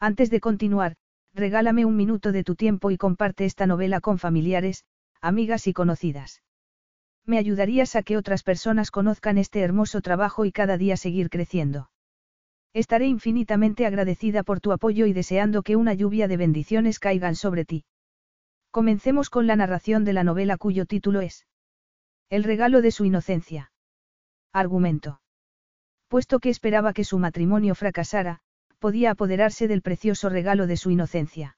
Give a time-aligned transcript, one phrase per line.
[0.00, 0.94] Antes de continuar,
[1.34, 4.84] regálame un minuto de tu tiempo y comparte esta novela con familiares,
[5.20, 6.42] amigas y conocidas.
[7.26, 11.90] Me ayudarías a que otras personas conozcan este hermoso trabajo y cada día seguir creciendo.
[12.72, 17.64] Estaré infinitamente agradecida por tu apoyo y deseando que una lluvia de bendiciones caigan sobre
[17.64, 17.84] ti.
[18.70, 21.46] Comencemos con la narración de la novela cuyo título es
[22.30, 23.72] El regalo de su inocencia.
[24.52, 25.20] Argumento.
[26.08, 28.40] Puesto que esperaba que su matrimonio fracasara,
[28.78, 31.56] podía apoderarse del precioso regalo de su inocencia.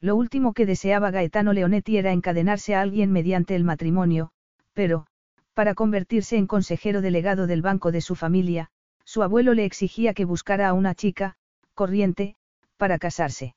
[0.00, 4.30] Lo último que deseaba Gaetano Leonetti era encadenarse a alguien mediante el matrimonio,
[4.72, 5.06] pero,
[5.52, 8.70] para convertirse en consejero delegado del banco de su familia,
[9.04, 11.36] su abuelo le exigía que buscara a una chica,
[11.74, 12.36] corriente,
[12.76, 13.54] para casarse.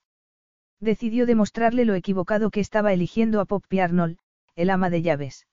[0.81, 4.17] Decidió demostrarle lo equivocado que estaba eligiendo a Poppy Arnold,
[4.55, 5.47] el ama de llaves.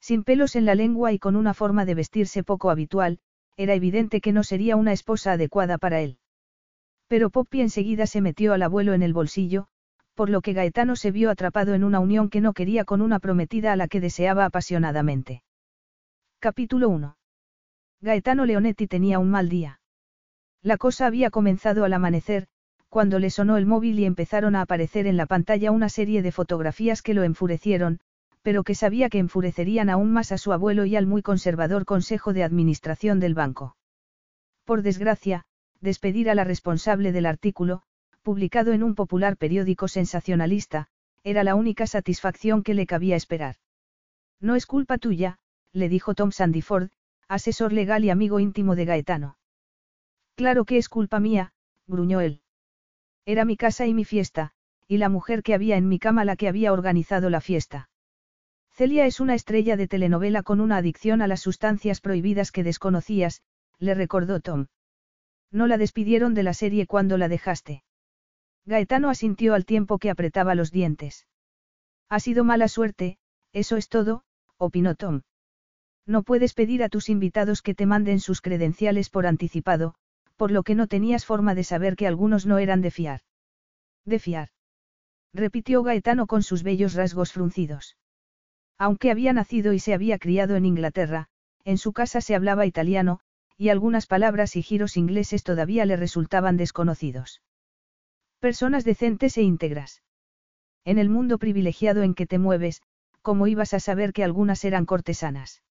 [0.00, 3.18] Sin pelos en la lengua y con una forma de vestirse poco habitual,
[3.56, 6.18] era evidente que no sería una esposa adecuada para él.
[7.08, 9.66] Pero Poppy enseguida se metió al abuelo en el bolsillo,
[10.14, 13.18] por lo que Gaetano se vio atrapado en una unión que no quería con una
[13.18, 15.42] prometida a la que deseaba apasionadamente.
[16.38, 17.16] Capítulo 1.
[18.00, 19.80] Gaetano Leonetti tenía un mal día.
[20.62, 22.46] La cosa había comenzado al amanecer,
[22.88, 26.32] cuando le sonó el móvil y empezaron a aparecer en la pantalla una serie de
[26.32, 27.98] fotografías que lo enfurecieron,
[28.42, 32.32] pero que sabía que enfurecerían aún más a su abuelo y al muy conservador Consejo
[32.32, 33.76] de Administración del banco.
[34.64, 35.44] Por desgracia,
[35.84, 37.82] despedir a la responsable del artículo,
[38.22, 40.88] publicado en un popular periódico sensacionalista,
[41.22, 43.56] era la única satisfacción que le cabía esperar.
[44.40, 45.38] No es culpa tuya,
[45.72, 46.90] le dijo Tom Sandiford,
[47.28, 49.36] asesor legal y amigo íntimo de Gaetano.
[50.34, 51.52] Claro que es culpa mía,
[51.86, 52.40] gruñó él.
[53.24, 54.52] Era mi casa y mi fiesta,
[54.88, 57.88] y la mujer que había en mi cama la que había organizado la fiesta.
[58.72, 63.42] Celia es una estrella de telenovela con una adicción a las sustancias prohibidas que desconocías,
[63.78, 64.66] le recordó Tom.
[65.54, 67.84] No la despidieron de la serie cuando la dejaste.
[68.66, 71.28] Gaetano asintió al tiempo que apretaba los dientes.
[72.08, 73.18] Ha sido mala suerte,
[73.52, 74.24] eso es todo,
[74.58, 75.22] opinó Tom.
[76.06, 79.94] No puedes pedir a tus invitados que te manden sus credenciales por anticipado,
[80.34, 83.20] por lo que no tenías forma de saber que algunos no eran de fiar.
[84.04, 84.48] De fiar.
[85.32, 87.96] Repitió Gaetano con sus bellos rasgos fruncidos.
[88.76, 91.28] Aunque había nacido y se había criado en Inglaterra,
[91.64, 93.20] en su casa se hablaba italiano,
[93.56, 97.42] y algunas palabras y giros ingleses todavía le resultaban desconocidos.
[98.40, 100.02] Personas decentes e íntegras.
[100.84, 102.82] En el mundo privilegiado en que te mueves,
[103.22, 105.62] ¿cómo ibas a saber que algunas eran cortesanas?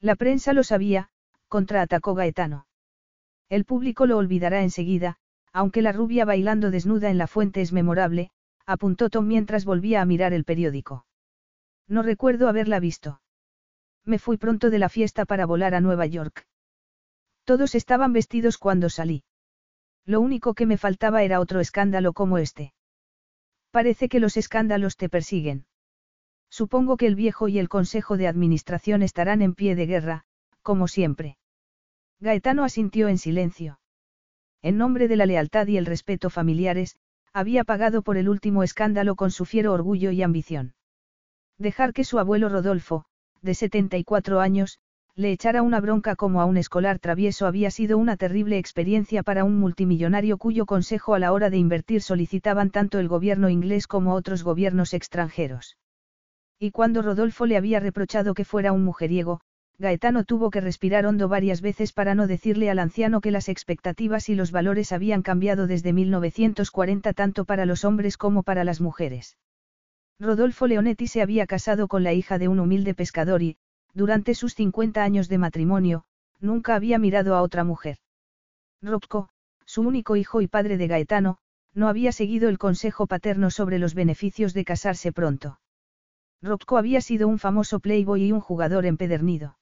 [0.00, 1.10] La prensa lo sabía,
[1.48, 2.66] contraatacó Gaetano.
[3.50, 5.16] El público lo olvidará enseguida,
[5.52, 8.30] aunque la rubia bailando desnuda en la fuente es memorable,
[8.64, 11.04] apuntó Tom mientras volvía a mirar el periódico.
[11.88, 13.20] No recuerdo haberla visto.
[14.04, 16.46] Me fui pronto de la fiesta para volar a Nueva York.
[17.50, 19.24] Todos estaban vestidos cuando salí.
[20.06, 22.74] Lo único que me faltaba era otro escándalo como este.
[23.72, 25.66] Parece que los escándalos te persiguen.
[26.48, 30.22] Supongo que el viejo y el consejo de administración estarán en pie de guerra,
[30.62, 31.38] como siempre.
[32.20, 33.80] Gaetano asintió en silencio.
[34.62, 36.94] En nombre de la lealtad y el respeto familiares,
[37.32, 40.74] había pagado por el último escándalo con su fiero orgullo y ambición.
[41.58, 43.06] Dejar que su abuelo Rodolfo,
[43.42, 44.78] de 74 años,
[45.16, 49.44] le echara una bronca como a un escolar travieso había sido una terrible experiencia para
[49.44, 54.14] un multimillonario cuyo consejo a la hora de invertir solicitaban tanto el gobierno inglés como
[54.14, 55.76] otros gobiernos extranjeros.
[56.58, 59.40] Y cuando Rodolfo le había reprochado que fuera un mujeriego,
[59.78, 64.28] Gaetano tuvo que respirar hondo varias veces para no decirle al anciano que las expectativas
[64.28, 69.38] y los valores habían cambiado desde 1940 tanto para los hombres como para las mujeres.
[70.18, 73.56] Rodolfo Leonetti se había casado con la hija de un humilde pescador y,
[73.94, 76.04] durante sus 50 años de matrimonio,
[76.40, 77.98] nunca había mirado a otra mujer.
[78.82, 79.28] Rocco,
[79.64, 81.38] su único hijo y padre de Gaetano,
[81.74, 85.60] no había seguido el consejo paterno sobre los beneficios de casarse pronto.
[86.42, 89.58] Rocco había sido un famoso playboy y un jugador empedernido.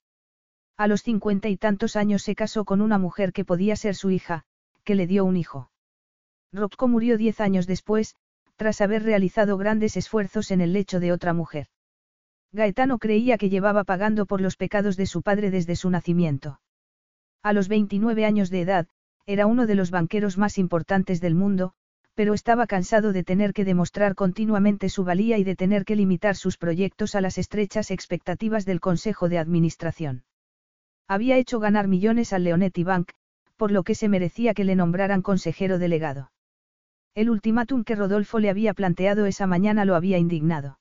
[0.77, 4.11] A los cincuenta y tantos años se casó con una mujer que podía ser su
[4.11, 4.45] hija,
[4.85, 5.71] que le dio un hijo.
[6.53, 8.15] Rocco murió diez años después,
[8.57, 11.67] tras haber realizado grandes esfuerzos en el lecho de otra mujer.
[12.53, 16.61] Gaetano creía que llevaba pagando por los pecados de su padre desde su nacimiento.
[17.43, 18.87] A los 29 años de edad,
[19.27, 21.75] era uno de los banqueros más importantes del mundo,
[22.15, 26.35] pero estaba cansado de tener que demostrar continuamente su valía y de tener que limitar
[26.35, 30.25] sus proyectos a las estrechas expectativas del Consejo de Administración.
[31.07, 33.13] Había hecho ganar millones al Leonetti Bank,
[33.57, 36.33] por lo que se merecía que le nombraran consejero delegado.
[37.15, 40.79] El ultimátum que Rodolfo le había planteado esa mañana lo había indignado.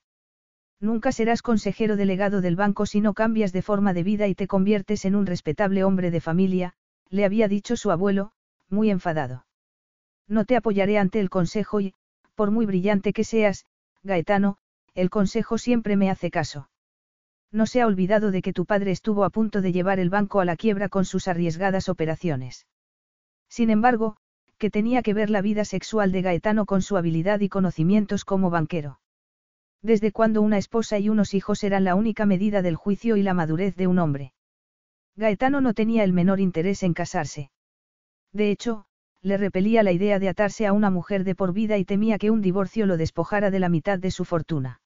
[0.79, 4.47] Nunca serás consejero delegado del banco si no cambias de forma de vida y te
[4.47, 6.73] conviertes en un respetable hombre de familia,
[7.09, 8.31] le había dicho su abuelo,
[8.69, 9.45] muy enfadado.
[10.27, 11.93] No te apoyaré ante el consejo y,
[12.35, 13.65] por muy brillante que seas,
[14.03, 14.57] Gaetano,
[14.93, 16.69] el consejo siempre me hace caso.
[17.51, 20.41] No se ha olvidado de que tu padre estuvo a punto de llevar el banco
[20.41, 22.67] a la quiebra con sus arriesgadas operaciones.
[23.49, 24.17] Sin embargo,
[24.57, 28.49] que tenía que ver la vida sexual de Gaetano con su habilidad y conocimientos como
[28.49, 28.99] banquero.
[29.81, 33.33] Desde cuando una esposa y unos hijos eran la única medida del juicio y la
[33.33, 34.33] madurez de un hombre.
[35.15, 37.51] Gaetano no tenía el menor interés en casarse.
[38.33, 38.85] De hecho,
[39.21, 42.31] le repelía la idea de atarse a una mujer de por vida y temía que
[42.31, 44.81] un divorcio lo despojara de la mitad de su fortuna.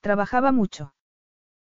[0.00, 0.94] Trabajaba mucho.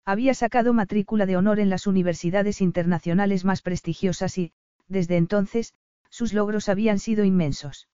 [0.06, 4.54] Había sacado matrícula de honor en las universidades internacionales más prestigiosas y,
[4.88, 5.74] desde entonces,
[6.10, 7.88] sus logros habían sido inmensos.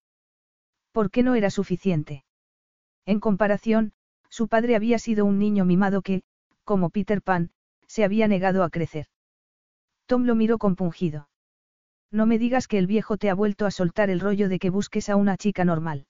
[0.93, 2.23] ¿Por qué no era suficiente?
[3.05, 3.91] En comparación,
[4.35, 6.23] su padre había sido un niño mimado que,
[6.65, 7.51] como Peter Pan,
[7.87, 9.05] se había negado a crecer.
[10.07, 11.29] Tom lo miró compungido.
[12.11, 14.69] No me digas que el viejo te ha vuelto a soltar el rollo de que
[14.69, 16.05] busques a una chica normal.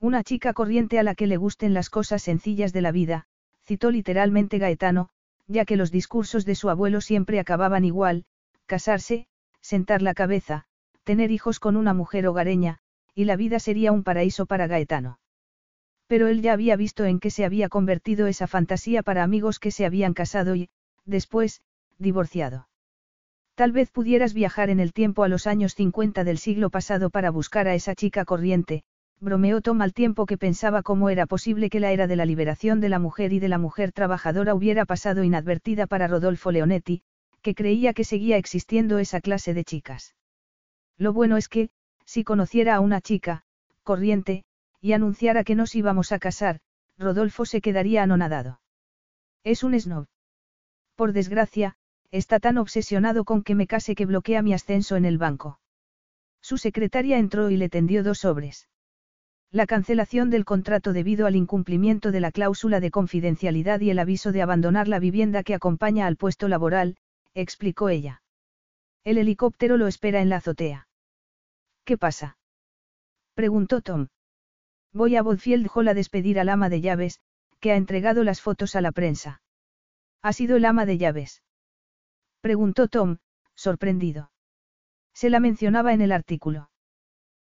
[0.00, 3.26] Una chica corriente a la que le gusten las cosas sencillas de la vida,
[3.66, 5.10] citó literalmente Gaetano,
[5.46, 8.24] ya que los discursos de su abuelo siempre acababan igual,
[8.64, 9.26] casarse,
[9.60, 10.64] sentar la cabeza,
[11.02, 12.78] tener hijos con una mujer hogareña,
[13.14, 15.18] y la vida sería un paraíso para Gaetano.
[16.06, 19.70] Pero él ya había visto en qué se había convertido esa fantasía para amigos que
[19.70, 20.68] se habían casado y,
[21.04, 21.62] después,
[21.98, 22.68] divorciado.
[23.54, 27.30] Tal vez pudieras viajar en el tiempo a los años 50 del siglo pasado para
[27.30, 28.82] buscar a esa chica corriente,
[29.20, 32.80] bromeó Tom al tiempo que pensaba cómo era posible que la era de la liberación
[32.80, 37.02] de la mujer y de la mujer trabajadora hubiera pasado inadvertida para Rodolfo Leonetti,
[37.42, 40.14] que creía que seguía existiendo esa clase de chicas.
[40.98, 41.70] Lo bueno es que,
[42.04, 43.44] si conociera a una chica,
[43.82, 44.44] corriente,
[44.84, 46.60] y anunciara que nos íbamos a casar,
[46.98, 48.60] Rodolfo se quedaría anonadado.
[49.42, 50.06] Es un snob.
[50.94, 51.76] Por desgracia,
[52.20, 55.58] Está tan obsesionado con que me case que bloquea mi ascenso en el banco.
[56.40, 58.68] Su secretaria entró y le tendió dos sobres.
[59.50, 64.30] La cancelación del contrato debido al incumplimiento de la cláusula de confidencialidad y el aviso
[64.30, 66.96] de abandonar la vivienda que acompaña al puesto laboral,
[67.34, 68.22] explicó ella.
[69.02, 70.86] El helicóptero lo espera en la azotea.
[71.84, 72.38] ¿Qué pasa?
[73.34, 74.06] preguntó Tom.
[74.94, 77.18] Voy a Bodfield Hall a despedir al ama de llaves,
[77.58, 79.42] que ha entregado las fotos a la prensa.
[80.22, 81.42] Ha sido el ama de llaves.
[82.40, 83.18] Preguntó Tom,
[83.56, 84.30] sorprendido.
[85.12, 86.70] Se la mencionaba en el artículo.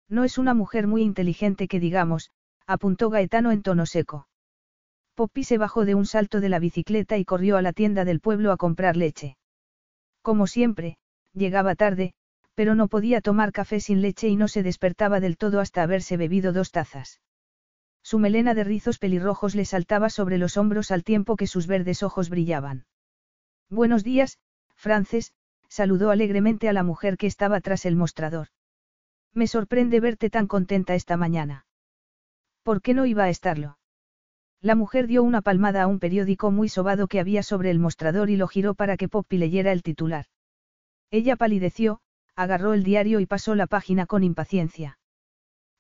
[0.08, 2.31] No es una mujer muy inteligente que digamos,
[2.67, 4.29] apuntó Gaetano en tono seco.
[5.17, 8.20] Poppy se bajó de un salto de la bicicleta y corrió a la tienda del
[8.20, 9.37] pueblo a comprar leche.
[10.23, 10.99] Como siempre,
[11.32, 12.14] llegaba tarde,
[12.55, 16.17] pero no podía tomar café sin leche y no se despertaba del todo hasta haberse
[16.17, 17.20] bebido dos tazas.
[18.10, 22.02] Su melena de rizos pelirrojos le saltaba sobre los hombros al tiempo que sus verdes
[22.02, 22.84] ojos brillaban.
[23.68, 24.40] Buenos días,
[24.74, 25.32] Frances,
[25.68, 28.48] saludó alegremente a la mujer que estaba tras el mostrador.
[29.32, 31.67] Me sorprende verte tan contenta esta mañana.
[32.64, 33.79] ¿Por qué no iba a estarlo?
[34.60, 38.29] La mujer dio una palmada a un periódico muy sobado que había sobre el mostrador
[38.29, 40.26] y lo giró para que Poppy leyera el titular.
[41.12, 42.00] Ella palideció,
[42.34, 44.98] agarró el diario y pasó la página con impaciencia.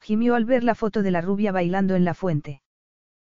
[0.00, 2.62] Gimió al ver la foto de la rubia bailando en la fuente.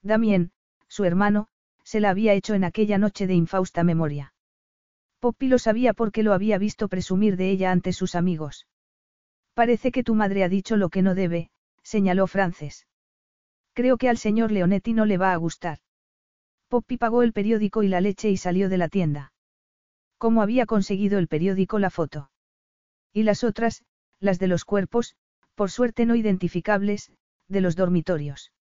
[0.03, 0.53] Damien,
[0.89, 1.49] su hermano,
[1.85, 4.35] se la había hecho en aquella noche de infausta memoria.
[5.19, 8.67] Poppy lo sabía porque lo había visto presumir de ella ante sus amigos.
[9.55, 11.51] Parece que tu madre ha dicho lo que no debe,
[11.83, 12.87] señaló Frances.
[13.75, 15.79] Creo que al señor Leonetti no le va a gustar.
[16.69, 19.33] Poppy pagó el periódico y la leche y salió de la tienda.
[20.19, 22.31] ¿Cómo había conseguido el periódico la foto?
[23.13, 23.83] Y las otras,
[24.21, 25.17] las de los cuerpos,
[25.55, 27.11] por suerte no identificables,
[27.49, 28.53] de los dormitorios.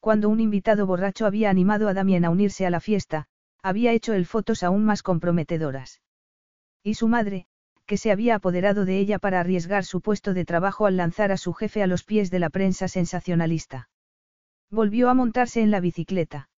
[0.00, 3.26] Cuando un invitado borracho había animado a Damien a unirse a la fiesta,
[3.62, 6.00] había hecho el fotos aún más comprometedoras.
[6.82, 7.46] Y su madre,
[7.86, 11.36] que se había apoderado de ella para arriesgar su puesto de trabajo al lanzar a
[11.36, 13.88] su jefe a los pies de la prensa sensacionalista.
[14.70, 16.48] Volvió a montarse en la bicicleta.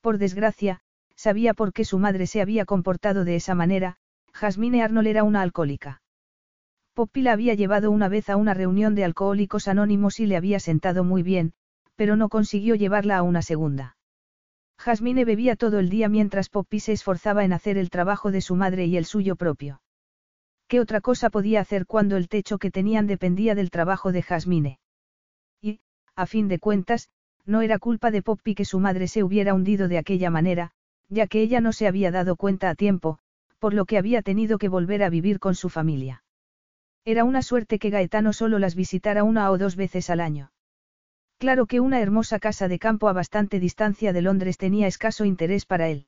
[0.00, 0.80] Por desgracia,
[1.14, 3.96] sabía por qué su madre se había comportado de esa manera,
[4.32, 6.02] Jasmine Arnold era una alcohólica.
[6.98, 10.58] Poppy la había llevado una vez a una reunión de alcohólicos anónimos y le había
[10.58, 11.52] sentado muy bien,
[11.94, 13.96] pero no consiguió llevarla a una segunda.
[14.78, 18.56] Jasmine bebía todo el día mientras Poppy se esforzaba en hacer el trabajo de su
[18.56, 19.80] madre y el suyo propio.
[20.66, 24.80] ¿Qué otra cosa podía hacer cuando el techo que tenían dependía del trabajo de Jasmine?
[25.62, 25.78] Y,
[26.16, 27.10] a fin de cuentas,
[27.46, 30.72] no era culpa de Poppy que su madre se hubiera hundido de aquella manera,
[31.08, 33.20] ya que ella no se había dado cuenta a tiempo,
[33.60, 36.24] por lo que había tenido que volver a vivir con su familia.
[37.08, 40.52] Era una suerte que Gaetano solo las visitara una o dos veces al año.
[41.38, 45.64] Claro que una hermosa casa de campo a bastante distancia de Londres tenía escaso interés
[45.64, 46.06] para él.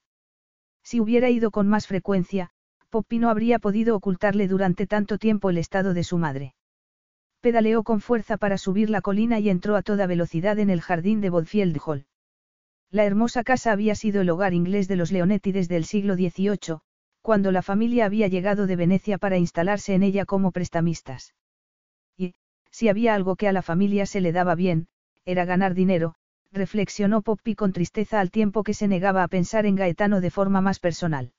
[0.82, 2.50] Si hubiera ido con más frecuencia,
[2.90, 6.54] Poppy no habría podido ocultarle durante tanto tiempo el estado de su madre.
[7.40, 11.22] Pedaleó con fuerza para subir la colina y entró a toda velocidad en el jardín
[11.22, 12.04] de Bodfield Hall.
[12.90, 16.80] La hermosa casa había sido el hogar inglés de los Leonetti desde el siglo XVIII,
[17.22, 21.34] cuando la familia había llegado de Venecia para instalarse en ella como prestamistas.
[22.16, 22.34] Y,
[22.70, 24.88] si había algo que a la familia se le daba bien,
[25.24, 26.14] era ganar dinero,
[26.52, 30.60] reflexionó Poppy con tristeza al tiempo que se negaba a pensar en Gaetano de forma
[30.60, 31.32] más personal.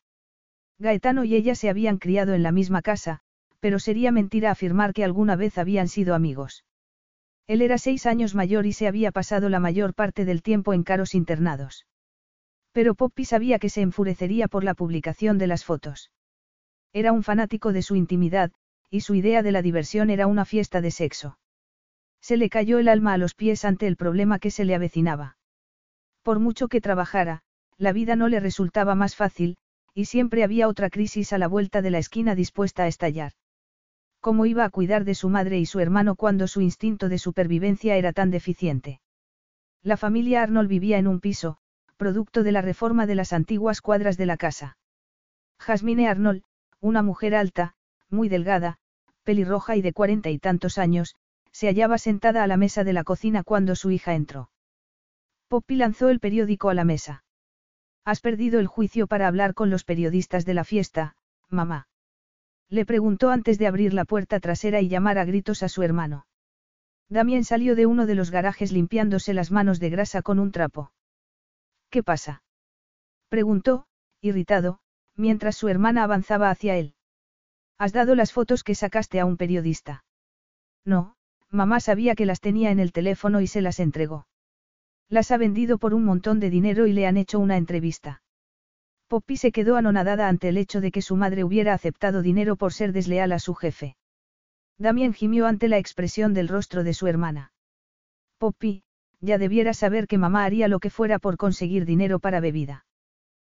[0.79, 3.19] Gaetano y ella se habían criado en la misma casa,
[3.59, 6.65] pero sería mentira afirmar que alguna vez habían sido amigos.
[7.47, 10.83] Él era seis años mayor y se había pasado la mayor parte del tiempo en
[10.83, 11.85] caros internados.
[12.71, 16.11] Pero Poppy sabía que se enfurecería por la publicación de las fotos.
[16.93, 18.51] Era un fanático de su intimidad,
[18.89, 21.37] y su idea de la diversión era una fiesta de sexo.
[22.21, 25.37] Se le cayó el alma a los pies ante el problema que se le avecinaba.
[26.21, 27.41] Por mucho que trabajara,
[27.77, 29.57] la vida no le resultaba más fácil,
[29.93, 33.33] y siempre había otra crisis a la vuelta de la esquina dispuesta a estallar.
[34.19, 37.95] ¿Cómo iba a cuidar de su madre y su hermano cuando su instinto de supervivencia
[37.95, 39.01] era tan deficiente?
[39.81, 41.57] La familia Arnold vivía en un piso,
[42.01, 44.75] producto de la reforma de las antiguas cuadras de la casa.
[45.59, 46.41] Jasmine Arnold,
[46.79, 47.75] una mujer alta,
[48.09, 48.79] muy delgada,
[49.23, 51.15] pelirroja y de cuarenta y tantos años,
[51.51, 54.49] se hallaba sentada a la mesa de la cocina cuando su hija entró.
[55.47, 57.23] Poppy lanzó el periódico a la mesa.
[58.03, 61.15] Has perdido el juicio para hablar con los periodistas de la fiesta,
[61.49, 61.87] mamá.
[62.67, 66.25] Le preguntó antes de abrir la puerta trasera y llamar a gritos a su hermano.
[67.09, 70.91] Damien salió de uno de los garajes limpiándose las manos de grasa con un trapo.
[71.91, 72.41] ¿Qué pasa?
[73.27, 73.85] Preguntó,
[74.21, 74.79] irritado,
[75.15, 76.95] mientras su hermana avanzaba hacia él.
[77.77, 80.05] ¿Has dado las fotos que sacaste a un periodista?
[80.85, 81.15] No,
[81.49, 84.25] mamá sabía que las tenía en el teléfono y se las entregó.
[85.09, 88.23] Las ha vendido por un montón de dinero y le han hecho una entrevista.
[89.07, 92.71] Poppy se quedó anonadada ante el hecho de que su madre hubiera aceptado dinero por
[92.71, 93.97] ser desleal a su jefe.
[94.77, 97.51] Damien gimió ante la expresión del rostro de su hermana.
[98.37, 98.85] Poppy,
[99.21, 102.85] ya debiera saber que mamá haría lo que fuera por conseguir dinero para bebida.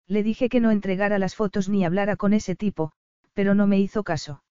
[0.07, 2.93] Le dije que no entregara las fotos ni hablara con ese tipo,
[3.33, 4.43] pero no me hizo caso.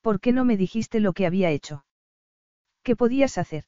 [0.00, 1.84] ¿Por qué no me dijiste lo que había hecho?
[2.82, 3.64] ¿Qué podías hacer?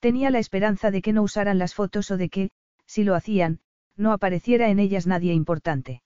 [0.00, 2.50] Tenía la esperanza de que no usaran las fotos o de que,
[2.86, 3.60] si lo hacían,
[3.96, 6.02] no apareciera en ellas nadie importante.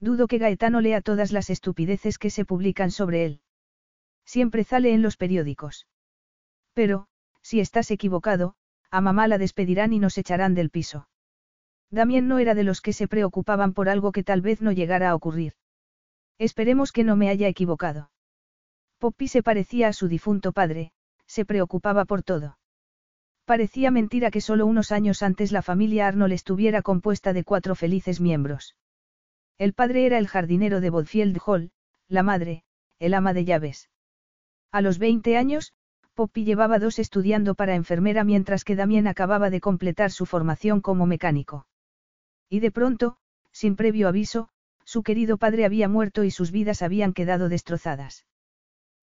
[0.00, 3.40] Dudo que Gaetano lea todas las estupideces que se publican sobre él.
[4.24, 5.86] Siempre sale en los periódicos.
[6.72, 7.06] Pero,
[7.42, 8.56] si estás equivocado,
[8.94, 11.08] a mamá la despedirán y nos echarán del piso.
[11.90, 15.10] Damien no era de los que se preocupaban por algo que tal vez no llegara
[15.10, 15.54] a ocurrir.
[16.38, 18.12] Esperemos que no me haya equivocado.
[18.98, 20.92] Poppy se parecía a su difunto padre,
[21.26, 22.56] se preocupaba por todo.
[23.44, 28.20] Parecía mentira que solo unos años antes la familia Arnold estuviera compuesta de cuatro felices
[28.20, 28.76] miembros.
[29.58, 31.72] El padre era el jardinero de Bodfield Hall,
[32.06, 32.62] la madre,
[33.00, 33.90] el ama de llaves.
[34.70, 35.72] A los 20 años,
[36.14, 41.06] Poppy llevaba dos estudiando para enfermera mientras que Damien acababa de completar su formación como
[41.06, 41.66] mecánico.
[42.48, 43.16] Y de pronto,
[43.50, 44.48] sin previo aviso,
[44.84, 48.26] su querido padre había muerto y sus vidas habían quedado destrozadas.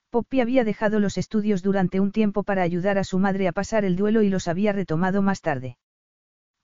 [0.10, 3.84] Poppy había dejado los estudios durante un tiempo para ayudar a su madre a pasar
[3.84, 5.78] el duelo y los había retomado más tarde.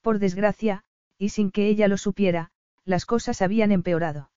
[0.00, 0.84] Por desgracia,
[1.18, 2.52] y sin que ella lo supiera,
[2.84, 4.30] las cosas habían empeorado.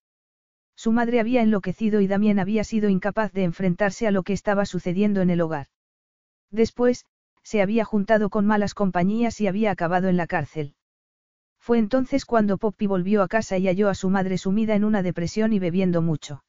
[0.75, 4.65] Su madre había enloquecido y Damien había sido incapaz de enfrentarse a lo que estaba
[4.65, 5.67] sucediendo en el hogar.
[6.51, 7.05] Después,
[7.43, 10.75] se había juntado con malas compañías y había acabado en la cárcel.
[11.59, 15.01] Fue entonces cuando Poppy volvió a casa y halló a su madre sumida en una
[15.03, 16.43] depresión y bebiendo mucho.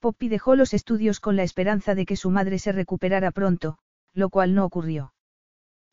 [0.00, 3.78] Poppy dejó los estudios con la esperanza de que su madre se recuperara pronto,
[4.14, 5.12] lo cual no ocurrió.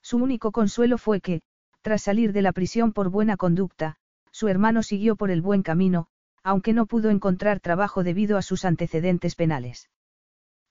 [0.01, 1.41] Su único consuelo fue que,
[1.81, 3.97] tras salir de la prisión por buena conducta,
[4.31, 6.07] su hermano siguió por el buen camino,
[6.43, 9.89] aunque no pudo encontrar trabajo debido a sus antecedentes penales.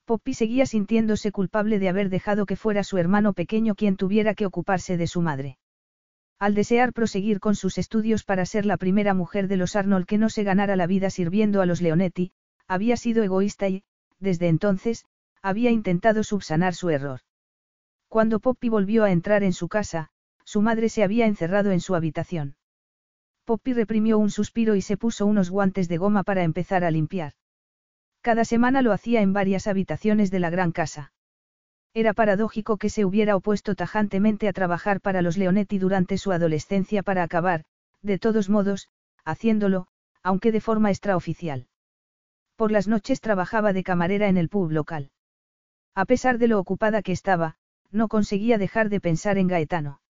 [0.07, 4.47] Poppy seguía sintiéndose culpable de haber dejado que fuera su hermano pequeño quien tuviera que
[4.47, 5.59] ocuparse de su madre.
[6.39, 10.17] Al desear proseguir con sus estudios para ser la primera mujer de los Arnold que
[10.17, 12.31] no se ganara la vida sirviendo a los Leonetti,
[12.69, 13.83] había sido egoísta y,
[14.21, 15.05] desde entonces,
[15.43, 17.21] había intentado subsanar su error.
[18.09, 20.11] Cuando Poppy volvió a entrar en su casa,
[20.45, 22.55] su madre se había encerrado en su habitación.
[23.45, 27.33] Poppy reprimió un suspiro y se puso unos guantes de goma para empezar a limpiar.
[28.27, 31.13] Cada semana lo hacía en varias habitaciones de la gran casa.
[31.95, 37.05] Era paradójico que se hubiera opuesto tajantemente a trabajar para los Leonetti durante su adolescencia
[37.05, 37.63] para acabar,
[38.03, 38.89] de todos modos,
[39.25, 39.87] haciéndolo,
[40.25, 41.69] aunque de forma extraoficial.
[42.57, 45.13] Por las noches trabajaba de camarera en el pub local.
[45.95, 47.55] A pesar de lo ocupada que estaba,
[47.93, 50.01] no conseguía dejar de pensar en Gaetano.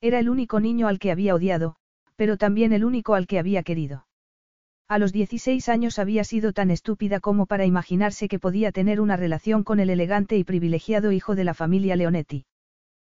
[0.00, 1.76] Era el único niño al que había odiado,
[2.16, 4.06] pero también el único al que había querido.
[4.86, 9.16] A los 16 años había sido tan estúpida como para imaginarse que podía tener una
[9.16, 12.44] relación con el elegante y privilegiado hijo de la familia Leonetti.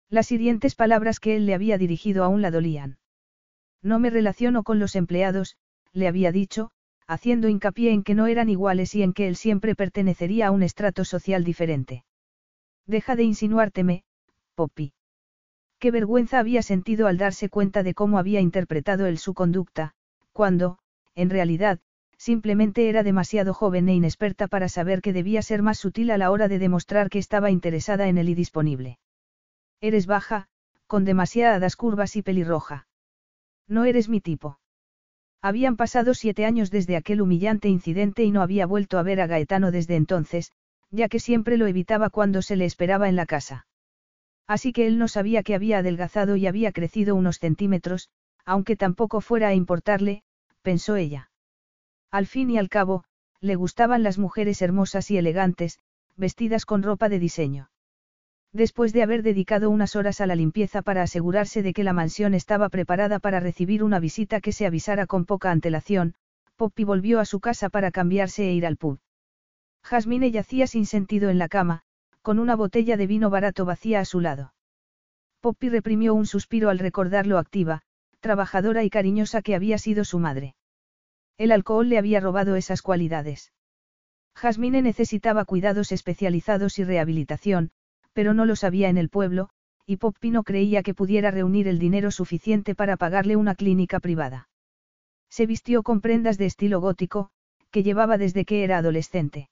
[0.09, 2.99] Las hirientes palabras que él le había dirigido aún la dolían.
[3.83, 5.57] No me relaciono con los empleados,
[5.93, 6.71] le había dicho,
[7.09, 10.63] haciendo hincapié en que no eran iguales y en que él siempre pertenecería a un
[10.63, 12.05] estrato social diferente.
[12.87, 14.05] Deja de insinuárteme,
[14.55, 14.93] Poppy.
[15.81, 19.95] Qué vergüenza había sentido al darse cuenta de cómo había interpretado él su conducta,
[20.33, 20.79] cuando,
[21.17, 21.81] en realidad,
[22.17, 26.31] simplemente era demasiado joven e inexperta para saber que debía ser más sutil a la
[26.31, 28.99] hora de demostrar que estaba interesada en él y disponible.
[29.81, 30.49] Eres baja,
[30.87, 32.87] con demasiadas curvas y pelirroja.
[33.67, 34.61] No eres mi tipo.
[35.43, 39.27] Habían pasado siete años desde aquel humillante incidente y no había vuelto a ver a
[39.27, 40.53] Gaetano desde entonces,
[40.91, 43.67] ya que siempre lo evitaba cuando se le esperaba en la casa.
[44.47, 48.11] Así que él no sabía que había adelgazado y había crecido unos centímetros,
[48.45, 50.23] aunque tampoco fuera a importarle,
[50.67, 51.31] pensó ella.
[52.11, 53.05] Al fin y al cabo,
[53.41, 55.79] le gustaban las mujeres hermosas y elegantes,
[56.17, 57.71] vestidas con ropa de diseño.
[58.53, 62.35] Después de haber dedicado unas horas a la limpieza para asegurarse de que la mansión
[62.35, 66.15] estaba preparada para recibir una visita que se avisara con poca antelación,
[66.57, 68.99] Poppy volvió a su casa para cambiarse e ir al pub.
[69.85, 71.83] Jasmine yacía sin sentido en la cama,
[72.23, 74.53] con una botella de vino barato vacía a su lado.
[75.41, 77.83] Poppy reprimió un suspiro al recordar lo activa,
[78.19, 80.56] trabajadora y cariñosa que había sido su madre.
[81.38, 83.52] El alcohol le había robado esas cualidades.
[84.35, 87.71] Jasmine necesitaba cuidados especializados y rehabilitación,
[88.12, 89.50] pero no los había en el pueblo,
[89.87, 94.49] y Poppy no creía que pudiera reunir el dinero suficiente para pagarle una clínica privada.
[95.30, 97.30] Se vistió con prendas de estilo gótico,
[97.71, 99.49] que llevaba desde que era adolescente.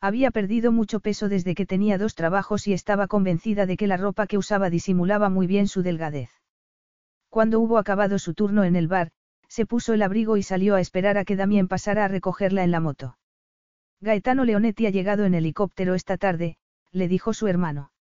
[0.00, 3.96] Había perdido mucho peso desde que tenía dos trabajos y estaba convencida de que la
[3.96, 6.30] ropa que usaba disimulaba muy bien su delgadez.
[7.30, 9.10] Cuando hubo acabado su turno en el bar,
[9.48, 12.70] se puso el abrigo y salió a esperar a que Damien pasara a recogerla en
[12.70, 13.18] la moto.
[14.00, 16.58] Gaetano Leonetti ha llegado en helicóptero esta tarde,
[16.92, 17.92] le dijo su hermano.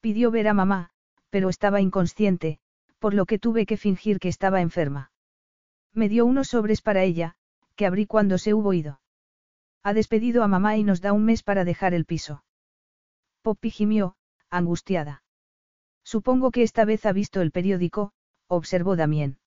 [0.00, 0.90] Pidió ver a mamá,
[1.30, 2.60] pero estaba inconsciente,
[2.98, 5.10] por lo que tuve que fingir que estaba enferma.
[5.92, 7.36] Me dio unos sobres para ella,
[7.74, 9.00] que abrí cuando se hubo ido.
[9.82, 12.44] Ha despedido a mamá y nos da un mes para dejar el piso.
[13.42, 14.16] Poppy gimió,
[14.50, 15.22] angustiada.
[16.04, 18.12] Supongo que esta vez ha visto el periódico,
[18.46, 19.38] observó Damien.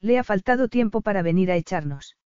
[0.00, 2.16] Le ha faltado tiempo para venir a echarnos.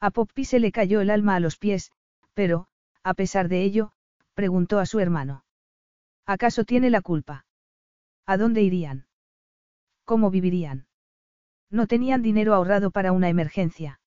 [0.00, 1.90] A Poppy se le cayó el alma a los pies,
[2.34, 2.68] pero,
[3.02, 3.92] a pesar de ello,
[4.34, 5.44] preguntó a su hermano.
[6.26, 7.46] ¿Acaso tiene la culpa?
[8.26, 9.06] ¿A dónde irían?
[10.04, 10.86] ¿Cómo vivirían?
[11.70, 14.00] No tenían dinero ahorrado para una emergencia.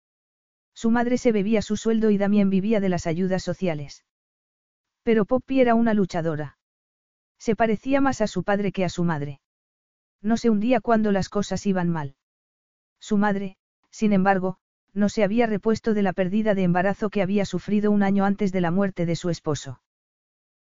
[0.73, 4.05] Su madre se bebía su sueldo y Damien vivía de las ayudas sociales.
[5.03, 6.57] Pero Poppy era una luchadora.
[7.37, 9.41] Se parecía más a su padre que a su madre.
[10.21, 12.15] No se hundía cuando las cosas iban mal.
[13.01, 13.57] Su madre,
[13.89, 14.57] sin embargo,
[14.93, 18.51] no se había repuesto de la pérdida de embarazo que había sufrido un año antes
[18.51, 19.81] de la muerte de su esposo.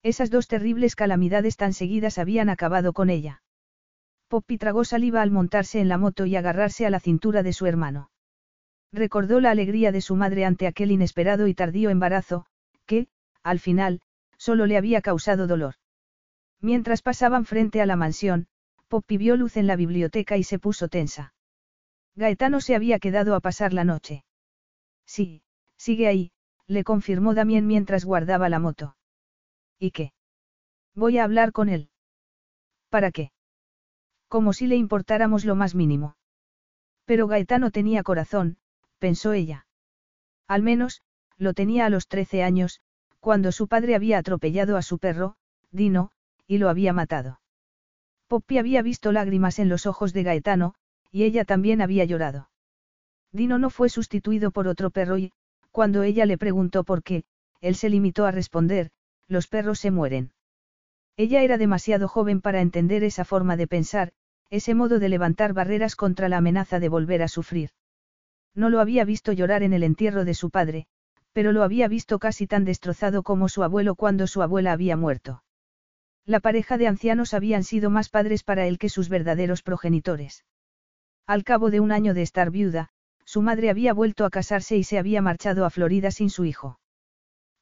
[0.03, 3.42] Esas dos terribles calamidades tan seguidas habían acabado con ella.
[4.29, 7.66] Poppy tragó saliva al montarse en la moto y agarrarse a la cintura de su
[7.66, 8.11] hermano.
[8.92, 12.46] Recordó la alegría de su madre ante aquel inesperado y tardío embarazo,
[12.87, 13.09] que,
[13.42, 14.00] al final,
[14.38, 15.74] solo le había causado dolor.
[16.61, 18.46] Mientras pasaban frente a la mansión,
[18.88, 21.35] Poppy vio luz en la biblioteca y se puso tensa.
[22.14, 24.24] Gaetano se había quedado a pasar la noche.
[25.06, 25.42] Sí,
[25.76, 26.32] sigue ahí,
[26.66, 28.96] le confirmó Damien mientras guardaba la moto.
[29.78, 30.12] ¿Y qué?
[30.94, 31.90] Voy a hablar con él.
[32.88, 33.32] ¿Para qué?
[34.28, 36.16] Como si le importáramos lo más mínimo.
[37.04, 38.58] Pero Gaetano tenía corazón,
[38.98, 39.66] pensó ella.
[40.46, 41.02] Al menos,
[41.38, 42.80] lo tenía a los 13 años,
[43.18, 45.36] cuando su padre había atropellado a su perro,
[45.70, 46.10] Dino,
[46.46, 47.40] y lo había matado.
[48.28, 50.74] Poppy había visto lágrimas en los ojos de Gaetano,
[51.10, 52.50] y ella también había llorado.
[53.32, 55.32] Dino no fue sustituido por otro perro y,
[55.70, 57.24] cuando ella le preguntó por qué,
[57.60, 58.90] él se limitó a responder,
[59.28, 60.32] los perros se mueren.
[61.16, 64.12] Ella era demasiado joven para entender esa forma de pensar,
[64.48, 67.70] ese modo de levantar barreras contra la amenaza de volver a sufrir.
[68.54, 70.86] No lo había visto llorar en el entierro de su padre,
[71.32, 75.44] pero lo había visto casi tan destrozado como su abuelo cuando su abuela había muerto.
[76.26, 80.44] La pareja de ancianos habían sido más padres para él que sus verdaderos progenitores.
[81.26, 82.90] Al cabo de un año de estar viuda,
[83.24, 86.80] su madre había vuelto a casarse y se había marchado a Florida sin su hijo.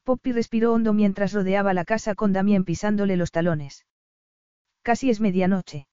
[0.05, 3.85] Poppy respiró hondo mientras rodeaba la casa con Damien pisándole los talones.
[4.83, 5.87] Casi es medianoche.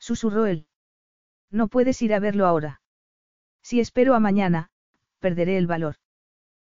[0.00, 0.66] Susurró él.
[1.50, 2.80] No puedes ir a verlo ahora.
[3.62, 4.70] Si espero a mañana,
[5.20, 5.96] perderé el valor.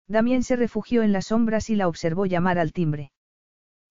[0.08, 3.12] Damien se refugió en las sombras y la observó llamar al timbre.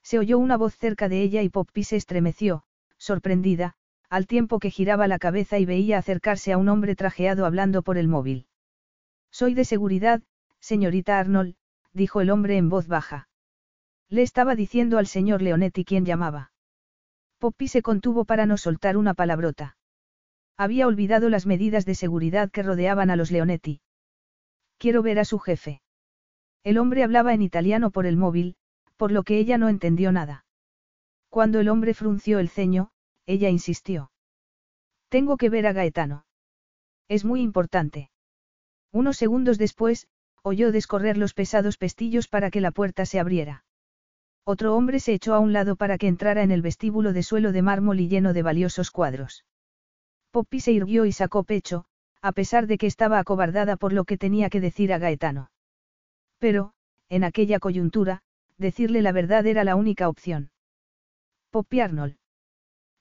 [0.03, 2.65] Se oyó una voz cerca de ella y Poppy se estremeció,
[2.99, 3.77] sorprendida,
[4.15, 7.99] al tiempo que giraba la cabeza y veía acercarse a un hombre trajeado hablando por
[7.99, 8.47] el móvil.
[9.33, 10.23] Soy de seguridad,
[10.61, 11.57] señorita Arnold,
[11.93, 13.29] dijo el hombre en voz baja.
[14.09, 16.53] Le estaba diciendo al señor Leonetti quién llamaba.
[17.41, 19.77] Poppy se contuvo para no soltar una palabrota.
[20.57, 23.81] Había olvidado las medidas de seguridad que rodeaban a los Leonetti.
[24.79, 25.83] Quiero ver a su jefe.
[26.63, 28.55] El hombre hablaba en italiano por el móvil,
[28.97, 30.47] por lo que ella no entendió nada.
[31.31, 32.93] Cuando el hombre frunció el ceño,
[33.27, 34.11] ella insistió.
[35.09, 36.27] Tengo que ver a Gaetano.
[37.09, 38.11] Es muy importante.
[38.93, 40.09] Unos segundos después,
[40.43, 43.65] oyó descorrer los pesados pestillos para que la puerta se abriera.
[44.45, 47.53] Otro hombre se echó a un lado para que entrara en el vestíbulo de suelo
[47.53, 49.45] de mármol y lleno de valiosos cuadros.
[50.31, 51.87] Poppy se irguió y sacó pecho,
[52.21, 55.51] a pesar de que estaba acobardada por lo que tenía que decir a Gaetano.
[56.39, 56.73] Pero,
[57.09, 58.21] en aquella coyuntura,
[58.59, 60.51] decirle la verdad era la única opción.
[61.51, 62.17] Poppy Arnold.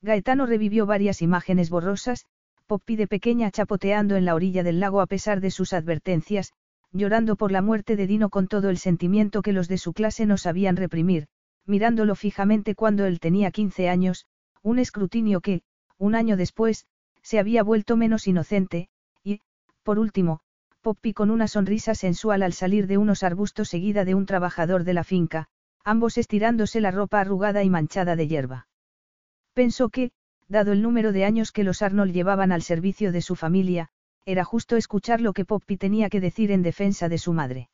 [0.04, 2.26] Gaetano revivió varias imágenes borrosas,
[2.68, 6.52] Poppy de pequeña chapoteando en la orilla del lago a pesar de sus advertencias,
[6.92, 10.26] llorando por la muerte de Dino con todo el sentimiento que los de su clase
[10.26, 11.28] no sabían reprimir,
[11.66, 14.26] mirándolo fijamente cuando él tenía 15 años,
[14.62, 15.62] un escrutinio que,
[15.98, 16.86] un año después,
[17.22, 18.89] se había vuelto menos inocente,
[19.24, 19.39] y,
[19.84, 20.42] por último,
[20.82, 24.96] Poppy con una sonrisa sensual al salir de unos arbustos seguida de un trabajador de
[24.96, 25.48] la finca,
[25.86, 28.68] ambos estirándose la ropa arrugada y manchada de hierba.
[29.54, 30.12] Pensó que,
[30.48, 33.89] dado el número de años que los Arnold llevaban al servicio de su familia,
[34.26, 37.70] era justo escuchar lo que Poppy tenía que decir en defensa de su madre.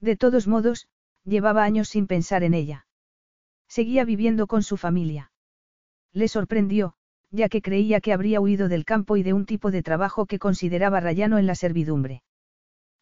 [0.00, 0.88] De todos modos,
[1.24, 2.86] llevaba años sin pensar en ella.
[3.68, 5.32] Seguía viviendo con su familia.
[6.12, 6.94] Le sorprendió,
[7.30, 10.38] ya que creía que habría huido del campo y de un tipo de trabajo que
[10.38, 12.22] consideraba rayano en la servidumbre.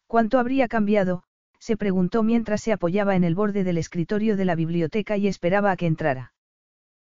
[0.07, 1.23] ¿Cuánto habría cambiado?
[1.59, 5.71] se preguntó mientras se apoyaba en el borde del escritorio de la biblioteca y esperaba
[5.71, 6.33] a que entrara.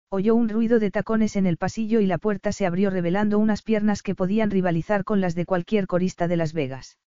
[0.09, 3.61] Oyó un ruido de tacones en el pasillo y la puerta se abrió revelando unas
[3.61, 6.97] piernas que podían rivalizar con las de cualquier corista de Las Vegas.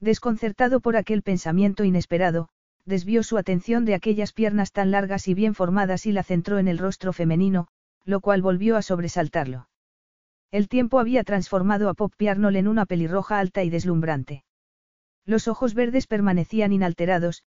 [0.00, 2.48] Desconcertado por aquel pensamiento inesperado,
[2.84, 6.66] desvió su atención de aquellas piernas tan largas y bien formadas y la centró en
[6.66, 7.68] el rostro femenino,
[8.04, 9.68] lo cual volvió a sobresaltarlo.
[10.50, 14.44] El tiempo había transformado a Pop Arnold en una pelirroja alta y deslumbrante.
[15.24, 17.42] Los ojos verdes permanecían inalterados,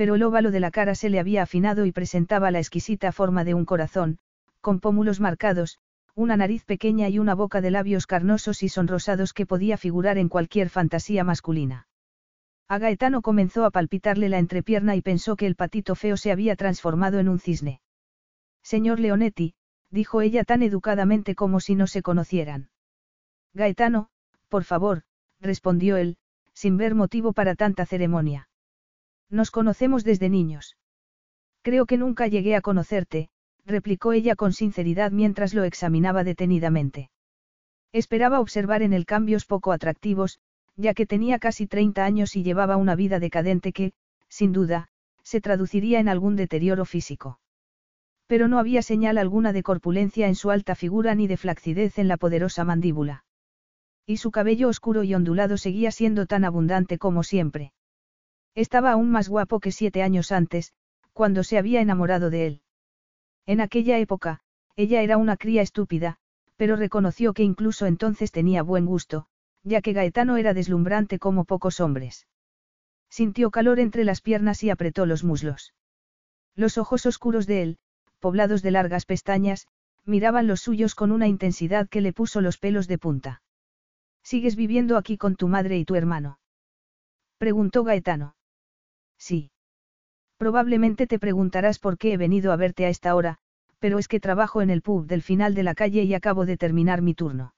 [0.00, 3.44] pero el óvalo de la cara se le había afinado y presentaba la exquisita forma
[3.44, 4.18] de un corazón,
[4.62, 5.78] con pómulos marcados,
[6.14, 10.30] una nariz pequeña y una boca de labios carnosos y sonrosados que podía figurar en
[10.30, 11.86] cualquier fantasía masculina.
[12.66, 16.56] A Gaetano comenzó a palpitarle la entrepierna y pensó que el patito feo se había
[16.56, 17.82] transformado en un cisne.
[18.62, 19.52] Señor Leonetti,
[19.90, 22.70] dijo ella tan educadamente como si no se conocieran.
[23.52, 24.08] Gaetano,
[24.48, 25.02] por favor,
[25.42, 26.16] respondió él,
[26.54, 28.48] sin ver motivo para tanta ceremonia.
[29.30, 30.76] Nos conocemos desde niños.
[31.62, 33.28] Creo que nunca llegué a conocerte,
[33.64, 37.10] replicó ella con sinceridad mientras lo examinaba detenidamente.
[37.92, 40.40] Esperaba observar en él cambios poco atractivos,
[40.76, 43.92] ya que tenía casi 30 años y llevaba una vida decadente que,
[44.28, 44.88] sin duda,
[45.22, 47.38] se traduciría en algún deterioro físico.
[48.26, 52.08] Pero no había señal alguna de corpulencia en su alta figura ni de flacidez en
[52.08, 53.24] la poderosa mandíbula.
[54.06, 57.72] Y su cabello oscuro y ondulado seguía siendo tan abundante como siempre.
[58.54, 60.72] Estaba aún más guapo que siete años antes,
[61.12, 62.62] cuando se había enamorado de él.
[63.46, 64.40] En aquella época,
[64.76, 66.18] ella era una cría estúpida,
[66.56, 69.26] pero reconoció que incluso entonces tenía buen gusto,
[69.62, 72.26] ya que Gaetano era deslumbrante como pocos hombres.
[73.08, 75.74] Sintió calor entre las piernas y apretó los muslos.
[76.54, 77.78] Los ojos oscuros de él,
[78.18, 79.66] poblados de largas pestañas,
[80.04, 83.42] miraban los suyos con una intensidad que le puso los pelos de punta.
[84.22, 86.38] ¿Sigues viviendo aquí con tu madre y tu hermano?
[87.38, 88.34] Preguntó Gaetano.
[89.20, 89.50] Sí.
[90.38, 93.36] Probablemente te preguntarás por qué he venido a verte a esta hora,
[93.78, 96.56] pero es que trabajo en el pub del final de la calle y acabo de
[96.56, 97.54] terminar mi turno.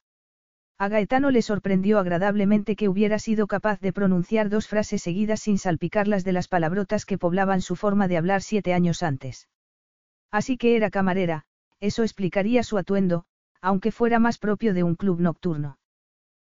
[0.78, 5.58] A Gaetano le sorprendió agradablemente que hubiera sido capaz de pronunciar dos frases seguidas sin
[5.58, 9.48] salpicarlas de las palabrotas que poblaban su forma de hablar siete años antes.
[10.32, 11.44] Así que era camarera,
[11.78, 13.26] eso explicaría su atuendo,
[13.60, 15.78] aunque fuera más propio de un club nocturno.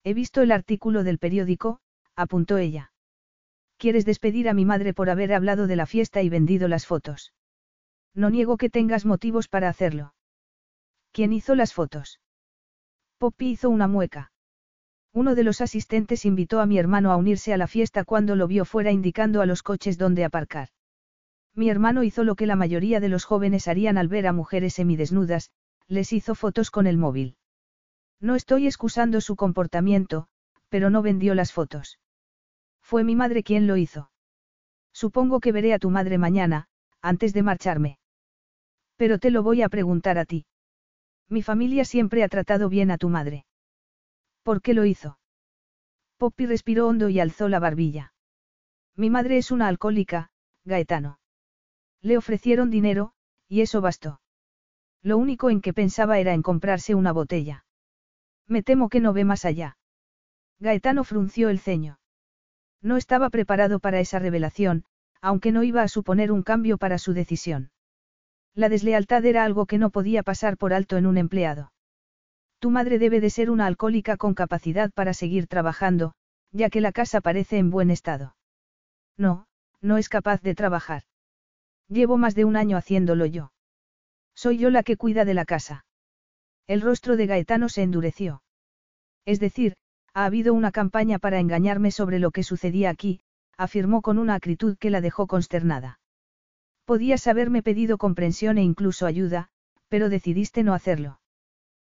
[0.05, 1.81] He visto el artículo del periódico,
[2.17, 2.94] apuntó ella.
[3.77, 7.33] ¿Quieres despedir a mi madre por haber hablado de la fiesta y vendido las fotos?
[8.15, 10.15] No niego que tengas motivos para hacerlo.
[11.13, 12.21] ¿Quién hizo las fotos?
[13.19, 14.33] Poppy hizo una mueca.
[15.13, 18.49] Uno de los asistentes invitó a mi hermano a unirse a la fiesta cuando lo
[18.49, 20.69] vio fuera indicando a los coches dónde aparcar.
[21.55, 24.75] Mi hermano hizo lo que la mayoría de los jóvenes harían al ver a mujeres
[24.75, 25.51] semidesnudas,
[25.87, 27.37] les hizo fotos con el móvil.
[28.21, 30.27] No estoy excusando su comportamiento,
[30.69, 32.01] pero no vendió las fotos.
[32.85, 34.11] Fue mi madre quien lo hizo.
[34.92, 36.68] Supongo que veré a tu madre mañana,
[37.01, 37.99] antes de marcharme.
[38.97, 40.47] Pero te lo voy a preguntar a ti.
[41.29, 43.47] Mi familia siempre ha tratado bien a tu madre.
[44.42, 45.18] ¿Por qué lo hizo?
[46.18, 48.12] Poppy respiró hondo y alzó la barbilla.
[48.94, 50.31] Mi madre es una alcohólica,
[50.64, 51.18] Gaetano.
[52.03, 53.14] Le ofrecieron dinero,
[53.49, 54.20] y eso bastó.
[55.03, 57.64] Lo único en que pensaba era en comprarse una botella.
[58.47, 59.79] Me temo que no ve más allá.
[60.61, 61.99] Gaetano frunció el ceño.
[62.85, 64.85] No estaba preparado para esa revelación,
[65.23, 67.70] aunque no iba a suponer un cambio para su decisión.
[68.55, 71.73] La deslealtad era algo que no podía pasar por alto en un empleado.
[72.59, 76.12] Tu madre debe de ser una alcohólica con capacidad para seguir trabajando,
[76.53, 78.37] ya que la casa parece en buen estado.
[79.16, 79.47] No,
[79.81, 81.05] no es capaz de trabajar.
[81.88, 83.51] Llevo más de un año haciéndolo yo.
[84.35, 85.87] Soy yo la que cuida de la casa.
[86.66, 88.42] El rostro de Gaetano se endureció.
[89.25, 89.77] Es decir,
[90.14, 93.20] ha habido una campaña para engañarme sobre lo que sucedía aquí,
[93.57, 95.98] afirmó con una acritud que la dejó consternada.
[96.85, 99.48] Podías haberme pedido comprensión e incluso ayuda,
[99.88, 101.20] pero decidiste no hacerlo.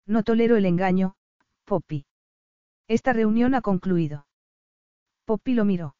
[0.07, 1.15] No tolero el engaño,
[1.65, 2.07] Poppy.
[2.89, 4.27] Esta reunión ha concluido.
[5.25, 5.95] Poppy lo miró.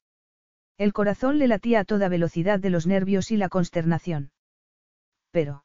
[0.77, 4.33] El corazón le latía a toda velocidad de los nervios y la consternación.
[5.31, 5.65] Pero.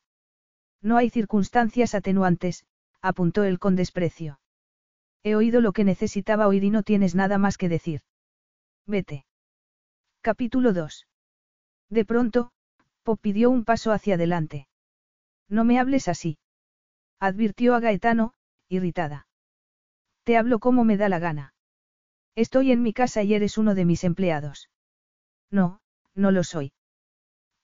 [0.81, 2.65] No hay circunstancias atenuantes,
[3.01, 4.39] apuntó él con desprecio.
[5.23, 8.01] He oído lo que necesitaba oír y no tienes nada más que decir.
[8.86, 9.25] Vete.
[10.21, 11.07] Capítulo 2.
[11.89, 12.51] De pronto,
[13.03, 14.67] Poppy dio un paso hacia adelante.
[15.47, 16.38] No me hables así.
[17.19, 18.33] Advirtió a Gaetano,
[18.67, 19.27] irritada.
[20.23, 21.53] Te hablo como me da la gana.
[22.36, 24.69] Estoy en mi casa y eres uno de mis empleados.
[25.51, 25.79] No,
[26.15, 26.73] no lo soy.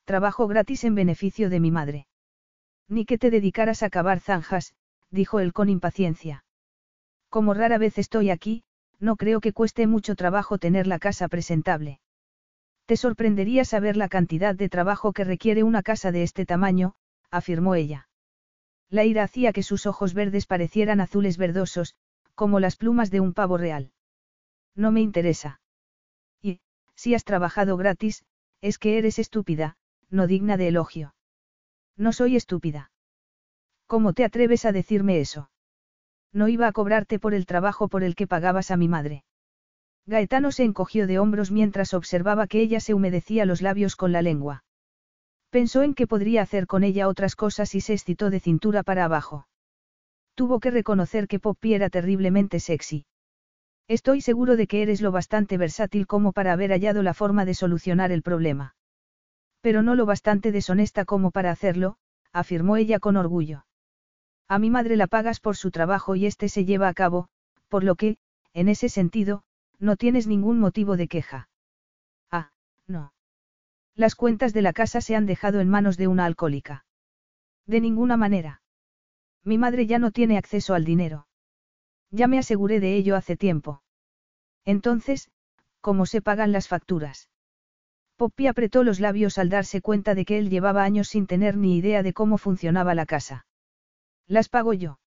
[0.06, 2.08] Trabajo gratis en beneficio de mi madre.
[2.88, 4.74] Ni que te dedicaras a cavar zanjas,
[5.10, 6.43] dijo él con impaciencia.
[7.30, 8.63] Como rara vez estoy aquí,
[9.00, 12.00] no creo que cueste mucho trabajo tener la casa presentable.
[12.86, 16.96] Te sorprendería saber la cantidad de trabajo que requiere una casa de este tamaño,
[17.30, 18.10] afirmó ella.
[18.89, 21.96] La ira hacía que sus ojos verdes parecieran azules verdosos,
[22.34, 23.92] como las plumas de un pavo real.
[24.76, 25.62] No me interesa.
[26.42, 26.62] Y,
[26.96, 28.26] si has trabajado gratis,
[28.62, 29.78] es que eres estúpida,
[30.10, 31.13] no digna de elogio.
[31.96, 32.92] No soy estúpida.
[33.86, 35.52] ¿Cómo te atreves a decirme eso?
[36.34, 39.24] No iba a cobrarte por el trabajo por el que pagabas a mi madre.
[40.06, 44.22] Gaetano se encogió de hombros mientras observaba que ella se humedecía los labios con la
[44.22, 44.63] lengua.
[45.50, 49.06] Pensó en que podría hacer con ella otras cosas y se excitó de cintura para
[49.06, 49.48] abajo.
[50.36, 53.06] Tuvo que reconocer que Poppy era terriblemente sexy.
[53.88, 57.56] Estoy seguro de que eres lo bastante versátil como para haber hallado la forma de
[57.56, 58.76] solucionar el problema.
[59.62, 61.98] Pero no lo bastante deshonesta como para hacerlo,
[62.32, 63.65] afirmó ella con orgullo.
[64.50, 67.30] A mi madre la pagas por su trabajo y este se lleva a cabo,
[67.68, 68.18] por lo que,
[68.54, 69.44] en ese sentido,
[69.78, 71.50] no tienes ningún motivo de queja.
[72.32, 72.50] Ah,
[72.88, 73.14] no.
[73.96, 76.86] Las cuentas de la casa se han dejado en manos de una alcohólica.
[77.68, 78.64] De ninguna manera.
[79.44, 81.28] Mi madre ya no tiene acceso al dinero.
[82.10, 83.84] Ya me aseguré de ello hace tiempo.
[84.66, 85.30] Entonces,
[85.80, 87.30] ¿cómo se pagan las facturas?
[88.16, 91.78] Poppy apretó los labios al darse cuenta de que él llevaba años sin tener ni
[91.78, 93.46] idea de cómo funcionaba la casa.
[94.30, 95.00] Las pago yo.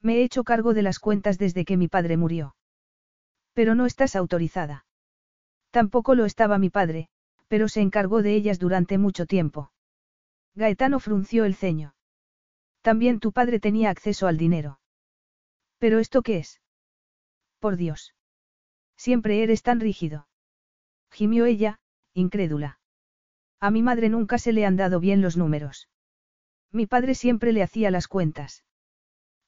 [0.00, 2.56] Me he hecho cargo de las cuentas desde que mi padre murió.
[3.52, 4.86] Pero no estás autorizada.
[5.70, 7.10] Tampoco lo estaba mi padre,
[7.48, 9.70] pero se encargó de ellas durante mucho tiempo.
[10.54, 11.94] Gaetano frunció el ceño.
[12.80, 14.80] También tu padre tenía acceso al dinero.
[15.78, 16.62] ¿Pero esto qué es?
[17.58, 18.14] Por Dios.
[18.96, 20.26] Siempre eres tan rígido.
[21.10, 21.80] Gimió ella,
[22.14, 22.80] incrédula.
[23.60, 25.88] A mi madre nunca se le han dado bien los números.
[26.72, 28.64] Mi padre siempre le hacía las cuentas.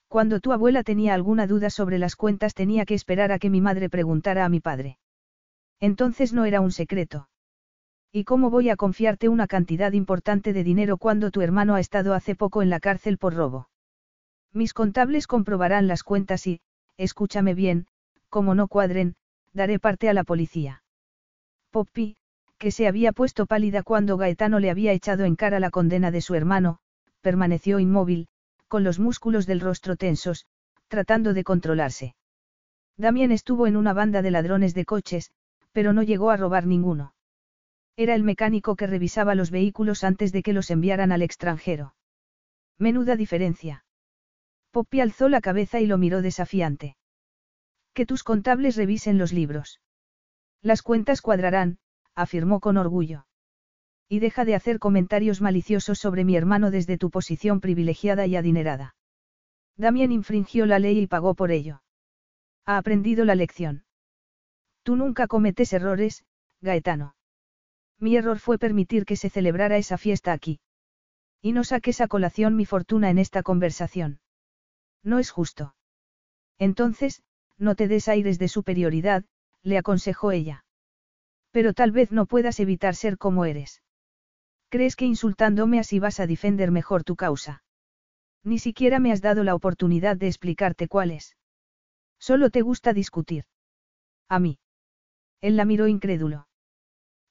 [0.09, 3.61] Cuando tu abuela tenía alguna duda sobre las cuentas tenía que esperar a que mi
[3.61, 4.98] madre preguntara a mi padre.
[5.78, 7.28] Entonces no era un secreto.
[8.12, 12.12] ¿Y cómo voy a confiarte una cantidad importante de dinero cuando tu hermano ha estado
[12.12, 13.68] hace poco en la cárcel por robo?
[14.52, 16.61] Mis contables comprobarán las cuentas y,
[16.96, 17.87] escúchame bien,
[18.28, 19.14] como no cuadren,
[19.52, 20.83] daré parte a la policía.
[21.70, 22.16] Poppy,
[22.59, 26.20] que se había puesto pálida cuando Gaetano le había echado en cara la condena de
[26.20, 26.80] su hermano,
[27.20, 28.28] permaneció inmóvil,
[28.68, 30.46] con los músculos del rostro tensos,
[30.88, 32.14] tratando de controlarse.
[32.96, 35.30] Damien estuvo en una banda de ladrones de coches,
[35.72, 37.14] pero no llegó a robar ninguno.
[37.96, 41.94] Era el mecánico que revisaba los vehículos antes de que los enviaran al extranjero.
[42.78, 43.85] Menuda diferencia.
[44.70, 46.96] Poppy alzó la cabeza y lo miró desafiante.
[47.92, 49.80] Que tus contables revisen los libros.
[50.62, 51.78] Las cuentas cuadrarán,
[52.14, 53.26] afirmó con orgullo.
[54.12, 58.96] Y deja de hacer comentarios maliciosos sobre mi hermano desde tu posición privilegiada y adinerada.
[59.76, 61.80] Damien infringió la ley y pagó por ello.
[62.66, 63.84] Ha aprendido la lección.
[64.82, 66.24] Tú nunca cometes errores,
[66.60, 67.14] Gaetano.
[68.00, 70.58] Mi error fue permitir que se celebrara esa fiesta aquí.
[71.40, 74.18] Y no saques a colación mi fortuna en esta conversación.
[75.04, 75.76] No es justo.
[76.58, 77.22] Entonces,
[77.58, 79.24] no te des aires de superioridad,
[79.62, 80.64] le aconsejó ella.
[81.52, 83.82] Pero tal vez no puedas evitar ser como eres.
[84.70, 87.64] ¿Crees que insultándome así vas a defender mejor tu causa?
[88.44, 91.37] Ni siquiera me has dado la oportunidad de explicarte cuál es.
[92.20, 93.44] Solo te gusta discutir.
[94.28, 94.61] A mí.
[95.40, 96.46] Él la miró incrédulo.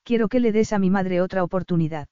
[0.04, 2.10] Quiero que le des a mi madre otra oportunidad.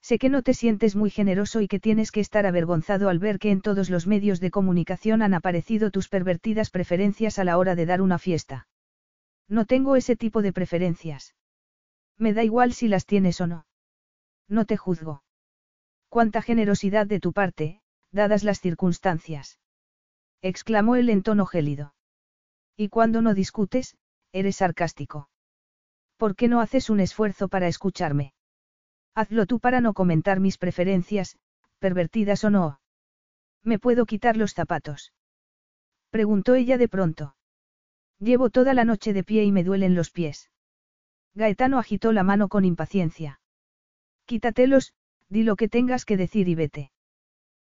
[0.00, 3.38] Sé que no te sientes muy generoso y que tienes que estar avergonzado al ver
[3.38, 7.74] que en todos los medios de comunicación han aparecido tus pervertidas preferencias a la hora
[7.74, 8.66] de dar una fiesta.
[9.46, 11.34] No tengo ese tipo de preferencias.
[12.16, 13.67] Me da igual si las tienes o no.
[14.48, 15.22] No te juzgo.
[16.08, 17.82] Cuánta generosidad de tu parte,
[18.12, 19.60] dadas las circunstancias.
[20.40, 21.94] Exclamó él en tono gélido.
[22.76, 23.96] Y cuando no discutes,
[24.32, 25.28] eres sarcástico.
[26.16, 28.32] ¿Por qué no haces un esfuerzo para escucharme?
[29.14, 31.38] Hazlo tú para no comentar mis preferencias,
[31.78, 32.80] pervertidas o no.
[33.62, 35.12] ¿Me puedo quitar los zapatos?
[36.10, 37.36] Preguntó ella de pronto.
[38.18, 40.50] Llevo toda la noche de pie y me duelen los pies.
[41.34, 43.40] Gaetano agitó la mano con impaciencia.
[44.28, 44.92] Quítatelos,
[45.30, 46.90] di lo que tengas que decir y vete.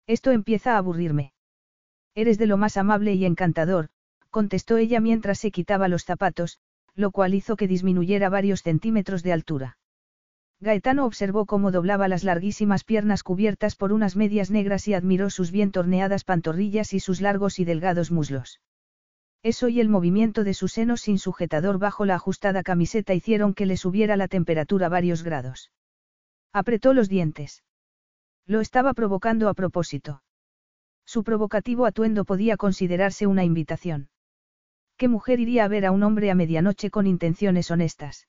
[0.06, 1.32] Esto empieza a aburrirme.
[2.14, 3.88] Eres de lo más amable y encantador,
[4.30, 6.60] contestó ella mientras se quitaba los zapatos,
[6.94, 9.78] lo cual hizo que disminuyera varios centímetros de altura.
[10.60, 15.50] Gaetano observó cómo doblaba las larguísimas piernas cubiertas por unas medias negras y admiró sus
[15.50, 18.60] bien torneadas pantorrillas y sus largos y delgados muslos.
[19.42, 23.66] Eso y el movimiento de sus senos sin sujetador bajo la ajustada camiseta hicieron que
[23.66, 25.72] le subiera la temperatura varios grados.
[26.52, 27.62] Apretó los dientes.
[28.46, 30.22] Lo estaba provocando a propósito.
[31.06, 34.10] Su provocativo atuendo podía considerarse una invitación.
[34.96, 38.28] ¿Qué mujer iría a ver a un hombre a medianoche con intenciones honestas?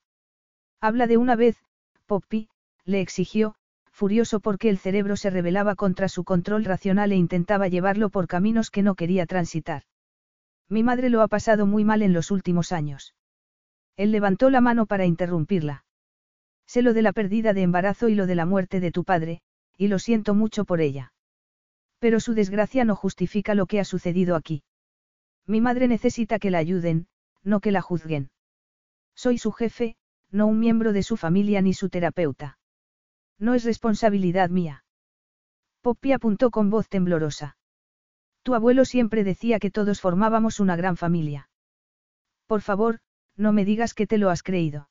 [0.79, 1.57] Habla de una vez,
[2.05, 2.49] Poppy,
[2.85, 3.55] le exigió,
[3.91, 8.71] furioso porque el cerebro se rebelaba contra su control racional e intentaba llevarlo por caminos
[8.71, 9.83] que no quería transitar.
[10.69, 13.15] Mi madre lo ha pasado muy mal en los últimos años.
[13.95, 15.85] Él levantó la mano para interrumpirla.
[16.65, 19.41] Sé lo de la pérdida de embarazo y lo de la muerte de tu padre,
[19.77, 21.13] y lo siento mucho por ella.
[21.99, 24.63] Pero su desgracia no justifica lo que ha sucedido aquí.
[25.45, 27.07] Mi madre necesita que la ayuden,
[27.43, 28.31] no que la juzguen.
[29.15, 29.95] Soy su jefe,
[30.31, 32.57] no un miembro de su familia ni su terapeuta.
[33.37, 34.83] No es responsabilidad mía.
[35.81, 37.57] Poppy apuntó con voz temblorosa.
[38.41, 41.49] Tu abuelo siempre decía que todos formábamos una gran familia.
[42.47, 42.99] Por favor,
[43.35, 44.89] no me digas que te lo has creído.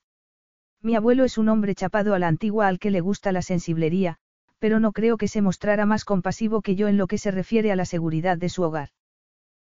[0.83, 4.17] Mi abuelo es un hombre chapado a la antigua al que le gusta la sensiblería,
[4.59, 7.71] pero no creo que se mostrara más compasivo que yo en lo que se refiere
[7.71, 8.89] a la seguridad de su hogar.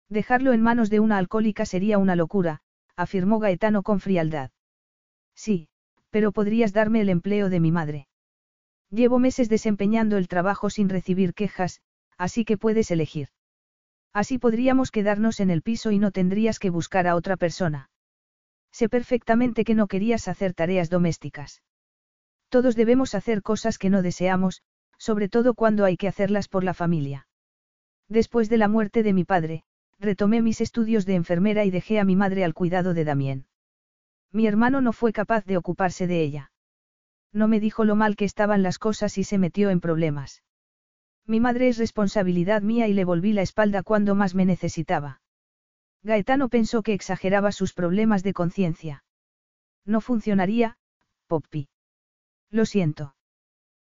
[0.09, 2.61] Dejarlo en manos de una alcohólica sería una locura,
[2.95, 4.51] afirmó Gaetano con frialdad.
[5.35, 5.69] Sí,
[6.11, 8.07] pero podrías darme el empleo de mi madre.
[8.91, 11.81] Llevo meses desempeñando el trabajo sin recibir quejas,
[12.17, 13.29] así que puedes elegir.
[14.13, 17.89] Así podríamos quedarnos en el piso y no tendrías que buscar a otra persona.
[18.77, 21.63] Sé perfectamente que no querías hacer tareas domésticas.
[22.49, 24.61] Todos debemos hacer cosas que no deseamos,
[24.99, 27.27] sobre todo cuando hay que hacerlas por la familia.
[28.07, 29.63] Después de la muerte de mi padre,
[29.97, 33.47] retomé mis estudios de enfermera y dejé a mi madre al cuidado de Damien.
[34.31, 36.51] Mi hermano no fue capaz de ocuparse de ella.
[37.33, 40.43] No me dijo lo mal que estaban las cosas y se metió en problemas.
[41.25, 45.19] Mi madre es responsabilidad mía y le volví la espalda cuando más me necesitaba.
[46.03, 49.03] Gaetano pensó que exageraba sus problemas de conciencia.
[49.85, 50.77] No funcionaría,
[51.27, 51.69] Poppy.
[52.49, 53.15] Lo siento.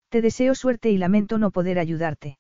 [0.09, 2.39] Te deseo suerte y lamento no poder ayudarte.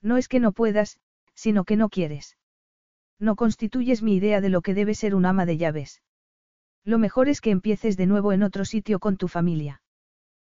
[0.00, 0.98] No es que no puedas,
[1.34, 2.36] sino que no quieres.
[3.18, 6.02] No constituyes mi idea de lo que debe ser un ama de llaves.
[6.84, 9.82] Lo mejor es que empieces de nuevo en otro sitio con tu familia.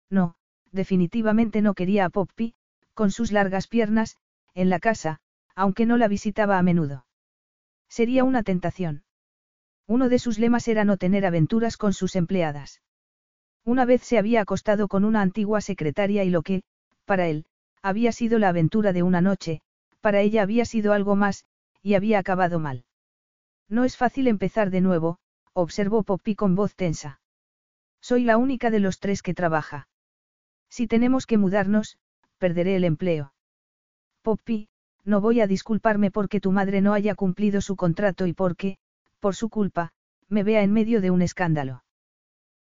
[0.10, 0.36] No,
[0.72, 2.56] definitivamente no quería a Poppy,
[2.94, 4.18] con sus largas piernas,
[4.54, 5.20] en la casa,
[5.56, 7.06] aunque no la visitaba a menudo.
[7.94, 9.04] Sería una tentación.
[9.86, 12.82] Uno de sus lemas era no tener aventuras con sus empleadas.
[13.64, 16.64] Una vez se había acostado con una antigua secretaria y lo que,
[17.06, 17.46] para él,
[17.84, 19.62] había sido la aventura de una noche,
[20.02, 21.46] para ella había sido algo más,
[21.84, 22.84] y había acabado mal.
[23.70, 25.20] No es fácil empezar de nuevo,
[25.54, 27.22] observó Poppy con voz tensa.
[28.02, 29.88] Soy la única de los tres que trabaja.
[30.68, 32.00] Si tenemos que mudarnos,
[32.40, 33.36] perderé el empleo.
[34.24, 34.68] Poppy,
[35.06, 38.78] no voy a disculparme porque tu madre no haya cumplido su contrato y porque,
[39.20, 39.92] por su culpa,
[40.30, 41.84] me vea en medio de un escándalo.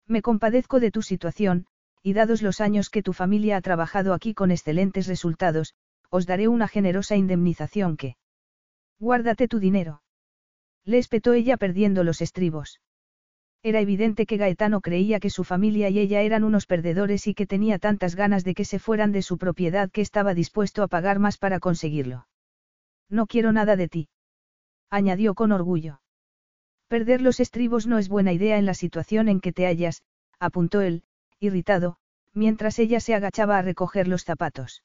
[0.07, 1.65] Me compadezco de tu situación,
[2.01, 5.73] y dados los años que tu familia ha trabajado aquí con excelentes resultados,
[6.09, 8.17] os daré una generosa indemnización que...
[8.99, 10.01] Guárdate tu dinero.
[10.85, 12.81] Le espetó ella perdiendo los estribos.
[13.63, 17.47] Era evidente que Gaetano creía que su familia y ella eran unos perdedores y que
[17.47, 21.19] tenía tantas ganas de que se fueran de su propiedad que estaba dispuesto a pagar
[21.19, 22.27] más para conseguirlo.
[23.09, 24.09] No quiero nada de ti.
[24.89, 26.01] Añadió con orgullo.
[26.87, 30.03] Perder los estribos no es buena idea en la situación en que te hallas,
[30.39, 31.03] apuntó él,
[31.39, 31.97] irritado,
[32.33, 34.83] mientras ella se agachaba a recoger los zapatos.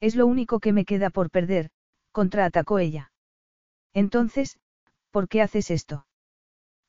[0.00, 1.70] Es lo único que me queda por perder,
[2.12, 3.12] contraatacó ella.
[3.92, 4.58] Entonces,
[5.10, 6.06] ¿por qué haces esto?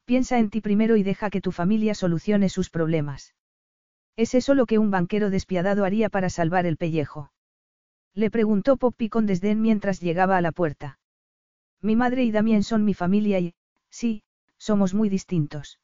[0.06, 3.36] Piensa en ti primero y deja que tu familia solucione sus problemas.
[4.16, 7.32] ¿Es eso lo que un banquero despiadado haría para salvar el pellejo?
[8.20, 11.00] Le preguntó Poppy con desdén mientras llegaba a la puerta.
[11.82, 13.54] Mi madre y Damien son mi familia y,
[13.90, 14.24] sí,
[14.58, 15.80] somos muy distintos.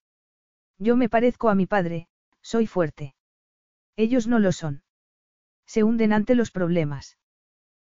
[0.77, 2.09] Yo me parezco a mi padre,
[2.41, 3.15] soy fuerte.
[3.95, 4.83] Ellos no lo son.
[5.65, 7.17] Se hunden ante los problemas.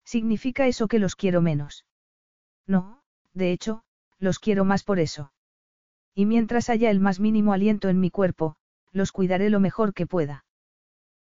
[0.06, 1.84] ¿Significa eso que los quiero menos?
[2.66, 3.02] No,
[3.34, 3.84] de hecho,
[4.18, 5.34] los quiero más por eso.
[6.14, 8.56] Y mientras haya el más mínimo aliento en mi cuerpo,
[8.90, 10.46] los cuidaré lo mejor que pueda.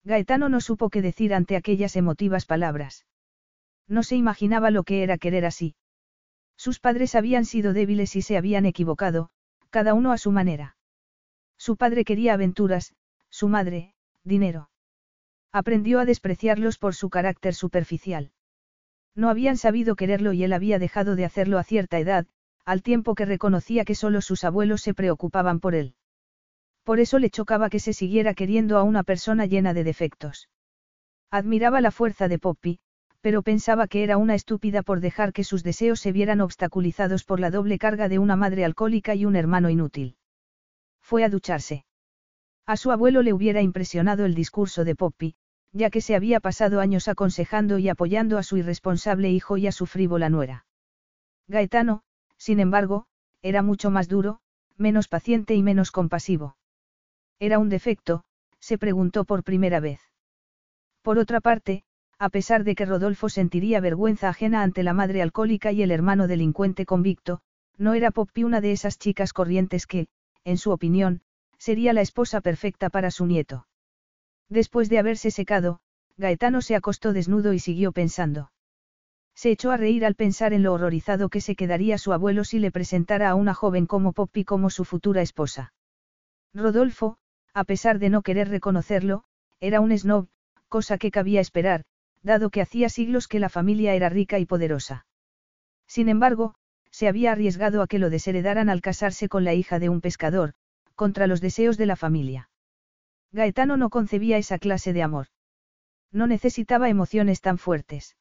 [0.08, 3.05] Gaetano no supo qué decir ante aquellas emotivas palabras.
[3.89, 5.76] No se imaginaba lo que era querer así.
[6.55, 9.30] Sus padres habían sido débiles y se habían equivocado,
[9.70, 10.78] cada uno a su manera.
[11.58, 12.95] Su padre quería aventuras,
[13.30, 14.70] su madre, dinero.
[15.51, 18.32] Aprendió a despreciarlos por su carácter superficial.
[19.14, 22.28] No habían sabido quererlo y él había dejado de hacerlo a cierta edad,
[22.64, 25.95] al tiempo que reconocía que solo sus abuelos se preocupaban por él.
[26.88, 30.48] Por eso le chocaba que se siguiera queriendo a una persona llena de defectos.
[31.30, 32.80] Admiraba la fuerza de Poppy,
[33.20, 37.42] pero pensaba que era una estúpida por dejar que sus deseos se vieran obstaculizados por
[37.42, 40.16] la doble carga de una madre alcohólica y un hermano inútil.
[41.02, 41.84] Fue a ducharse.
[42.66, 45.36] A su abuelo le hubiera impresionado el discurso de Poppy,
[45.74, 49.74] ya que se había pasado años aconsejando y apoyando a su irresponsable hijo y a
[49.74, 50.66] su frívola nuera.
[51.50, 52.04] Gaetano,
[52.38, 53.08] sin embargo,
[53.42, 54.40] era mucho más duro,
[54.78, 56.57] menos paciente y menos compasivo.
[57.40, 58.24] ¿Era un defecto?
[58.60, 60.02] se preguntó por primera vez.
[61.04, 61.84] Por otra parte,
[62.20, 66.28] a pesar de que Rodolfo sentiría vergüenza ajena ante la madre alcohólica y el hermano
[66.28, 67.42] delincuente convicto,
[67.78, 70.08] no era Poppy una de esas chicas corrientes que,
[70.44, 71.22] en su opinión,
[71.60, 73.68] sería la esposa perfecta para su nieto.
[74.50, 75.80] Después de haberse secado,
[76.18, 78.52] Gaetano se acostó desnudo y siguió pensando.
[79.36, 82.58] Se echó a reír al pensar en lo horrorizado que se quedaría su abuelo si
[82.58, 85.74] le presentara a una joven como Poppy como su futura esposa.
[86.56, 87.20] Rodolfo,
[87.58, 89.24] a pesar de no querer reconocerlo,
[89.60, 90.28] era un snob,
[90.70, 91.86] cosa que cabía esperar,
[92.22, 95.08] dado que hacía siglos que la familia era rica y poderosa.
[95.88, 96.53] Sin embargo,
[96.91, 100.53] se había arriesgado a que lo desheredaran al casarse con la hija de un pescador,
[100.93, 102.51] contra los deseos de la familia.
[103.32, 105.26] Gaetano no concebía esa clase de amor.
[106.12, 108.16] No necesitaba emociones tan fuertes.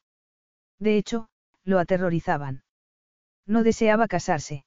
[0.79, 1.29] De hecho,
[1.63, 2.63] lo aterrorizaban.
[3.45, 4.65] No deseaba casarse.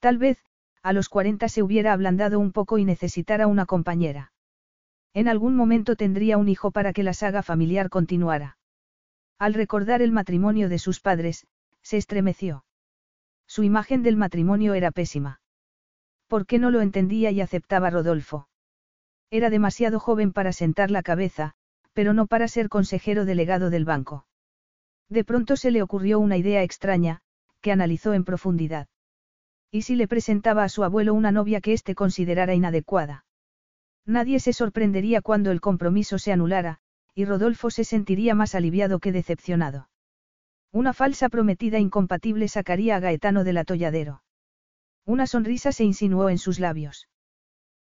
[0.00, 0.38] Tal vez,
[0.86, 4.30] a los 40 se hubiera ablandado un poco y necesitara una compañera.
[5.14, 8.56] En algún momento tendría un hijo para que la saga familiar continuara.
[9.36, 11.44] Al recordar el matrimonio de sus padres,
[11.82, 12.64] se estremeció.
[13.48, 15.40] Su imagen del matrimonio era pésima.
[16.28, 18.46] ¿Por qué no lo entendía y aceptaba Rodolfo?
[19.28, 21.54] Era demasiado joven para sentar la cabeza,
[21.94, 24.24] pero no para ser consejero delegado del banco.
[25.08, 27.22] De pronto se le ocurrió una idea extraña,
[27.60, 28.86] que analizó en profundidad.
[29.76, 33.26] ¿Y si le presentaba a su abuelo una novia que éste considerara inadecuada?
[34.06, 36.78] Nadie se sorprendería cuando el compromiso se anulara,
[37.14, 39.90] y Rodolfo se sentiría más aliviado que decepcionado.
[40.72, 44.22] Una falsa prometida incompatible sacaría a Gaetano del atolladero.
[45.04, 47.10] Una sonrisa se insinuó en sus labios.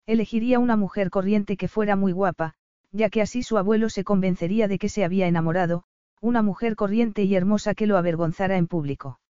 [0.07, 2.55] Elegiría una mujer corriente que fuera muy guapa,
[2.91, 5.85] ya que así su abuelo se convencería de que se había enamorado,
[6.23, 9.21] una mujer corriente y hermosa que lo avergonzara en público.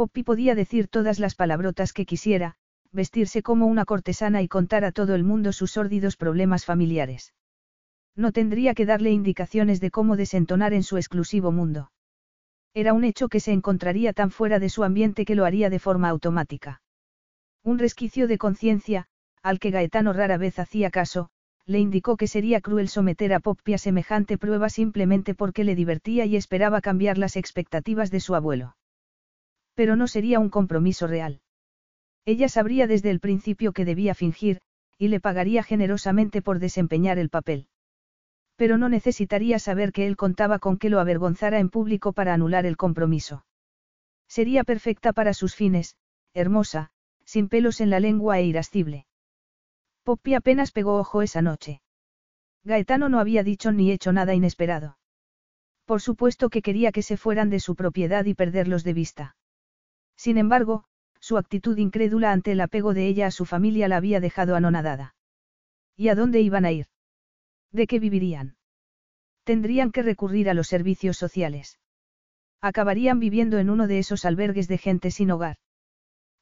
[0.00, 2.54] Poppy podía decir todas las palabrotas que quisiera,
[2.90, 7.34] vestirse como una cortesana y contar a todo el mundo sus sórdidos problemas familiares.
[8.16, 11.92] No tendría que darle indicaciones de cómo desentonar en su exclusivo mundo.
[12.72, 15.78] Era un hecho que se encontraría tan fuera de su ambiente que lo haría de
[15.78, 16.80] forma automática.
[17.62, 19.06] Un resquicio de conciencia,
[19.42, 21.28] al que Gaetano rara vez hacía caso,
[21.66, 26.24] le indicó que sería cruel someter a Poppy a semejante prueba simplemente porque le divertía
[26.24, 28.76] y esperaba cambiar las expectativas de su abuelo.
[29.74, 31.40] Pero no sería un compromiso real.
[32.24, 34.60] Ella sabría desde el principio que debía fingir,
[34.98, 37.68] y le pagaría generosamente por desempeñar el papel.
[38.56, 42.66] Pero no necesitaría saber que él contaba con que lo avergonzara en público para anular
[42.66, 43.46] el compromiso.
[44.28, 45.96] Sería perfecta para sus fines,
[46.34, 46.90] hermosa,
[47.24, 49.06] sin pelos en la lengua e irascible.
[50.02, 51.80] Poppy apenas pegó ojo esa noche.
[52.62, 54.98] Gaetano no había dicho ni hecho nada inesperado.
[55.86, 59.36] Por supuesto que quería que se fueran de su propiedad y perderlos de vista.
[60.20, 60.84] Sin embargo,
[61.18, 65.14] su actitud incrédula ante el apego de ella a su familia la había dejado anonadada.
[65.96, 66.88] ¿Y a dónde iban a ir?
[67.72, 68.58] ¿De qué vivirían?
[69.44, 71.78] Tendrían que recurrir a los servicios sociales.
[72.60, 75.56] Acabarían viviendo en uno de esos albergues de gente sin hogar.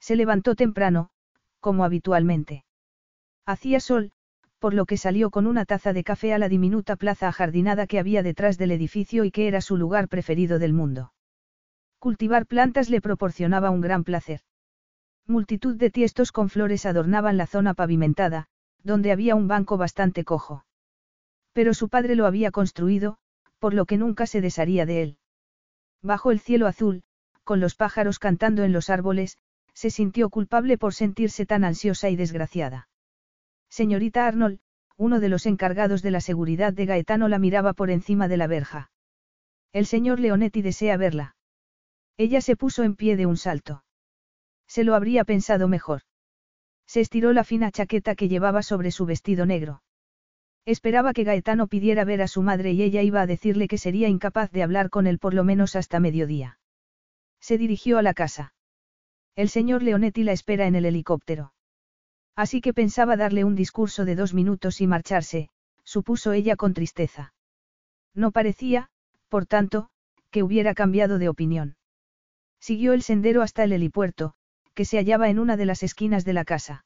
[0.00, 1.10] Se levantó temprano,
[1.60, 2.64] como habitualmente.
[3.46, 4.10] Hacía sol,
[4.58, 8.00] por lo que salió con una taza de café a la diminuta plaza ajardinada que
[8.00, 11.12] había detrás del edificio y que era su lugar preferido del mundo.
[11.98, 14.40] Cultivar plantas le proporcionaba un gran placer.
[15.26, 18.46] Multitud de tiestos con flores adornaban la zona pavimentada,
[18.82, 20.64] donde había un banco bastante cojo.
[21.52, 23.18] Pero su padre lo había construido,
[23.58, 25.18] por lo que nunca se desharía de él.
[26.00, 27.02] Bajo el cielo azul,
[27.42, 29.36] con los pájaros cantando en los árboles,
[29.74, 32.88] se sintió culpable por sentirse tan ansiosa y desgraciada.
[33.68, 34.60] Señorita Arnold,
[34.96, 38.46] uno de los encargados de la seguridad de Gaetano la miraba por encima de la
[38.46, 38.90] verja.
[39.72, 41.36] El señor Leonetti desea verla.
[42.18, 43.84] Ella se puso en pie de un salto.
[44.66, 46.02] Se lo habría pensado mejor.
[46.84, 49.82] Se estiró la fina chaqueta que llevaba sobre su vestido negro.
[50.66, 54.08] Esperaba que Gaetano pidiera ver a su madre y ella iba a decirle que sería
[54.08, 56.58] incapaz de hablar con él por lo menos hasta mediodía.
[57.40, 58.52] Se dirigió a la casa.
[59.36, 61.54] El señor Leonetti la espera en el helicóptero.
[62.34, 65.50] Así que pensaba darle un discurso de dos minutos y marcharse,
[65.84, 67.32] supuso ella con tristeza.
[68.12, 68.90] No parecía,
[69.28, 69.88] por tanto,
[70.30, 71.77] que hubiera cambiado de opinión.
[72.60, 74.34] Siguió el sendero hasta el helipuerto,
[74.74, 76.84] que se hallaba en una de las esquinas de la casa.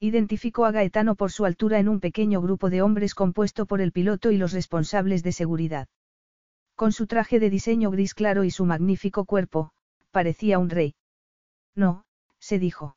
[0.00, 3.92] Identificó a Gaetano por su altura en un pequeño grupo de hombres compuesto por el
[3.92, 5.88] piloto y los responsables de seguridad.
[6.74, 9.70] Con su traje de diseño gris claro y su magnífico cuerpo,
[10.10, 10.94] parecía un rey.
[11.74, 12.04] No,
[12.38, 12.96] se dijo.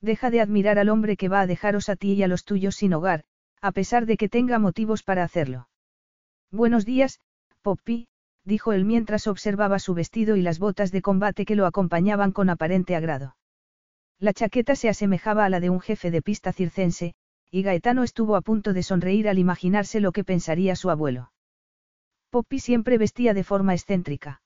[0.00, 2.76] Deja de admirar al hombre que va a dejaros a ti y a los tuyos
[2.76, 3.24] sin hogar,
[3.60, 5.68] a pesar de que tenga motivos para hacerlo.
[6.50, 7.20] Buenos días,
[7.62, 8.08] Poppy,
[8.44, 12.50] dijo él mientras observaba su vestido y las botas de combate que lo acompañaban con
[12.50, 13.36] aparente agrado.
[14.18, 17.14] La chaqueta se asemejaba a la de un jefe de pista circense,
[17.50, 21.32] y Gaetano estuvo a punto de sonreír al imaginarse lo que pensaría su abuelo.
[22.30, 24.42] Poppy siempre vestía de forma excéntrica.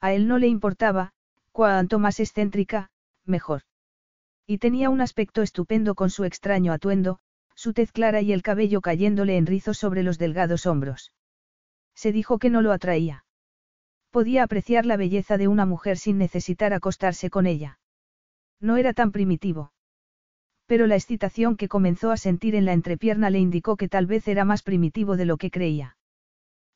[0.00, 1.12] A él no le importaba,
[1.52, 2.90] cuanto más excéntrica,
[3.24, 3.62] mejor.
[4.46, 7.18] Y tenía un aspecto estupendo con su extraño atuendo,
[7.54, 11.12] su tez clara y el cabello cayéndole en rizos sobre los delgados hombros.
[11.94, 13.24] Se dijo que no lo atraía.
[14.10, 17.78] Podía apreciar la belleza de una mujer sin necesitar acostarse con ella.
[18.60, 19.72] No era tan primitivo.
[20.66, 24.28] Pero la excitación que comenzó a sentir en la entrepierna le indicó que tal vez
[24.28, 25.96] era más primitivo de lo que creía.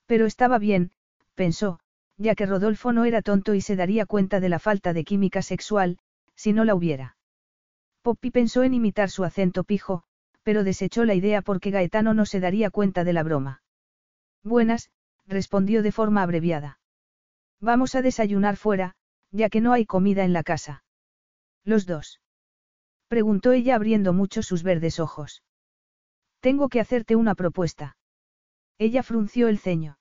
[0.07, 0.93] Pero estaba bien,
[1.35, 1.81] pensó,
[2.17, 5.43] ya que Rodolfo no era tonto y se daría cuenta de la falta de química
[5.43, 5.99] sexual,
[6.35, 7.17] si no la hubiera.
[8.03, 10.05] Poppy pensó en imitar su acento pijo,
[10.43, 13.63] pero desechó la idea porque Gaetano no se daría cuenta de la broma.
[14.45, 14.91] Buenas,
[15.27, 16.79] respondió de forma abreviada.
[17.61, 18.95] Vamos a desayunar fuera,
[19.31, 20.85] ya que no hay comida en la casa.
[21.65, 22.21] Los dos.
[23.09, 25.43] Preguntó ella abriendo mucho sus verdes ojos.
[26.41, 27.97] Tengo que hacerte una propuesta.
[28.79, 29.99] Ella frunció el ceño.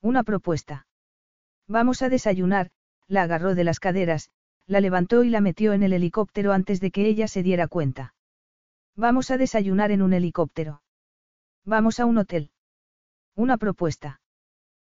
[0.00, 0.86] Una propuesta.
[1.66, 2.70] Vamos a desayunar,
[3.08, 4.30] la agarró de las caderas,
[4.66, 8.14] la levantó y la metió en el helicóptero antes de que ella se diera cuenta.
[8.96, 10.82] Vamos a desayunar en un helicóptero.
[11.64, 12.50] Vamos a un hotel.
[13.34, 14.20] Una propuesta.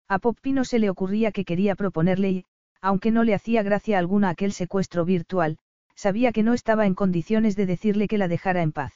[0.07, 2.45] A Poppy no se le ocurría que quería proponerle y,
[2.81, 5.57] aunque no le hacía gracia alguna aquel secuestro virtual,
[5.95, 8.93] sabía que no estaba en condiciones de decirle que la dejara en paz.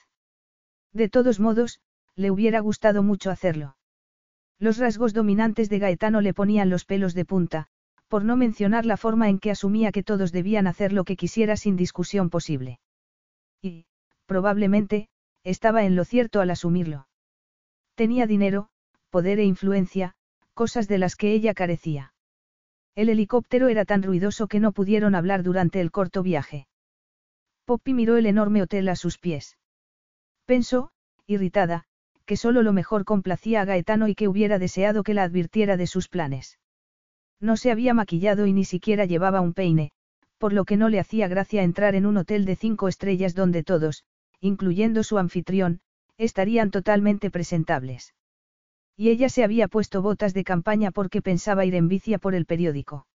[0.93, 1.79] De todos modos,
[2.15, 3.77] le hubiera gustado mucho hacerlo.
[4.59, 7.67] Los rasgos dominantes de Gaetano le ponían los pelos de punta,
[8.07, 11.55] por no mencionar la forma en que asumía que todos debían hacer lo que quisiera
[11.57, 12.79] sin discusión posible.
[13.61, 13.85] Y,
[14.25, 15.09] probablemente,
[15.43, 17.07] estaba en lo cierto al asumirlo.
[17.95, 18.69] Tenía dinero,
[19.09, 20.15] poder e influencia,
[20.57, 22.13] cosas de las que ella carecía.
[22.95, 26.67] El helicóptero era tan ruidoso que no pudieron hablar durante el corto viaje.
[27.65, 29.55] Poppy miró el enorme hotel a sus pies.
[30.45, 30.89] Pensó,
[31.27, 31.83] irritada,
[32.25, 35.85] que solo lo mejor complacía a Gaetano y que hubiera deseado que la advirtiera de
[35.85, 36.57] sus planes.
[37.39, 39.91] No se había maquillado y ni siquiera llevaba un peine,
[40.39, 43.61] por lo que no le hacía gracia entrar en un hotel de cinco estrellas donde
[43.61, 44.05] todos,
[44.39, 45.81] incluyendo su anfitrión,
[46.17, 48.15] estarían totalmente presentables.
[48.97, 52.47] Y ella se había puesto botas de campaña porque pensaba ir en bici por el
[52.47, 53.05] periódico.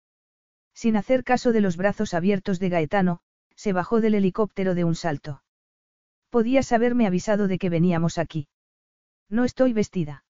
[0.73, 3.21] Sin hacer caso de los brazos abiertos de Gaetano,
[3.57, 5.43] se bajó del helicóptero de un salto.
[6.31, 8.49] Podías haberme avisado de que veníamos aquí.
[9.29, 10.25] No estoy vestida.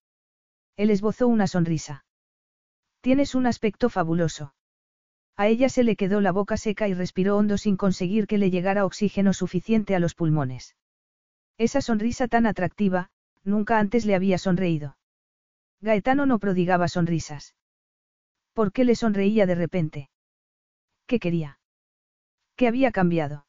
[0.75, 2.03] Él esbozó una sonrisa.
[3.01, 4.55] Tienes un aspecto fabuloso.
[5.35, 8.49] A ella se le quedó la boca seca y respiró hondo sin conseguir que le
[8.49, 10.75] llegara oxígeno suficiente a los pulmones.
[11.57, 13.11] Esa sonrisa tan atractiva,
[13.43, 14.97] nunca antes le había sonreído.
[15.83, 17.55] Gaetano no prodigaba sonrisas.
[18.53, 20.09] ¿Por qué le sonreía de repente?
[21.07, 21.59] ¿Qué quería?
[22.55, 23.45] ¿Qué había cambiado?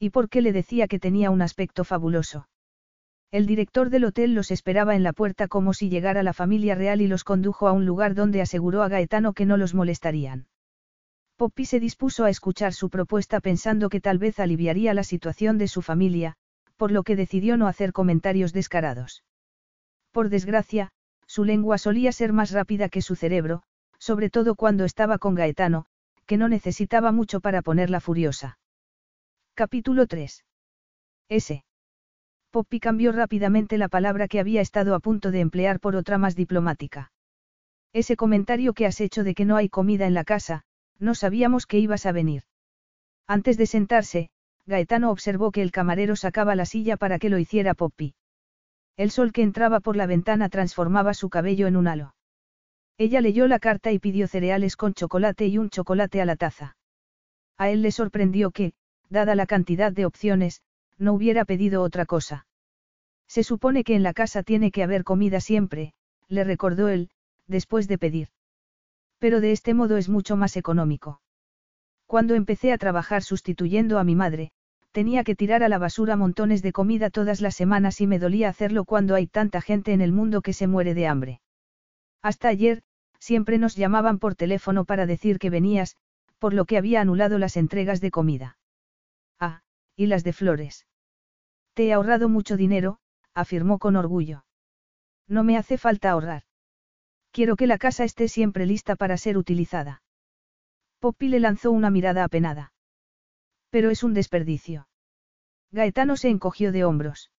[0.00, 2.48] ¿Y por qué le decía que tenía un aspecto fabuloso?
[3.30, 7.00] El director del hotel los esperaba en la puerta como si llegara la familia real
[7.00, 10.48] y los condujo a un lugar donde aseguró a Gaetano que no los molestarían.
[11.36, 15.68] Poppy se dispuso a escuchar su propuesta pensando que tal vez aliviaría la situación de
[15.68, 16.34] su familia,
[16.76, 19.22] por lo que decidió no hacer comentarios descarados.
[20.10, 20.90] Por desgracia,
[21.34, 23.64] su lengua solía ser más rápida que su cerebro,
[23.98, 25.86] sobre todo cuando estaba con Gaetano,
[26.26, 28.60] que no necesitaba mucho para ponerla furiosa.
[29.54, 30.44] Capítulo 3.
[31.28, 31.64] S.
[32.52, 36.36] Poppy cambió rápidamente la palabra que había estado a punto de emplear por otra más
[36.36, 37.10] diplomática.
[37.92, 40.62] Ese comentario que has hecho de que no hay comida en la casa,
[41.00, 42.44] no sabíamos que ibas a venir.
[43.26, 44.30] Antes de sentarse,
[44.66, 48.14] Gaetano observó que el camarero sacaba la silla para que lo hiciera Poppy.
[48.96, 52.14] El sol que entraba por la ventana transformaba su cabello en un halo.
[52.96, 56.76] Ella leyó la carta y pidió cereales con chocolate y un chocolate a la taza.
[57.58, 58.72] A él le sorprendió que,
[59.08, 60.62] dada la cantidad de opciones,
[60.96, 62.46] no hubiera pedido otra cosa.
[63.26, 65.92] Se supone que en la casa tiene que haber comida siempre,
[66.28, 67.10] le recordó él,
[67.48, 68.28] después de pedir.
[69.18, 71.20] Pero de este modo es mucho más económico.
[72.06, 74.52] Cuando empecé a trabajar sustituyendo a mi madre,
[74.94, 78.48] tenía que tirar a la basura montones de comida todas las semanas y me dolía
[78.48, 81.40] hacerlo cuando hay tanta gente en el mundo que se muere de hambre.
[82.22, 82.84] Hasta ayer,
[83.18, 85.96] siempre nos llamaban por teléfono para decir que venías,
[86.38, 88.56] por lo que había anulado las entregas de comida.
[89.40, 89.62] Ah,
[89.96, 90.86] y las de flores.
[91.74, 92.98] Te he ahorrado mucho dinero,
[93.34, 94.44] afirmó con orgullo.
[95.26, 96.44] No me hace falta ahorrar.
[97.32, 100.04] Quiero que la casa esté siempre lista para ser utilizada.
[101.00, 102.73] Poppy le lanzó una mirada apenada.
[103.74, 104.86] Pero es un desperdicio.
[105.72, 107.32] Gaetano se encogió de hombros.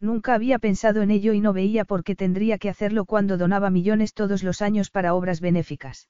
[0.00, 3.70] Nunca había pensado en ello y no veía por qué tendría que hacerlo cuando donaba
[3.70, 6.08] millones todos los años para obras benéficas.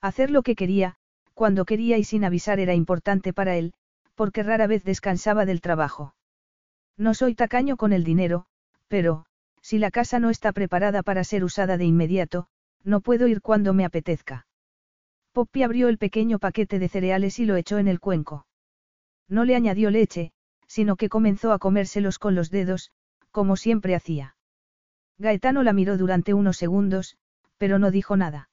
[0.00, 0.94] Hacer lo que quería,
[1.34, 3.74] cuando quería y sin avisar era importante para él,
[4.14, 6.14] porque rara vez descansaba del trabajo.
[6.96, 8.46] No soy tacaño con el dinero,
[8.88, 9.26] pero,
[9.60, 12.46] si la casa no está preparada para ser usada de inmediato,
[12.84, 14.46] no puedo ir cuando me apetezca.
[15.32, 18.46] Poppy abrió el pequeño paquete de cereales y lo echó en el cuenco.
[19.32, 20.30] No le añadió leche,
[20.66, 22.90] sino que comenzó a comérselos con los dedos,
[23.30, 24.36] como siempre hacía.
[25.16, 27.16] Gaetano la miró durante unos segundos,
[27.56, 28.50] pero no dijo nada.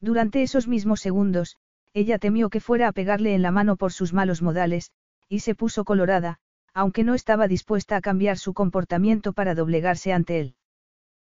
[0.00, 1.56] Durante esos mismos segundos,
[1.94, 4.90] ella temió que fuera a pegarle en la mano por sus malos modales,
[5.28, 6.40] y se puso colorada,
[6.74, 10.56] aunque no estaba dispuesta a cambiar su comportamiento para doblegarse ante él.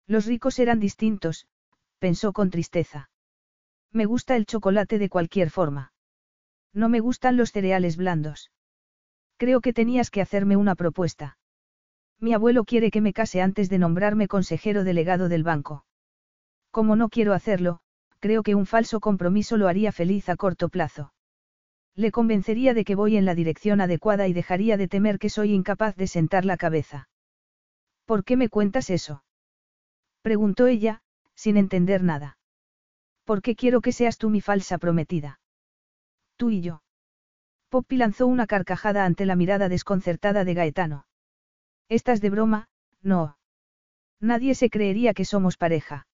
[0.06, 1.48] Los ricos eran distintos,
[1.98, 3.10] pensó con tristeza.
[3.92, 5.92] Me gusta el chocolate de cualquier forma.
[6.72, 8.52] No me gustan los cereales blandos.
[9.40, 11.38] Creo que tenías que hacerme una propuesta.
[12.20, 15.86] Mi abuelo quiere que me case antes de nombrarme consejero delegado del banco.
[16.72, 17.80] Como no quiero hacerlo,
[18.20, 21.14] creo que un falso compromiso lo haría feliz a corto plazo.
[21.96, 25.54] Le convencería de que voy en la dirección adecuada y dejaría de temer que soy
[25.54, 27.08] incapaz de sentar la cabeza.
[28.04, 29.24] ¿Por qué me cuentas eso?
[30.22, 31.02] Preguntó ella,
[31.34, 32.38] sin entender nada.
[33.24, 35.40] ¿Por qué quiero que seas tú mi falsa prometida?
[36.36, 36.82] Tú y yo.
[37.70, 41.06] Poppy lanzó una carcajada ante la mirada desconcertada de Gaetano.
[41.88, 42.70] ¿Estás de broma?
[43.04, 43.38] No.
[44.20, 46.08] Nadie se creería que somos pareja.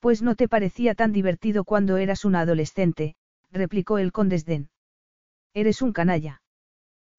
[0.00, 3.16] Pues no te parecía tan divertido cuando eras una adolescente,
[3.50, 4.68] replicó él con desdén.
[5.54, 6.42] Eres un canalla.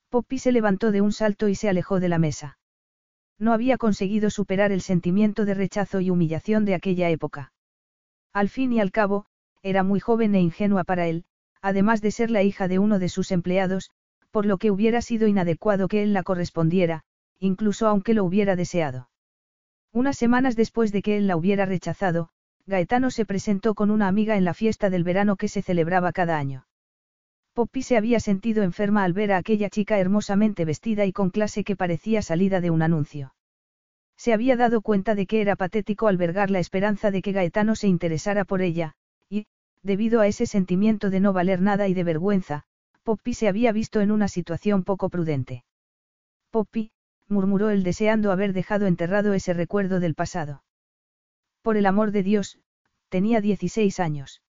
[0.09, 2.59] Poppy se levantó de un salto y se alejó de la mesa.
[3.39, 7.51] No había conseguido superar el sentimiento de rechazo y humillación de aquella época.
[8.33, 9.25] Al fin y al cabo,
[9.63, 11.25] era muy joven e ingenua para él,
[11.61, 13.91] además de ser la hija de uno de sus empleados,
[14.31, 17.03] por lo que hubiera sido inadecuado que él la correspondiera,
[17.39, 19.09] incluso aunque lo hubiera deseado.
[19.91, 22.29] Unas semanas después de que él la hubiera rechazado,
[22.65, 26.37] Gaetano se presentó con una amiga en la fiesta del verano que se celebraba cada
[26.37, 26.67] año.
[27.53, 31.63] Poppy se había sentido enferma al ver a aquella chica hermosamente vestida y con clase
[31.63, 33.33] que parecía salida de un anuncio.
[34.17, 37.87] Se había dado cuenta de que era patético albergar la esperanza de que Gaetano se
[37.87, 38.93] interesara por ella,
[39.87, 42.63] debido a ese sentimiento de no valer nada y de vergüenza,
[43.03, 45.63] Poppy se había visto en una situación poco prudente.
[46.51, 46.91] Poppy,
[47.29, 50.61] murmuró él deseando haber dejado enterrado ese recuerdo del pasado.
[51.61, 52.59] Por el amor de Dios,
[53.07, 54.41] tenía 16 años.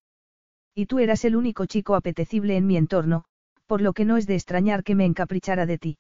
[0.75, 3.25] Y tú eras el único chico apetecible en mi entorno,
[3.67, 5.99] por lo que no es de extrañar que me encaprichara de ti.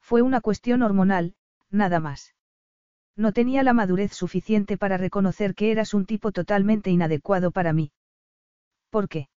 [0.00, 1.34] Fue una cuestión hormonal,
[1.70, 2.34] nada más.
[3.14, 7.92] No tenía la madurez suficiente para reconocer que eras un tipo totalmente inadecuado para mí.
[8.90, 9.28] ¿Por qué?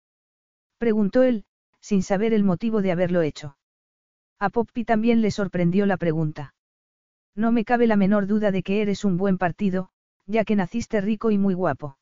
[0.78, 1.44] Preguntó él,
[1.80, 3.56] sin saber el motivo de haberlo hecho.
[4.38, 6.54] A Poppy también le sorprendió la pregunta.
[7.34, 9.90] No me cabe la menor duda de que eres un buen partido,
[10.26, 11.98] ya que naciste rico y muy guapo.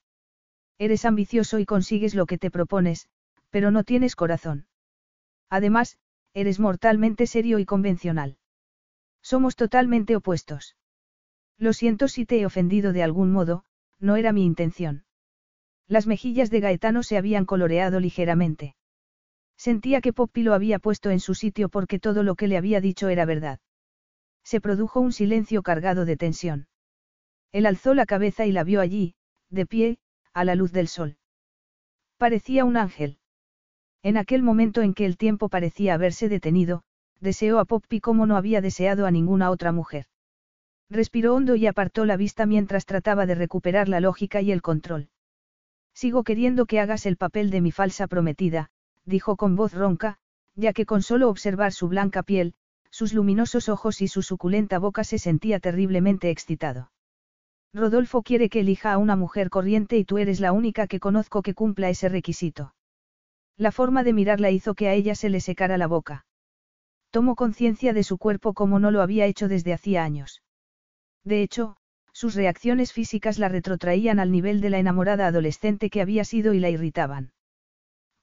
[0.79, 3.09] Eres ambicioso y consigues lo que te propones,
[3.51, 4.67] pero no tienes corazón.
[5.51, 5.99] Además,
[6.35, 8.37] eres mortalmente serio y convencional.
[9.23, 10.77] Somos totalmente opuestos.
[11.59, 13.65] Lo siento si te he ofendido de algún modo,
[13.99, 15.05] no era mi intención.
[15.89, 18.77] Las mejillas de Gaetano se habían coloreado ligeramente.
[19.57, 22.81] Sentía que Poppy lo había puesto en su sitio porque todo lo que le había
[22.81, 23.59] dicho era verdad.
[24.45, 26.69] Se produjo un silencio cargado de tensión.
[27.53, 29.15] Él alzó la cabeza y la vio allí,
[29.49, 29.99] de pie,
[30.35, 31.17] a la luz del sol.
[32.19, 33.19] Parecía un ángel.
[34.03, 36.83] En aquel momento en que el tiempo parecía haberse detenido,
[37.21, 40.07] deseó a Poppy como no había deseado a ninguna otra mujer.
[40.91, 45.09] Respiró hondo y apartó la vista mientras trataba de recuperar la lógica y el control.
[46.01, 48.71] Sigo queriendo que hagas el papel de mi falsa prometida,
[49.05, 50.19] dijo con voz ronca,
[50.55, 52.55] ya que con solo observar su blanca piel,
[52.89, 56.93] sus luminosos ojos y su suculenta boca se sentía terriblemente excitado.
[57.75, 61.43] Rodolfo quiere que elija a una mujer corriente y tú eres la única que conozco
[61.43, 62.77] que cumpla ese requisito.
[63.57, 66.27] La forma de mirarla hizo que a ella se le secara la boca.
[67.11, 70.45] Tomó conciencia de su cuerpo como no lo había hecho desde hacía años.
[71.25, 71.77] De hecho,
[72.19, 76.59] sus reacciones físicas la retrotraían al nivel de la enamorada adolescente que había sido y
[76.59, 77.31] la irritaban.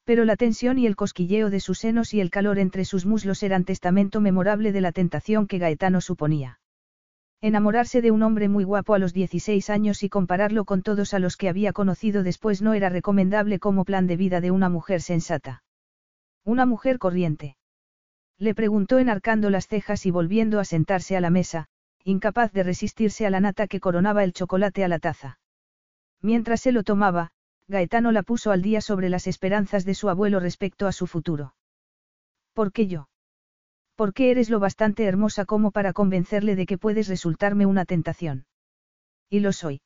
[0.03, 3.41] Pero la tensión y el cosquilleo de sus senos y el calor entre sus muslos
[3.41, 6.59] eran testamento memorable de la tentación que Gaetano suponía.
[7.39, 11.19] Enamorarse de un hombre muy guapo a los 16 años y compararlo con todos a
[11.19, 15.01] los que había conocido después no era recomendable como plan de vida de una mujer
[15.01, 15.63] sensata.
[16.43, 17.55] Una mujer corriente.
[18.37, 21.69] Le preguntó enarcando las cejas y volviendo a sentarse a la mesa,
[22.05, 25.39] incapaz de resistirse a la nata que coronaba el chocolate a la taza.
[26.21, 27.31] Mientras se lo tomaba,
[27.67, 31.55] Gaetano la puso al día sobre las esperanzas de su abuelo respecto a su futuro.
[32.53, 33.09] ¿Por qué yo?
[33.95, 38.45] ¿Por qué eres lo bastante hermosa como para convencerle de que puedes resultarme una tentación?
[39.29, 39.81] Y lo soy.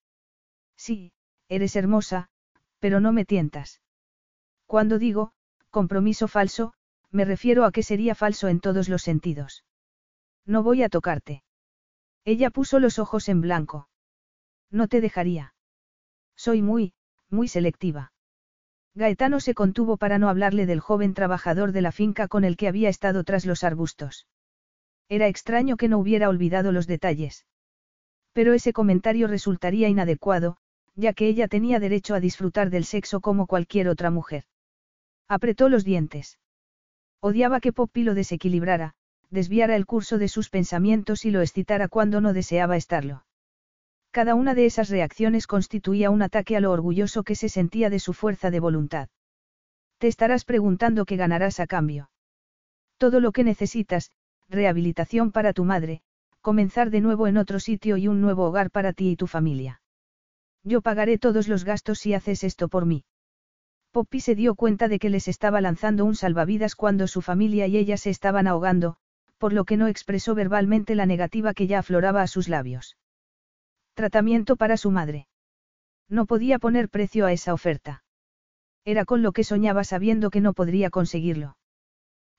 [0.75, 1.13] Sí,
[1.47, 2.29] eres hermosa,
[2.79, 3.81] pero no me tientas.
[4.65, 5.31] Cuando digo,
[5.69, 6.73] compromiso falso,
[7.11, 9.63] me refiero a que sería falso en todos los sentidos.
[10.45, 11.43] No voy a tocarte.
[12.25, 13.89] Ella puso los ojos en blanco.
[14.71, 15.53] No te dejaría.
[16.35, 16.93] Soy muy,
[17.29, 18.11] muy selectiva.
[18.95, 22.67] Gaetano se contuvo para no hablarle del joven trabajador de la finca con el que
[22.67, 24.27] había estado tras los arbustos.
[25.07, 27.45] Era extraño que no hubiera olvidado los detalles.
[28.33, 30.57] Pero ese comentario resultaría inadecuado,
[30.95, 34.43] ya que ella tenía derecho a disfrutar del sexo como cualquier otra mujer.
[35.27, 36.39] Apretó los dientes.
[37.21, 38.95] Odiaba que Poppy lo desequilibrara,
[39.29, 43.25] desviara el curso de sus pensamientos y lo excitara cuando no deseaba estarlo.
[44.11, 47.99] Cada una de esas reacciones constituía un ataque a lo orgulloso que se sentía de
[47.99, 49.09] su fuerza de voluntad.
[49.99, 52.09] Te estarás preguntando qué ganarás a cambio.
[52.97, 54.11] Todo lo que necesitas,
[54.47, 56.01] rehabilitación para tu madre,
[56.41, 59.81] comenzar de nuevo en otro sitio y un nuevo hogar para ti y tu familia.
[60.63, 63.05] Yo pagaré todos los gastos si haces esto por mí.
[63.91, 67.77] Poppy se dio cuenta de que les estaba lanzando un salvavidas cuando su familia y
[67.77, 68.97] ella se estaban ahogando,
[69.39, 72.97] por lo que no expresó verbalmente la negativa que ya afloraba a sus labios.
[73.95, 75.27] Tratamiento para su madre.
[76.07, 78.03] No podía poner precio a esa oferta.
[78.85, 81.57] Era con lo que soñaba sabiendo que no podría conseguirlo.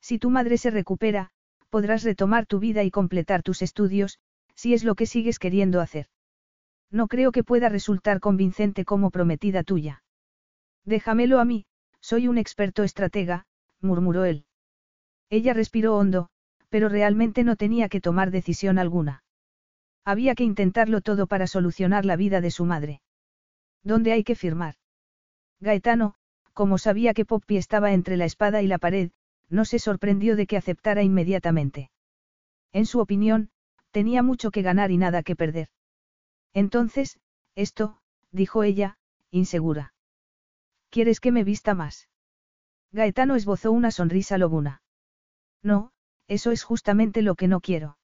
[0.00, 1.30] Si tu madre se recupera,
[1.70, 4.18] podrás retomar tu vida y completar tus estudios,
[4.54, 6.06] si es lo que sigues queriendo hacer.
[6.90, 10.02] No creo que pueda resultar convincente como prometida tuya.
[10.84, 11.66] Déjamelo a mí,
[12.00, 13.46] soy un experto estratega,
[13.80, 14.44] murmuró él.
[15.28, 16.30] Ella respiró hondo,
[16.70, 19.22] pero realmente no tenía que tomar decisión alguna.
[20.04, 23.02] Había que intentarlo todo para solucionar la vida de su madre.
[23.82, 24.76] ¿Dónde hay que firmar?
[25.60, 26.14] Gaetano,
[26.54, 29.10] como sabía que Poppy estaba entre la espada y la pared,
[29.48, 31.90] no se sorprendió de que aceptara inmediatamente.
[32.72, 33.50] En su opinión,
[33.90, 35.68] tenía mucho que ganar y nada que perder.
[36.54, 37.18] Entonces,
[37.54, 37.98] esto,
[38.30, 38.96] dijo ella,
[39.30, 39.92] insegura.
[40.88, 42.08] ¿Quieres que me vista más?
[42.92, 44.82] Gaetano esbozó una sonrisa lobuna.
[45.62, 45.92] No,
[46.30, 47.98] eso es justamente lo que no quiero.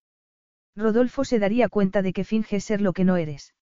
[0.75, 3.55] Rodolfo se daría cuenta de que finges ser lo que no eres.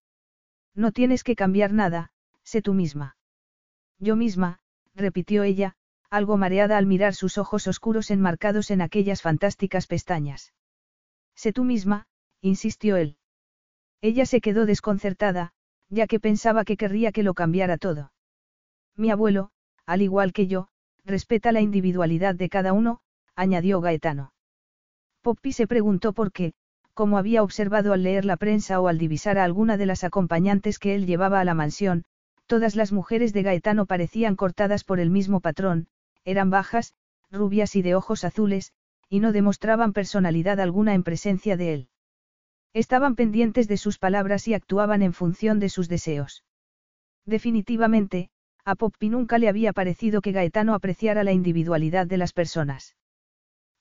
[0.75, 2.13] No tienes que cambiar nada,
[2.45, 3.19] sé tú misma.
[3.99, 4.61] Yo misma,
[4.95, 5.77] repitió ella,
[6.09, 10.55] algo mareada al mirar sus ojos oscuros enmarcados en aquellas fantásticas pestañas.
[11.35, 12.07] Sé tú misma,
[12.41, 13.19] insistió él.
[14.01, 15.53] Ella se quedó desconcertada,
[15.91, 18.13] ya que pensaba que querría que lo cambiara todo.
[18.97, 19.51] Mi abuelo,
[19.85, 20.69] al igual que yo,
[21.05, 23.01] respeta la individualidad de cada uno,
[23.35, 24.34] añadió Gaetano.
[25.25, 26.53] Poppy se preguntó por qué,
[26.93, 30.79] como había observado al leer la prensa o al divisar a alguna de las acompañantes
[30.79, 32.05] que él llevaba a la mansión,
[32.47, 35.89] todas las mujeres de Gaetano parecían cortadas por el mismo patrón,
[36.27, 36.93] eran bajas,
[37.31, 38.75] rubias y de ojos azules,
[39.09, 41.89] y no demostraban personalidad alguna en presencia de él.
[42.75, 46.45] Estaban pendientes de sus palabras y actuaban en función de sus deseos.
[47.25, 48.29] Definitivamente,
[48.67, 52.95] a Poppy nunca le había parecido que Gaetano apreciara la individualidad de las personas.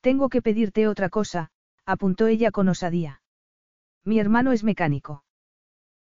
[0.03, 1.49] Tengo que pedirte otra cosa,
[1.85, 3.21] apuntó ella con osadía.
[4.03, 5.23] Mi hermano es mecánico.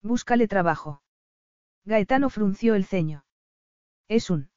[0.02, 1.02] Búscale trabajo.
[1.84, 3.26] Gaetano frunció el ceño.
[4.08, 4.52] Es un.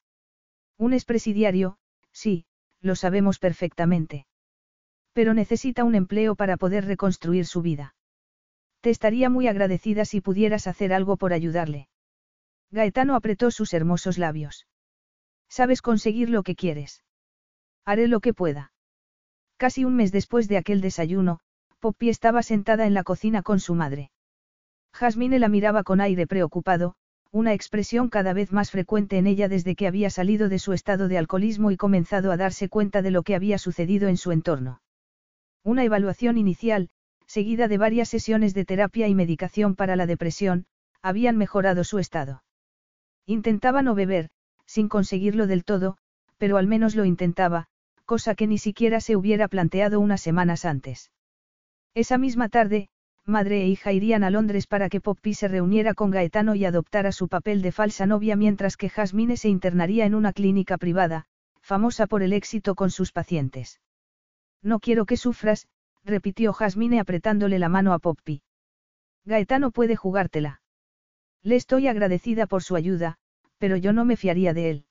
[0.77, 1.77] Un expresidiario,
[2.13, 2.45] sí,
[2.79, 4.27] lo sabemos perfectamente.
[5.11, 7.95] Pero necesita un empleo para poder reconstruir su vida.
[8.79, 11.89] Te estaría muy agradecida si pudieras hacer algo por ayudarle.
[12.71, 14.67] Gaetano apretó sus hermosos labios.
[15.49, 17.03] Sabes conseguir lo que quieres.
[17.83, 18.72] Haré lo que pueda.
[19.63, 21.39] Casi un mes después de aquel desayuno,
[21.79, 24.11] Poppy estaba sentada en la cocina con su madre.
[24.91, 26.95] Jasmine la miraba con aire preocupado,
[27.31, 31.07] una expresión cada vez más frecuente en ella desde que había salido de su estado
[31.07, 34.81] de alcoholismo y comenzado a darse cuenta de lo que había sucedido en su entorno.
[35.63, 36.89] Una evaluación inicial,
[37.25, 40.65] seguida de varias sesiones de terapia y medicación para la depresión,
[41.01, 42.43] habían mejorado su estado.
[43.25, 44.29] Intentaba no beber,
[44.65, 45.95] sin conseguirlo del todo,
[46.37, 47.69] pero al menos lo intentaba,
[48.05, 51.11] cosa que ni siquiera se hubiera planteado unas semanas antes.
[51.93, 52.89] Esa misma tarde,
[53.25, 57.11] madre e hija irían a Londres para que Poppy se reuniera con Gaetano y adoptara
[57.11, 61.25] su papel de falsa novia mientras que Jasmine se internaría en una clínica privada,
[61.61, 63.79] famosa por el éxito con sus pacientes.
[64.61, 65.67] No quiero que sufras,
[66.03, 68.41] repitió Jasmine apretándole la mano a Poppy.
[69.25, 70.61] Gaetano puede jugártela.
[71.41, 73.17] Le estoy agradecida por su ayuda,
[73.57, 74.85] pero yo no me fiaría de él.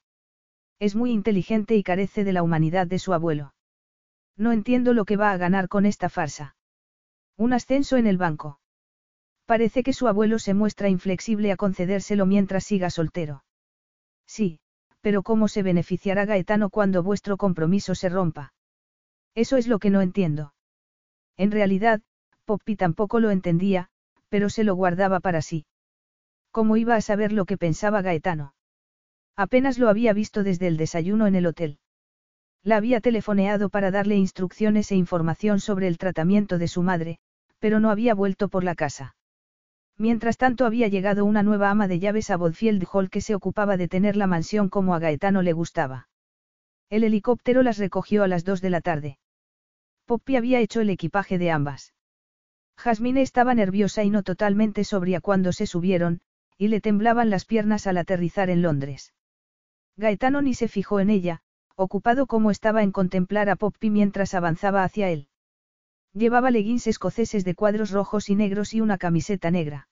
[0.82, 3.54] Es muy inteligente y carece de la humanidad de su abuelo.
[4.36, 6.56] No entiendo lo que va a ganar con esta farsa.
[7.36, 8.58] Un ascenso en el banco.
[9.46, 13.44] Parece que su abuelo se muestra inflexible a concedérselo mientras siga soltero.
[14.26, 14.58] Sí,
[15.00, 18.52] pero ¿cómo se beneficiará Gaetano cuando vuestro compromiso se rompa?
[19.36, 20.52] Eso es lo que no entiendo.
[21.36, 22.00] En realidad,
[22.44, 23.88] Poppy tampoco lo entendía,
[24.28, 25.64] pero se lo guardaba para sí.
[26.50, 28.54] ¿Cómo iba a saber lo que pensaba Gaetano?
[29.36, 31.78] Apenas lo había visto desde el desayuno en el hotel.
[32.62, 37.18] La había telefoneado para darle instrucciones e información sobre el tratamiento de su madre,
[37.58, 39.16] pero no había vuelto por la casa.
[39.98, 43.76] Mientras tanto había llegado una nueva ama de llaves a Bodfield Hall que se ocupaba
[43.76, 46.08] de tener la mansión como a Gaetano le gustaba.
[46.90, 49.18] El helicóptero las recogió a las dos de la tarde.
[50.06, 51.94] Poppy había hecho el equipaje de ambas.
[52.76, 56.20] Jasmine estaba nerviosa y no totalmente sobria cuando se subieron,
[56.58, 59.14] y le temblaban las piernas al aterrizar en Londres.
[59.96, 61.42] Gaetano ni se fijó en ella,
[61.76, 65.28] ocupado como estaba en contemplar a Poppy mientras avanzaba hacia él.
[66.14, 69.88] Llevaba leggings escoceses de cuadros rojos y negros y una camiseta negra.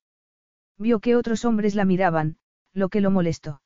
[0.79, 2.37] Vio que otros hombres la miraban,
[2.73, 3.63] lo que lo molestó.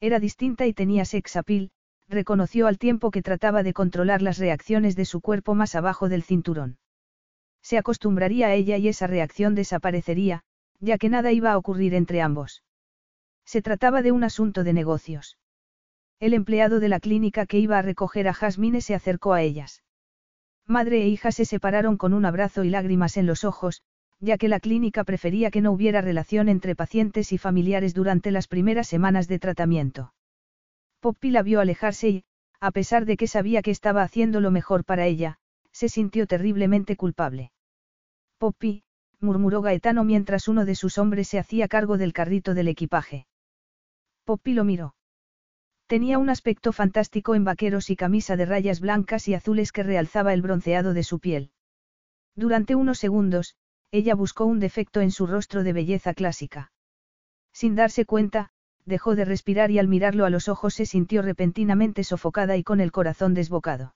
[0.00, 1.70] Era distinta y tenía sex appeal,
[2.08, 6.22] reconoció al tiempo que trataba de controlar las reacciones de su cuerpo más abajo del
[6.22, 6.78] cinturón.
[7.62, 10.44] Se acostumbraría a ella y esa reacción desaparecería,
[10.80, 12.62] ya que nada iba a ocurrir entre ambos.
[13.44, 15.38] Se trataba de un asunto de negocios.
[16.18, 19.82] El empleado de la clínica que iba a recoger a Jasmine se acercó a ellas.
[20.66, 23.82] Madre e hija se separaron con un abrazo y lágrimas en los ojos,
[24.18, 28.48] ya que la clínica prefería que no hubiera relación entre pacientes y familiares durante las
[28.48, 30.14] primeras semanas de tratamiento.
[31.00, 32.24] Poppy la vio alejarse y,
[32.60, 35.38] a pesar de que sabía que estaba haciendo lo mejor para ella,
[35.70, 37.52] se sintió terriblemente culpable.
[38.38, 38.84] Poppy,
[39.20, 43.26] murmuró Gaetano mientras uno de sus hombres se hacía cargo del carrito del equipaje.
[44.24, 44.94] Poppy lo miró.
[45.86, 50.34] Tenía un aspecto fantástico en vaqueros y camisa de rayas blancas y azules que realzaba
[50.34, 51.52] el bronceado de su piel.
[52.34, 53.54] Durante unos segundos,
[53.92, 56.72] ella buscó un defecto en su rostro de belleza clásica.
[57.52, 58.50] Sin darse cuenta,
[58.84, 62.80] dejó de respirar y al mirarlo a los ojos se sintió repentinamente sofocada y con
[62.80, 63.94] el corazón desbocado.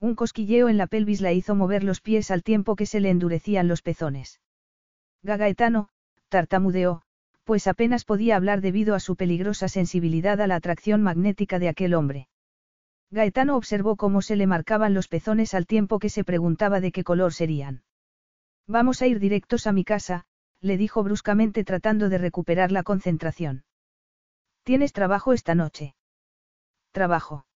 [0.00, 3.10] Un cosquilleo en la pelvis la hizo mover los pies al tiempo que se le
[3.10, 4.40] endurecían los pezones.
[5.22, 5.88] Gagaetano,
[6.28, 7.02] tartamudeó,
[7.48, 11.94] pues apenas podía hablar debido a su peligrosa sensibilidad a la atracción magnética de aquel
[11.94, 12.28] hombre.
[13.10, 17.04] Gaetano observó cómo se le marcaban los pezones al tiempo que se preguntaba de qué
[17.04, 17.84] color serían.
[18.66, 20.26] Vamos a ir directos a mi casa,
[20.60, 23.64] le dijo bruscamente tratando de recuperar la concentración.
[24.62, 25.94] ¿Tienes trabajo esta noche?
[26.92, 27.46] Trabajo.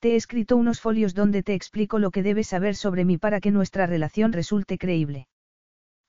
[0.00, 3.38] Te he escrito unos folios donde te explico lo que debes saber sobre mí para
[3.38, 5.28] que nuestra relación resulte creíble.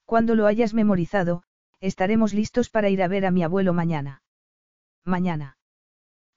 [0.06, 1.44] Cuando lo hayas memorizado,
[1.80, 4.22] estaremos listos para ir a ver a mi abuelo mañana.
[5.04, 5.58] Mañana.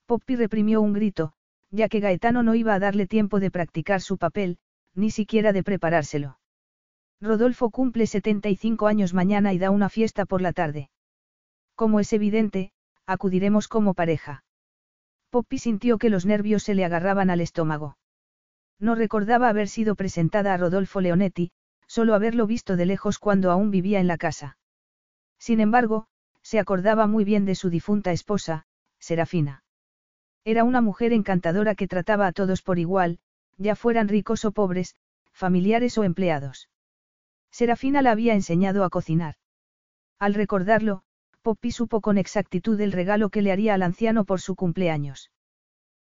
[0.05, 1.33] Poppy reprimió un grito,
[1.71, 4.57] ya que Gaetano no iba a darle tiempo de practicar su papel,
[4.95, 6.39] ni siquiera de preparárselo.
[7.21, 10.89] Rodolfo cumple 75 años mañana y da una fiesta por la tarde.
[11.75, 12.71] Como es evidente,
[13.05, 14.43] acudiremos como pareja.
[15.29, 17.97] Poppy sintió que los nervios se le agarraban al estómago.
[18.79, 21.51] No recordaba haber sido presentada a Rodolfo Leonetti,
[21.87, 24.57] solo haberlo visto de lejos cuando aún vivía en la casa.
[25.39, 26.07] Sin embargo,
[26.41, 28.65] se acordaba muy bien de su difunta esposa,
[28.99, 29.63] Serafina.
[30.43, 33.19] Era una mujer encantadora que trataba a todos por igual,
[33.57, 34.95] ya fueran ricos o pobres,
[35.31, 36.69] familiares o empleados.
[37.51, 39.35] Serafina la había enseñado a cocinar.
[40.19, 41.03] Al recordarlo,
[41.41, 45.31] Poppy supo con exactitud el regalo que le haría al anciano por su cumpleaños.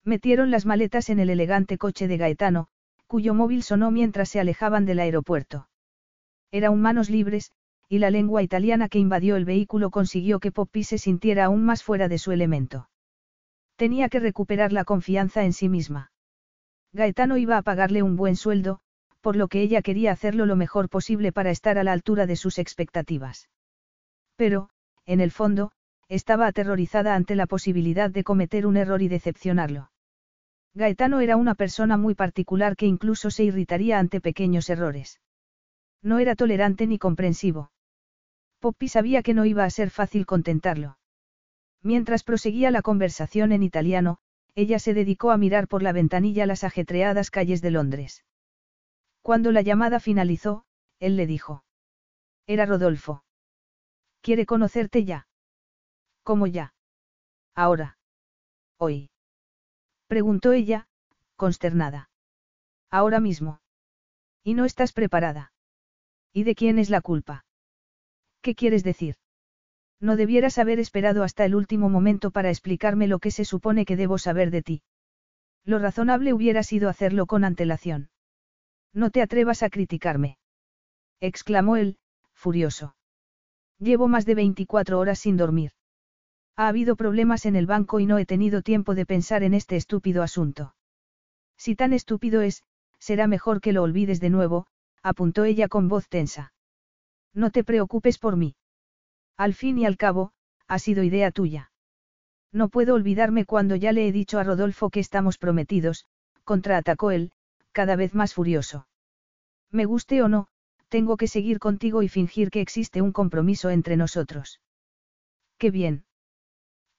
[0.03, 2.67] Metieron las maletas en el elegante coche de Gaetano,
[3.07, 5.69] cuyo móvil sonó mientras se alejaban del aeropuerto.
[6.51, 7.51] Era un manos libres,
[7.89, 11.83] y la lengua italiana que invadió el vehículo consiguió que Poppy se sintiera aún más
[11.83, 12.87] fuera de su elemento.
[13.77, 16.11] Tenía que recuperar la confianza en sí misma.
[16.93, 18.79] Gaetano iba a pagarle un buen sueldo,
[19.21, 22.35] por lo que ella quería hacerlo lo mejor posible para estar a la altura de
[22.35, 23.49] sus expectativas.
[24.35, 24.69] Pero,
[25.05, 25.71] en el fondo,
[26.09, 29.91] estaba aterrorizada ante la posibilidad de cometer un error y decepcionarlo.
[30.75, 35.19] Gaetano era una persona muy particular que incluso se irritaría ante pequeños errores.
[36.03, 37.71] No era tolerante ni comprensivo.
[38.59, 40.97] Poppy sabía que no iba a ser fácil contentarlo.
[41.81, 44.17] Mientras proseguía la conversación en italiano,
[44.55, 48.25] ella se dedicó a mirar por la ventanilla las ajetreadas calles de Londres.
[49.21, 50.65] Cuando la llamada finalizó,
[50.99, 51.63] él le dijo.
[52.47, 53.23] Era Rodolfo.
[54.21, 55.27] Quiere conocerte ya.
[56.23, 56.73] ¿Cómo ya?
[57.55, 57.97] Ahora.
[58.77, 59.09] Hoy.
[60.07, 60.87] Preguntó ella,
[61.35, 62.09] consternada.
[62.89, 63.61] Ahora mismo.
[64.43, 65.53] ¿Y no estás preparada?
[66.33, 67.45] ¿Y de quién es la culpa?
[68.41, 69.15] ¿Qué quieres decir?
[69.99, 73.97] No debieras haber esperado hasta el último momento para explicarme lo que se supone que
[73.97, 74.81] debo saber de ti.
[75.65, 78.09] Lo razonable hubiera sido hacerlo con antelación.
[78.93, 80.37] No te atrevas a criticarme.
[81.19, 81.97] exclamó él,
[82.33, 82.95] furioso.
[83.77, 85.71] Llevo más de 24 horas sin dormir.
[86.55, 89.75] Ha habido problemas en el banco y no he tenido tiempo de pensar en este
[89.75, 90.75] estúpido asunto.
[91.57, 92.63] Si tan estúpido es,
[92.99, 94.67] será mejor que lo olvides de nuevo,
[95.03, 96.53] apuntó ella con voz tensa.
[97.33, 98.55] No te preocupes por mí.
[99.37, 100.33] Al fin y al cabo,
[100.67, 101.71] ha sido idea tuya.
[102.51, 106.05] No puedo olvidarme cuando ya le he dicho a Rodolfo que estamos prometidos,
[106.43, 107.31] contraatacó él,
[107.71, 108.87] cada vez más furioso.
[109.71, 110.47] Me guste o no,
[110.87, 114.59] tengo que seguir contigo y fingir que existe un compromiso entre nosotros.
[115.57, 116.05] Qué bien.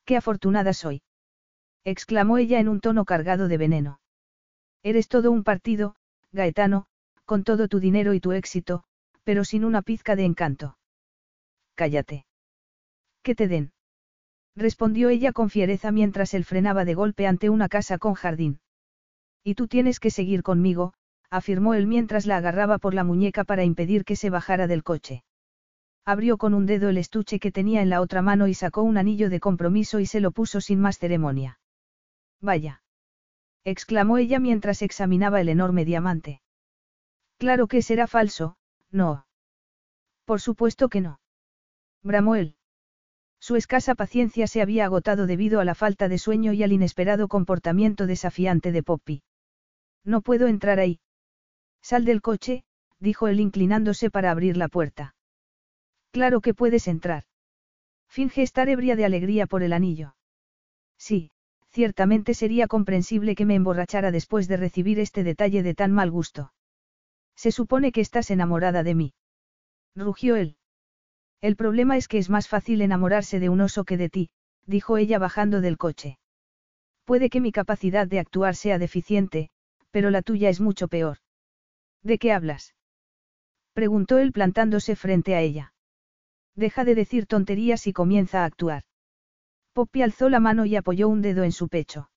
[0.04, 1.02] Qué afortunada soy.
[1.84, 4.00] exclamó ella en un tono cargado de veneno.
[4.82, 5.96] Eres todo un partido,
[6.32, 6.86] Gaetano,
[7.24, 8.84] con todo tu dinero y tu éxito,
[9.30, 10.76] pero sin una pizca de encanto.
[11.76, 12.26] Cállate.
[13.22, 13.70] Que te den.
[14.56, 18.58] Respondió ella con fiereza mientras él frenaba de golpe ante una casa con jardín.
[19.44, 20.94] Y tú tienes que seguir conmigo,
[21.30, 25.22] afirmó él mientras la agarraba por la muñeca para impedir que se bajara del coche.
[26.04, 28.98] Abrió con un dedo el estuche que tenía en la otra mano y sacó un
[28.98, 31.60] anillo de compromiso y se lo puso sin más ceremonia.
[32.40, 32.82] Vaya.
[33.62, 36.42] exclamó ella mientras examinaba el enorme diamante.
[37.38, 38.56] Claro que será falso,
[38.90, 39.26] no.
[40.24, 41.20] Por supuesto que no.
[42.02, 42.34] Bramó.
[43.40, 47.28] Su escasa paciencia se había agotado debido a la falta de sueño y al inesperado
[47.28, 49.22] comportamiento desafiante de Poppy.
[50.04, 51.00] No puedo entrar ahí.
[51.82, 52.64] Sal del coche,
[52.98, 55.14] dijo él inclinándose para abrir la puerta.
[56.10, 57.24] Claro que puedes entrar.
[58.08, 60.16] Finge estar ebria de alegría por el anillo.
[60.98, 61.30] Sí,
[61.70, 66.52] ciertamente sería comprensible que me emborrachara después de recibir este detalle de tan mal gusto.
[67.42, 69.14] Se supone que estás enamorada de mí.
[69.96, 70.56] Rugió él.
[71.40, 74.28] El problema es que es más fácil enamorarse de un oso que de ti,
[74.66, 76.18] dijo ella bajando del coche.
[77.06, 79.48] Puede que mi capacidad de actuar sea deficiente,
[79.90, 81.16] pero la tuya es mucho peor.
[82.02, 82.74] ¿De qué hablas?
[83.72, 85.72] preguntó él plantándose frente a ella.
[86.54, 88.82] Deja de decir tonterías y comienza a actuar.
[89.72, 92.10] Poppy alzó la mano y apoyó un dedo en su pecho.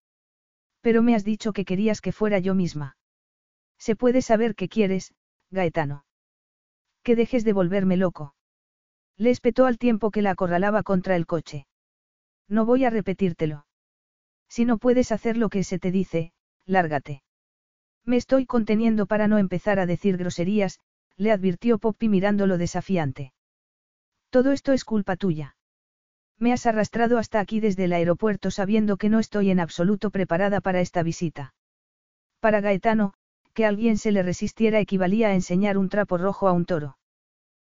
[0.82, 2.98] Pero me has dicho que querías que fuera yo misma.
[3.84, 5.14] Se puede saber qué quieres,
[5.52, 6.06] Gaetano.
[7.04, 8.34] Que dejes de volverme loco.
[9.18, 11.68] Le espetó al tiempo que la acorralaba contra el coche.
[12.48, 13.66] No voy a repetírtelo.
[14.48, 16.32] Si no puedes hacer lo que se te dice,
[16.66, 17.24] lárgate.
[18.06, 20.80] Me estoy conteniendo para no empezar a decir groserías,
[21.18, 23.34] le advirtió Poppy mirándolo desafiante.
[24.30, 25.58] Todo esto es culpa tuya.
[26.40, 30.62] Me has arrastrado hasta aquí desde el aeropuerto sabiendo que no estoy en absoluto preparada
[30.62, 31.54] para esta visita.
[32.40, 33.14] Para Gaetano,
[33.54, 36.98] que alguien se le resistiera equivalía a enseñar un trapo rojo a un toro.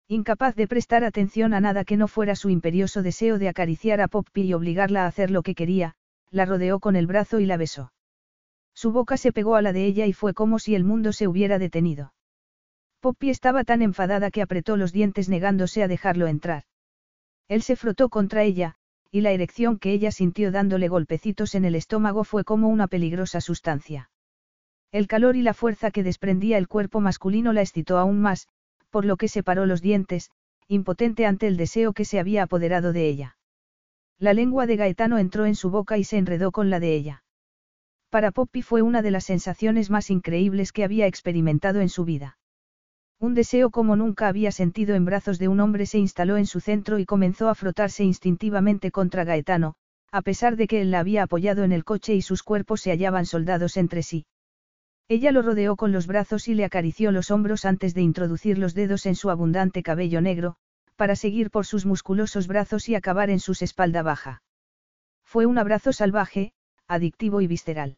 [0.07, 4.07] Incapaz de prestar atención a nada que no fuera su imperioso deseo de acariciar a
[4.07, 5.95] Poppy y obligarla a hacer lo que quería,
[6.29, 7.91] la rodeó con el brazo y la besó.
[8.73, 11.27] Su boca se pegó a la de ella y fue como si el mundo se
[11.27, 12.13] hubiera detenido.
[12.99, 16.63] Poppy estaba tan enfadada que apretó los dientes negándose a dejarlo entrar.
[17.47, 18.75] Él se frotó contra ella,
[19.09, 23.41] y la erección que ella sintió dándole golpecitos en el estómago fue como una peligrosa
[23.41, 24.10] sustancia.
[24.91, 28.49] El calor y la fuerza que desprendía el cuerpo masculino la excitó aún más,
[28.89, 30.31] por lo que separó los dientes,
[30.67, 33.37] impotente ante el deseo que se había apoderado de ella.
[34.19, 37.23] La lengua de Gaetano entró en su boca y se enredó con la de ella.
[38.09, 42.37] Para Poppy fue una de las sensaciones más increíbles que había experimentado en su vida.
[43.19, 46.59] Un deseo como nunca había sentido en brazos de un hombre se instaló en su
[46.59, 49.75] centro y comenzó a frotarse instintivamente contra Gaetano,
[50.11, 52.91] a pesar de que él la había apoyado en el coche y sus cuerpos se
[52.91, 54.25] hallaban soldados entre sí.
[55.11, 58.73] Ella lo rodeó con los brazos y le acarició los hombros antes de introducir los
[58.73, 60.55] dedos en su abundante cabello negro,
[60.95, 64.41] para seguir por sus musculosos brazos y acabar en sus espalda baja.
[65.25, 66.53] Fue un abrazo salvaje,
[66.87, 67.97] adictivo y visceral.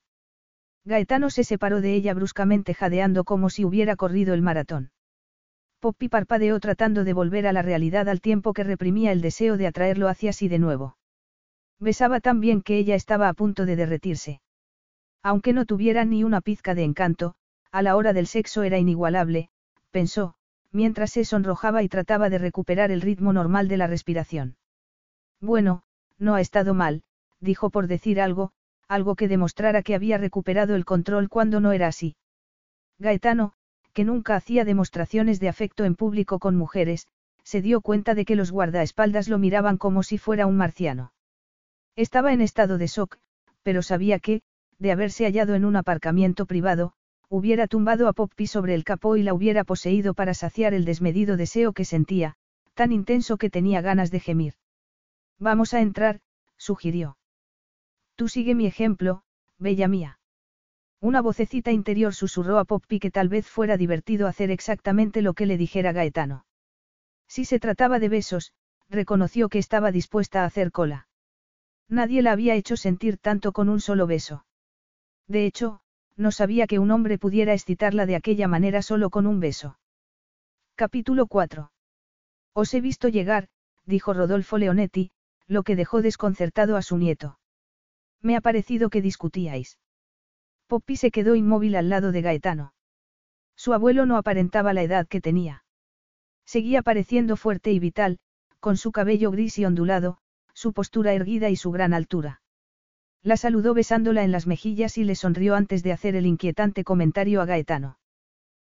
[0.86, 4.89] Gaetano se separó de ella bruscamente jadeando como si hubiera corrido el maratón.
[5.82, 9.68] Poppy parpadeó tratando de volver a la realidad al tiempo que reprimía el deseo de
[9.68, 10.97] atraerlo hacia sí de nuevo.
[11.80, 14.41] Besaba tan bien que ella estaba a punto de derretirse.
[15.24, 17.36] Aunque no tuviera ni una pizca de encanto,
[17.71, 19.49] a la hora del sexo era inigualable,
[19.89, 20.36] pensó,
[20.71, 24.57] mientras se sonrojaba y trataba de recuperar el ritmo normal de la respiración.
[25.39, 25.84] Bueno,
[26.19, 27.03] no ha estado mal,
[27.39, 28.51] dijo por decir algo,
[28.88, 32.15] algo que demostrara que había recuperado el control cuando no era así.
[32.99, 33.53] Gaetano,
[33.93, 37.07] que nunca hacía demostraciones de afecto en público con mujeres,
[37.43, 41.13] se dio cuenta de que los guardaespaldas lo miraban como si fuera un marciano.
[41.95, 43.17] Estaba en estado de shock,
[43.61, 44.41] pero sabía que,
[44.84, 46.91] de haberse hallado en un aparcamiento privado,
[47.29, 51.38] hubiera tumbado a Poppy sobre el capó y la hubiera poseído para saciar el desmedido
[51.38, 52.36] deseo que sentía,
[52.73, 54.55] tan intenso que tenía ganas de gemir.
[55.39, 56.19] Vamos a entrar,
[56.57, 57.17] sugirió.
[58.15, 59.23] Tú sigue mi ejemplo,
[59.57, 60.19] bella mía.
[60.99, 65.45] Una vocecita interior susurró a Poppy que tal vez fuera divertido hacer exactamente lo que
[65.45, 66.45] le dijera Gaetano.
[67.29, 68.51] Si se trataba de besos,
[68.89, 71.07] reconoció que estaba dispuesta a hacer cola.
[71.88, 74.43] Nadie la había hecho sentir tanto con un solo beso.
[75.28, 75.82] De hecho,
[76.15, 79.80] no sabía que un hombre pudiera excitarla de aquella manera solo con un beso.
[80.76, 81.71] Capítulo 4.
[82.53, 83.47] Os he visto llegar,
[83.86, 85.11] dijo Rodolfo Leonetti,
[85.47, 87.39] lo que dejó desconcertado a su nieto.
[88.21, 89.80] Me ha parecido que discutíais.
[90.67, 92.74] Poppy se quedó inmóvil al lado de Gaetano.
[93.55, 95.63] Su abuelo no aparentaba la edad que tenía.
[96.45, 98.19] Seguía pareciendo fuerte y vital,
[98.59, 100.17] con su cabello gris y ondulado,
[100.53, 102.42] su postura erguida y su gran altura.
[103.24, 107.41] La saludó besándola en las mejillas y le sonrió antes de hacer el inquietante comentario
[107.41, 107.97] a Gaetano.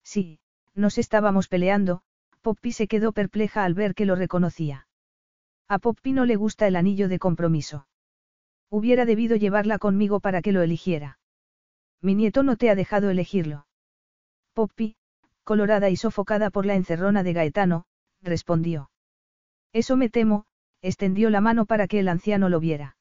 [0.05, 0.38] Sí,
[0.74, 2.03] nos estábamos peleando,
[2.42, 4.86] Poppy se quedó perpleja al ver que lo reconocía.
[5.66, 7.88] A Poppy no le gusta el anillo de compromiso.
[8.70, 11.18] Hubiera debido llevarla conmigo para que lo eligiera.
[12.01, 13.66] Mi nieto no te ha dejado elegirlo.
[14.53, 14.94] Poppy,
[15.42, 17.84] colorada y sofocada por la encerrona de Gaetano,
[18.22, 18.90] respondió.
[19.72, 20.47] Eso me temo,
[20.82, 22.95] extendió la mano para que el anciano lo viera.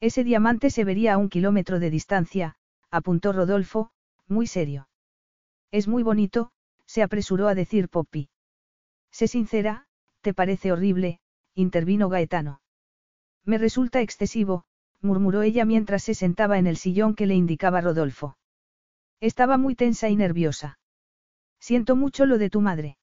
[0.00, 2.56] Ese diamante se vería a un kilómetro de distancia,
[2.90, 3.90] apuntó Rodolfo,
[4.28, 4.88] muy serio.
[5.70, 6.52] Es muy bonito,
[6.86, 8.30] se apresuró a decir Poppy.
[9.10, 9.86] Sé sincera,
[10.20, 11.20] te parece horrible,
[11.54, 12.60] intervino Gaetano.
[13.44, 14.64] Me resulta excesivo,
[15.00, 18.36] murmuró ella mientras se sentaba en el sillón que le indicaba Rodolfo.
[19.20, 20.78] Estaba muy tensa y nerviosa.
[21.58, 22.98] Siento mucho lo de tu madre.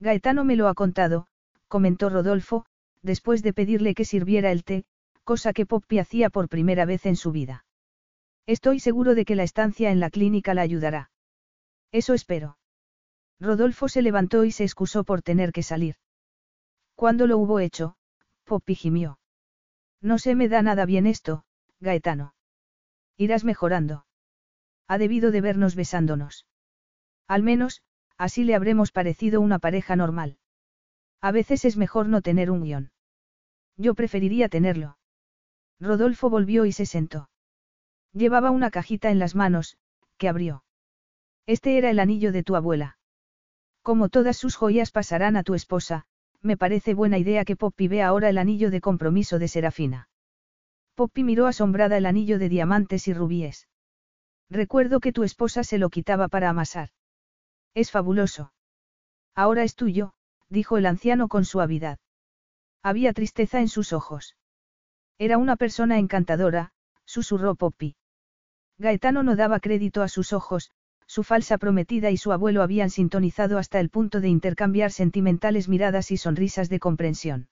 [0.00, 1.28] Gaetano me lo ha contado,
[1.68, 2.66] comentó Rodolfo,
[3.02, 4.84] después de pedirle que sirviera el té,
[5.28, 7.66] cosa que Poppy hacía por primera vez en su vida.
[8.46, 11.10] Estoy seguro de que la estancia en la clínica la ayudará.
[11.92, 12.56] Eso espero.
[13.38, 15.96] Rodolfo se levantó y se excusó por tener que salir.
[16.94, 17.96] Cuando lo hubo hecho,
[18.44, 19.18] Poppy gimió.
[20.00, 21.44] No se me da nada bien esto,
[21.78, 22.32] Gaetano.
[23.18, 24.06] Irás mejorando.
[24.86, 26.46] Ha debido de vernos besándonos.
[27.26, 27.82] Al menos,
[28.16, 30.38] así le habremos parecido una pareja normal.
[31.20, 32.92] A veces es mejor no tener un guion.
[33.76, 34.97] Yo preferiría tenerlo.
[35.80, 37.30] Rodolfo volvió y se sentó.
[38.12, 39.76] Llevaba una cajita en las manos,
[40.16, 40.64] que abrió.
[41.46, 42.98] Este era el anillo de tu abuela.
[43.82, 46.04] Como todas sus joyas pasarán a tu esposa,
[46.42, 50.08] me parece buena idea que Poppy vea ahora el anillo de compromiso de Serafina.
[50.94, 53.68] Poppy miró asombrada el anillo de diamantes y rubíes.
[54.50, 56.90] Recuerdo que tu esposa se lo quitaba para amasar.
[57.74, 58.52] Es fabuloso.
[59.34, 60.12] Ahora es tuyo,
[60.48, 61.98] dijo el anciano con suavidad.
[62.82, 64.36] Había tristeza en sus ojos.
[65.18, 66.70] Era una persona encantadora,
[67.04, 67.96] susurró Poppy.
[68.78, 70.70] Gaetano no daba crédito a sus ojos,
[71.06, 76.12] su falsa prometida y su abuelo habían sintonizado hasta el punto de intercambiar sentimentales miradas
[76.12, 77.48] y sonrisas de comprensión.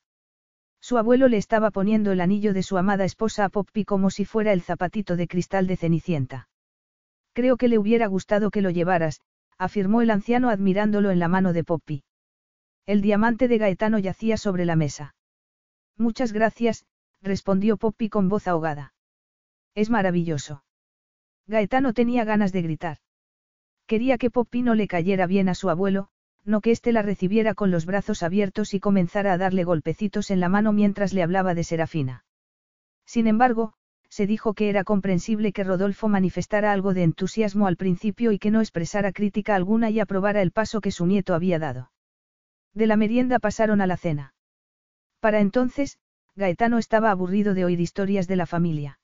[0.80, 4.24] Su abuelo le estaba poniendo el anillo de su amada esposa a Poppy como si
[4.24, 6.48] fuera el zapatito de cristal de Cenicienta.
[7.32, 9.20] Creo que le hubiera gustado que lo llevaras,
[9.59, 12.05] afirmó el anciano admirándolo en la mano de Poppy.
[12.84, 15.16] El diamante de Gaetano yacía sobre la mesa.
[15.97, 16.84] Muchas gracias,
[17.26, 18.94] respondió Poppy con voz ahogada.
[19.74, 20.64] Es maravilloso.
[21.46, 22.98] Gaetano tenía ganas de gritar.
[23.86, 26.08] Quería que Poppy no le cayera bien a su abuelo,
[26.44, 30.40] no que éste la recibiera con los brazos abiertos y comenzara a darle golpecitos en
[30.40, 32.24] la mano mientras le hablaba de Serafina.
[33.04, 33.74] Sin embargo,
[34.08, 38.50] se dijo que era comprensible que Rodolfo manifestara algo de entusiasmo al principio y que
[38.50, 41.90] no expresara crítica alguna y aprobara el paso que su nieto había dado.
[42.72, 44.34] De la merienda pasaron a la cena.
[45.20, 45.98] Para entonces,
[46.36, 48.98] Gaetano estaba aburrido de oír historias de la familia.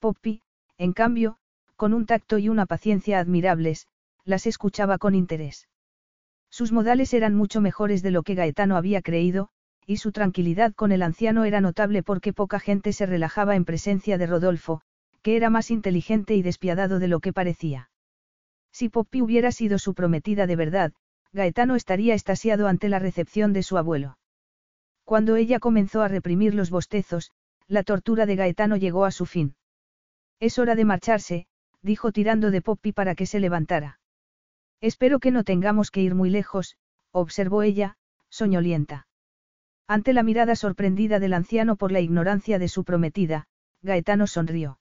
[0.00, 0.42] Poppy,
[0.78, 1.36] en cambio,
[1.76, 3.86] con un tacto y una paciencia admirables,
[4.24, 5.68] las escuchaba con interés.
[6.50, 9.48] Sus modales eran mucho mejores de lo que Gaetano había creído,
[9.86, 14.18] y su tranquilidad con el anciano era notable porque poca gente se relajaba en presencia
[14.18, 14.82] de Rodolfo,
[15.22, 17.90] que era más inteligente y despiadado de lo que parecía.
[18.72, 20.92] Si Poppy hubiera sido su prometida de verdad,
[21.32, 24.16] Gaetano estaría estasiado ante la recepción de su abuelo.
[25.10, 27.32] Cuando ella comenzó a reprimir los bostezos,
[27.66, 29.56] la tortura de Gaetano llegó a su fin.
[30.38, 31.48] Es hora de marcharse,
[31.82, 33.98] dijo tirando de Poppy para que se levantara.
[34.80, 36.76] Espero que no tengamos que ir muy lejos,
[37.10, 37.96] observó ella,
[38.28, 39.08] soñolienta.
[39.88, 43.48] Ante la mirada sorprendida del anciano por la ignorancia de su prometida,
[43.82, 44.78] Gaetano sonrió.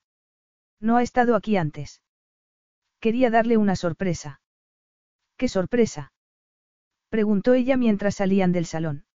[0.80, 2.04] No ha estado aquí antes.
[3.00, 4.42] Quería darle una sorpresa.
[5.38, 6.14] ¿Qué sorpresa?
[7.10, 9.06] Preguntó ella mientras salían del salón.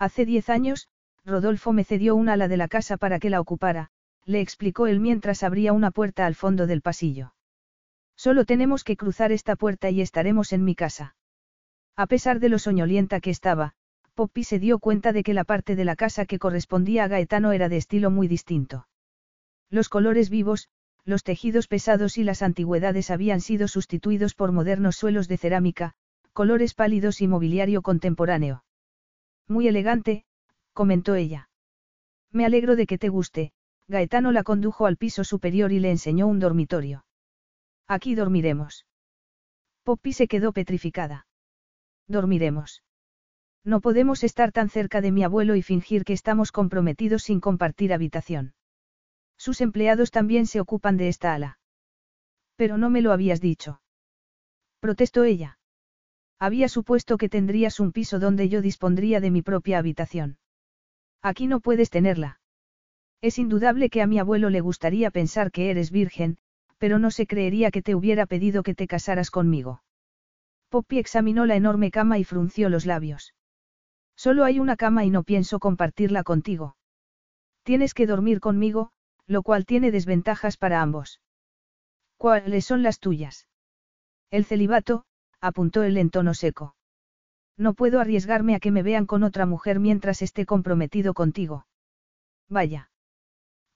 [0.00, 0.88] Hace diez años,
[1.26, 3.90] Rodolfo me cedió un ala de la casa para que la ocupara,
[4.24, 7.34] le explicó él mientras abría una puerta al fondo del pasillo.
[8.16, 11.16] Solo tenemos que cruzar esta puerta y estaremos en mi casa.
[11.96, 13.74] A pesar de lo soñolienta que estaba,
[14.14, 17.52] Poppy se dio cuenta de que la parte de la casa que correspondía a Gaetano
[17.52, 18.88] era de estilo muy distinto.
[19.68, 20.70] Los colores vivos,
[21.04, 25.92] los tejidos pesados y las antigüedades habían sido sustituidos por modernos suelos de cerámica,
[26.32, 28.64] colores pálidos y mobiliario contemporáneo.
[29.50, 30.24] Muy elegante,
[30.72, 31.50] comentó ella.
[32.30, 33.52] Me alegro de que te guste,
[33.88, 37.04] Gaetano la condujo al piso superior y le enseñó un dormitorio.
[37.88, 38.86] Aquí dormiremos.
[39.82, 41.26] Poppy se quedó petrificada.
[42.06, 42.84] Dormiremos.
[43.64, 47.92] No podemos estar tan cerca de mi abuelo y fingir que estamos comprometidos sin compartir
[47.92, 48.54] habitación.
[49.36, 51.58] Sus empleados también se ocupan de esta ala.
[52.54, 53.82] Pero no me lo habías dicho.
[54.78, 55.58] Protestó ella.
[56.40, 60.38] Había supuesto que tendrías un piso donde yo dispondría de mi propia habitación.
[61.20, 62.40] Aquí no puedes tenerla.
[63.20, 66.38] Es indudable que a mi abuelo le gustaría pensar que eres virgen,
[66.78, 69.82] pero no se creería que te hubiera pedido que te casaras conmigo.
[70.70, 73.34] Poppy examinó la enorme cama y frunció los labios.
[74.16, 76.76] Solo hay una cama y no pienso compartirla contigo.
[77.64, 78.92] Tienes que dormir conmigo,
[79.26, 81.20] lo cual tiene desventajas para ambos.
[82.16, 83.46] ¿Cuáles son las tuyas?
[84.30, 85.04] El celibato,
[85.40, 86.74] apuntó él en tono seco.
[87.56, 91.66] No puedo arriesgarme a que me vean con otra mujer mientras esté comprometido contigo.
[92.48, 92.90] Vaya.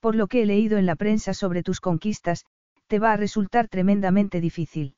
[0.01, 2.45] Por lo que he leído en la prensa sobre tus conquistas,
[2.86, 4.97] te va a resultar tremendamente difícil.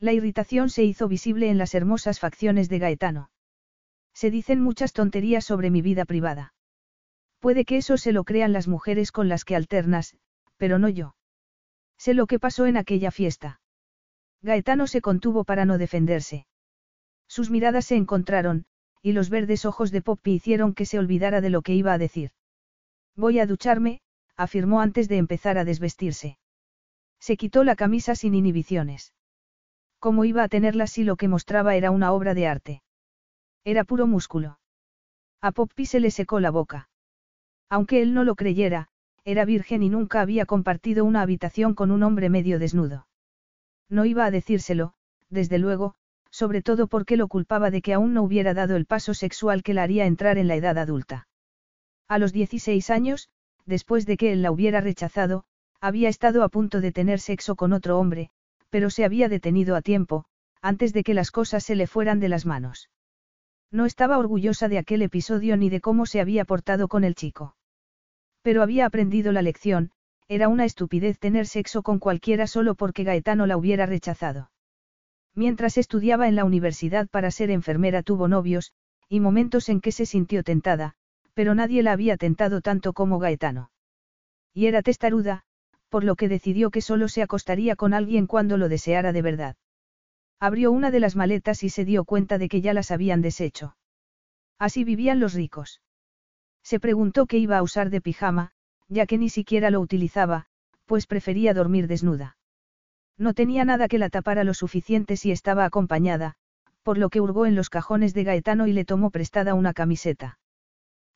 [0.00, 3.30] La irritación se hizo visible en las hermosas facciones de Gaetano.
[4.12, 6.54] Se dicen muchas tonterías sobre mi vida privada.
[7.40, 10.16] Puede que eso se lo crean las mujeres con las que alternas,
[10.56, 11.14] pero no yo.
[11.98, 13.60] Sé lo que pasó en aquella fiesta.
[14.44, 16.46] Gaetano se contuvo para no defenderse.
[17.26, 18.66] Sus miradas se encontraron,
[19.00, 21.98] y los verdes ojos de Poppy hicieron que se olvidara de lo que iba a
[21.98, 22.32] decir.
[23.16, 24.02] Voy a ducharme,
[24.36, 26.38] afirmó antes de empezar a desvestirse.
[27.18, 29.14] Se quitó la camisa sin inhibiciones.
[29.98, 32.82] ¿Cómo iba a tenerla si lo que mostraba era una obra de arte?
[33.64, 34.58] Era puro músculo.
[35.40, 36.90] A Poppy se le secó la boca.
[37.70, 38.88] Aunque él no lo creyera,
[39.24, 43.06] era virgen y nunca había compartido una habitación con un hombre medio desnudo.
[43.88, 44.94] No iba a decírselo,
[45.30, 45.94] desde luego,
[46.30, 49.74] sobre todo porque lo culpaba de que aún no hubiera dado el paso sexual que
[49.74, 51.28] la haría entrar en la edad adulta.
[52.08, 53.28] A los 16 años,
[53.66, 55.44] después de que él la hubiera rechazado,
[55.80, 58.30] había estado a punto de tener sexo con otro hombre,
[58.70, 60.24] pero se había detenido a tiempo,
[60.60, 62.90] antes de que las cosas se le fueran de las manos.
[63.70, 67.54] No estaba orgullosa de aquel episodio ni de cómo se había portado con el chico.
[68.42, 69.90] Pero había aprendido la lección,
[70.28, 74.50] era una estupidez tener sexo con cualquiera solo porque Gaetano la hubiera rechazado.
[75.34, 78.72] Mientras estudiaba en la universidad para ser enfermera tuvo novios,
[79.08, 80.94] y momentos en que se sintió tentada,
[81.34, 83.70] pero nadie la había tentado tanto como Gaetano.
[84.54, 85.42] Y era testaruda,
[85.88, 89.56] por lo que decidió que solo se acostaría con alguien cuando lo deseara de verdad.
[90.40, 93.76] Abrió una de las maletas y se dio cuenta de que ya las habían deshecho.
[94.58, 95.82] Así vivían los ricos.
[96.62, 98.53] Se preguntó qué iba a usar de pijama,
[98.94, 100.46] ya que ni siquiera lo utilizaba,
[100.86, 102.36] pues prefería dormir desnuda.
[103.18, 106.36] No tenía nada que la tapara lo suficiente si estaba acompañada,
[106.82, 110.38] por lo que hurgó en los cajones de Gaetano y le tomó prestada una camiseta.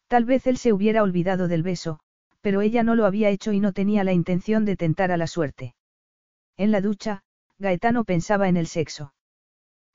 [0.09, 2.01] Tal vez él se hubiera olvidado del beso,
[2.41, 5.27] pero ella no lo había hecho y no tenía la intención de tentar a la
[5.27, 5.75] suerte.
[6.57, 7.23] En la ducha,
[7.59, 9.15] Gaetano pensaba en el sexo.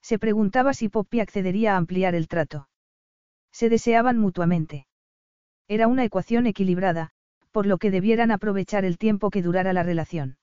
[0.01, 2.69] Se preguntaba si Poppy accedería a ampliar el trato.
[3.51, 4.87] Se deseaban mutuamente.
[5.67, 7.11] Era una ecuación equilibrada,
[7.53, 10.37] por lo que debieran aprovechar el tiempo que durara la relación.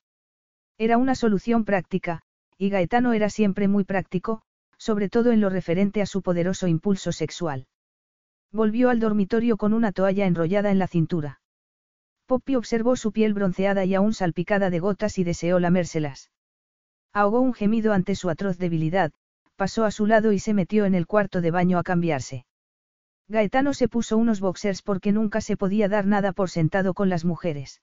[0.78, 2.22] Era una solución práctica,
[2.56, 4.42] y Gaetano era siempre muy práctico,
[4.78, 7.66] sobre todo en lo referente a su poderoso impulso sexual.
[8.52, 11.40] Volvió al dormitorio con una toalla enrollada en la cintura.
[12.26, 16.30] Poppy observó su piel bronceada y aún salpicada de gotas y deseó lamérselas.
[17.12, 19.10] Ahogó un gemido ante su atroz debilidad,
[19.56, 22.46] pasó a su lado y se metió en el cuarto de baño a cambiarse.
[23.30, 27.24] Gaetano se puso unos boxers porque nunca se podía dar nada por sentado con las
[27.24, 27.80] mujeres.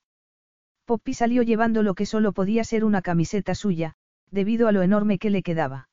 [0.84, 3.94] Poppy salió llevando lo que solo podía ser una camiseta suya,
[4.30, 5.88] debido a lo enorme que le quedaba.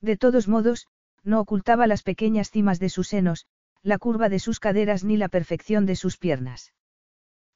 [0.00, 0.86] De todos modos,
[1.24, 3.46] no ocultaba las pequeñas cimas de sus senos,
[3.82, 6.72] la curva de sus caderas ni la perfección de sus piernas.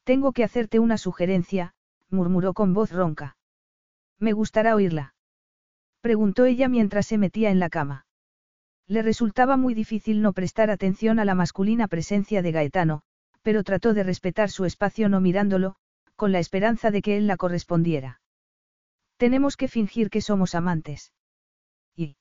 [0.02, 1.72] Tengo que hacerte una sugerencia,
[2.10, 3.36] murmuró con voz ronca.
[4.18, 5.14] Me gustará oírla.
[6.00, 8.06] Preguntó ella mientras se metía en la cama.
[8.88, 13.02] Le resultaba muy difícil no prestar atención a la masculina presencia de Gaetano,
[13.42, 15.76] pero trató de respetar su espacio no mirándolo,
[16.16, 18.20] con la esperanza de que él la correspondiera.
[19.16, 21.12] Tenemos que fingir que somos amantes.
[21.96, 22.16] ¿Y?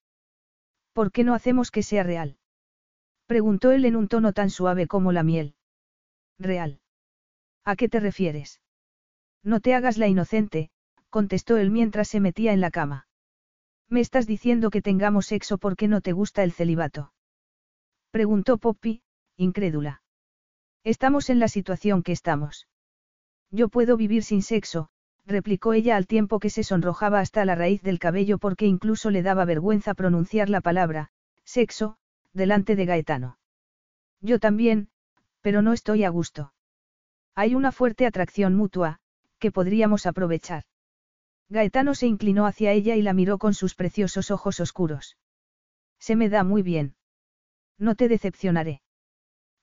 [0.93, 2.37] ¿Por qué no hacemos que sea real?
[3.25, 5.55] Preguntó él en un tono tan suave como la miel.
[6.37, 6.79] Real.
[7.63, 8.61] ¿A qué te refieres?
[9.43, 10.69] No te hagas la inocente,
[11.09, 13.07] contestó él mientras se metía en la cama.
[13.91, 17.11] ¿Me estás diciendo que tengamos sexo porque no te gusta el celibato?
[18.09, 19.03] Preguntó Poppy,
[19.35, 20.01] incrédula.
[20.85, 22.69] Estamos en la situación que estamos.
[23.51, 24.87] Yo puedo vivir sin sexo,
[25.25, 29.23] replicó ella al tiempo que se sonrojaba hasta la raíz del cabello porque incluso le
[29.23, 31.09] daba vergüenza pronunciar la palabra,
[31.43, 31.97] sexo,
[32.31, 33.39] delante de Gaetano.
[34.21, 34.87] Yo también,
[35.41, 36.53] pero no estoy a gusto.
[37.35, 39.01] Hay una fuerte atracción mutua,
[39.37, 40.63] que podríamos aprovechar.
[41.51, 45.17] Gaetano se inclinó hacia ella y la miró con sus preciosos ojos oscuros.
[45.99, 46.95] Se me da muy bien.
[47.77, 48.81] No te decepcionaré.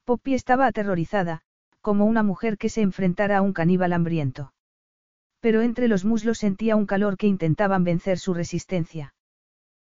[0.05, 1.41] Poppy estaba aterrorizada,
[1.81, 4.53] como una mujer que se enfrentara a un caníbal hambriento.
[5.41, 9.15] Pero entre los muslos sentía un calor que intentaban vencer su resistencia.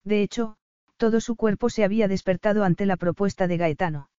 [0.05, 0.59] De hecho,
[0.99, 4.11] todo su cuerpo se había despertado ante la propuesta de Gaetano.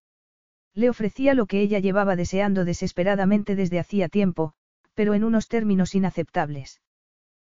[0.74, 4.54] Le ofrecía lo que ella llevaba deseando desesperadamente desde hacía tiempo,
[4.94, 6.80] pero en unos términos inaceptables.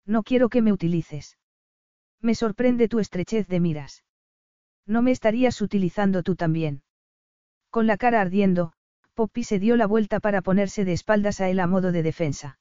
[0.05, 1.37] No quiero que me utilices.
[2.21, 4.03] Me sorprende tu estrechez de miras.
[4.85, 6.83] No me estarías utilizando tú también.
[7.69, 8.73] Con la cara ardiendo,
[9.13, 12.59] Poppy se dio la vuelta para ponerse de espaldas a él a modo de defensa.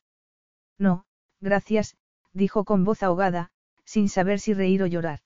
[0.79, 1.05] No,
[1.41, 1.97] gracias,
[2.33, 3.51] dijo con voz ahogada,
[3.85, 5.21] sin saber si reír o llorar.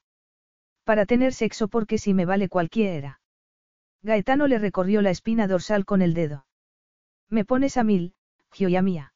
[0.84, 3.20] Para tener sexo porque si me vale cualquiera.
[4.02, 6.46] Gaetano le recorrió la espina dorsal con el dedo.
[7.30, 8.14] Me pones a mil,
[8.52, 9.13] Gioia mía.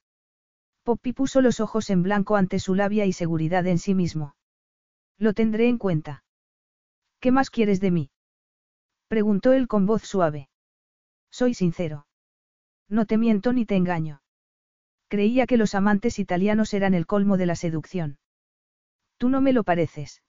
[0.88, 4.34] Poppy puso los ojos en blanco ante su labia y seguridad en sí mismo.
[5.18, 6.24] Lo tendré en cuenta.
[7.20, 8.10] ¿Qué más quieres de mí?
[9.06, 10.48] Preguntó él con voz suave.
[11.30, 12.06] Soy sincero.
[12.88, 14.22] No te miento ni te engaño.
[15.08, 18.18] Creía que los amantes italianos eran el colmo de la seducción.
[19.18, 20.22] Tú no me lo pareces.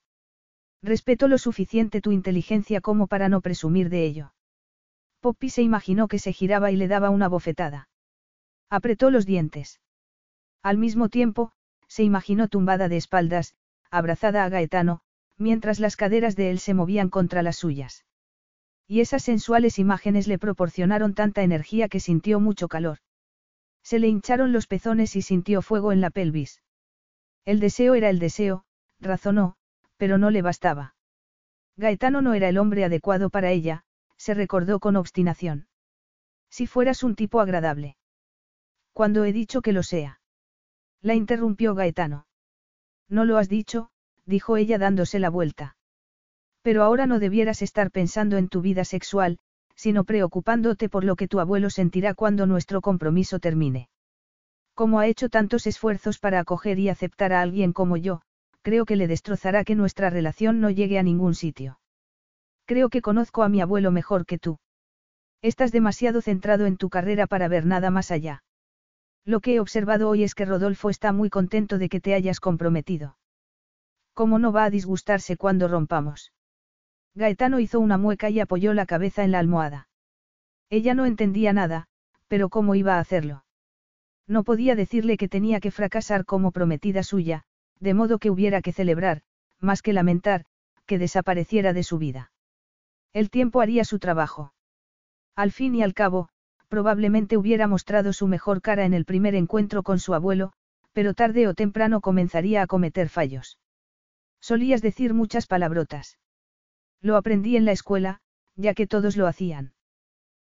[0.82, 4.34] Respeto lo suficiente tu inteligencia como para no presumir de ello.
[5.20, 7.88] Poppy se imaginó que se giraba y le daba una bofetada.
[8.68, 9.80] Apretó los dientes.
[10.62, 11.52] Al mismo tiempo,
[11.88, 13.54] se imaginó tumbada de espaldas,
[13.90, 15.00] abrazada a Gaetano,
[15.36, 18.04] mientras las caderas de él se movían contra las suyas.
[18.86, 22.98] Y esas sensuales imágenes le proporcionaron tanta energía que sintió mucho calor.
[23.82, 26.62] Se le hincharon los pezones y sintió fuego en la pelvis.
[27.44, 28.64] El deseo era el deseo,
[29.00, 29.56] razonó,
[29.96, 30.94] pero no le bastaba.
[31.76, 33.84] Gaetano no era el hombre adecuado para ella,
[34.18, 35.68] se recordó con obstinación.
[36.50, 37.96] Si fueras un tipo agradable.
[38.92, 40.19] Cuando he dicho que lo sea.
[41.02, 42.26] La interrumpió Gaetano.
[43.08, 43.90] No lo has dicho,
[44.26, 45.76] dijo ella dándose la vuelta.
[46.62, 49.38] Pero ahora no debieras estar pensando en tu vida sexual,
[49.74, 53.88] sino preocupándote por lo que tu abuelo sentirá cuando nuestro compromiso termine.
[54.74, 58.20] Como ha hecho tantos esfuerzos para acoger y aceptar a alguien como yo,
[58.60, 61.80] creo que le destrozará que nuestra relación no llegue a ningún sitio.
[62.66, 64.58] Creo que conozco a mi abuelo mejor que tú.
[65.42, 68.42] Estás demasiado centrado en tu carrera para ver nada más allá.
[69.24, 72.40] Lo que he observado hoy es que Rodolfo está muy contento de que te hayas
[72.40, 73.16] comprometido.
[74.14, 76.32] ¿Cómo no va a disgustarse cuando rompamos?
[77.14, 79.88] Gaetano hizo una mueca y apoyó la cabeza en la almohada.
[80.68, 81.88] Ella no entendía nada,
[82.28, 83.44] pero ¿cómo iba a hacerlo?
[84.26, 87.42] No podía decirle que tenía que fracasar como prometida suya,
[87.80, 89.22] de modo que hubiera que celebrar,
[89.58, 90.44] más que lamentar,
[90.86, 92.30] que desapareciera de su vida.
[93.12, 94.54] El tiempo haría su trabajo.
[95.34, 96.28] Al fin y al cabo,
[96.70, 100.52] probablemente hubiera mostrado su mejor cara en el primer encuentro con su abuelo,
[100.92, 103.58] pero tarde o temprano comenzaría a cometer fallos.
[104.40, 106.18] Solías decir muchas palabrotas.
[107.02, 108.20] Lo aprendí en la escuela,
[108.54, 109.72] ya que todos lo hacían.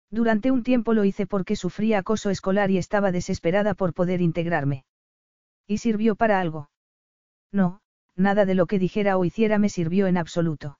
[0.09, 4.85] Durante un tiempo lo hice porque sufría acoso escolar y estaba desesperada por poder integrarme.
[5.67, 6.69] ¿Y sirvió para algo?
[7.51, 7.81] No,
[8.15, 10.79] nada de lo que dijera o hiciera me sirvió en absoluto.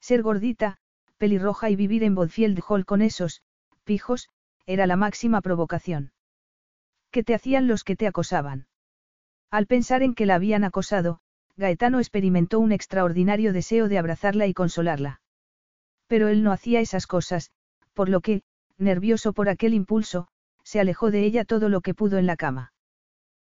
[0.00, 0.78] Ser gordita,
[1.18, 3.42] pelirroja y vivir en Bodfield Hall con esos,
[3.84, 4.28] pijos,
[4.66, 6.12] era la máxima provocación.
[7.10, 8.66] ¿Qué te hacían los que te acosaban?
[9.50, 11.20] Al pensar en que la habían acosado,
[11.56, 15.20] Gaetano experimentó un extraordinario deseo de abrazarla y consolarla.
[16.06, 17.50] Pero él no hacía esas cosas,
[17.92, 18.42] por lo que,
[18.78, 20.28] nervioso por aquel impulso,
[20.64, 22.72] se alejó de ella todo lo que pudo en la cama.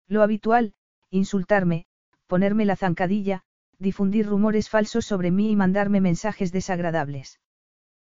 [0.06, 0.74] Lo habitual,
[1.10, 1.86] insultarme,
[2.26, 3.42] ponerme la zancadilla,
[3.78, 7.40] difundir rumores falsos sobre mí y mandarme mensajes desagradables.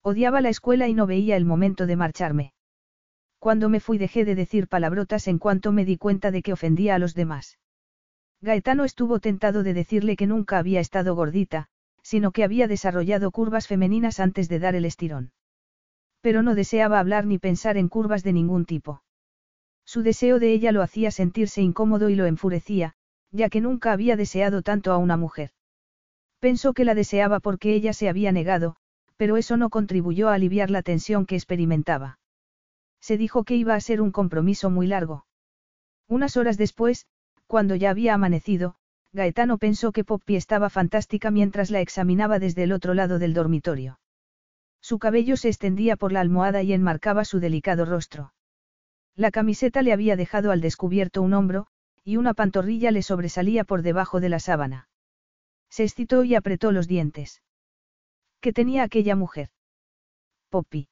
[0.02, 2.54] Odiaba la escuela y no veía el momento de marcharme.
[3.40, 6.96] Cuando me fui dejé de decir palabrotas en cuanto me di cuenta de que ofendía
[6.96, 7.60] a los demás.
[8.42, 11.70] Gaetano estuvo tentado de decirle que nunca había estado gordita,
[12.02, 15.32] sino que había desarrollado curvas femeninas antes de dar el estirón.
[16.22, 19.04] Pero no deseaba hablar ni pensar en curvas de ningún tipo.
[19.86, 22.96] Su deseo de ella lo hacía sentirse incómodo y lo enfurecía,
[23.32, 25.52] ya que nunca había deseado tanto a una mujer.
[26.40, 28.76] Pensó que la deseaba porque ella se había negado,
[29.16, 32.20] pero eso no contribuyó a aliviar la tensión que experimentaba.
[33.08, 35.26] Se dijo que iba a ser un compromiso muy largo.
[36.10, 37.06] Unas horas después,
[37.46, 38.76] cuando ya había amanecido,
[39.14, 44.02] Gaetano pensó que Poppy estaba fantástica mientras la examinaba desde el otro lado del dormitorio.
[44.82, 48.34] Su cabello se extendía por la almohada y enmarcaba su delicado rostro.
[49.16, 51.68] La camiseta le había dejado al descubierto un hombro,
[52.04, 54.90] y una pantorrilla le sobresalía por debajo de la sábana.
[55.70, 57.42] Se excitó y apretó los dientes.
[58.42, 59.48] ¿Qué tenía aquella mujer?
[60.50, 60.90] Poppy.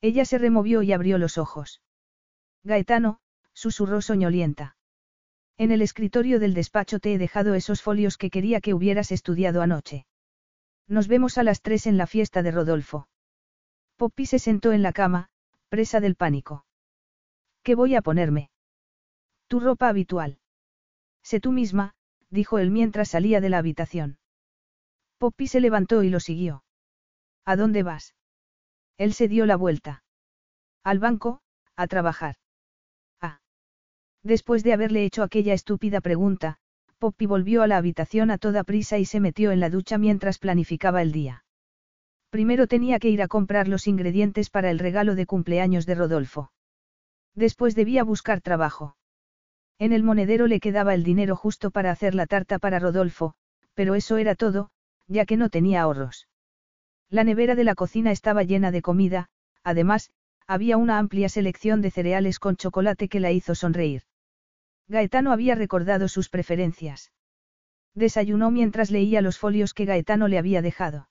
[0.00, 1.82] Ella se removió y abrió los ojos.
[2.62, 3.20] Gaetano,
[3.52, 4.76] susurró soñolienta.
[5.56, 9.60] En el escritorio del despacho te he dejado esos folios que quería que hubieras estudiado
[9.60, 10.06] anoche.
[10.86, 13.08] Nos vemos a las tres en la fiesta de Rodolfo.
[13.96, 15.30] Poppy se sentó en la cama,
[15.68, 16.64] presa del pánico.
[17.64, 18.50] ¿Qué voy a ponerme?
[19.48, 20.38] Tu ropa habitual.
[21.22, 21.94] Sé tú misma,
[22.30, 24.18] dijo él mientras salía de la habitación.
[25.18, 26.62] Poppy se levantó y lo siguió.
[27.44, 28.14] ¿A dónde vas?
[28.98, 30.02] Él se dio la vuelta.
[30.84, 31.40] Al banco,
[31.76, 32.34] a trabajar.
[33.20, 33.40] Ah.
[34.22, 36.58] Después de haberle hecho aquella estúpida pregunta,
[36.98, 40.38] Poppy volvió a la habitación a toda prisa y se metió en la ducha mientras
[40.38, 41.44] planificaba el día.
[42.30, 46.50] Primero tenía que ir a comprar los ingredientes para el regalo de cumpleaños de Rodolfo.
[47.34, 48.96] Después debía buscar trabajo.
[49.78, 53.34] En el monedero le quedaba el dinero justo para hacer la tarta para Rodolfo,
[53.74, 54.70] pero eso era todo,
[55.06, 56.27] ya que no tenía ahorros.
[57.10, 59.30] La nevera de la cocina estaba llena de comida,
[59.64, 60.10] además,
[60.46, 64.02] había una amplia selección de cereales con chocolate que la hizo sonreír.
[64.88, 67.12] Gaetano había recordado sus preferencias.
[67.94, 71.08] Desayunó mientras leía los folios que Gaetano le había dejado.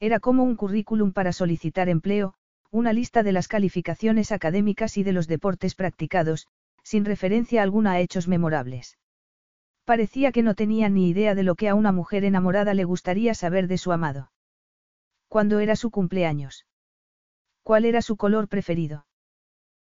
[0.00, 2.34] Era como un currículum para solicitar empleo,
[2.70, 6.46] una lista de las calificaciones académicas y de los deportes practicados,
[6.82, 8.98] sin referencia alguna a hechos memorables.
[9.84, 13.34] Parecía que no tenía ni idea de lo que a una mujer enamorada le gustaría
[13.34, 14.30] saber de su amado.
[15.28, 16.66] ¿Cuándo era su cumpleaños?
[17.62, 19.06] ¿Cuál era su color preferido?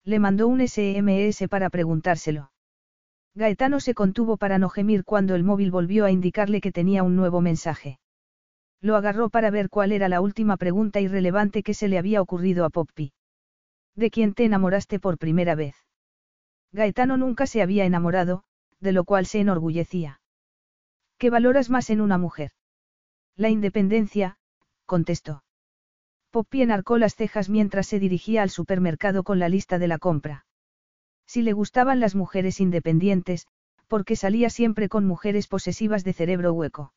[0.03, 2.51] Le mandó un SMS para preguntárselo.
[3.33, 7.15] Gaetano se contuvo para no gemir cuando el móvil volvió a indicarle que tenía un
[7.15, 7.99] nuevo mensaje.
[8.81, 12.65] Lo agarró para ver cuál era la última pregunta irrelevante que se le había ocurrido
[12.65, 13.13] a Poppy.
[13.95, 15.75] ¿De quién te enamoraste por primera vez?
[16.71, 18.43] Gaetano nunca se había enamorado,
[18.79, 20.21] de lo cual se enorgullecía.
[21.17, 22.51] ¿Qué valoras más en una mujer?
[23.35, 24.37] La independencia,
[24.91, 25.45] contestó.
[26.31, 30.45] Poppy enarcó las cejas mientras se dirigía al supermercado con la lista de la compra.
[31.25, 33.47] Si le gustaban las mujeres independientes,
[33.87, 36.91] porque salía siempre con mujeres posesivas de cerebro hueco.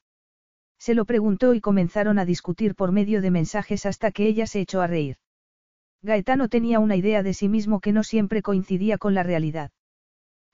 [0.76, 4.58] Se lo preguntó y comenzaron a discutir por medio de mensajes hasta que ella se
[4.58, 5.18] echó a reír.
[6.02, 9.70] Gaetano tenía una idea de sí mismo que no siempre coincidía con la realidad.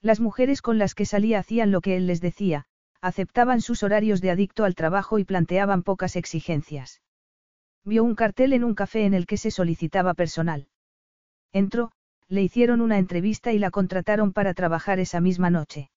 [0.03, 2.67] Las mujeres con las que salía hacían lo que él les decía,
[3.01, 7.01] aceptaban sus horarios de adicto al trabajo y planteaban pocas exigencias.
[7.85, 10.69] Vio un cartel en un café en el que se solicitaba personal.
[11.53, 11.93] Entró,
[12.29, 15.91] le hicieron una entrevista y la contrataron para trabajar esa misma noche.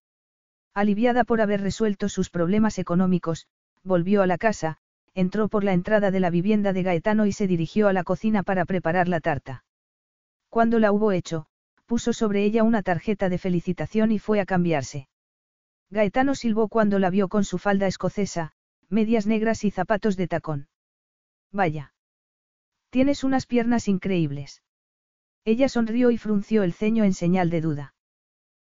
[0.73, 3.47] Aliviada por haber resuelto sus problemas económicos,
[3.84, 4.77] volvió a la casa,
[5.14, 8.41] entró por la entrada de la vivienda de Gaetano y se dirigió a la cocina
[8.41, 9.64] para preparar la tarta.
[10.49, 11.45] Cuando la hubo hecho,
[11.85, 15.07] puso sobre ella una tarjeta de felicitación y fue a cambiarse.
[15.91, 18.53] Gaetano silbó cuando la vio con su falda escocesa,
[18.89, 20.68] medias negras y zapatos de tacón.
[21.53, 21.93] Vaya.
[22.89, 24.63] Tienes unas piernas increíbles.
[25.45, 27.95] Ella sonrió y frunció el ceño en señal de duda.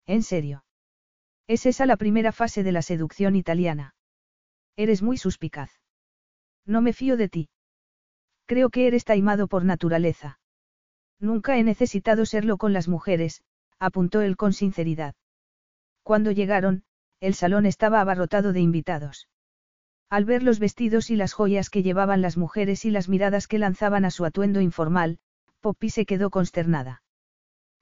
[0.06, 0.66] ¿En serio?
[1.48, 3.96] Es esa la primera fase de la seducción italiana.
[4.76, 5.72] Eres muy suspicaz.
[6.66, 7.50] No me fío de ti.
[8.46, 10.40] Creo que eres taimado por naturaleza.
[11.20, 13.44] Nunca he necesitado serlo con las mujeres,
[13.80, 15.16] apuntó él con sinceridad.
[16.02, 16.84] Cuando llegaron,
[17.22, 19.30] el salón estaba abarrotado de invitados.
[20.14, 23.58] Al ver los vestidos y las joyas que llevaban las mujeres y las miradas que
[23.58, 25.18] lanzaban a su atuendo informal,
[25.60, 27.02] Poppy se quedó consternada.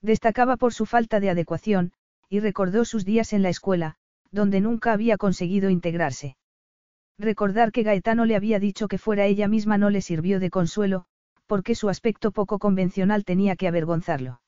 [0.02, 1.92] Destacaba por su falta de adecuación,
[2.30, 3.98] y recordó sus días en la escuela,
[4.32, 6.38] donde nunca había conseguido integrarse.
[7.20, 11.08] Recordar que Gaetano le había dicho que fuera ella misma no le sirvió de consuelo,
[11.48, 14.40] porque su aspecto poco convencional tenía que avergonzarlo.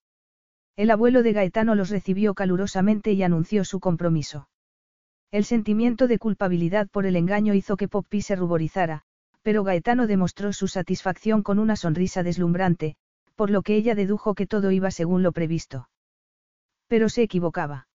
[0.77, 4.47] El abuelo de Gaetano los recibió calurosamente y anunció su compromiso.
[5.33, 9.01] El sentimiento de culpabilidad por el engaño hizo que Poppy se ruborizara,
[9.41, 12.97] pero Gaetano demostró su satisfacción con una sonrisa deslumbrante,
[13.35, 15.89] por lo que ella dedujo que todo iba según lo previsto.
[16.87, 17.87] Pero se equivocaba.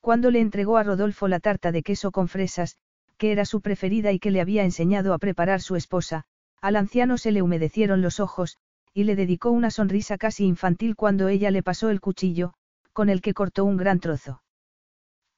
[0.00, 2.76] Cuando le entregó a Rodolfo la tarta de queso con fresas,
[3.16, 6.26] que era su preferida y que le había enseñado a preparar su esposa,
[6.60, 8.56] al anciano se le humedecieron los ojos,
[8.94, 12.54] y le dedicó una sonrisa casi infantil cuando ella le pasó el cuchillo,
[12.92, 14.44] con el que cortó un gran trozo.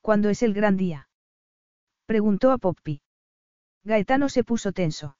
[0.03, 1.09] ¿Cuándo es el gran día?
[2.07, 3.01] Preguntó a Poppy.
[3.83, 5.17] Gaetano se puso tenso.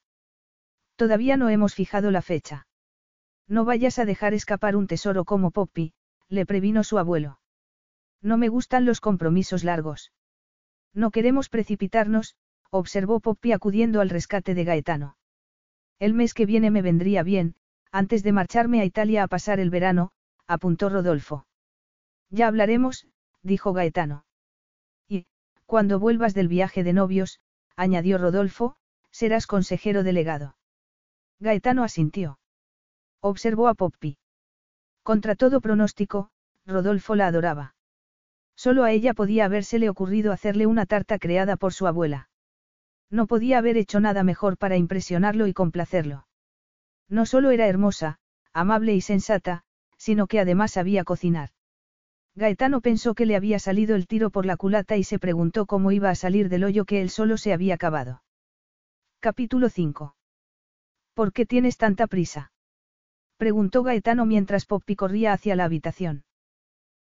[0.95, 2.67] Todavía no hemos fijado la fecha.
[3.47, 5.93] No vayas a dejar escapar un tesoro como Poppy,
[6.29, 7.39] le previno su abuelo.
[8.21, 10.11] No me gustan los compromisos largos.
[10.93, 12.35] No queremos precipitarnos,
[12.69, 15.17] observó Poppy acudiendo al rescate de Gaetano.
[15.99, 17.55] El mes que viene me vendría bien,
[17.91, 20.11] antes de marcharme a Italia a pasar el verano,
[20.47, 21.47] apuntó Rodolfo.
[22.29, 23.07] Ya hablaremos,
[23.41, 24.24] dijo Gaetano.
[25.65, 27.39] Cuando vuelvas del viaje de novios,
[27.75, 28.75] añadió Rodolfo,
[29.11, 30.55] serás consejero delegado.
[31.39, 32.39] Gaetano asintió.
[33.21, 34.17] Observó a Poppy.
[35.03, 36.29] Contra todo pronóstico,
[36.65, 37.75] Rodolfo la adoraba.
[38.55, 42.29] Solo a ella podía habérsele ocurrido hacerle una tarta creada por su abuela.
[43.09, 46.27] No podía haber hecho nada mejor para impresionarlo y complacerlo.
[47.09, 48.17] No solo era hermosa,
[48.53, 49.63] amable y sensata,
[49.97, 51.49] sino que además sabía cocinar.
[52.37, 55.93] Gaetano pensó que le había salido el tiro por la culata y se preguntó cómo
[55.93, 58.23] iba a salir del hoyo que él solo se había cavado.
[59.21, 60.15] Capítulo 5.
[61.13, 62.51] ¿Por qué tienes tanta prisa?
[63.37, 66.25] Preguntó Gaetano mientras Poppy corría hacia la habitación.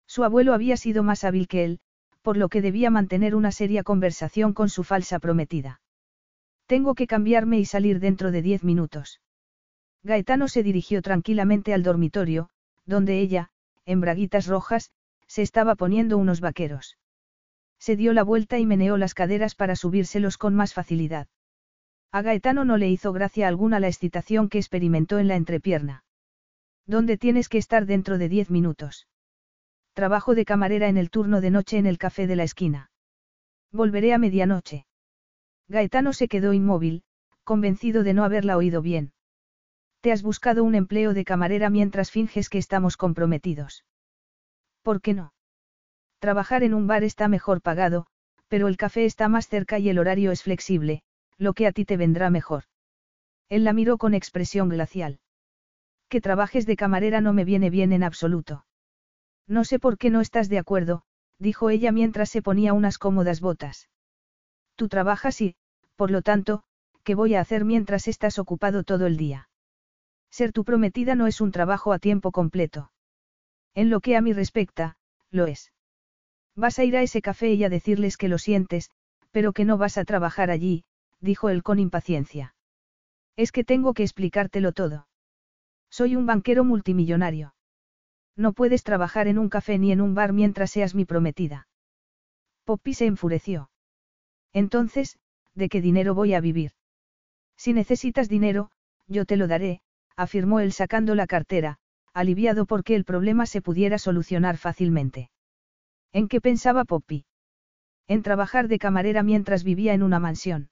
[0.06, 1.80] Su abuelo había sido más hábil que él,
[2.22, 5.80] por lo que debía mantener una seria conversación con su falsa prometida.
[6.66, 9.20] Tengo que cambiarme y salir dentro de diez minutos.
[10.04, 12.50] Gaetano se dirigió tranquilamente al dormitorio,
[12.86, 13.50] donde ella,
[13.84, 14.90] en braguitas rojas,
[15.26, 16.98] se estaba poniendo unos vaqueros.
[17.78, 21.28] Se dio la vuelta y meneó las caderas para subírselos con más facilidad.
[22.12, 26.04] A Gaetano no le hizo gracia alguna la excitación que experimentó en la entrepierna.
[26.86, 29.08] ¿Dónde tienes que estar dentro de diez minutos?
[29.94, 32.90] Trabajo de camarera en el turno de noche en el café de la esquina.
[33.72, 34.86] Volveré a medianoche.
[35.68, 37.02] Gaetano se quedó inmóvil,
[37.42, 39.12] convencido de no haberla oído bien.
[40.00, 43.84] Te has buscado un empleo de camarera mientras finges que estamos comprometidos.
[44.84, 45.32] ¿Por qué no?
[46.18, 48.06] Trabajar en un bar está mejor pagado,
[48.48, 51.02] pero el café está más cerca y el horario es flexible,
[51.38, 52.64] lo que a ti te vendrá mejor.
[53.48, 55.20] Él la miró con expresión glacial.
[56.10, 58.66] Que trabajes de camarera no me viene bien en absoluto.
[59.48, 61.02] No sé por qué no estás de acuerdo,
[61.38, 63.88] dijo ella mientras se ponía unas cómodas botas.
[64.76, 65.56] Tú trabajas y,
[65.96, 66.62] por lo tanto,
[67.04, 69.48] ¿qué voy a hacer mientras estás ocupado todo el día?
[70.30, 72.90] Ser tu prometida no es un trabajo a tiempo completo.
[73.74, 74.96] En lo que a mí respecta,
[75.30, 75.72] lo es.
[76.56, 78.90] Vas a ir a ese café y a decirles que lo sientes,
[79.32, 80.84] pero que no vas a trabajar allí,
[81.20, 82.54] dijo él con impaciencia.
[83.36, 85.08] Es que tengo que explicártelo todo.
[85.90, 87.54] Soy un banquero multimillonario.
[88.36, 91.66] No puedes trabajar en un café ni en un bar mientras seas mi prometida.
[92.64, 93.70] Poppy se enfureció.
[94.52, 95.18] Entonces,
[95.54, 96.72] ¿de qué dinero voy a vivir?
[97.56, 98.70] Si necesitas dinero,
[99.06, 99.80] yo te lo daré,
[100.16, 101.78] afirmó él sacando la cartera,
[102.14, 105.30] aliviado porque el problema se pudiera solucionar fácilmente.
[106.12, 107.26] ¿En qué pensaba Poppy?
[108.06, 110.70] En trabajar de camarera mientras vivía en una mansión.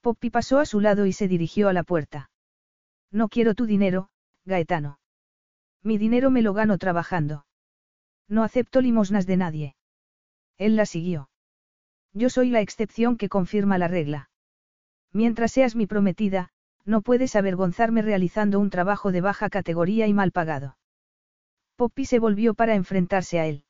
[0.00, 2.30] Poppy pasó a su lado y se dirigió a la puerta.
[3.10, 4.08] No quiero tu dinero,
[4.44, 4.98] Gaetano.
[5.82, 7.46] Mi dinero me lo gano trabajando.
[8.28, 9.76] No acepto limosnas de nadie.
[10.56, 11.28] Él la siguió.
[12.12, 14.30] Yo soy la excepción que confirma la regla.
[15.12, 16.50] Mientras seas mi prometida,
[16.86, 20.78] no puedes avergonzarme realizando un trabajo de baja categoría y mal pagado.
[21.74, 23.64] Poppy se volvió para enfrentarse a él.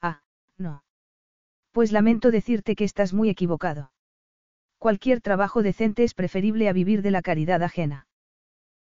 [0.00, 0.22] Ah,
[0.56, 0.84] no.
[1.72, 3.92] Pues lamento decirte que estás muy equivocado.
[4.78, 8.06] Cualquier trabajo decente es preferible a vivir de la caridad ajena.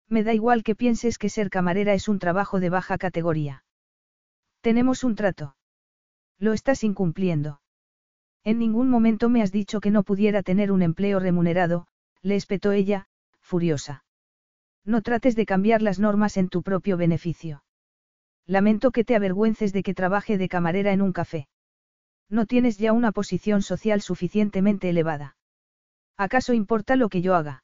[0.07, 3.65] Me da igual que pienses que ser camarera es un trabajo de baja categoría.
[4.61, 5.55] Tenemos un trato.
[6.39, 7.59] Lo estás incumpliendo.
[8.43, 11.87] En ningún momento me has dicho que no pudiera tener un empleo remunerado,
[12.21, 13.07] le espetó ella,
[13.47, 14.03] furiosa.
[14.85, 17.63] No trates de cambiar las normas en tu propio beneficio.
[18.45, 21.47] Lamento que te avergüences de que trabaje de camarera en un café.
[22.29, 25.37] No tienes ya una posición social suficientemente elevada.
[26.17, 27.63] ¿Acaso importa lo que yo haga?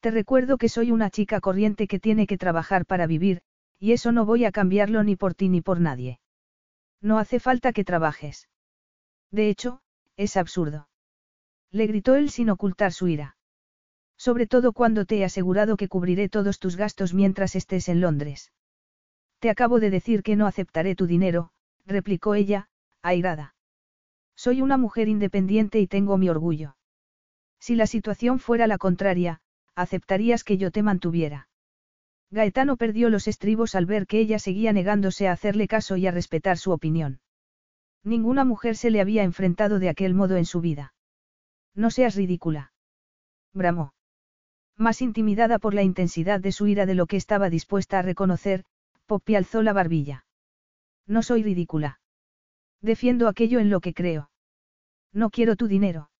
[0.00, 3.42] Te recuerdo que soy una chica corriente que tiene que trabajar para vivir,
[3.78, 6.20] y eso no voy a cambiarlo ni por ti ni por nadie.
[7.00, 8.48] No hace falta que trabajes.
[9.30, 9.80] De hecho,
[10.16, 10.88] es absurdo.
[11.70, 13.37] Le gritó él sin ocultar su ira.
[14.18, 18.52] Sobre todo cuando te he asegurado que cubriré todos tus gastos mientras estés en Londres.
[19.38, 21.52] Te acabo de decir que no aceptaré tu dinero,
[21.86, 22.68] replicó ella,
[23.02, 23.54] airada.
[24.36, 26.76] Soy una mujer independiente y tengo mi orgullo.
[27.60, 29.40] Si la situación fuera la contraria,
[29.76, 31.48] aceptarías que yo te mantuviera.
[32.30, 36.10] Gaetano perdió los estribos al ver que ella seguía negándose a hacerle caso y a
[36.10, 37.20] respetar su opinión.
[38.04, 40.94] Ninguna mujer se le había enfrentado de aquel modo en su vida.
[41.74, 42.72] No seas ridícula.
[43.54, 43.94] Bramó.
[44.78, 48.64] Más intimidada por la intensidad de su ira de lo que estaba dispuesta a reconocer,
[49.06, 50.24] Poppy alzó la barbilla.
[51.04, 51.98] No soy ridícula.
[52.80, 54.30] Defiendo aquello en lo que creo.
[55.12, 56.10] No quiero tu dinero.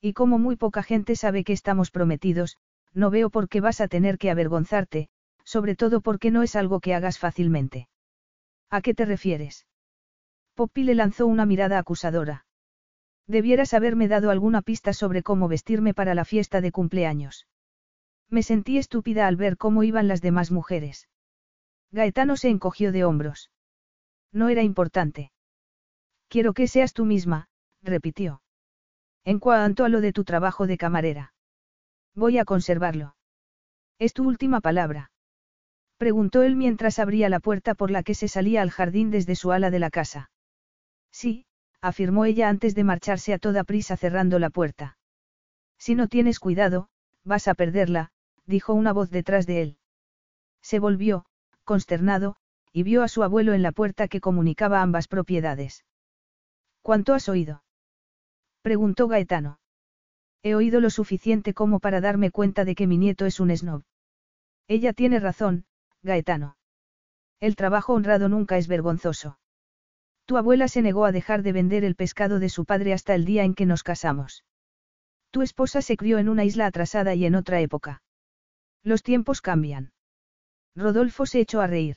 [0.00, 2.56] Y como muy poca gente sabe que estamos prometidos,
[2.92, 5.08] no veo por qué vas a tener que avergonzarte,
[5.44, 7.88] sobre todo porque no es algo que hagas fácilmente.
[8.68, 9.64] ¿A qué te refieres?
[10.54, 12.46] Poppy le lanzó una mirada acusadora.
[13.28, 17.46] Debieras haberme dado alguna pista sobre cómo vestirme para la fiesta de cumpleaños.
[18.28, 21.08] Me sentí estúpida al ver cómo iban las demás mujeres.
[21.92, 23.50] Gaetano se encogió de hombros.
[24.32, 25.32] No era importante.
[26.28, 27.48] Quiero que seas tú misma,
[27.82, 28.42] repitió.
[29.24, 31.34] En cuanto a lo de tu trabajo de camarera.
[32.14, 33.16] Voy a conservarlo.
[33.98, 35.10] ¿Es tu última palabra?
[35.96, 39.52] Preguntó él mientras abría la puerta por la que se salía al jardín desde su
[39.52, 40.30] ala de la casa.
[41.10, 41.46] Sí,
[41.80, 44.98] afirmó ella antes de marcharse a toda prisa cerrando la puerta.
[45.78, 46.88] Si no tienes cuidado,
[47.24, 48.12] vas a perderla,
[48.46, 49.78] dijo una voz detrás de él.
[50.62, 51.26] Se volvió,
[51.64, 52.36] consternado,
[52.72, 55.84] y vio a su abuelo en la puerta que comunicaba ambas propiedades.
[56.82, 57.64] ¿Cuánto has oído?
[58.62, 59.58] preguntó Gaetano.
[60.42, 63.82] He oído lo suficiente como para darme cuenta de que mi nieto es un snob.
[64.68, 65.66] Ella tiene razón,
[66.02, 66.56] Gaetano.
[67.40, 69.38] El trabajo honrado nunca es vergonzoso.
[70.24, 73.24] Tu abuela se negó a dejar de vender el pescado de su padre hasta el
[73.24, 74.44] día en que nos casamos.
[75.30, 78.02] Tu esposa se crió en una isla atrasada y en otra época.
[78.86, 79.90] Los tiempos cambian.
[80.76, 81.96] Rodolfo se echó a reír.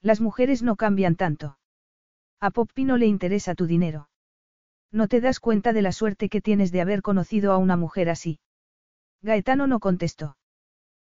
[0.00, 1.58] Las mujeres no cambian tanto.
[2.38, 4.08] A Poppy no le interesa tu dinero.
[4.92, 8.08] No te das cuenta de la suerte que tienes de haber conocido a una mujer
[8.08, 8.38] así.
[9.20, 10.36] Gaetano no contestó.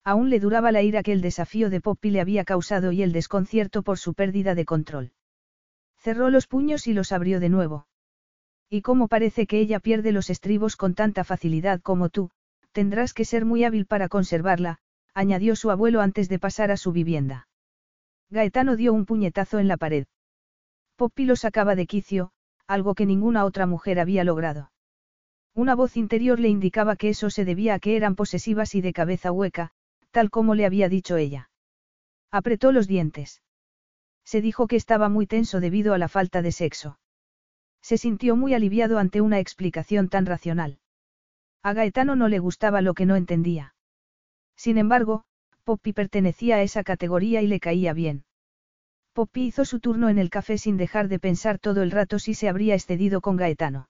[0.03, 3.13] Aún le duraba la ira que el desafío de Poppy le había causado y el
[3.13, 5.13] desconcierto por su pérdida de control.
[5.99, 7.88] Cerró los puños y los abrió de nuevo.
[8.69, 12.30] Y como parece que ella pierde los estribos con tanta facilidad como tú,
[12.72, 14.80] tendrás que ser muy hábil para conservarla,
[15.14, 17.48] añadió su abuelo antes de pasar a su vivienda.
[18.30, 20.06] Gaetano dio un puñetazo en la pared.
[20.95, 22.31] Poppy lo sacaba de quicio,
[22.68, 24.72] algo que ninguna otra mujer había logrado.
[25.53, 28.93] Una voz interior le indicaba que eso se debía a que eran posesivas y de
[28.93, 29.72] cabeza hueca,
[30.11, 31.49] tal como le había dicho ella.
[32.31, 33.41] Apretó los dientes.
[34.23, 36.99] Se dijo que estaba muy tenso debido a la falta de sexo.
[37.81, 40.80] Se sintió muy aliviado ante una explicación tan racional.
[41.63, 43.75] A Gaetano no le gustaba lo que no entendía.
[44.55, 45.23] Sin embargo,
[45.63, 48.23] Poppy pertenecía a esa categoría y le caía bien.
[49.13, 52.33] Poppy hizo su turno en el café sin dejar de pensar todo el rato si
[52.33, 53.89] se habría excedido con Gaetano.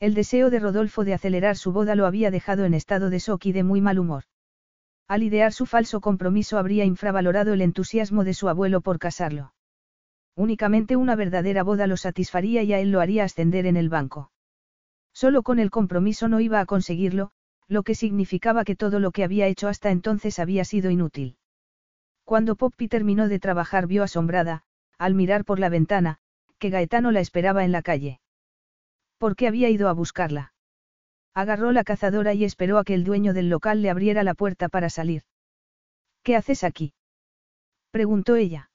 [0.00, 3.46] El deseo de Rodolfo de acelerar su boda lo había dejado en estado de shock
[3.46, 4.24] y de muy mal humor.
[5.08, 9.52] Al idear su falso compromiso habría infravalorado el entusiasmo de su abuelo por casarlo.
[10.36, 14.30] Únicamente una verdadera boda lo satisfaría y a él lo haría ascender en el banco.
[15.20, 17.32] Solo con el compromiso no iba a conseguirlo,
[17.66, 21.36] lo que significaba que todo lo que había hecho hasta entonces había sido inútil.
[22.22, 24.62] Cuando Poppy terminó de trabajar vio asombrada,
[24.96, 26.18] al mirar por la ventana,
[26.60, 28.20] que Gaetano la esperaba en la calle.
[29.18, 30.52] ¿Por qué había ido a buscarla?
[31.34, 34.68] Agarró la cazadora y esperó a que el dueño del local le abriera la puerta
[34.68, 35.24] para salir.
[36.22, 36.94] ¿Qué haces aquí?
[37.90, 38.70] preguntó ella.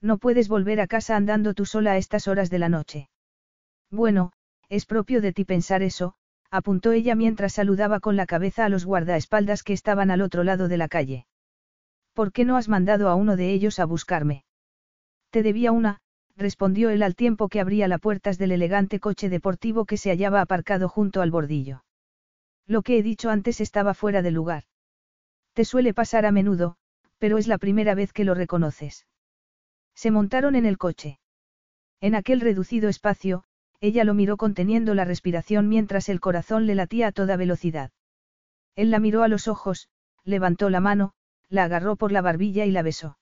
[0.00, 3.10] No puedes volver a casa andando tú sola a estas horas de la noche.
[3.90, 4.32] Bueno,
[4.68, 6.14] es propio de ti pensar eso,
[6.50, 10.68] apuntó ella mientras saludaba con la cabeza a los guardaespaldas que estaban al otro lado
[10.68, 11.26] de la calle.
[12.14, 14.44] ¿Por qué no has mandado a uno de ellos a buscarme?
[15.30, 16.00] Te debía una,
[16.36, 20.40] respondió él al tiempo que abría las puertas del elegante coche deportivo que se hallaba
[20.40, 21.84] aparcado junto al bordillo.
[22.66, 24.64] Lo que he dicho antes estaba fuera de lugar.
[25.52, 26.76] Te suele pasar a menudo,
[27.18, 29.06] pero es la primera vez que lo reconoces.
[29.94, 31.18] Se montaron en el coche.
[32.00, 33.44] En aquel reducido espacio,
[33.80, 37.90] ella lo miró conteniendo la respiración mientras el corazón le latía a toda velocidad.
[38.74, 39.88] Él la miró a los ojos,
[40.24, 41.12] levantó la mano,
[41.48, 43.18] la agarró por la barbilla y la besó.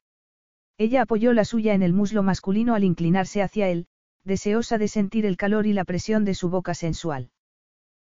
[0.79, 3.87] Ella apoyó la suya en el muslo masculino al inclinarse hacia él,
[4.25, 7.31] deseosa de sentir el calor y la presión de su boca sensual.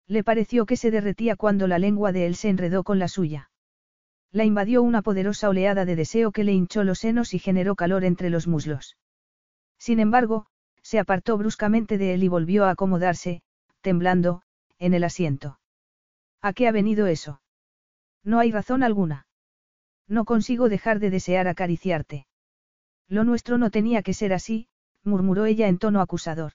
[0.06, 3.50] Le pareció que se derretía cuando la lengua de él se enredó con la suya.
[4.32, 8.04] La invadió una poderosa oleada de deseo que le hinchó los senos y generó calor
[8.04, 8.96] entre los muslos.
[9.78, 10.46] Sin embargo,
[10.88, 13.42] se apartó bruscamente de él y volvió a acomodarse,
[13.82, 14.40] temblando,
[14.78, 15.60] en el asiento.
[16.40, 17.42] ¿A qué ha venido eso?
[18.24, 19.26] No hay razón alguna.
[20.06, 22.26] No consigo dejar de desear acariciarte.
[23.06, 24.68] Lo nuestro no tenía que ser así,
[25.04, 26.52] murmuró ella en tono acusador.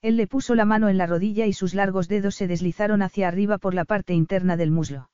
[0.00, 3.28] Él le puso la mano en la rodilla y sus largos dedos se deslizaron hacia
[3.28, 5.10] arriba por la parte interna del muslo.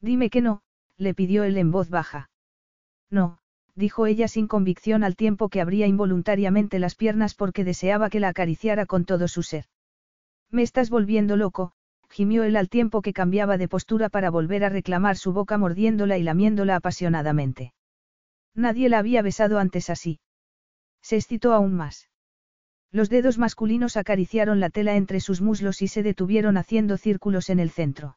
[0.00, 0.62] Dime que no,
[0.96, 2.30] le pidió él en voz baja.
[3.10, 3.39] No,
[3.80, 8.28] dijo ella sin convicción al tiempo que abría involuntariamente las piernas porque deseaba que la
[8.28, 9.64] acariciara con todo su ser.
[10.52, 11.72] Me estás volviendo loco,
[12.08, 16.18] gimió él al tiempo que cambiaba de postura para volver a reclamar su boca mordiéndola
[16.18, 17.72] y lamiéndola apasionadamente.
[18.54, 20.20] Nadie la había besado antes así.
[21.02, 22.08] Se excitó aún más.
[22.92, 27.60] Los dedos masculinos acariciaron la tela entre sus muslos y se detuvieron haciendo círculos en
[27.60, 28.16] el centro.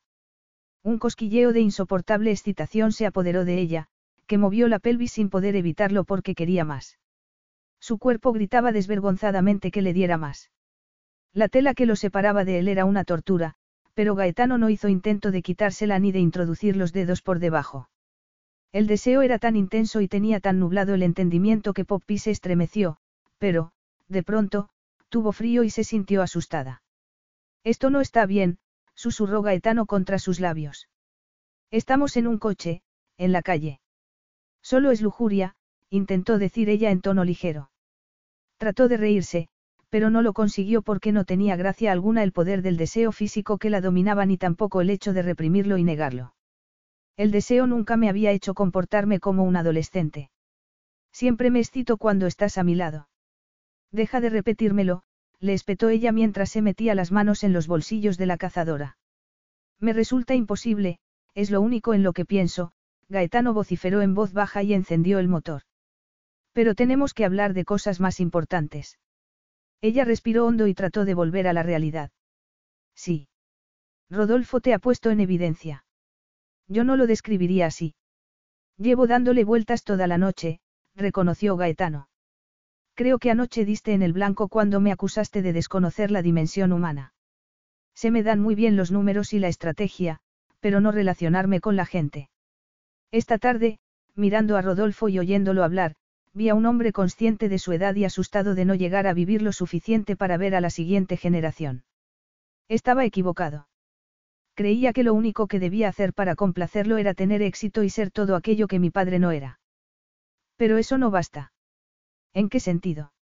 [0.82, 3.88] Un cosquilleo de insoportable excitación se apoderó de ella,
[4.28, 6.98] que movió la pelvis sin poder evitarlo porque quería más.
[7.80, 10.52] Su cuerpo gritaba desvergonzadamente que le diera más.
[11.34, 13.56] La tela que lo separaba de él era una tortura,
[13.94, 17.90] pero Gaetano no hizo intento de quitársela ni de introducir los dedos por debajo.
[18.72, 22.98] El deseo era tan intenso y tenía tan nublado el entendimiento que Poppy se estremeció,
[23.38, 23.72] pero,
[24.08, 24.70] de pronto,
[25.10, 26.82] tuvo frío y se sintió asustada.
[27.64, 28.58] Esto no está bien,
[28.96, 30.90] susurró Gaetano contra sus labios.
[31.70, 32.82] Estamos en un coche,
[33.18, 33.80] en la calle.
[34.64, 35.56] Solo es lujuria,
[35.90, 37.70] intentó decir ella en tono ligero.
[38.58, 39.50] Trató de reírse,
[39.90, 43.70] pero no lo consiguió porque no tenía gracia alguna el poder del deseo físico que
[43.70, 46.34] la dominaba ni tampoco el hecho de reprimirlo y negarlo.
[47.16, 50.32] El deseo nunca me había hecho comportarme como un adolescente.
[51.12, 53.08] Siempre me excito cuando estás a mi lado.
[53.92, 55.04] Deja de repetírmelo,
[55.40, 58.98] le espetó ella mientras se metía las manos en los bolsillos de la cazadora.
[59.80, 61.00] Me resulta imposible,
[61.36, 62.72] es lo único en lo que pienso,
[63.10, 65.64] Gaetano vociferó en voz baja y encendió el motor.
[66.54, 69.00] Pero tenemos que hablar de cosas más importantes.
[69.82, 72.12] Ella respiró hondo y trató de volver a la realidad.
[72.96, 73.28] Sí.
[74.10, 75.86] Rodolfo te ha puesto en evidencia.
[76.68, 77.96] Yo no lo describiría así.
[78.78, 80.60] Llevo dándole vueltas toda la noche,
[80.96, 82.08] reconoció Gaetano.
[82.96, 87.14] Creo que anoche diste en el blanco cuando me acusaste de desconocer la dimensión humana.
[87.96, 90.20] Se me dan muy bien los números y la estrategia,
[90.60, 92.30] pero no relacionarme con la gente.
[93.14, 93.78] Esta tarde,
[94.16, 95.94] mirando a Rodolfo y oyéndolo hablar,
[96.34, 99.44] vi a un hombre consciente de su edad y asustado de no llegar a vivir
[99.44, 101.84] lo suficiente para ver a la siguiente generación.
[102.70, 103.68] Estaba equivocado.
[104.56, 108.36] Creía que lo único que debía hacer para complacerlo era tener éxito y ser todo
[108.36, 109.60] aquello que mi padre no era.
[110.56, 111.54] Pero eso no basta.
[112.34, 113.14] ¿En qué sentido?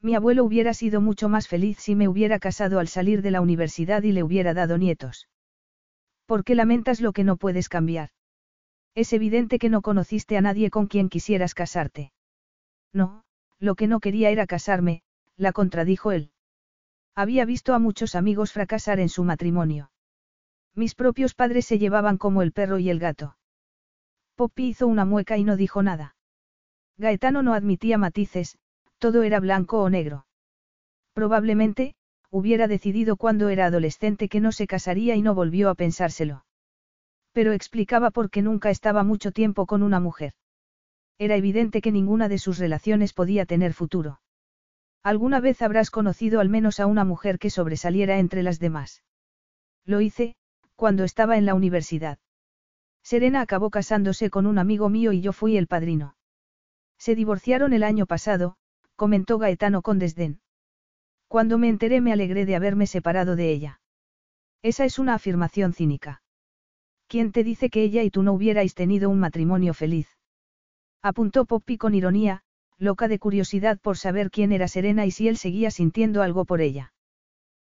[0.00, 3.40] Mi abuelo hubiera sido mucho más feliz si me hubiera casado al salir de la
[3.40, 5.28] universidad y le hubiera dado nietos.
[6.24, 8.10] ¿Por qué lamentas lo que no puedes cambiar?
[8.98, 12.10] Es evidente que no conociste a nadie con quien quisieras casarte.
[12.92, 13.22] No,
[13.60, 15.02] lo que no quería era casarme,
[15.36, 16.32] la contradijo él.
[17.14, 19.92] Había visto a muchos amigos fracasar en su matrimonio.
[20.74, 23.36] Mis propios padres se llevaban como el perro y el gato.
[24.34, 26.16] Poppy hizo una mueca y no dijo nada.
[26.96, 28.58] Gaetano no admitía matices,
[28.98, 30.26] todo era blanco o negro.
[31.12, 31.94] Probablemente,
[32.30, 36.46] hubiera decidido cuando era adolescente que no se casaría y no volvió a pensárselo.
[37.38, 40.32] Pero explicaba por qué nunca estaba mucho tiempo con una mujer.
[41.18, 44.20] Era evidente que ninguna de sus relaciones podía tener futuro.
[45.04, 49.04] Alguna vez habrás conocido al menos a una mujer que sobresaliera entre las demás.
[49.84, 50.34] Lo hice,
[50.74, 52.18] cuando estaba en la universidad.
[53.04, 56.16] Serena acabó casándose con un amigo mío y yo fui el padrino.
[56.98, 58.56] Se divorciaron el año pasado,
[58.96, 60.40] comentó Gaetano con desdén.
[61.28, 63.80] Cuando me enteré me alegré de haberme separado de ella.
[64.60, 66.20] Esa es una afirmación cínica.
[67.08, 70.08] ¿Quién te dice que ella y tú no hubierais tenido un matrimonio feliz?
[71.02, 72.42] Apuntó Poppy con ironía,
[72.76, 76.60] loca de curiosidad por saber quién era Serena y si él seguía sintiendo algo por
[76.60, 76.92] ella.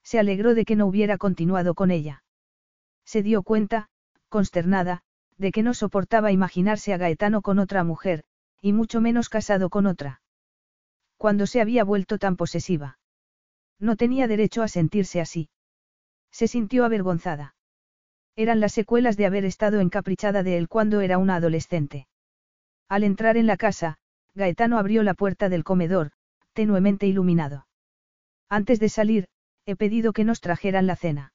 [0.02, 2.24] Se alegró de que no hubiera continuado con ella.
[3.04, 3.88] Se dio cuenta,
[4.30, 5.02] consternada,
[5.36, 8.24] de que no soportaba imaginarse a Gaetano con otra mujer,
[8.62, 10.22] y mucho menos casado con otra.
[11.18, 12.98] Cuando se había vuelto tan posesiva.
[13.78, 15.50] No tenía derecho a sentirse así.
[16.30, 17.55] Se sintió avergonzada.
[18.36, 22.06] Eran las secuelas de haber estado encaprichada de él cuando era una adolescente.
[22.88, 23.96] Al entrar en la casa,
[24.34, 26.10] Gaetano abrió la puerta del comedor,
[26.52, 27.66] tenuemente iluminado.
[28.50, 29.28] Antes de salir,
[29.64, 31.32] he pedido que nos trajeran la cena.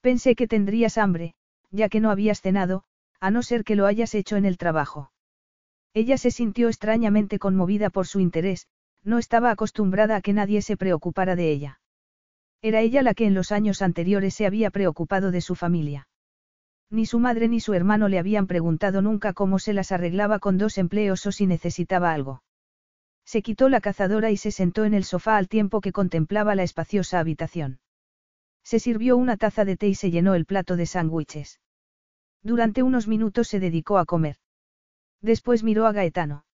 [0.00, 1.34] Pensé que tendrías hambre,
[1.70, 2.82] ya que no habías cenado,
[3.20, 5.12] a no ser que lo hayas hecho en el trabajo.
[5.94, 8.66] Ella se sintió extrañamente conmovida por su interés,
[9.04, 11.80] no estaba acostumbrada a que nadie se preocupara de ella.
[12.60, 16.07] Era ella la que en los años anteriores se había preocupado de su familia.
[16.90, 20.56] Ni su madre ni su hermano le habían preguntado nunca cómo se las arreglaba con
[20.56, 22.42] dos empleos o si necesitaba algo.
[23.24, 26.62] Se quitó la cazadora y se sentó en el sofá al tiempo que contemplaba la
[26.62, 27.80] espaciosa habitación.
[28.64, 31.60] Se sirvió una taza de té y se llenó el plato de sándwiches.
[32.42, 34.36] Durante unos minutos se dedicó a comer.
[35.20, 36.46] Después miró a Gaetano.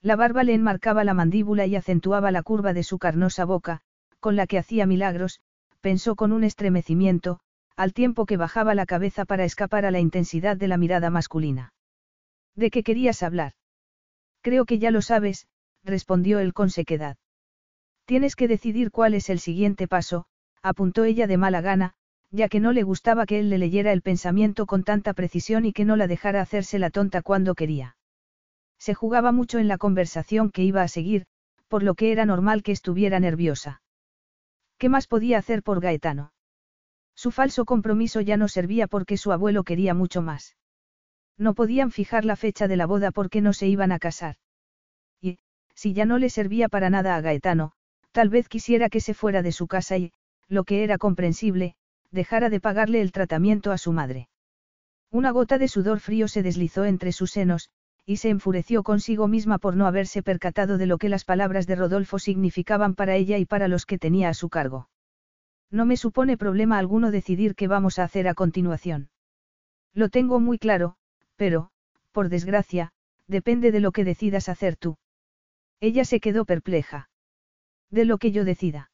[0.00, 3.82] La barba le enmarcaba la mandíbula y acentuaba la curva de su carnosa boca,
[4.18, 5.40] con la que hacía milagros,
[5.80, 7.38] pensó con un estremecimiento,
[7.76, 11.72] al tiempo que bajaba la cabeza para escapar a la intensidad de la mirada masculina.
[12.54, 13.52] ¿De qué querías hablar?
[14.42, 15.46] Creo que ya lo sabes,
[15.84, 17.16] respondió él con sequedad.
[18.04, 20.26] Tienes que decidir cuál es el siguiente paso,
[20.62, 21.94] apuntó ella de mala gana,
[22.30, 25.72] ya que no le gustaba que él le leyera el pensamiento con tanta precisión y
[25.72, 27.96] que no la dejara hacerse la tonta cuando quería.
[28.78, 31.26] Se jugaba mucho en la conversación que iba a seguir,
[31.68, 33.82] por lo que era normal que estuviera nerviosa.
[34.78, 36.31] ¿Qué más podía hacer por Gaetano?
[37.14, 40.56] Su falso compromiso ya no servía porque su abuelo quería mucho más.
[41.38, 44.36] No podían fijar la fecha de la boda porque no se iban a casar.
[45.20, 45.38] Y,
[45.74, 47.72] si ya no le servía para nada a Gaetano,
[48.12, 50.12] tal vez quisiera que se fuera de su casa y,
[50.48, 51.74] lo que era comprensible,
[52.10, 54.28] dejara de pagarle el tratamiento a su madre.
[55.10, 57.70] Una gota de sudor frío se deslizó entre sus senos,
[58.04, 61.76] y se enfureció consigo misma por no haberse percatado de lo que las palabras de
[61.76, 64.88] Rodolfo significaban para ella y para los que tenía a su cargo.
[65.72, 69.08] No me supone problema alguno decidir qué vamos a hacer a continuación.
[69.94, 70.96] Lo tengo muy claro,
[71.36, 71.70] pero,
[72.12, 72.92] por desgracia,
[73.26, 74.98] depende de lo que decidas hacer tú.
[75.80, 77.08] Ella se quedó perpleja.
[77.90, 78.90] De lo que yo decida.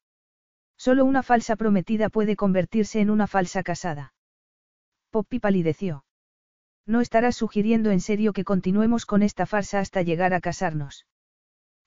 [0.76, 4.14] Solo una falsa prometida puede convertirse en una falsa casada.
[5.10, 6.04] Poppy palideció.
[6.86, 11.06] No estarás sugiriendo en serio que continuemos con esta farsa hasta llegar a casarnos.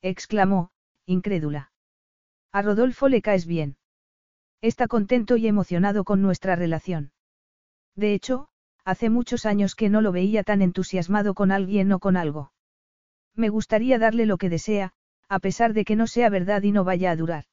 [0.02, 0.72] exclamó,
[1.06, 1.72] incrédula.
[2.52, 3.78] A Rodolfo le caes bien.
[4.62, 7.12] Está contento y emocionado con nuestra relación.
[7.96, 8.48] De hecho,
[8.86, 12.52] hace muchos años que no lo veía tan entusiasmado con alguien o con algo.
[13.36, 14.94] Me gustaría darle lo que desea,
[15.28, 17.46] a pesar de que no sea verdad y no vaya a durar.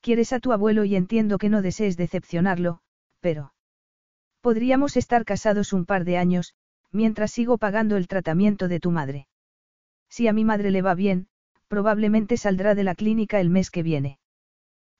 [0.00, 2.80] Quieres a tu abuelo y entiendo que no desees decepcionarlo,
[3.20, 3.54] pero...
[4.40, 6.54] Podríamos estar casados un par de años,
[6.92, 9.28] mientras sigo pagando el tratamiento de tu madre.
[10.08, 11.28] Si a mi madre le va bien,
[11.68, 14.18] probablemente saldrá de la clínica el mes que viene.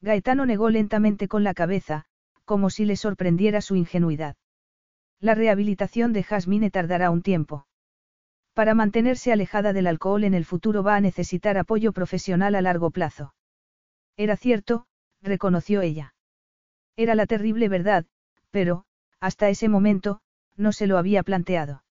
[0.01, 2.05] Gaetano negó lentamente con la cabeza,
[2.45, 4.37] como si le sorprendiera su ingenuidad.
[5.20, 7.66] La rehabilitación de Jasmine tardará un tiempo.
[8.55, 12.91] Para mantenerse alejada del alcohol en el futuro va a necesitar apoyo profesional a largo
[12.91, 13.35] plazo.
[14.16, 14.87] Era cierto,
[15.20, 16.15] reconoció ella.
[16.97, 18.07] Era la terrible verdad,
[18.51, 18.85] pero,
[19.20, 20.20] hasta ese momento,
[20.57, 21.85] no se lo había planteado.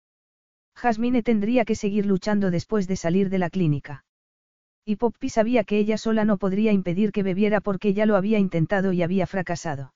[0.75, 4.03] Jasmine tendría que seguir luchando después de salir de la clínica.
[4.89, 8.39] Y Poppy sabía que ella sola no podría impedir que bebiera porque ya lo había
[8.39, 9.93] intentado y había fracasado.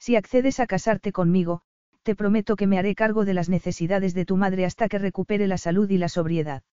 [0.00, 1.62] Si accedes a casarte conmigo,
[2.02, 5.46] te prometo que me haré cargo de las necesidades de tu madre hasta que recupere
[5.46, 6.64] la salud y la sobriedad.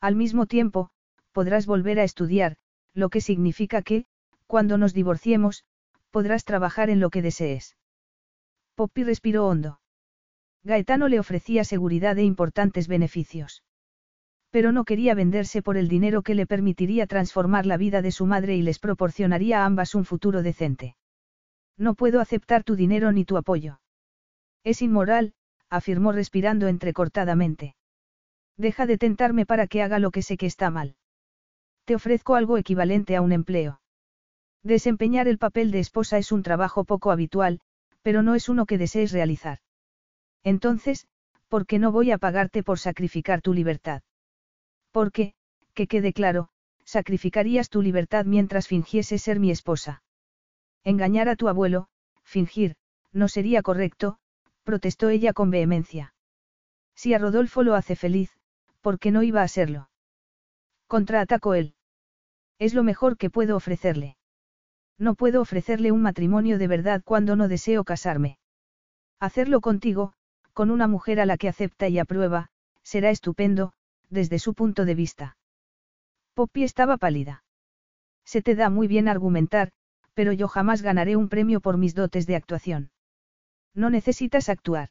[0.00, 0.88] Al mismo tiempo,
[1.32, 2.56] podrás volver a estudiar,
[2.94, 4.06] lo que significa que,
[4.46, 5.66] cuando nos divorciemos,
[6.10, 7.76] podrás trabajar en lo que desees.
[8.74, 9.80] Poppy respiró hondo.
[10.62, 13.62] Gaetano le ofrecía seguridad e importantes beneficios.
[14.54, 18.24] Pero no quería venderse por el dinero que le permitiría transformar la vida de su
[18.24, 20.94] madre y les proporcionaría a ambas un futuro decente.
[21.76, 23.80] No puedo aceptar tu dinero ni tu apoyo.
[24.62, 25.34] Es inmoral,
[25.70, 27.74] afirmó respirando entrecortadamente.
[28.56, 30.94] Deja de tentarme para que haga lo que sé que está mal.
[31.84, 33.80] Te ofrezco algo equivalente a un empleo.
[34.62, 37.58] Desempeñar el papel de esposa es un trabajo poco habitual,
[38.02, 39.58] pero no es uno que desees realizar.
[40.44, 41.08] Entonces,
[41.48, 44.02] ¿por qué no voy a pagarte por sacrificar tu libertad?
[44.94, 45.34] Porque,
[45.74, 46.50] que quede claro,
[46.84, 50.04] sacrificarías tu libertad mientras fingiese ser mi esposa.
[50.84, 51.88] Engañar a tu abuelo,
[52.22, 52.76] fingir,
[53.10, 54.18] no sería correcto,
[54.62, 56.14] protestó ella con vehemencia.
[56.94, 58.38] Si a Rodolfo lo hace feliz,
[58.82, 59.90] ¿por qué no iba a serlo?
[60.86, 61.74] Contraatacó él.
[62.60, 64.16] Es lo mejor que puedo ofrecerle.
[64.96, 68.38] No puedo ofrecerle un matrimonio de verdad cuando no deseo casarme.
[69.18, 70.12] Hacerlo contigo,
[70.52, 72.50] con una mujer a la que acepta y aprueba,
[72.84, 73.72] será estupendo,
[74.14, 75.36] desde su punto de vista.
[76.32, 77.44] Poppy estaba pálida.
[78.24, 79.70] Se te da muy bien argumentar,
[80.14, 82.90] pero yo jamás ganaré un premio por mis dotes de actuación.
[83.74, 84.88] No necesitas actuar.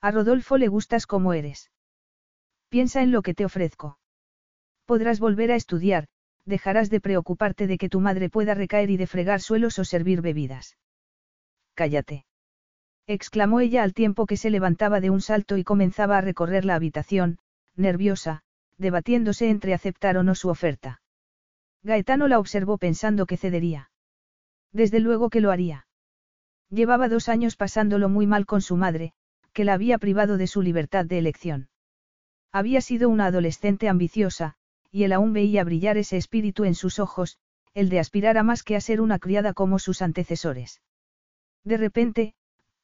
[0.00, 1.70] A Rodolfo le gustas como eres.
[2.68, 3.98] Piensa en lo que te ofrezco.
[4.84, 6.08] Podrás volver a estudiar,
[6.44, 10.20] dejarás de preocuparte de que tu madre pueda recaer y de fregar suelos o servir
[10.20, 10.76] bebidas.
[11.74, 12.24] Cállate.
[13.06, 16.74] exclamó ella al tiempo que se levantaba de un salto y comenzaba a recorrer la
[16.74, 17.38] habitación,
[17.76, 18.42] nerviosa,
[18.78, 21.00] debatiéndose entre aceptar o no su oferta.
[21.82, 23.90] Gaetano la observó pensando que cedería.
[24.72, 25.86] Desde luego que lo haría.
[26.70, 29.12] Llevaba dos años pasándolo muy mal con su madre,
[29.52, 31.68] que la había privado de su libertad de elección.
[32.50, 34.54] Había sido una adolescente ambiciosa,
[34.90, 37.38] y él aún veía brillar ese espíritu en sus ojos,
[37.74, 40.80] el de aspirar a más que a ser una criada como sus antecesores.
[41.64, 42.34] De repente,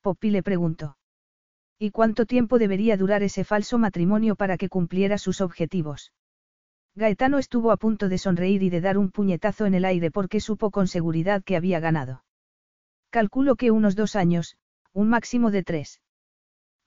[0.02, 0.97] Poppy le preguntó.
[1.80, 6.12] ¿Y cuánto tiempo debería durar ese falso matrimonio para que cumpliera sus objetivos?
[6.96, 10.40] Gaetano estuvo a punto de sonreír y de dar un puñetazo en el aire porque
[10.40, 12.24] supo con seguridad que había ganado.
[13.10, 14.56] Calculo que unos dos años,
[14.92, 16.00] un máximo de tres.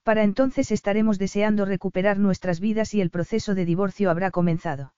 [0.02, 4.92] Para entonces estaremos deseando recuperar nuestras vidas y el proceso de divorcio habrá comenzado.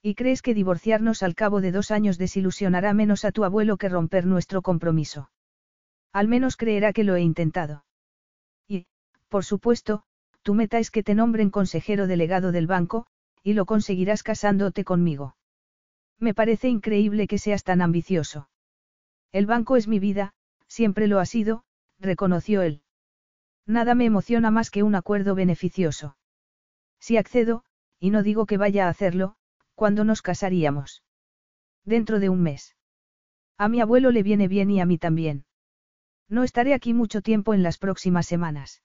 [0.00, 3.88] ¿Y crees que divorciarnos al cabo de dos años desilusionará menos a tu abuelo que
[3.88, 5.30] romper nuestro compromiso?
[6.12, 7.84] Al menos creerá que lo he intentado.
[9.28, 10.02] Por supuesto,
[10.42, 13.06] tu meta es que te nombren consejero delegado del banco,
[13.42, 15.36] y lo conseguirás casándote conmigo.
[16.18, 18.48] Me parece increíble que seas tan ambicioso.
[19.30, 20.32] El banco es mi vida,
[20.66, 21.64] siempre lo ha sido,
[21.98, 22.82] reconoció él.
[23.66, 26.16] Nada me emociona más que un acuerdo beneficioso.
[26.98, 27.64] Si accedo,
[28.00, 29.36] y no digo que vaya a hacerlo,
[29.74, 31.02] cuando nos casaríamos?
[31.84, 32.74] Dentro de un mes.
[33.58, 35.44] A mi abuelo le viene bien y a mí también.
[36.28, 38.82] No estaré aquí mucho tiempo en las próximas semanas.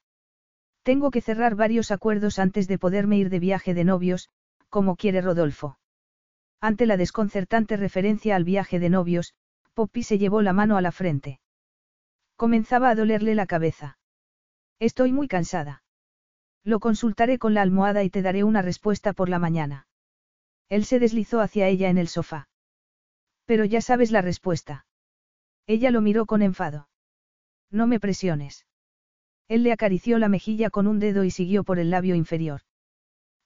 [0.84, 4.30] Tengo que cerrar varios acuerdos antes de poderme ir de viaje de novios,
[4.70, 5.78] como quiere Rodolfo.
[6.60, 9.34] Ante la desconcertante referencia al viaje de novios,
[9.74, 11.40] Poppy se llevó la mano a la frente.
[12.36, 13.98] Comenzaba a dolerle la cabeza.
[14.80, 15.84] Estoy muy cansada.
[16.64, 19.88] Lo consultaré con la almohada y te daré una respuesta por la mañana.
[20.70, 22.50] Él se deslizó hacia ella en el sofá.
[23.46, 24.86] Pero ya sabes la respuesta.
[25.68, 26.90] Ella lo miró con enfado.
[27.70, 28.66] No me presiones.
[29.48, 32.62] Él le acarició la mejilla con un dedo y siguió por el labio inferior.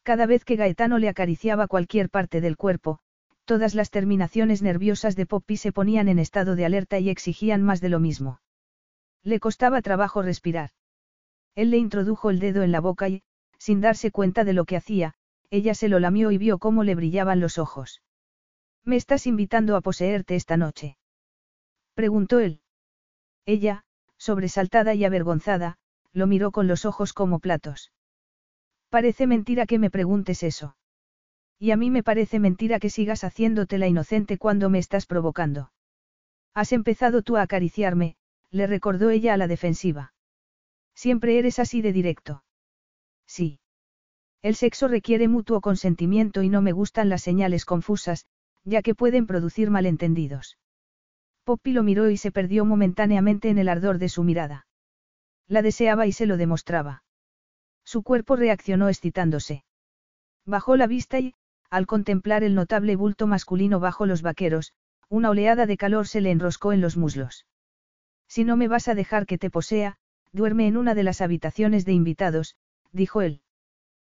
[0.04, 3.00] Cada vez que Gaetano le acariciaba cualquier parte del cuerpo,
[3.46, 7.82] todas las terminaciones nerviosas de Poppy se ponían en estado de alerta y exigían más
[7.82, 8.40] de lo mismo.
[9.24, 10.72] Le costaba trabajo respirar.
[11.56, 13.24] Él le introdujo el dedo en la boca y,
[13.58, 15.16] sin darse cuenta de lo que hacía,
[15.50, 18.02] ella se lo lamió y vio cómo le brillaban los ojos.
[18.84, 20.98] ¿Me estás invitando a poseerte esta noche?
[21.94, 22.62] Preguntó él.
[23.46, 23.84] Ella,
[24.18, 25.78] sobresaltada y avergonzada,
[26.18, 27.92] lo miró con los ojos como platos.
[28.90, 30.76] Parece mentira que me preguntes eso.
[31.60, 35.72] Y a mí me parece mentira que sigas haciéndote la inocente cuando me estás provocando.
[36.56, 38.16] Has empezado tú a acariciarme,
[38.50, 40.14] le recordó ella a la defensiva.
[40.96, 42.44] Siempre eres así de directo.
[43.28, 43.60] Sí.
[44.42, 48.26] El sexo requiere mutuo consentimiento y no me gustan las señales confusas,
[48.64, 50.58] ya que pueden producir malentendidos.
[51.44, 54.67] Poppy lo miró y se perdió momentáneamente en el ardor de su mirada.
[55.48, 57.04] La deseaba y se lo demostraba.
[57.84, 59.64] Su cuerpo reaccionó excitándose.
[60.46, 61.36] Bajó la vista y,
[61.70, 64.74] al contemplar el notable bulto masculino bajo los vaqueros,
[65.10, 67.46] una oleada de calor se le enroscó en los muslos.
[68.28, 69.98] Si no me vas a dejar que te posea,
[70.32, 72.56] duerme en una de las habitaciones de invitados,
[72.92, 73.42] dijo él.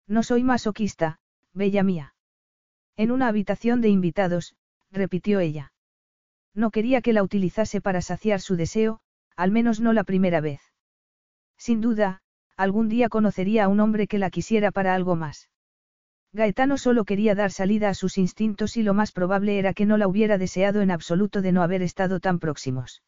[0.07, 1.19] No soy masoquista,
[1.53, 2.15] bella mía.
[2.97, 4.55] En una habitación de invitados,
[4.91, 5.73] repitió ella.
[6.55, 8.99] No quería que la utilizase para saciar su deseo,
[9.35, 10.68] al menos no la primera vez.
[11.59, 12.21] Sin duda,
[12.57, 15.51] algún día conocería a un hombre que la quisiera para algo más.
[16.33, 19.97] Gaetano solo quería dar salida a sus instintos y lo más probable era que no
[19.97, 23.03] la hubiera deseado en absoluto de no haber estado tan próximos.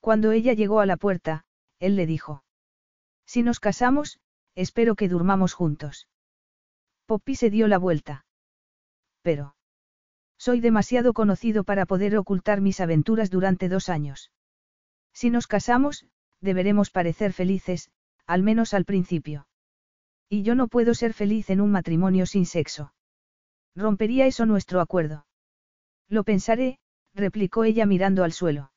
[0.00, 1.44] Cuando ella llegó a la puerta,
[1.78, 2.42] él le dijo.
[3.26, 4.18] Si nos casamos,
[4.54, 6.08] Espero que durmamos juntos.
[7.06, 8.24] Poppy se dio la vuelta.
[9.22, 9.54] Pero.
[10.38, 14.32] Soy demasiado conocido para poder ocultar mis aventuras durante dos años.
[15.12, 16.06] Si nos casamos,
[16.40, 17.90] deberemos parecer felices,
[18.26, 19.46] al menos al principio.
[20.28, 22.92] Y yo no puedo ser feliz en un matrimonio sin sexo.
[23.74, 25.26] Rompería eso nuestro acuerdo.
[26.08, 26.78] Lo pensaré,
[27.14, 28.72] replicó ella mirando al suelo.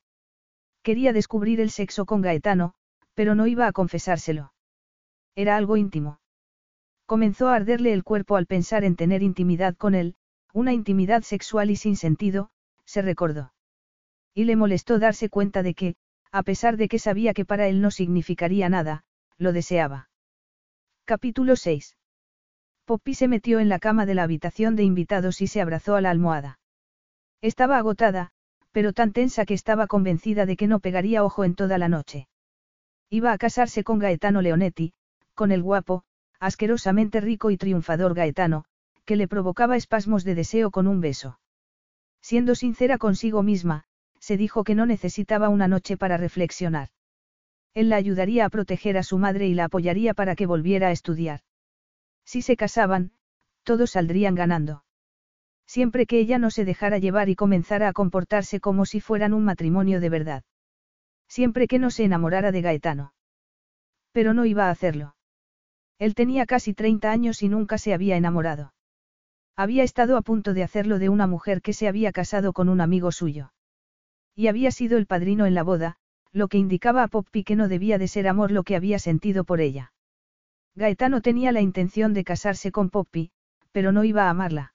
[0.82, 2.74] Quería descubrir el sexo con Gaetano,
[3.14, 4.52] pero no iba a confesárselo.
[5.34, 6.20] Era algo íntimo.
[7.06, 10.16] Comenzó a arderle el cuerpo al pensar en tener intimidad con él,
[10.52, 12.50] una intimidad sexual y sin sentido,
[12.84, 13.52] se recordó.
[14.34, 15.96] Y le molestó darse cuenta de que,
[16.34, 19.04] a pesar de que sabía que para él no significaría nada,
[19.38, 20.08] lo deseaba.
[21.04, 21.96] Capítulo 6.
[22.84, 26.00] Poppy se metió en la cama de la habitación de invitados y se abrazó a
[26.00, 26.58] la almohada.
[27.40, 28.32] Estaba agotada,
[28.72, 32.26] pero tan tensa que estaba convencida de que no pegaría ojo en toda la noche.
[33.10, 34.92] Iba a casarse con Gaetano Leonetti,
[35.36, 36.02] con el guapo,
[36.40, 38.64] asquerosamente rico y triunfador Gaetano,
[39.04, 41.38] que le provocaba espasmos de deseo con un beso.
[42.20, 43.84] Siendo sincera consigo misma,
[44.24, 46.88] se dijo que no necesitaba una noche para reflexionar.
[47.74, 50.92] Él la ayudaría a proteger a su madre y la apoyaría para que volviera a
[50.92, 51.40] estudiar.
[52.24, 53.12] Si se casaban,
[53.64, 54.82] todos saldrían ganando.
[55.66, 59.44] Siempre que ella no se dejara llevar y comenzara a comportarse como si fueran un
[59.44, 60.42] matrimonio de verdad.
[61.28, 63.12] Siempre que no se enamorara de Gaetano.
[64.12, 65.16] Pero no iba a hacerlo.
[65.98, 68.72] Él tenía casi 30 años y nunca se había enamorado.
[69.54, 72.80] Había estado a punto de hacerlo de una mujer que se había casado con un
[72.80, 73.53] amigo suyo.
[74.34, 75.96] Y había sido el padrino en la boda,
[76.32, 79.44] lo que indicaba a Poppy que no debía de ser amor lo que había sentido
[79.44, 79.92] por ella.
[80.74, 83.30] Gaetano tenía la intención de casarse con Poppy,
[83.70, 84.74] pero no iba a amarla.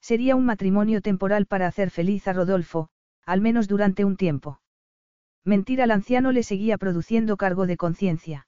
[0.00, 2.88] Sería un matrimonio temporal para hacer feliz a Rodolfo,
[3.26, 4.60] al menos durante un tiempo.
[5.44, 8.46] Mentir al anciano le seguía produciendo cargo de conciencia.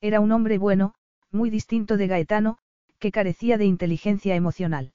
[0.00, 0.94] Era un hombre bueno,
[1.30, 2.58] muy distinto de Gaetano,
[2.98, 4.92] que carecía de inteligencia emocional.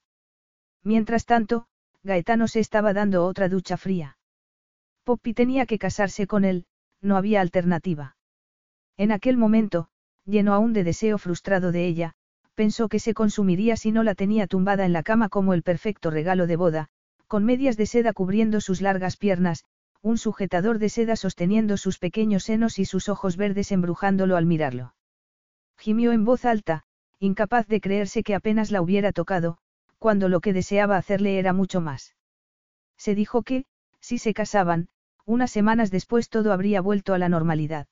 [0.84, 1.68] Mientras tanto,
[2.04, 4.17] Gaetano se estaba dando otra ducha fría.
[5.08, 6.66] Poppy tenía que casarse con él,
[7.02, 8.18] no había alternativa.
[8.98, 9.88] En aquel momento,
[10.26, 12.12] lleno aún de deseo frustrado de ella,
[12.56, 16.12] pensó que se consumiría si no la tenía tumbada en la cama como el perfecto
[16.12, 16.90] regalo de boda,
[17.26, 19.64] con medias de seda cubriendo sus largas piernas,
[20.02, 24.94] un sujetador de seda sosteniendo sus pequeños senos y sus ojos verdes embrujándolo al mirarlo.
[25.78, 26.84] Gimió en voz alta,
[27.18, 29.58] incapaz de creerse que apenas la hubiera tocado,
[30.00, 32.14] cuando lo que deseaba hacerle era mucho más.
[32.98, 33.64] Se dijo que,
[34.02, 34.90] si se casaban,
[35.28, 37.88] unas semanas después todo habría vuelto a la normalidad.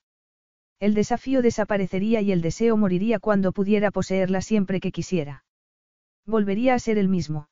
[0.80, 5.44] El desafío desaparecería y el deseo moriría cuando pudiera poseerla siempre que quisiera.
[6.26, 7.50] Volvería a ser el mismo.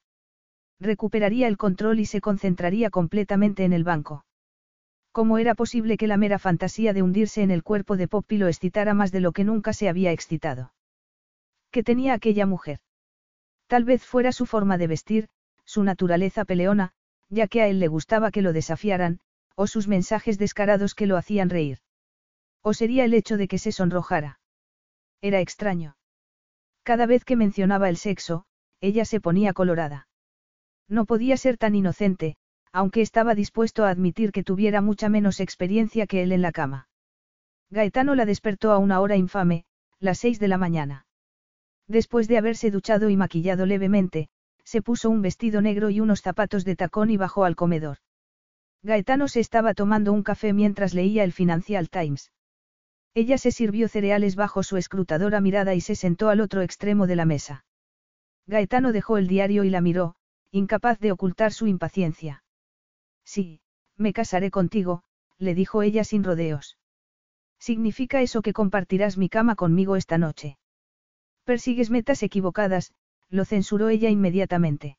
[0.79, 4.25] Recuperaría el control y se concentraría completamente en el banco.
[5.11, 8.47] ¿Cómo era posible que la mera fantasía de hundirse en el cuerpo de Poppy lo
[8.47, 10.73] excitara más de lo que nunca se había excitado?
[11.71, 12.79] ¿Qué tenía aquella mujer?
[13.67, 15.27] Tal vez fuera su forma de vestir,
[15.65, 16.93] su naturaleza peleona,
[17.29, 19.19] ya que a él le gustaba que lo desafiaran,
[19.55, 21.79] o sus mensajes descarados que lo hacían reír.
[22.61, 24.39] O sería el hecho de que se sonrojara.
[25.21, 25.95] Era extraño.
[26.83, 28.45] Cada vez que mencionaba el sexo,
[28.81, 30.07] ella se ponía colorada.
[30.89, 32.35] No podía ser tan inocente,
[32.71, 36.87] aunque estaba dispuesto a admitir que tuviera mucha menos experiencia que él en la cama.
[37.69, 39.65] Gaetano la despertó a una hora infame,
[39.99, 41.05] las seis de la mañana.
[41.87, 44.29] Después de haberse duchado y maquillado levemente,
[44.63, 47.97] se puso un vestido negro y unos zapatos de tacón y bajó al comedor.
[48.83, 52.31] Gaetano se estaba tomando un café mientras leía el Financial Times.
[53.13, 57.15] Ella se sirvió cereales bajo su escrutadora mirada y se sentó al otro extremo de
[57.15, 57.65] la mesa.
[58.45, 60.15] Gaetano dejó el diario y la miró,
[60.51, 62.43] incapaz de ocultar su impaciencia.
[63.23, 63.61] Sí,
[63.95, 65.03] me casaré contigo,
[65.37, 66.77] le dijo ella sin rodeos.
[67.59, 70.57] ¿Significa eso que compartirás mi cama conmigo esta noche?
[71.45, 72.93] Persigues metas equivocadas,
[73.29, 74.97] lo censuró ella inmediatamente.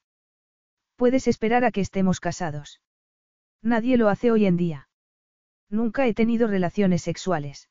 [0.97, 2.81] Puedes esperar a que estemos casados.
[3.65, 4.91] Nadie lo hace hoy en día.
[5.71, 7.71] Nunca he tenido relaciones sexuales.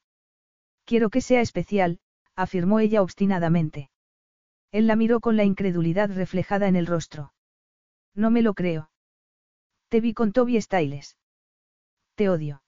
[0.86, 2.00] Quiero que sea especial,
[2.36, 3.92] afirmó ella obstinadamente.
[4.72, 7.32] Él la miró con la incredulidad reflejada en el rostro.
[8.16, 8.90] No me lo creo.
[9.90, 11.16] Te vi con Toby Styles.
[12.16, 12.64] Te odio.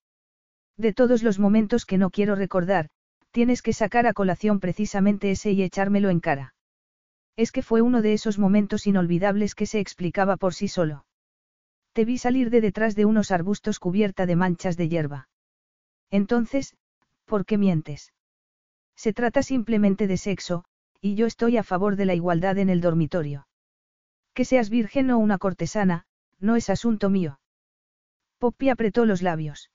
[0.78, 2.90] De todos los momentos que no quiero recordar,
[3.32, 6.54] tienes que sacar a colación precisamente ese y echármelo en cara.
[7.36, 11.06] Es que fue uno de esos momentos inolvidables que se explicaba por sí solo.
[11.96, 15.30] Te vi salir de detrás de unos arbustos cubierta de manchas de hierba.
[16.12, 16.76] Entonces,
[17.24, 18.12] ¿por qué mientes?
[18.98, 20.66] Se trata simplemente de sexo,
[21.00, 23.48] y yo estoy a favor de la igualdad en el dormitorio.
[24.34, 26.04] Que seas virgen o una cortesana,
[26.38, 27.40] no es asunto mío.
[28.40, 29.72] Poppy apretó los labios.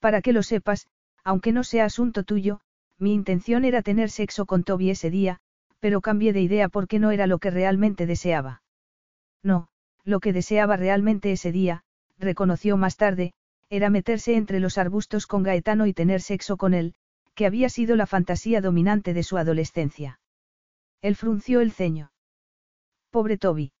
[0.00, 0.86] Para que lo sepas,
[1.22, 2.62] aunque no sea asunto tuyo,
[2.98, 5.40] mi intención era tener sexo con Toby ese día,
[5.80, 8.62] pero cambié de idea porque no era lo que realmente deseaba.
[9.42, 9.68] No,
[10.06, 11.82] lo que deseaba realmente ese día,
[12.16, 13.34] reconoció más tarde,
[13.68, 16.94] era meterse entre los arbustos con Gaetano y tener sexo con él,
[17.34, 20.20] que había sido la fantasía dominante de su adolescencia.
[21.02, 22.12] Él frunció el ceño.
[23.10, 23.72] Pobre Toby.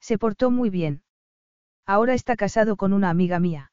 [0.00, 1.02] Se portó muy bien.
[1.84, 3.72] Ahora está casado con una amiga mía.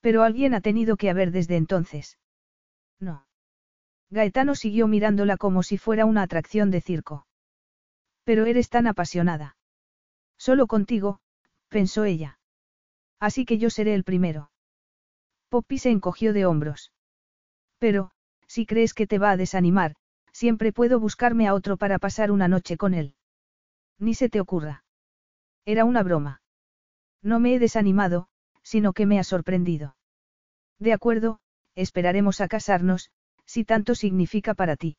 [0.00, 2.18] Pero alguien ha tenido que haber desde entonces.
[3.00, 3.26] No.
[4.10, 7.26] Gaetano siguió mirándola como si fuera una atracción de circo.
[8.22, 9.56] Pero eres tan apasionada.
[10.38, 11.20] Solo contigo,
[11.68, 12.38] pensó ella.
[13.20, 14.50] Así que yo seré el primero.
[15.48, 16.92] Poppy se encogió de hombros.
[17.78, 18.10] Pero,
[18.46, 19.94] si crees que te va a desanimar,
[20.32, 23.14] siempre puedo buscarme a otro para pasar una noche con él.
[23.98, 24.84] Ni se te ocurra.
[25.64, 26.42] Era una broma.
[27.22, 28.28] No me he desanimado,
[28.62, 29.96] sino que me ha sorprendido.
[30.78, 31.40] De acuerdo,
[31.74, 33.10] esperaremos a casarnos,
[33.46, 34.96] si tanto significa para ti.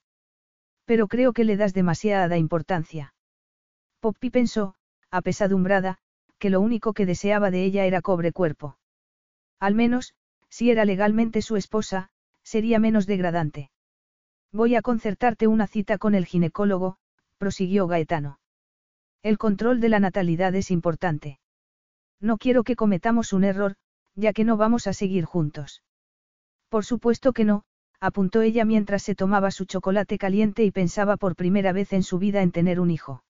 [0.86, 3.14] Pero creo que le das demasiada importancia.
[3.99, 4.76] Poppy pensó,
[5.16, 5.98] apesadumbrada,
[6.40, 8.78] que lo único que deseaba de ella era cobre cuerpo.
[9.60, 10.14] Al menos,
[10.50, 12.10] si era legalmente su esposa,
[12.44, 13.72] sería menos degradante.
[14.52, 16.98] Voy a concertarte una cita con el ginecólogo,
[17.38, 18.40] prosiguió Gaetano.
[19.24, 21.40] El control de la natalidad es importante.
[22.22, 23.76] No quiero que cometamos un error,
[24.16, 25.84] ya que no vamos a seguir juntos.
[26.70, 27.64] Por supuesto que no,
[28.00, 32.20] apuntó ella mientras se tomaba su chocolate caliente y pensaba por primera vez en su
[32.20, 33.24] vida en tener un hijo.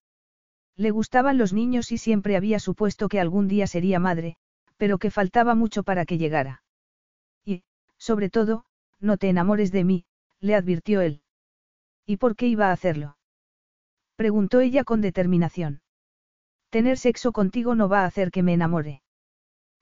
[0.77, 4.35] Le gustaban los niños y siempre había supuesto que algún día sería madre,
[4.77, 6.63] pero que faltaba mucho para que llegara.
[7.45, 7.63] Y,
[7.97, 8.65] sobre todo,
[8.99, 10.05] no te enamores de mí,
[10.39, 11.21] le advirtió él.
[12.05, 13.17] ¿Y por qué iba a hacerlo?
[14.15, 15.81] Preguntó ella con determinación.
[16.69, 19.01] Tener sexo contigo no va a hacer que me enamore.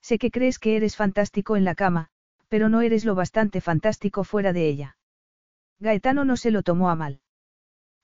[0.02, 2.10] Sé que crees que eres fantástico en la cama,
[2.50, 4.98] pero no eres lo bastante fantástico fuera de ella.
[5.80, 7.22] Gaetano no se lo tomó a mal.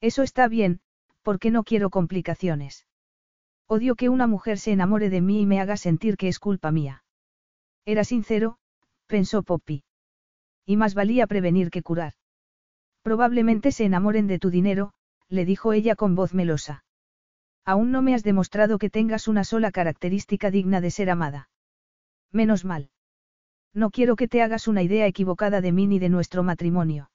[0.01, 0.81] Eso está bien,
[1.21, 2.87] porque no quiero complicaciones.
[3.67, 6.71] Odio que una mujer se enamore de mí y me haga sentir que es culpa
[6.71, 7.03] mía.
[7.85, 8.57] Era sincero,
[9.07, 9.83] pensó Poppy.
[10.65, 12.13] Y más valía prevenir que curar.
[13.01, 14.91] Probablemente se enamoren de tu dinero,
[15.27, 16.83] le dijo ella con voz melosa.
[17.65, 21.49] Aún no me has demostrado que tengas una sola característica digna de ser amada.
[22.31, 22.89] Menos mal.
[23.73, 27.11] No quiero que te hagas una idea equivocada de mí ni de nuestro matrimonio.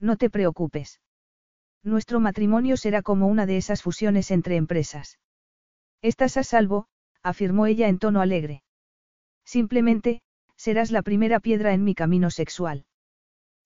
[0.00, 1.00] No te preocupes.
[1.86, 5.20] Nuestro matrimonio será como una de esas fusiones entre empresas.
[6.02, 6.88] Estás a salvo,
[7.22, 8.64] afirmó ella en tono alegre.
[9.44, 10.20] Simplemente,
[10.56, 12.86] serás la primera piedra en mi camino sexual.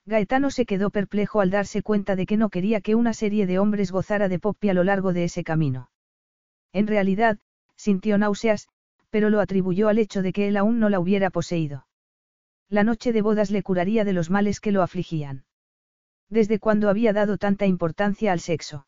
[0.05, 3.57] Gaetano se quedó perplejo al darse cuenta de que no quería que una serie de
[3.57, 5.89] hombres gozara de Poppy a lo largo de ese camino.
[6.73, 7.39] En realidad,
[7.75, 8.67] sintió náuseas,
[9.09, 11.87] pero lo atribuyó al hecho de que él aún no la hubiera poseído.
[12.69, 15.43] La noche de bodas le curaría de los males que lo afligían.
[16.31, 18.87] ¿Desde cuándo había dado tanta importancia al sexo?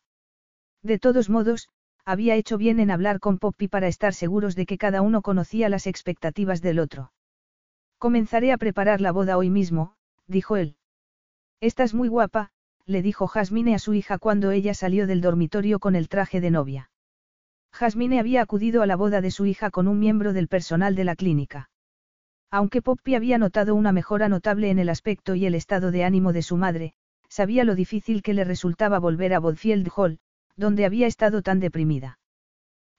[0.82, 1.68] De todos modos,
[2.06, 5.68] había hecho bien en hablar con Poppy para estar seguros de que cada uno conocía
[5.68, 7.12] las expectativas del otro.
[7.98, 9.94] Comenzaré a preparar la boda hoy mismo,
[10.26, 10.76] dijo él.
[11.60, 12.50] Estás muy guapa,
[12.86, 16.50] le dijo Jasmine a su hija cuando ella salió del dormitorio con el traje de
[16.50, 16.90] novia.
[17.72, 21.04] Jasmine había acudido a la boda de su hija con un miembro del personal de
[21.04, 21.68] la clínica.
[22.50, 26.32] Aunque Poppy había notado una mejora notable en el aspecto y el estado de ánimo
[26.32, 26.94] de su madre,
[27.34, 30.20] sabía lo difícil que le resultaba volver a Bodfield Hall,
[30.54, 32.20] donde había estado tan deprimida.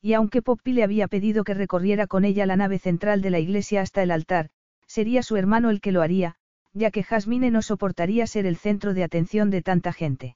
[0.01, 3.39] Y aunque Poppy le había pedido que recorriera con ella la nave central de la
[3.39, 4.49] iglesia hasta el altar,
[4.87, 6.35] sería su hermano el que lo haría,
[6.73, 10.35] ya que Jasmine no soportaría ser el centro de atención de tanta gente.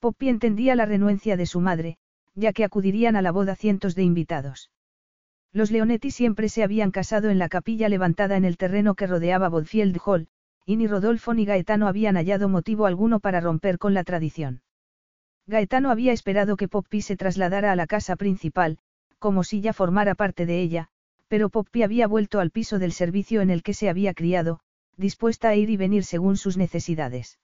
[0.00, 1.98] Poppy entendía la renuencia de su madre,
[2.34, 4.70] ya que acudirían a la boda cientos de invitados.
[5.52, 9.50] Los Leonetti siempre se habían casado en la capilla levantada en el terreno que rodeaba
[9.50, 10.28] Bodfield Hall,
[10.64, 14.62] y ni Rodolfo ni Gaetano habían hallado motivo alguno para romper con la tradición.
[15.46, 18.78] Gaetano había esperado que Poppy se trasladara a la casa principal,
[19.18, 20.88] como si ya formara parte de ella,
[21.28, 24.60] pero Poppy había vuelto al piso del servicio en el que se había criado,
[24.96, 27.38] dispuesta a ir y venir según sus necesidades.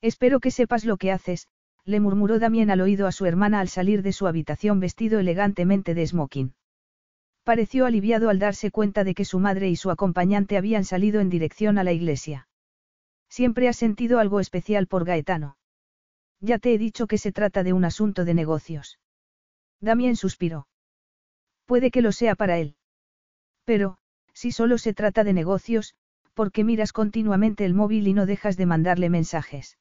[0.00, 1.46] Espero que sepas lo que haces,
[1.84, 5.94] le murmuró Damien al oído a su hermana al salir de su habitación vestido elegantemente
[5.94, 6.54] de smoking.
[7.44, 11.28] Pareció aliviado al darse cuenta de que su madre y su acompañante habían salido en
[11.28, 12.48] dirección a la iglesia.
[13.28, 15.56] Siempre ha sentido algo especial por Gaetano.
[16.40, 18.98] Ya te he dicho que se trata de un asunto de negocios.
[19.80, 20.68] Damien suspiró.
[21.66, 22.76] Puede que lo sea para él.
[23.64, 23.98] Pero,
[24.32, 25.94] si solo se trata de negocios,
[26.34, 29.78] ¿por qué miras continuamente el móvil y no dejas de mandarle mensajes?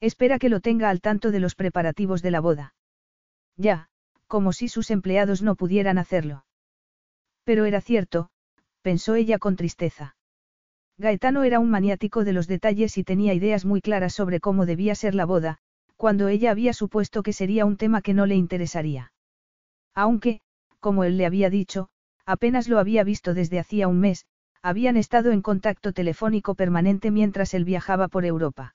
[0.00, 2.74] Espera que lo tenga al tanto de los preparativos de la boda.
[3.56, 3.88] Ya,
[4.26, 6.44] como si sus empleados no pudieran hacerlo.
[7.44, 8.30] Pero era cierto,
[8.82, 10.16] pensó ella con tristeza.
[10.98, 14.94] Gaetano era un maniático de los detalles y tenía ideas muy claras sobre cómo debía
[14.94, 15.58] ser la boda,
[15.96, 19.12] cuando ella había supuesto que sería un tema que no le interesaría.
[19.94, 20.40] Aunque,
[20.80, 21.88] como él le había dicho,
[22.26, 24.26] apenas lo había visto desde hacía un mes,
[24.62, 28.74] habían estado en contacto telefónico permanente mientras él viajaba por Europa.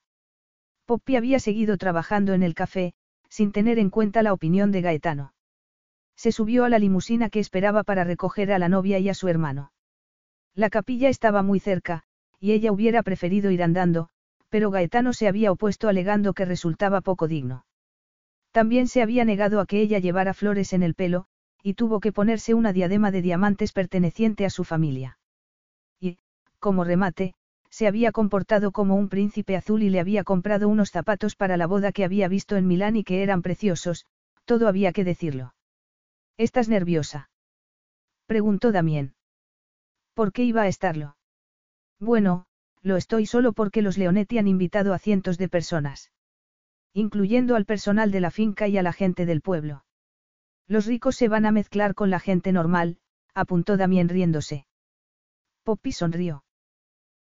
[0.86, 2.94] Poppy había seguido trabajando en el café,
[3.30, 5.34] sin tener en cuenta la opinión de Gaetano.
[6.18, 9.28] Se subió a la limusina que esperaba para recoger a la novia y a su
[9.28, 9.72] hermano.
[10.56, 12.04] La capilla estaba muy cerca,
[12.40, 14.10] y ella hubiera preferido ir andando,
[14.50, 17.66] pero Gaetano se había opuesto alegando que resultaba poco digno.
[18.52, 21.28] También se había negado a que ella llevara flores en el pelo,
[21.62, 25.20] y tuvo que ponerse una diadema de diamantes perteneciente a su familia.
[26.00, 26.18] Y,
[26.60, 27.36] como remate,
[27.70, 31.68] se había comportado como un príncipe azul y le había comprado unos zapatos para la
[31.68, 34.08] boda que había visto en Milán y que eran preciosos,
[34.46, 35.54] todo había que decirlo.
[36.38, 37.32] ¿Estás nerviosa?
[38.28, 39.16] Preguntó Damien.
[40.14, 41.18] ¿Por qué iba a estarlo?
[42.00, 42.46] Bueno,
[42.84, 46.12] lo estoy solo porque los Leonetti han invitado a cientos de personas.
[46.94, 49.84] Incluyendo al personal de la finca y a la gente del pueblo.
[50.68, 53.00] Los ricos se van a mezclar con la gente normal,
[53.34, 54.68] apuntó Damien riéndose.
[55.64, 56.44] Poppy sonrió.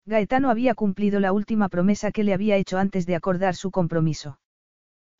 [0.04, 4.40] Gaetano había cumplido la última promesa que le había hecho antes de acordar su compromiso.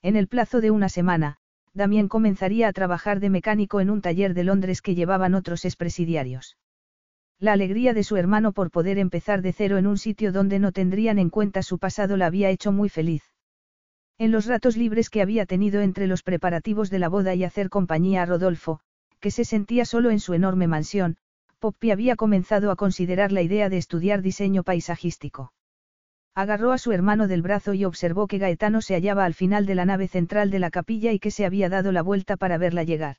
[0.03, 1.39] En el plazo de una semana,
[1.77, 6.57] Damien comenzaría a trabajar de mecánico en un taller de Londres que llevaban otros expresidiarios.
[7.39, 10.73] La alegría de su hermano por poder empezar de cero en un sitio donde no
[10.73, 13.25] tendrían en cuenta su pasado la había hecho muy feliz.
[14.17, 17.69] En los ratos libres que había tenido entre los preparativos de la boda y hacer
[17.69, 18.81] compañía a Rodolfo,
[19.21, 21.19] que se sentía solo en su enorme mansión,
[21.59, 25.53] Poppy había comenzado a considerar la idea de estudiar diseño paisajístico.
[26.37, 29.75] Agarró a su hermano del brazo y observó que Gaetano se hallaba al final de
[29.75, 32.83] la nave central de la capilla y que se había dado la vuelta para verla
[32.83, 33.17] llegar.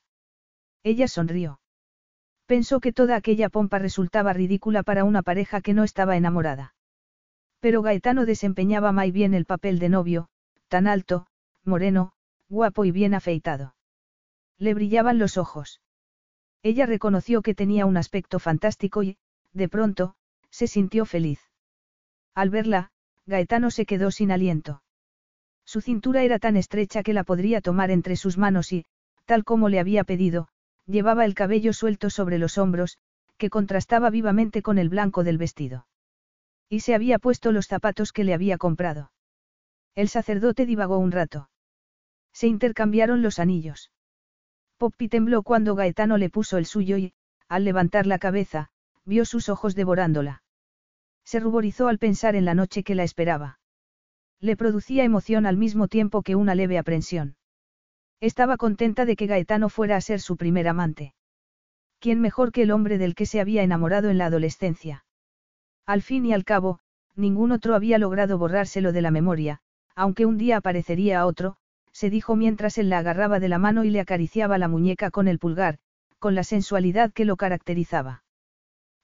[0.84, 1.60] Ella sonrió.
[2.46, 6.76] Pensó que toda aquella pompa resultaba ridícula para una pareja que no estaba enamorada.
[7.58, 10.28] Pero Gaetano desempeñaba muy bien el papel de novio,
[10.68, 11.26] tan alto,
[11.64, 12.12] moreno,
[12.48, 13.74] guapo y bien afeitado.
[14.58, 15.80] Le brillaban los ojos.
[16.62, 19.16] Ella reconoció que tenía un aspecto fantástico y,
[19.52, 20.14] de pronto,
[20.50, 21.40] se sintió feliz.
[22.32, 22.92] Al verla,
[23.28, 24.82] Gaetano se quedó sin aliento.
[25.66, 28.86] Su cintura era tan estrecha que la podría tomar entre sus manos y,
[29.26, 30.48] tal como le había pedido,
[30.86, 32.96] llevaba el cabello suelto sobre los hombros,
[33.36, 35.86] que contrastaba vivamente con el blanco del vestido.
[36.70, 39.12] Y se había puesto los zapatos que le había comprado.
[39.94, 41.50] El sacerdote divagó un rato.
[42.32, 43.92] Se intercambiaron los anillos.
[44.78, 47.12] Poppy tembló cuando Gaetano le puso el suyo y,
[47.46, 48.70] al levantar la cabeza,
[49.04, 50.42] vio sus ojos devorándola.
[51.28, 53.58] Se ruborizó al pensar en la noche que la esperaba.
[54.40, 57.36] Le producía emoción al mismo tiempo que una leve aprensión.
[58.18, 61.12] Estaba contenta de que Gaetano fuera a ser su primer amante.
[62.00, 65.04] ¿Quién mejor que el hombre del que se había enamorado en la adolescencia?
[65.84, 66.78] Al fin y al cabo,
[67.14, 69.60] ningún otro había logrado borrárselo de la memoria,
[69.94, 71.58] aunque un día aparecería otro,
[71.92, 75.28] se dijo mientras él la agarraba de la mano y le acariciaba la muñeca con
[75.28, 75.78] el pulgar,
[76.18, 78.22] con la sensualidad que lo caracterizaba.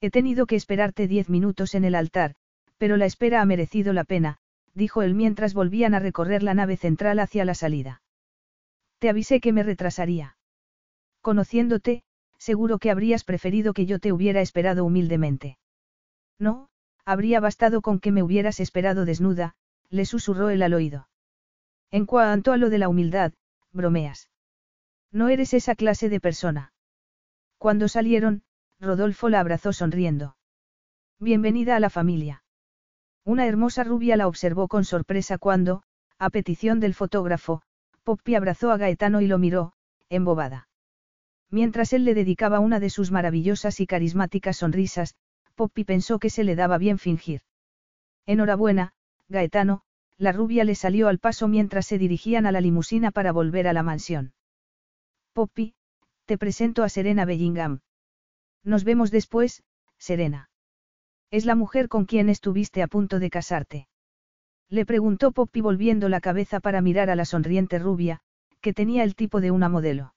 [0.00, 2.34] He tenido que esperarte diez minutos en el altar,
[2.78, 4.38] pero la espera ha merecido la pena,
[4.74, 8.02] dijo él mientras volvían a recorrer la nave central hacia la salida.
[8.98, 10.36] Te avisé que me retrasaría.
[11.20, 12.02] Conociéndote,
[12.38, 15.58] seguro que habrías preferido que yo te hubiera esperado humildemente.
[16.38, 16.68] No,
[17.04, 19.54] habría bastado con que me hubieras esperado desnuda,
[19.90, 21.08] le susurró él al oído.
[21.90, 23.32] En cuanto a lo de la humildad,
[23.72, 24.30] bromeas.
[25.12, 26.72] No eres esa clase de persona.
[27.58, 28.42] Cuando salieron,
[28.80, 30.36] Rodolfo la abrazó sonriendo.
[31.18, 32.42] Bienvenida a la familia.
[33.24, 35.82] Una hermosa rubia la observó con sorpresa cuando,
[36.18, 37.62] a petición del fotógrafo,
[38.02, 39.72] Poppy abrazó a Gaetano y lo miró,
[40.10, 40.68] embobada.
[41.50, 45.14] Mientras él le dedicaba una de sus maravillosas y carismáticas sonrisas,
[45.54, 47.42] Poppy pensó que se le daba bien fingir.
[48.26, 48.92] Enhorabuena,
[49.28, 49.82] Gaetano,
[50.18, 53.72] la rubia le salió al paso mientras se dirigían a la limusina para volver a
[53.72, 54.34] la mansión.
[55.32, 55.74] Poppy,
[56.26, 57.80] te presento a Serena Bellingham.
[58.64, 59.62] Nos vemos después,
[59.98, 60.50] Serena.
[61.30, 63.88] Es la mujer con quien estuviste a punto de casarte.
[64.68, 68.20] Le preguntó Poppy volviendo la cabeza para mirar a la sonriente rubia,
[68.60, 70.14] que tenía el tipo de una modelo.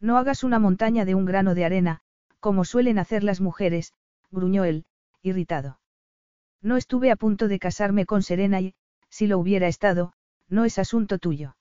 [0.00, 2.00] No hagas una montaña de un grano de arena,
[2.40, 3.92] como suelen hacer las mujeres,
[4.30, 4.84] gruñó él,
[5.22, 5.80] irritado.
[6.62, 8.74] No estuve a punto de casarme con Serena y,
[9.10, 10.12] si lo hubiera estado,
[10.48, 11.56] no es asunto tuyo.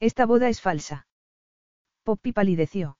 [0.00, 1.06] Esta boda es falsa.
[2.04, 2.97] Poppy palideció.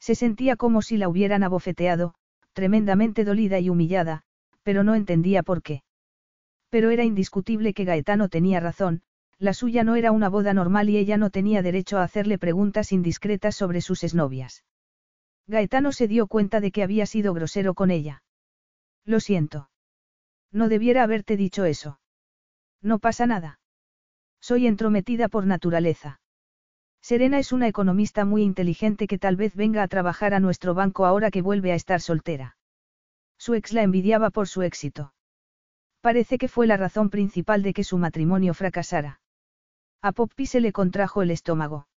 [0.00, 2.14] Se sentía como si la hubieran abofeteado,
[2.52, 4.22] tremendamente dolida y humillada,
[4.62, 5.82] pero no entendía por qué.
[6.70, 9.02] Pero era indiscutible que Gaetano tenía razón,
[9.38, 12.92] la suya no era una boda normal y ella no tenía derecho a hacerle preguntas
[12.92, 14.64] indiscretas sobre sus exnovias.
[15.46, 18.22] Gaetano se dio cuenta de que había sido grosero con ella.
[19.04, 19.70] Lo siento.
[20.52, 22.00] No debiera haberte dicho eso.
[22.82, 23.60] No pasa nada.
[24.40, 26.20] Soy entrometida por naturaleza.
[27.08, 31.06] Serena es una economista muy inteligente que tal vez venga a trabajar a nuestro banco
[31.06, 32.58] ahora que vuelve a estar soltera.
[33.38, 35.14] Su ex la envidiaba por su éxito.
[36.02, 39.22] Parece que fue la razón principal de que su matrimonio fracasara.
[40.02, 41.88] A Poppy se le contrajo el estómago.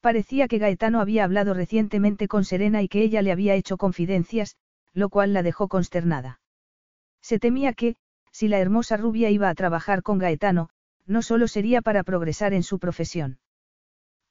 [0.00, 4.56] Parecía que Gaetano había hablado recientemente con Serena y que ella le había hecho confidencias,
[4.92, 6.40] lo cual la dejó consternada.
[7.22, 7.94] Se temía que,
[8.32, 10.70] si la hermosa rubia iba a trabajar con Gaetano,
[11.06, 13.38] no solo sería para progresar en su profesión.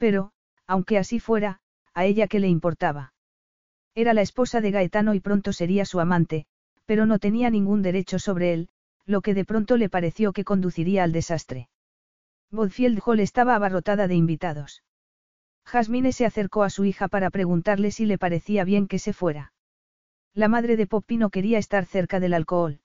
[0.03, 0.34] Pero,
[0.67, 1.61] aunque así fuera,
[1.93, 3.13] a ella que le importaba.
[3.95, 6.45] Era la esposa de Gaetano y pronto sería su amante,
[6.85, 8.67] pero no tenía ningún derecho sobre él,
[9.05, 11.69] lo que de pronto le pareció que conduciría al desastre.
[12.51, 14.84] Bodfield Hall estaba abarrotada de invitados.
[15.63, 19.53] Jasmine se acercó a su hija para preguntarle si le parecía bien que se fuera.
[20.34, 22.81] La madre de Poppy no quería estar cerca del alcohol.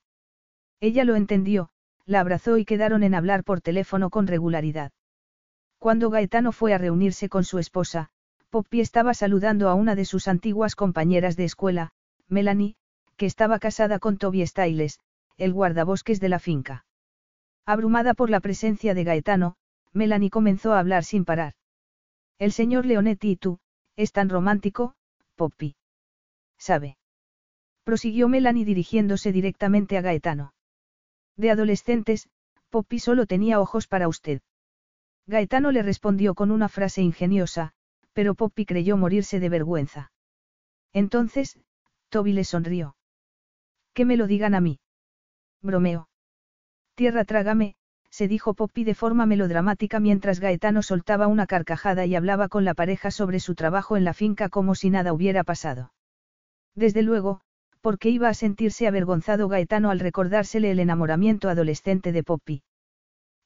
[0.78, 1.70] Ella lo entendió,
[2.06, 4.92] la abrazó y quedaron en hablar por teléfono con regularidad.
[5.78, 8.10] Cuando Gaetano fue a reunirse con su esposa,
[8.50, 11.92] Poppy estaba saludando a una de sus antiguas compañeras de escuela,
[12.28, 12.76] Melanie,
[13.16, 14.98] que estaba casada con Toby Styles,
[15.36, 16.84] el guardabosques de la finca.
[17.64, 19.56] Abrumada por la presencia de Gaetano,
[19.92, 21.54] Melanie comenzó a hablar sin parar.
[22.38, 23.60] El señor Leonetti y tú,
[23.96, 24.94] es tan romántico,
[25.36, 25.76] Poppy.
[26.56, 26.96] ¿Sabe?
[27.84, 30.54] Prosiguió Melanie dirigiéndose directamente a Gaetano.
[31.36, 32.28] De adolescentes,
[32.70, 34.40] Poppy solo tenía ojos para usted.
[35.28, 37.72] Gaetano le respondió con una frase ingeniosa,
[38.14, 40.10] pero Poppy creyó morirse de vergüenza.
[40.94, 41.60] Entonces,
[42.08, 42.96] Toby le sonrió.
[43.92, 44.80] Que me lo digan a mí.
[45.60, 46.08] Bromeo.
[46.94, 47.76] Tierra trágame,
[48.10, 52.72] se dijo Poppy de forma melodramática mientras Gaetano soltaba una carcajada y hablaba con la
[52.72, 55.92] pareja sobre su trabajo en la finca como si nada hubiera pasado.
[56.74, 57.42] Desde luego,
[57.82, 62.62] porque iba a sentirse avergonzado Gaetano al recordársele el enamoramiento adolescente de Poppy.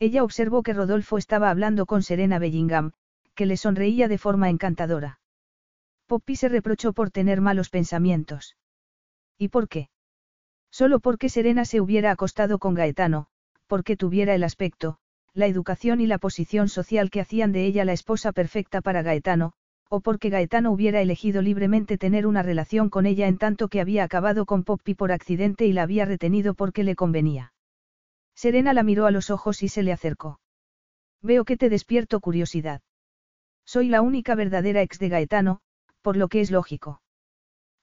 [0.03, 2.91] Ella observó que Rodolfo estaba hablando con Serena Bellingham,
[3.37, 5.21] que le sonreía de forma encantadora.
[6.09, 8.57] Poppy se reprochó por tener malos pensamientos.
[9.39, 9.91] ¿Y por qué?
[10.73, 13.29] Solo porque Serena se hubiera acostado con Gaetano,
[13.69, 14.99] porque tuviera el aspecto,
[15.35, 19.53] la educación y la posición social que hacían de ella la esposa perfecta para Gaetano,
[19.89, 24.03] o porque Gaetano hubiera elegido libremente tener una relación con ella en tanto que había
[24.03, 27.53] acabado con Poppy por accidente y la había retenido porque le convenía.
[28.43, 30.41] Serena la miró a los ojos y se le acercó.
[31.23, 32.81] Veo que te despierto curiosidad.
[33.65, 35.61] Soy la única verdadera ex de Gaetano,
[36.01, 37.01] por lo que es lógico.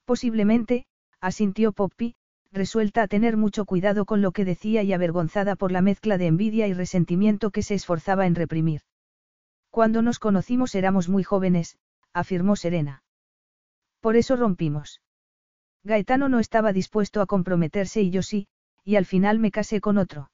[0.04, 0.86] Posiblemente,
[1.22, 2.16] asintió Poppy,
[2.52, 6.28] resuelta a tener mucho cuidado con lo que decía y avergonzada por la mezcla de
[6.28, 8.82] envidia y resentimiento que se esforzaba en reprimir.
[9.70, 11.78] Cuando nos conocimos éramos muy jóvenes,
[12.12, 13.02] afirmó Serena.
[14.02, 15.02] Por eso rompimos.
[15.86, 18.50] Gaetano no estaba dispuesto a comprometerse y yo sí,
[18.84, 20.30] y al final me casé con otro.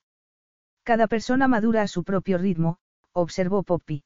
[0.86, 2.78] Cada persona madura a su propio ritmo,
[3.12, 4.04] observó Poppy.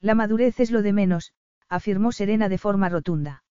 [0.00, 1.34] La madurez es lo de menos,
[1.68, 3.44] afirmó Serena de forma rotunda.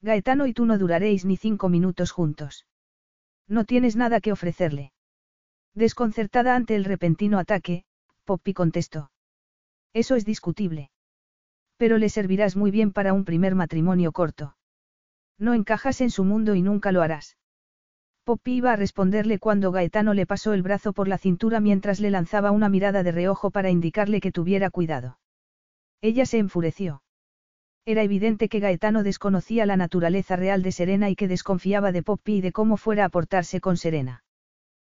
[0.00, 2.66] Gaetano y tú no duraréis ni cinco minutos juntos.
[3.46, 4.94] No tienes nada que ofrecerle.
[5.74, 7.84] Desconcertada ante el repentino ataque,
[8.24, 9.10] Poppy contestó.
[9.92, 10.90] Eso es discutible.
[11.76, 14.56] Pero le servirás muy bien para un primer matrimonio corto.
[15.38, 17.36] No encajas en su mundo y nunca lo harás.
[18.26, 22.10] Poppy iba a responderle cuando Gaetano le pasó el brazo por la cintura mientras le
[22.10, 25.20] lanzaba una mirada de reojo para indicarle que tuviera cuidado.
[26.00, 27.04] Ella se enfureció.
[27.84, 32.38] Era evidente que Gaetano desconocía la naturaleza real de Serena y que desconfiaba de Poppy
[32.38, 34.24] y de cómo fuera a portarse con Serena.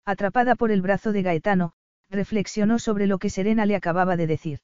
[0.05, 1.73] Atrapada por el brazo de Gaetano,
[2.09, 4.59] reflexionó sobre lo que Serena le acababa de decir.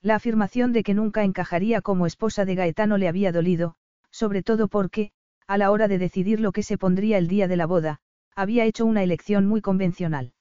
[0.00, 3.74] La afirmación de que nunca encajaría como esposa de Gaetano le había dolido,
[4.10, 5.12] sobre todo porque,
[5.46, 8.00] a la hora de decidir lo que se pondría el día de la boda,
[8.34, 10.32] había hecho una elección muy convencional.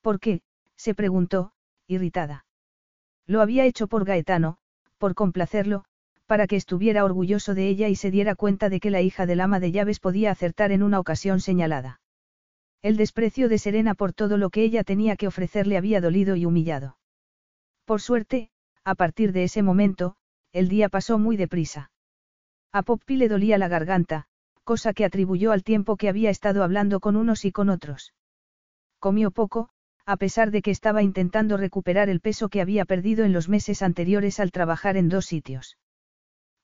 [0.00, 0.42] ¿Por qué?
[0.76, 1.52] se preguntó,
[1.86, 2.44] irritada.
[3.26, 4.58] Lo había hecho por Gaetano,
[4.98, 5.84] por complacerlo,
[6.26, 9.40] para que estuviera orgulloso de ella y se diera cuenta de que la hija del
[9.40, 12.00] ama de llaves podía acertar en una ocasión señalada.
[12.82, 16.46] El desprecio de Serena por todo lo que ella tenía que ofrecerle había dolido y
[16.46, 16.98] humillado.
[17.84, 18.50] Por suerte,
[18.82, 20.16] a partir de ese momento,
[20.52, 21.91] el día pasó muy deprisa.
[22.72, 24.24] A Poppy le dolía la garganta,
[24.64, 28.14] cosa que atribuyó al tiempo que había estado hablando con unos y con otros.
[28.98, 29.68] Comió poco,
[30.06, 33.82] a pesar de que estaba intentando recuperar el peso que había perdido en los meses
[33.82, 35.76] anteriores al trabajar en dos sitios.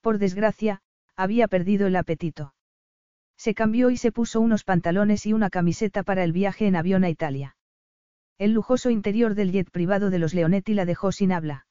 [0.01, 0.81] Por desgracia,
[1.15, 2.55] había perdido el apetito.
[3.37, 7.05] Se cambió y se puso unos pantalones y una camiseta para el viaje en avión
[7.05, 7.57] a Italia.
[8.39, 11.67] El lujoso interior del jet privado de los Leonetti la dejó sin habla.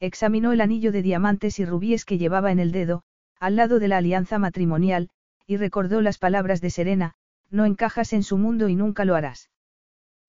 [0.00, 3.02] Examinó el anillo de diamantes y rubíes que llevaba en el dedo,
[3.40, 5.08] al lado de la alianza matrimonial,
[5.46, 7.14] y recordó las palabras de Serena,
[7.50, 9.50] no encajas en su mundo y nunca lo harás.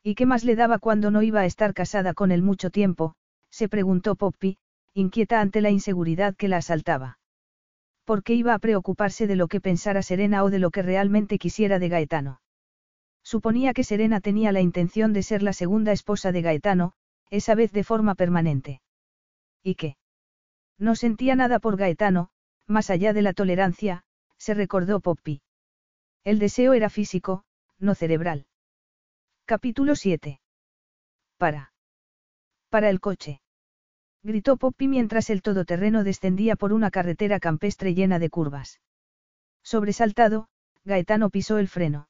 [0.02, 3.14] ¿Y qué más le daba cuando no iba a estar casada con él mucho tiempo?
[3.52, 4.58] se preguntó Poppy,
[4.94, 7.20] inquieta ante la inseguridad que la asaltaba.
[8.06, 11.38] ¿Por qué iba a preocuparse de lo que pensara Serena o de lo que realmente
[11.38, 12.42] quisiera de Gaetano?
[13.24, 16.94] Suponía que Serena tenía la intención de ser la segunda esposa de Gaetano,
[17.30, 18.82] esa vez de forma permanente.
[19.64, 19.98] ¿Y qué?
[20.80, 22.30] No sentía nada por Gaetano,
[22.72, 24.04] más allá de la tolerancia,
[24.38, 25.42] se recordó Poppy.
[26.24, 27.44] El deseo era físico,
[27.78, 28.48] no cerebral.
[29.46, 30.42] Capítulo 7.
[31.38, 31.74] Para.
[32.70, 33.42] Para el coche.
[34.24, 38.80] Gritó Poppy mientras el todoterreno descendía por una carretera campestre llena de curvas.
[39.64, 40.48] Sobresaltado,
[40.84, 42.08] Gaetano pisó el freno.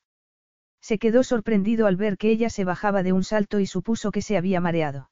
[0.82, 4.22] Se quedó sorprendido al ver que ella se bajaba de un salto y supuso que
[4.22, 5.10] se había mareado.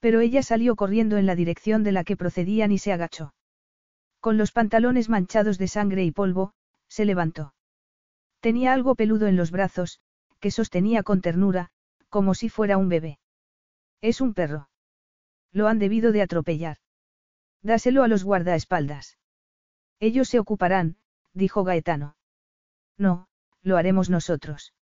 [0.00, 3.34] Pero ella salió corriendo en la dirección de la que procedían y se agachó.
[4.24, 6.54] Con los pantalones manchados de sangre y polvo,
[6.88, 7.52] se levantó.
[8.40, 10.00] Tenía algo peludo en los brazos,
[10.40, 11.68] que sostenía con ternura,
[12.08, 13.18] como si fuera un bebé.
[14.00, 14.70] Es un perro.
[15.52, 16.78] Lo han debido de atropellar.
[17.60, 19.18] Dáselo a los guardaespaldas.
[20.00, 20.96] Ellos se ocuparán,
[21.34, 22.16] dijo Gaetano.
[22.96, 23.28] No,
[23.60, 24.72] lo haremos nosotros.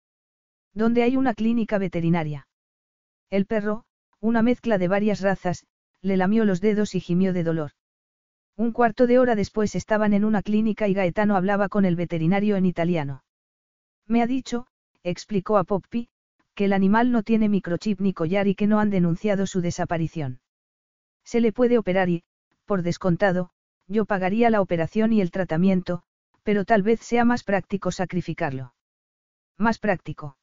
[0.73, 2.47] Donde hay una clínica veterinaria.
[3.28, 3.86] El perro,
[4.20, 5.66] una mezcla de varias razas,
[6.01, 7.73] le lamió los dedos y gimió de dolor.
[8.57, 12.57] Un cuarto de hora después estaban en una clínica y Gaetano hablaba con el veterinario
[12.57, 13.24] en italiano.
[14.07, 14.66] Me ha dicho,
[15.03, 16.09] explicó a Poppy,
[16.55, 20.41] que el animal no tiene microchip ni collar y que no han denunciado su desaparición.
[21.24, 22.24] Se le puede operar y,
[22.66, 23.51] por descontado,
[23.89, 26.03] yo pagaría la operación y el tratamiento,
[26.43, 28.74] pero tal vez sea más práctico sacrificarlo.
[29.57, 30.37] Más práctico.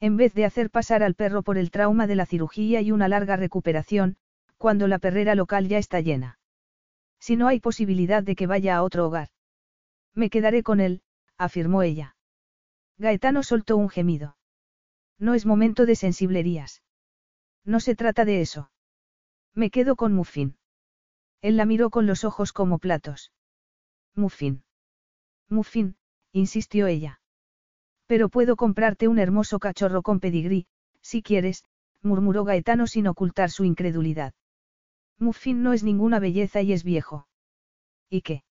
[0.00, 3.08] En vez de hacer pasar al perro por el trauma de la cirugía y una
[3.08, 4.16] larga recuperación,
[4.58, 6.38] cuando la perrera local ya está llena.
[7.22, 9.28] Si no hay posibilidad de que vaya a otro hogar.
[10.12, 11.02] Me quedaré con él,
[11.38, 12.16] afirmó ella.
[12.98, 14.36] Gaetano soltó un gemido.
[15.20, 16.82] No es momento de sensiblerías.
[17.64, 18.72] No se trata de eso.
[19.54, 20.56] Me quedo con Muffin.
[21.42, 23.30] Él la miró con los ojos como platos.
[24.16, 24.64] Muffin.
[25.48, 25.94] Muffin,
[26.32, 27.20] insistió ella.
[28.06, 30.66] Pero puedo comprarte un hermoso cachorro con pedigrí,
[31.02, 31.62] si quieres,
[32.02, 34.34] murmuró Gaetano sin ocultar su incredulidad.
[35.22, 37.26] Muffin no es ninguna belleza y es viejo.
[38.10, 38.42] ¿Y qué?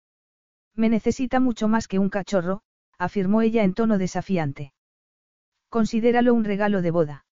[0.76, 2.62] Me necesita mucho más que un cachorro,
[2.98, 4.74] afirmó ella en tono desafiante.
[5.70, 7.26] Considéralo un regalo de boda.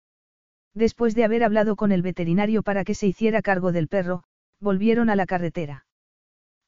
[0.74, 4.24] Después de haber hablado con el veterinario para que se hiciera cargo del perro,
[4.60, 5.86] volvieron a la carretera.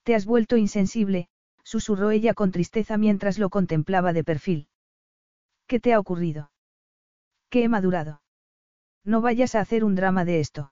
[0.04, 1.28] Te has vuelto insensible,
[1.64, 4.68] susurró ella con tristeza mientras lo contemplaba de perfil.
[5.68, 6.52] ¿Qué te ha ocurrido?
[7.50, 8.22] ¿Qué he madurado?
[9.04, 10.72] No vayas a hacer un drama de esto.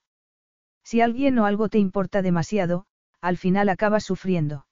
[0.90, 2.88] Si alguien o algo te importa demasiado,
[3.22, 4.66] al final acabas sufriendo.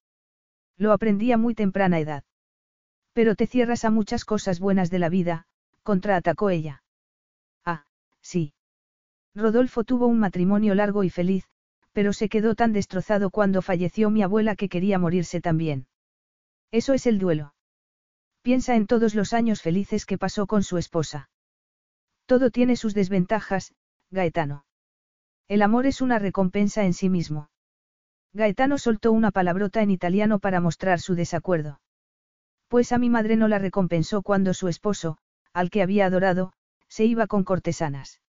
[0.76, 2.24] Lo aprendí a muy temprana edad.
[3.14, 5.46] Pero te cierras a muchas cosas buenas de la vida,
[5.84, 6.82] contraatacó ella.
[7.64, 7.86] Ah,
[8.20, 8.56] sí.
[9.36, 11.46] Rodolfo tuvo un matrimonio largo y feliz,
[11.94, 15.86] pero se quedó tan destrozado cuando falleció mi abuela que quería morirse también.
[16.72, 17.54] Eso es el duelo.
[18.42, 21.30] Piensa en todos los años felices que pasó con su esposa.
[22.26, 23.76] Todo tiene sus desventajas,
[24.10, 24.66] Gaetano.
[25.48, 27.50] El amor es una recompensa en sí mismo.
[28.34, 31.80] Gaetano soltó una palabrota en italiano para mostrar su desacuerdo.
[32.68, 35.18] Pues a mi madre no la recompensó cuando su esposo,
[35.54, 36.52] al que había adorado,
[36.90, 38.22] se iba con cortesanas.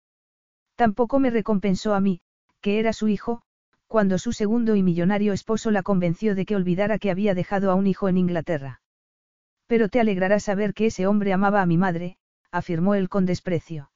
[0.74, 2.20] Tampoco me recompensó a mí,
[2.60, 3.42] que era su hijo,
[3.86, 7.74] cuando su segundo y millonario esposo la convenció de que olvidara que había dejado a
[7.74, 8.82] un hijo en Inglaterra.
[9.66, 12.18] Pero te alegrará saber que ese hombre amaba a mi madre,
[12.50, 13.90] afirmó él con desprecio.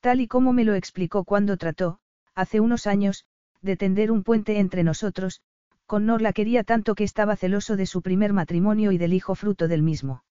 [0.00, 2.00] Tal y como me lo explicó cuando trató,
[2.40, 3.24] hace unos años,
[3.62, 5.42] de tender un puente entre nosotros,
[5.86, 9.68] Connor la quería tanto que estaba celoso de su primer matrimonio y del hijo fruto
[9.68, 10.24] del mismo.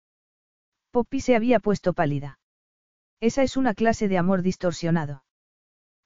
[0.92, 2.40] Poppy se había puesto pálida.
[3.20, 5.24] Esa es una clase de amor distorsionado.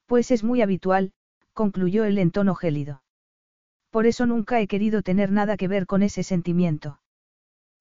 [0.08, 1.14] Pues es muy habitual,
[1.54, 3.04] concluyó él en tono gélido.
[3.92, 7.00] Por eso nunca he querido tener nada que ver con ese sentimiento.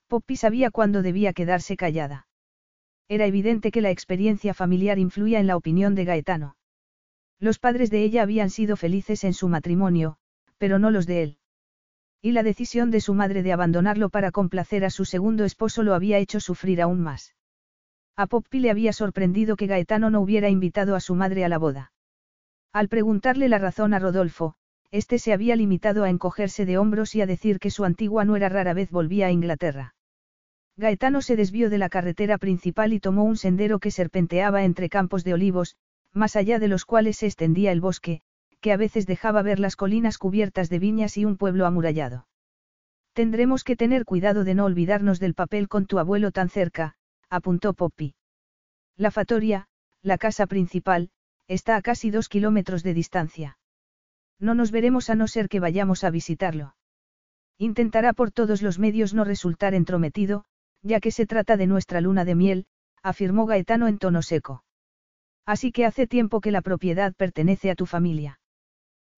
[0.09, 2.27] Poppy sabía cuándo debía quedarse callada.
[3.09, 6.55] Era evidente que la experiencia familiar influía en la opinión de Gaetano.
[7.43, 10.17] Los padres de ella habían sido felices en su matrimonio,
[10.59, 11.39] pero no los de él.
[12.21, 15.95] Y la decisión de su madre de abandonarlo para complacer a su segundo esposo lo
[15.95, 17.35] había hecho sufrir aún más.
[18.15, 21.59] A Poppy le había sorprendido que Gaetano no hubiera invitado a su madre a la
[21.59, 21.93] boda.
[22.73, 24.55] Al preguntarle la razón a Rodolfo,
[24.93, 28.37] este se había limitado a encogerse de hombros y a decir que su antigua no
[28.37, 29.97] era rara vez volvía a Inglaterra.
[30.77, 35.25] Gaetano se desvió de la carretera principal y tomó un sendero que serpenteaba entre campos
[35.25, 35.77] de olivos,
[36.13, 38.21] más allá de los cuales se extendía el bosque,
[38.61, 42.27] que a veces dejaba ver las colinas cubiertas de viñas y un pueblo amurallado.
[43.13, 46.95] Tendremos que tener cuidado de no olvidarnos del papel con tu abuelo tan cerca,
[47.29, 48.15] apuntó Poppy.
[48.97, 49.67] La fatoria,
[50.03, 51.11] la casa principal,
[51.49, 53.59] Está a casi dos kilómetros de distancia.
[54.39, 56.77] No nos veremos a no ser que vayamos a visitarlo.
[57.59, 60.45] Intentará por todos los medios no resultar entrometido,
[60.83, 62.67] ya que se trata de nuestra luna de miel,
[63.03, 64.65] afirmó Gaetano en tono seco.
[65.45, 68.41] Así que hace tiempo que la propiedad pertenece a tu familia.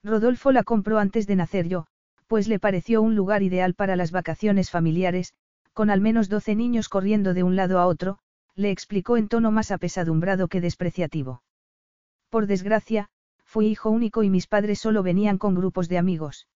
[0.03, 1.87] Rodolfo la compró antes de nacer yo,
[2.27, 5.35] pues le pareció un lugar ideal para las vacaciones familiares,
[5.73, 8.19] con al menos doce niños corriendo de un lado a otro,
[8.55, 11.43] le explicó en tono más apesadumbrado que despreciativo.
[12.31, 13.09] Por desgracia,
[13.45, 16.49] fui hijo único y mis padres solo venían con grupos de amigos.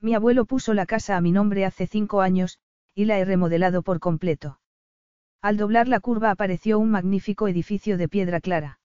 [0.00, 2.58] Mi abuelo puso la casa a mi nombre hace cinco años,
[2.94, 4.60] y la he remodelado por completo.
[5.40, 8.78] Al doblar la curva apareció un magnífico edificio de piedra clara.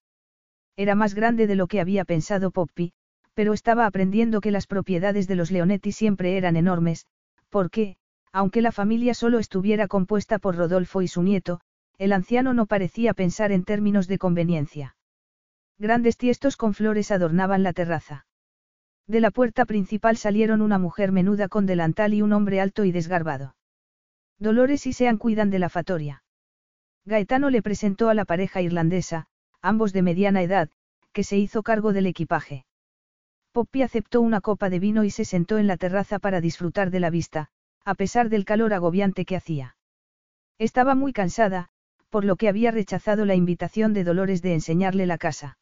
[0.80, 2.93] Era más grande de lo que había pensado Poppy,
[3.34, 7.06] pero estaba aprendiendo que las propiedades de los Leonetti siempre eran enormes,
[7.49, 7.97] porque,
[8.31, 11.60] aunque la familia solo estuviera compuesta por Rodolfo y su nieto,
[11.97, 14.95] el anciano no parecía pensar en términos de conveniencia.
[15.80, 18.26] Grandes tiestos con flores adornaban la terraza.
[19.06, 22.93] De la puerta principal salieron una mujer menuda con delantal y un hombre alto y
[22.93, 23.53] desgarbado.
[24.38, 26.23] Dolores y Sean cuidan de la fatoria.
[27.03, 29.27] Gaetano le presentó a la pareja irlandesa,
[29.61, 30.69] ambos de mediana edad,
[31.11, 32.65] que se hizo cargo del equipaje.
[33.52, 36.99] Poppy aceptó una copa de vino y se sentó en la terraza para disfrutar de
[36.99, 37.49] la vista,
[37.84, 39.76] a pesar del calor agobiante que hacía.
[40.60, 41.69] Estaba muy cansada,
[42.10, 45.57] por lo que había rechazado la invitación de Dolores de enseñarle la casa.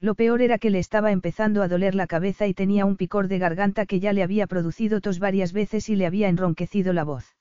[0.00, 3.28] Lo peor era que le estaba empezando a doler la cabeza y tenía un picor
[3.28, 7.04] de garganta que ya le había producido tos varias veces y le había enronquecido la
[7.04, 7.36] voz.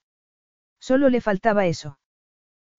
[0.80, 2.00] Solo le faltaba eso.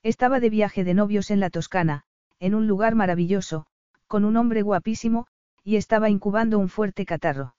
[0.03, 2.05] Estaba de viaje de novios en la Toscana,
[2.41, 3.67] en un lugar maravilloso,
[4.07, 5.27] con un hombre guapísimo,
[5.63, 7.55] y estaba incubando un fuerte catarro.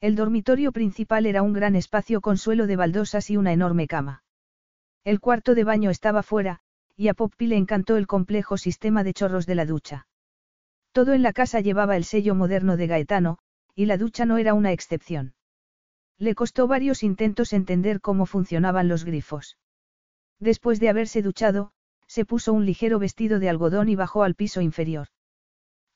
[0.00, 4.24] El dormitorio principal era un gran espacio con suelo de baldosas y una enorme cama.
[5.04, 6.60] El cuarto de baño estaba fuera,
[6.96, 10.06] y a Poppy le encantó el complejo sistema de chorros de la ducha.
[10.92, 13.38] Todo en la casa llevaba el sello moderno de Gaetano,
[13.74, 15.34] y la ducha no era una excepción.
[16.18, 19.56] Le costó varios intentos entender cómo funcionaban los grifos.
[20.38, 21.72] Después de haberse duchado,
[22.12, 25.08] se puso un ligero vestido de algodón y bajó al piso inferior.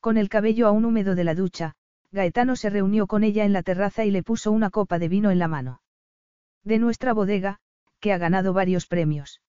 [0.01, 1.75] Con el cabello aún húmedo de la ducha,
[2.11, 5.31] Gaetano se reunió con ella en la terraza y le puso una copa de vino
[5.31, 5.83] en la mano.
[6.65, 7.59] De nuestra bodega,
[8.01, 9.43] que ha ganado varios premios.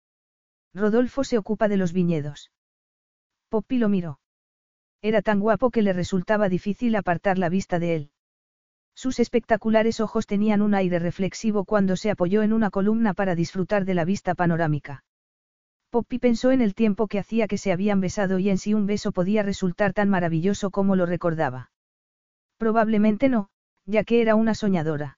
[0.73, 2.51] Rodolfo se ocupa de los viñedos.
[3.47, 4.19] Poppy lo miró.
[5.01, 8.11] Era tan guapo que le resultaba difícil apartar la vista de él.
[8.93, 13.85] Sus espectaculares ojos tenían un aire reflexivo cuando se apoyó en una columna para disfrutar
[13.85, 15.05] de la vista panorámica.
[15.89, 18.85] Poppy pensó en el tiempo que hacía que se habían besado y en si un
[18.85, 21.71] beso podía resultar tan maravilloso como lo recordaba.
[22.57, 23.49] Probablemente no,
[23.85, 25.17] ya que era una soñadora.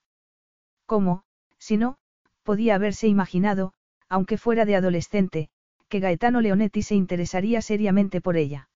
[0.86, 1.24] ¿Cómo,
[1.58, 1.98] si no,
[2.42, 3.72] podía haberse imaginado,
[4.08, 5.50] aunque fuera de adolescente,
[5.88, 8.68] que Gaetano Leonetti se interesaría seriamente por ella?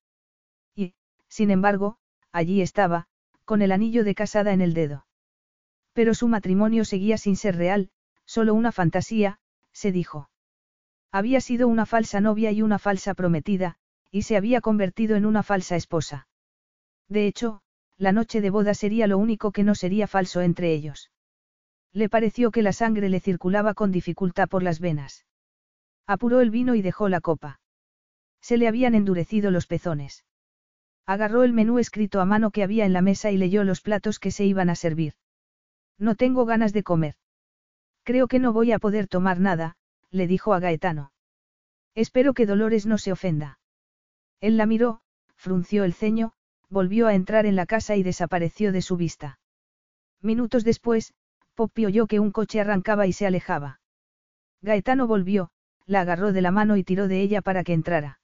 [0.74, 0.94] Y,
[1.28, 1.96] sin embargo,
[2.32, 3.06] allí estaba,
[3.44, 5.06] con el anillo de casada en el dedo.
[5.92, 7.90] Pero su matrimonio seguía sin ser real,
[8.24, 9.38] solo una fantasía,
[9.72, 10.28] se dijo.
[11.14, 13.76] Había sido una falsa novia y una falsa prometida,
[14.10, 16.26] y se había convertido en una falsa esposa.
[17.08, 17.62] De hecho,
[17.96, 21.12] la noche de boda sería lo único que no sería falso entre ellos.
[21.92, 25.24] Le pareció que la sangre le circulaba con dificultad por las venas.
[26.04, 27.60] Apuró el vino y dejó la copa.
[28.40, 30.24] Se le habían endurecido los pezones.
[31.06, 34.18] Agarró el menú escrito a mano que había en la mesa y leyó los platos
[34.18, 35.14] que se iban a servir.
[35.96, 37.14] No tengo ganas de comer.
[38.02, 39.76] Creo que no voy a poder tomar nada,
[40.14, 41.10] le dijo a Gaetano.
[41.96, 43.58] Espero que Dolores no se ofenda.
[44.40, 45.00] Él la miró,
[45.34, 46.32] frunció el ceño,
[46.70, 49.40] volvió a entrar en la casa y desapareció de su vista.
[50.22, 51.14] Minutos después,
[51.54, 53.80] Poppy oyó que un coche arrancaba y se alejaba.
[54.62, 55.50] Gaetano volvió,
[55.84, 58.20] la agarró de la mano y tiró de ella para que entrara.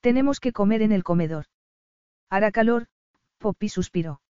[0.00, 1.46] Tenemos que comer en el comedor.
[2.28, 2.88] Hará calor,
[3.38, 4.20] Poppy suspiró.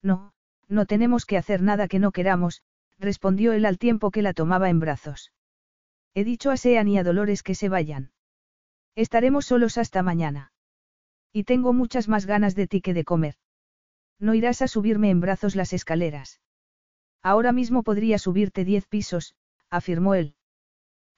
[0.00, 0.32] No,
[0.68, 2.62] no tenemos que hacer nada que no queramos,
[3.00, 5.32] respondió él al tiempo que la tomaba en brazos.
[6.18, 8.10] He dicho a Sean y a Dolores que se vayan.
[8.96, 10.50] Estaremos solos hasta mañana.
[11.32, 13.36] Y tengo muchas más ganas de ti que de comer.
[14.18, 16.40] No irás a subirme en brazos las escaleras.
[17.22, 19.36] Ahora mismo podría subirte diez pisos,
[19.70, 20.34] afirmó él.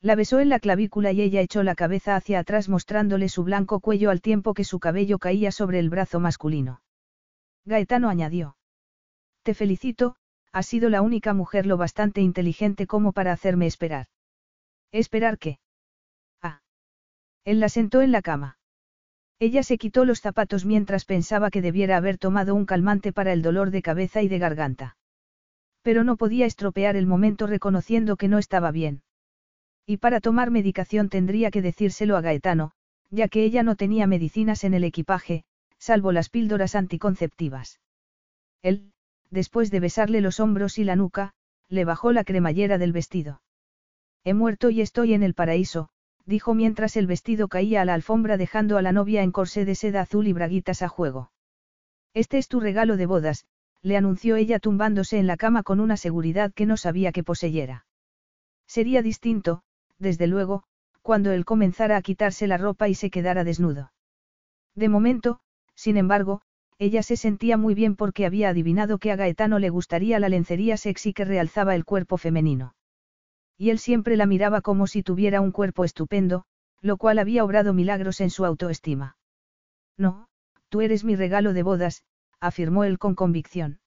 [0.03, 3.81] La besó en la clavícula y ella echó la cabeza hacia atrás mostrándole su blanco
[3.81, 6.83] cuello al tiempo que su cabello caía sobre el brazo masculino.
[7.65, 8.59] Gaetano añadió.
[9.45, 10.17] Te felicito,
[10.53, 14.09] has sido la única mujer lo bastante inteligente como para hacerme esperar.
[14.93, 15.59] ¿Esperar qué?
[16.43, 16.63] Ah.
[17.45, 18.59] Él la sentó en la cama.
[19.39, 23.41] Ella se quitó los zapatos mientras pensaba que debiera haber tomado un calmante para el
[23.41, 24.97] dolor de cabeza y de garganta.
[25.83, 29.03] Pero no podía estropear el momento reconociendo que no estaba bien.
[29.87, 32.73] Y para tomar medicación tendría que decírselo a Gaetano,
[33.11, 35.45] ya que ella no tenía medicinas en el equipaje,
[35.79, 37.81] salvo las píldoras anticonceptivas.
[38.63, 38.93] Él,
[39.31, 41.33] después de besarle los hombros y la nuca,
[41.69, 43.41] le bajó la cremallera del vestido.
[44.25, 45.89] He muerto y estoy en el paraíso,
[46.27, 49.75] dijo mientras el vestido caía a la alfombra dejando a la novia en corsé de
[49.75, 51.33] seda azul y braguitas a juego.
[52.13, 53.47] Este es tu regalo de bodas,
[53.83, 57.87] le anunció ella tumbándose en la cama con una seguridad que no sabía que poseyera.
[58.67, 59.63] Sería distinto,
[59.99, 60.65] desde luego,
[61.03, 63.93] cuando él comenzara a quitarse la ropa y se quedara desnudo.
[64.75, 65.41] De momento,
[65.75, 66.43] sin embargo,
[66.79, 70.77] ella se sentía muy bien porque había adivinado que a Gaetano le gustaría la lencería
[70.77, 72.75] sexy que realzaba el cuerpo femenino.
[73.61, 76.47] Y él siempre la miraba como si tuviera un cuerpo estupendo,
[76.81, 79.19] lo cual había obrado milagros en su autoestima.
[79.99, 80.29] No,
[80.71, 82.03] tú eres mi regalo de bodas,
[82.41, 83.81] afirmó él con convicción.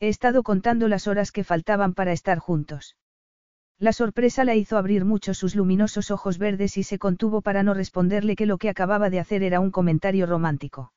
[0.00, 2.96] He estado contando las horas que faltaban para estar juntos.
[3.78, 7.74] La sorpresa la hizo abrir mucho sus luminosos ojos verdes y se contuvo para no
[7.74, 10.94] responderle que lo que acababa de hacer era un comentario romántico.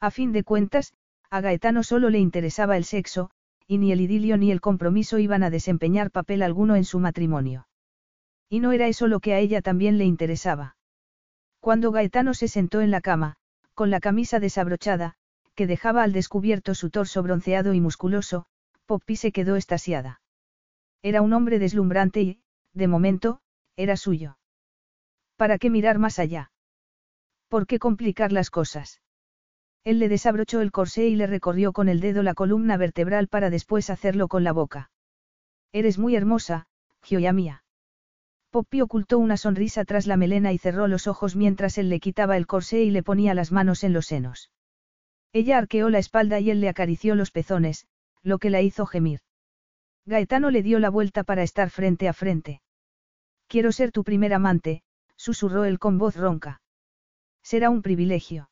[0.00, 0.92] A fin de cuentas,
[1.30, 3.30] a Gaetano solo le interesaba el sexo,
[3.72, 7.66] y ni el idilio ni el compromiso iban a desempeñar papel alguno en su matrimonio.
[8.50, 10.76] Y no era eso lo que a ella también le interesaba.
[11.58, 13.36] Cuando Gaetano se sentó en la cama,
[13.72, 15.14] con la camisa desabrochada,
[15.54, 18.44] que dejaba al descubierto su torso bronceado y musculoso,
[18.84, 20.20] Poppy se quedó estasiada.
[21.00, 22.40] Era un hombre deslumbrante y,
[22.74, 23.40] de momento,
[23.76, 24.36] era suyo.
[25.36, 26.52] ¿Para qué mirar más allá?
[27.48, 29.00] ¿Por qué complicar las cosas?
[29.84, 33.50] Él le desabrochó el corsé y le recorrió con el dedo la columna vertebral para
[33.50, 34.90] después hacerlo con la boca.
[35.72, 36.66] Eres muy hermosa,
[37.02, 37.64] Gioia mía.
[38.50, 42.36] Poppy ocultó una sonrisa tras la melena y cerró los ojos mientras él le quitaba
[42.36, 44.50] el corsé y le ponía las manos en los senos.
[45.32, 47.86] Ella arqueó la espalda y él le acarició los pezones,
[48.22, 49.20] lo que la hizo gemir.
[50.04, 52.60] Gaetano le dio la vuelta para estar frente a frente.
[53.48, 54.82] Quiero ser tu primer amante,
[55.16, 56.60] susurró él con voz ronca.
[57.42, 58.50] Será un privilegio.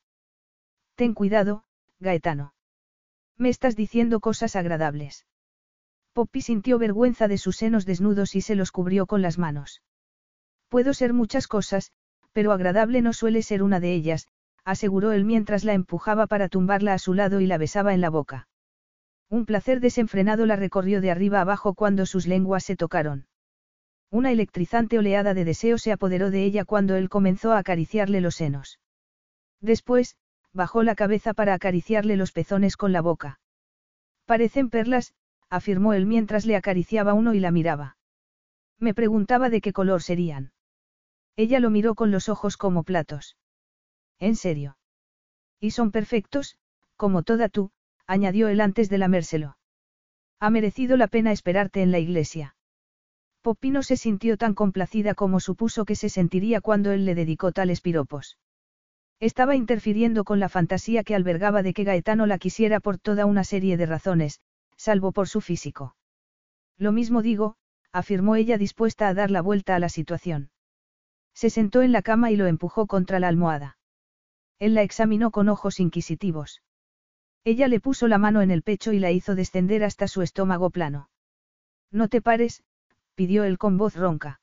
[1.01, 1.65] Ten cuidado,
[1.99, 2.53] Gaetano.
[3.39, 5.25] Me estás diciendo cosas agradables.
[6.12, 9.81] Poppy sintió vergüenza de sus senos desnudos y se los cubrió con las manos.
[10.69, 11.93] Puedo ser muchas cosas,
[12.33, 14.29] pero agradable no suele ser una de ellas,
[14.62, 18.11] aseguró él mientras la empujaba para tumbarla a su lado y la besaba en la
[18.11, 18.47] boca.
[19.31, 23.27] Un placer desenfrenado la recorrió de arriba abajo cuando sus lenguas se tocaron.
[24.11, 28.35] Una electrizante oleada de deseo se apoderó de ella cuando él comenzó a acariciarle los
[28.35, 28.81] senos.
[29.62, 30.17] Después,
[30.53, 33.41] bajó la cabeza para acariciarle los pezones con la boca.
[34.27, 35.15] Parecen perlas,
[35.49, 37.97] afirmó él mientras le acariciaba uno y la miraba.
[38.79, 40.53] Me preguntaba de qué color serían.
[41.37, 43.37] Ella lo miró con los ojos como platos.
[44.19, 44.77] ¿En serio?
[45.59, 46.57] Y son perfectos,
[46.97, 47.70] como toda tú,
[48.07, 49.57] añadió él antes de lamérselo.
[50.39, 52.57] Ha merecido la pena esperarte en la iglesia.
[53.43, 57.81] Popino se sintió tan complacida como supuso que se sentiría cuando él le dedicó tales
[57.81, 58.39] piropos.
[59.20, 63.44] Estaba interfiriendo con la fantasía que albergaba de que Gaetano la quisiera por toda una
[63.44, 64.40] serie de razones,
[64.76, 65.94] salvo por su físico.
[66.78, 67.57] Lo mismo digo,
[67.92, 70.50] afirmó ella dispuesta a dar la vuelta a la situación.
[71.34, 73.76] Se sentó en la cama y lo empujó contra la almohada.
[74.58, 76.62] Él la examinó con ojos inquisitivos.
[77.44, 80.70] Ella le puso la mano en el pecho y la hizo descender hasta su estómago
[80.70, 81.10] plano.
[81.90, 82.62] No te pares,
[83.15, 84.40] pidió él con voz ronca.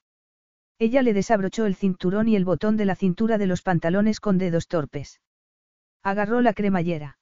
[0.79, 4.37] Ella le desabrochó el cinturón y el botón de la cintura de los pantalones con
[4.37, 5.21] dedos torpes.
[6.03, 7.17] Agarró la cremallera.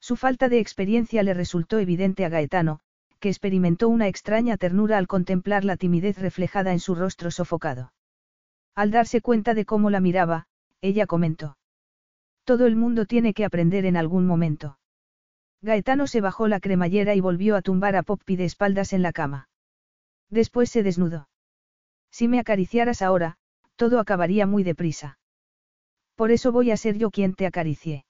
[0.00, 2.80] Su falta de experiencia le resultó evidente a Gaetano,
[3.18, 7.92] que experimentó una extraña ternura al contemplar la timidez reflejada en su rostro sofocado.
[8.76, 10.46] Al darse cuenta de cómo la miraba,
[10.80, 11.58] ella comentó.
[12.44, 14.78] Todo el mundo tiene que aprender en algún momento.
[15.60, 19.12] Gaetano se bajó la cremallera y volvió a tumbar a Poppy de espaldas en la
[19.12, 19.48] cama.
[20.30, 21.28] Después se desnudó.
[22.10, 23.36] Si me acariciaras ahora,
[23.76, 25.18] todo acabaría muy deprisa.
[26.16, 28.04] Por eso voy a ser yo quien te acaricie.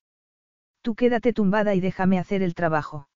[0.82, 3.08] Tú quédate tumbada y déjame hacer el trabajo.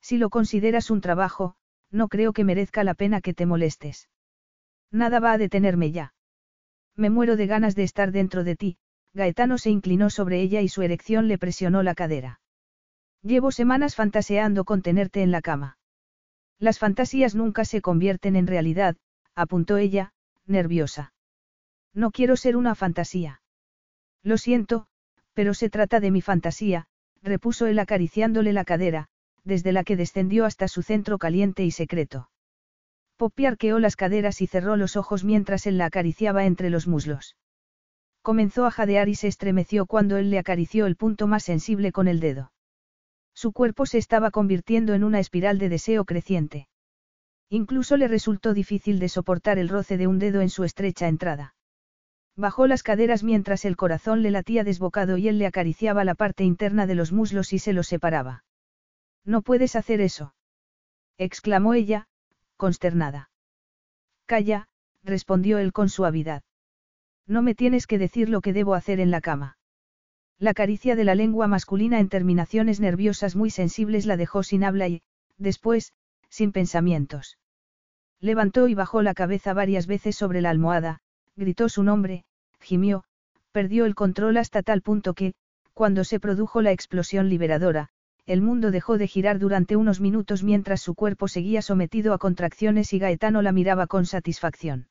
[0.00, 1.54] Si lo consideras un trabajo,
[1.90, 4.08] no creo que merezca la pena que te molestes.
[4.90, 6.14] Nada va a detenerme ya.
[6.96, 8.78] Me muero de ganas de estar dentro de ti,
[9.14, 12.40] Gaetano se inclinó sobre ella y su erección le presionó la cadera.
[13.22, 15.78] Llevo semanas fantaseando con tenerte en la cama.
[16.58, 18.96] Las fantasías nunca se convierten en realidad,
[19.38, 20.12] apuntó ella,
[20.46, 21.12] nerviosa.
[21.94, 23.40] No quiero ser una fantasía.
[24.24, 24.88] Lo siento,
[25.32, 26.86] pero se trata de mi fantasía,
[27.22, 29.06] repuso él acariciándole la cadera,
[29.44, 32.30] desde la que descendió hasta su centro caliente y secreto.
[33.16, 37.36] Poppy arqueó las caderas y cerró los ojos mientras él la acariciaba entre los muslos.
[38.22, 42.08] Comenzó a jadear y se estremeció cuando él le acarició el punto más sensible con
[42.08, 42.52] el dedo.
[43.34, 46.68] Su cuerpo se estaba convirtiendo en una espiral de deseo creciente.
[47.50, 51.54] Incluso le resultó difícil de soportar el roce de un dedo en su estrecha entrada.
[52.36, 56.44] Bajó las caderas mientras el corazón le latía desbocado y él le acariciaba la parte
[56.44, 58.44] interna de los muslos y se los separaba.
[59.24, 60.34] No puedes hacer eso.
[61.16, 62.06] exclamó ella,
[62.56, 63.30] consternada.
[64.26, 64.68] Calla,
[65.02, 66.42] respondió él con suavidad.
[67.26, 69.58] No me tienes que decir lo que debo hacer en la cama.
[70.38, 74.86] La caricia de la lengua masculina en terminaciones nerviosas muy sensibles la dejó sin habla
[74.86, 75.02] y,
[75.38, 75.92] después,
[76.28, 77.38] sin pensamientos.
[78.20, 81.00] Levantó y bajó la cabeza varias veces sobre la almohada,
[81.36, 82.24] gritó su nombre,
[82.60, 83.04] gimió,
[83.52, 85.34] perdió el control hasta tal punto que,
[85.72, 87.90] cuando se produjo la explosión liberadora,
[88.26, 92.92] el mundo dejó de girar durante unos minutos mientras su cuerpo seguía sometido a contracciones
[92.92, 94.88] y Gaetano la miraba con satisfacción.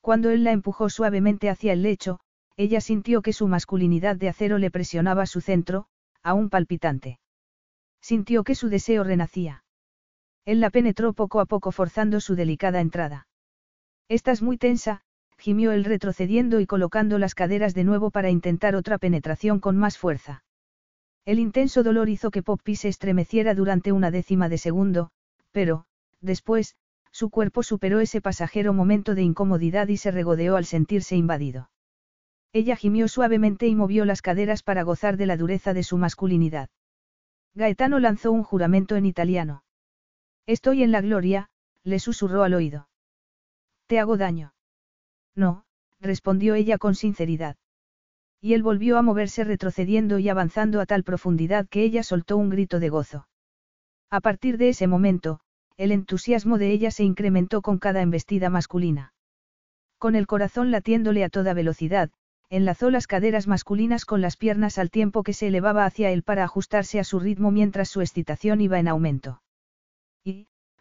[0.00, 2.20] Cuando él la empujó suavemente hacia el lecho,
[2.56, 5.86] ella sintió que su masculinidad de acero le presionaba su centro,
[6.22, 7.18] aún palpitante.
[8.00, 9.63] Sintió que su deseo renacía.
[10.44, 13.26] Él la penetró poco a poco forzando su delicada entrada.
[14.08, 15.02] Estás muy tensa,
[15.38, 19.98] gimió él retrocediendo y colocando las caderas de nuevo para intentar otra penetración con más
[19.98, 20.44] fuerza.
[21.24, 25.10] El intenso dolor hizo que Poppy se estremeciera durante una décima de segundo,
[25.52, 25.86] pero,
[26.20, 26.76] después,
[27.10, 31.70] su cuerpo superó ese pasajero momento de incomodidad y se regodeó al sentirse invadido.
[32.52, 36.68] Ella gimió suavemente y movió las caderas para gozar de la dureza de su masculinidad.
[37.54, 39.63] Gaetano lanzó un juramento en italiano.
[40.46, 41.48] Estoy en la gloria,
[41.84, 42.88] le susurró al oído.
[43.86, 44.54] ¿Te hago daño?
[45.34, 45.64] No,
[46.00, 47.56] respondió ella con sinceridad.
[48.40, 52.50] Y él volvió a moverse retrocediendo y avanzando a tal profundidad que ella soltó un
[52.50, 53.26] grito de gozo.
[54.10, 55.40] A partir de ese momento,
[55.78, 59.14] el entusiasmo de ella se incrementó con cada embestida masculina.
[59.98, 62.10] Con el corazón latiéndole a toda velocidad,
[62.50, 66.44] enlazó las caderas masculinas con las piernas al tiempo que se elevaba hacia él para
[66.44, 69.40] ajustarse a su ritmo mientras su excitación iba en aumento.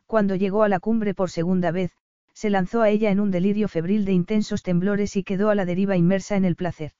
[0.05, 1.91] Cuando llegó a la cumbre por segunda vez,
[2.33, 5.65] se lanzó a ella en un delirio febril de intensos temblores y quedó a la
[5.65, 6.91] deriva inmersa en el placer.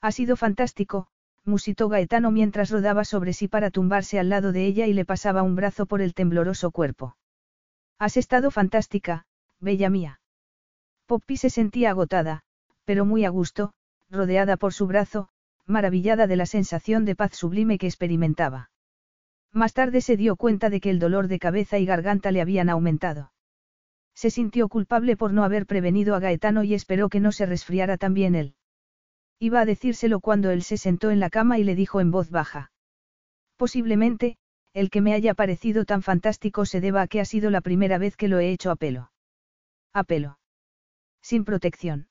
[0.00, 1.08] Ha sido fantástico,
[1.44, 5.42] musitó Gaetano mientras rodaba sobre sí para tumbarse al lado de ella y le pasaba
[5.42, 7.16] un brazo por el tembloroso cuerpo.
[7.98, 9.26] Has estado fantástica,
[9.58, 10.20] bella mía.
[11.06, 12.42] Poppy se sentía agotada,
[12.84, 13.72] pero muy a gusto,
[14.10, 15.30] rodeada por su brazo,
[15.66, 18.70] maravillada de la sensación de paz sublime que experimentaba.
[19.52, 22.68] Más tarde se dio cuenta de que el dolor de cabeza y garganta le habían
[22.68, 23.32] aumentado.
[24.14, 27.96] Se sintió culpable por no haber prevenido a Gaetano y esperó que no se resfriara
[27.96, 28.54] también él.
[29.38, 32.30] Iba a decírselo cuando él se sentó en la cama y le dijo en voz
[32.30, 32.72] baja.
[33.56, 34.36] Posiblemente,
[34.74, 37.98] el que me haya parecido tan fantástico se deba a que ha sido la primera
[37.98, 39.12] vez que lo he hecho a pelo.
[39.92, 40.38] A pelo.
[41.22, 42.08] Sin protección.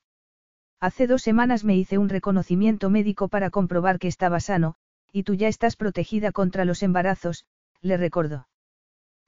[0.79, 4.75] Hace dos semanas me hice un reconocimiento médico para comprobar que estaba sano,
[5.17, 7.47] y tú ya estás protegida contra los embarazos,
[7.81, 8.47] le recordó.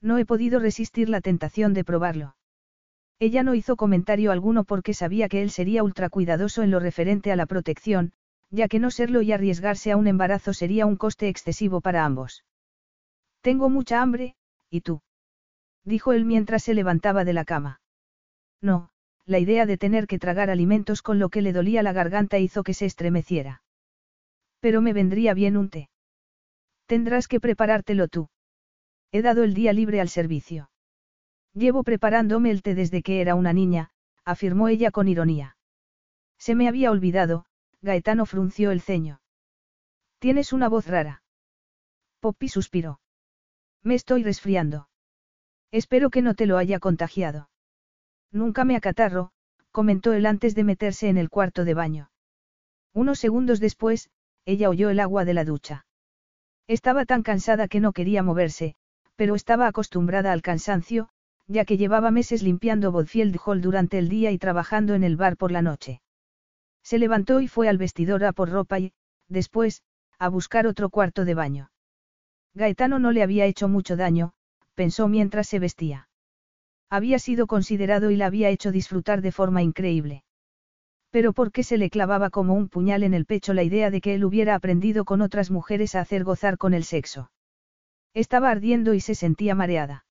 [0.01, 2.35] No he podido resistir la tentación de probarlo.
[3.17, 7.31] Ella no hizo comentario alguno porque sabía que él sería ultra cuidadoso en lo referente
[7.31, 8.13] a la protección,
[8.51, 12.45] ya que no serlo y arriesgarse a un embarazo sería un coste excesivo para ambos.
[13.41, 14.35] Tengo mucha hambre,
[14.69, 15.01] ¿y tú?
[15.83, 17.81] dijo él mientras se levantaba de la cama.
[18.61, 18.91] No,
[19.25, 22.61] la idea de tener que tragar alimentos con lo que le dolía la garganta hizo
[22.61, 23.63] que se estremeciera.
[24.59, 25.89] Pero me vendría bien un té.
[26.85, 28.29] Tendrás que preparártelo tú.
[29.11, 30.69] He dado el día libre al servicio.
[31.53, 33.91] Llevo preparándome el té desde que era una niña,
[34.25, 35.57] afirmó ella con ironía.
[36.37, 37.45] Se me había olvidado,
[37.81, 39.21] Gaetano frunció el ceño.
[40.19, 41.23] Tienes una voz rara.
[42.19, 42.99] Poppy suspiró.
[43.83, 44.89] Me estoy resfriando.
[45.71, 47.49] Espero que no te lo haya contagiado.
[48.31, 49.31] Nunca me acatarro,
[49.71, 52.11] comentó él antes de meterse en el cuarto de baño.
[52.93, 54.09] Unos segundos después,
[54.45, 55.85] ella oyó el agua de la ducha.
[56.67, 58.75] Estaba tan cansada que no quería moverse,
[59.15, 61.09] pero estaba acostumbrada al cansancio,
[61.47, 65.35] ya que llevaba meses limpiando Bodfield Hall durante el día y trabajando en el bar
[65.35, 66.01] por la noche.
[66.83, 68.93] Se levantó y fue al vestidor a por ropa y,
[69.27, 69.83] después,
[70.19, 71.71] a buscar otro cuarto de baño.
[72.53, 74.33] Gaetano no le había hecho mucho daño,
[74.75, 76.07] pensó mientras se vestía.
[76.89, 80.23] Había sido considerado y la había hecho disfrutar de forma increíble.
[81.11, 84.01] Pero ¿por qué se le clavaba como un puñal en el pecho la idea de
[84.01, 87.31] que él hubiera aprendido con otras mujeres a hacer gozar con el sexo?
[88.13, 90.05] Estaba ardiendo y se sentía mareada.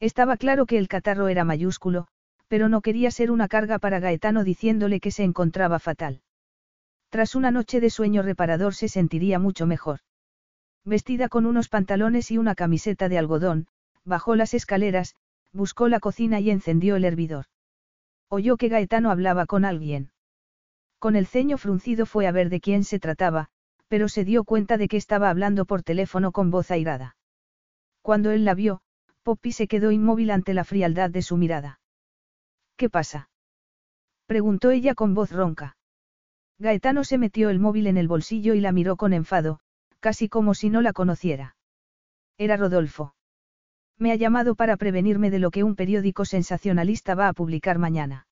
[0.00, 2.08] Estaba claro que el catarro era mayúsculo,
[2.48, 6.22] pero no quería ser una carga para Gaetano diciéndole que se encontraba fatal.
[7.08, 10.00] Tras una noche de sueño reparador se sentiría mucho mejor.
[10.84, 13.68] Vestida con unos pantalones y una camiseta de algodón,
[14.04, 15.14] bajó las escaleras,
[15.52, 17.46] buscó la cocina y encendió el hervidor.
[18.34, 20.10] Oyó que Gaetano hablaba con alguien.
[20.98, 23.50] Con el ceño fruncido fue a ver de quién se trataba,
[23.88, 27.14] pero se dio cuenta de que estaba hablando por teléfono con voz airada.
[28.00, 28.80] Cuando él la vio,
[29.22, 31.80] Poppy se quedó inmóvil ante la frialdad de su mirada.
[32.76, 33.28] ¿Qué pasa?
[34.24, 35.76] preguntó ella con voz ronca.
[36.58, 39.60] Gaetano se metió el móvil en el bolsillo y la miró con enfado,
[40.00, 41.54] casi como si no la conociera.
[42.38, 43.14] Era Rodolfo.
[44.02, 48.26] Me ha llamado para prevenirme de lo que un periódico sensacionalista va a publicar mañana.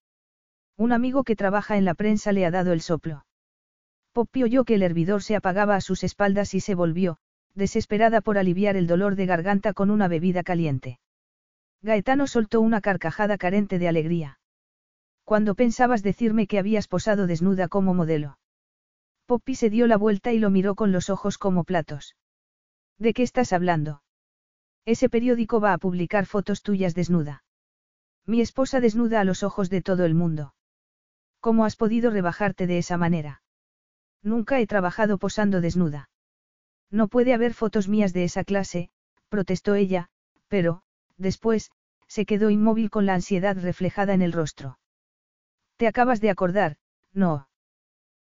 [0.76, 3.24] Un amigo que trabaja en la prensa le ha dado el soplo.
[4.12, 7.18] Poppy oyó que el hervidor se apagaba a sus espaldas y se volvió,
[7.54, 10.98] desesperada por aliviar el dolor de garganta con una bebida caliente.
[11.82, 14.40] Gaetano soltó una carcajada carente de alegría.
[15.22, 18.40] Cuando pensabas decirme que habías posado desnuda como modelo.
[19.24, 22.16] Poppy se dio la vuelta y lo miró con los ojos como platos.
[22.98, 24.02] ¿De qué estás hablando?
[24.84, 27.44] Ese periódico va a publicar fotos tuyas desnuda.
[28.26, 30.54] Mi esposa desnuda a los ojos de todo el mundo.
[31.40, 33.42] ¿Cómo has podido rebajarte de esa manera?
[34.22, 36.10] Nunca he trabajado posando desnuda.
[36.90, 38.90] No puede haber fotos mías de esa clase,
[39.28, 40.10] protestó ella,
[40.48, 40.82] pero,
[41.16, 41.70] después,
[42.08, 44.78] se quedó inmóvil con la ansiedad reflejada en el rostro.
[45.76, 46.76] ¿Te acabas de acordar,
[47.12, 47.48] no?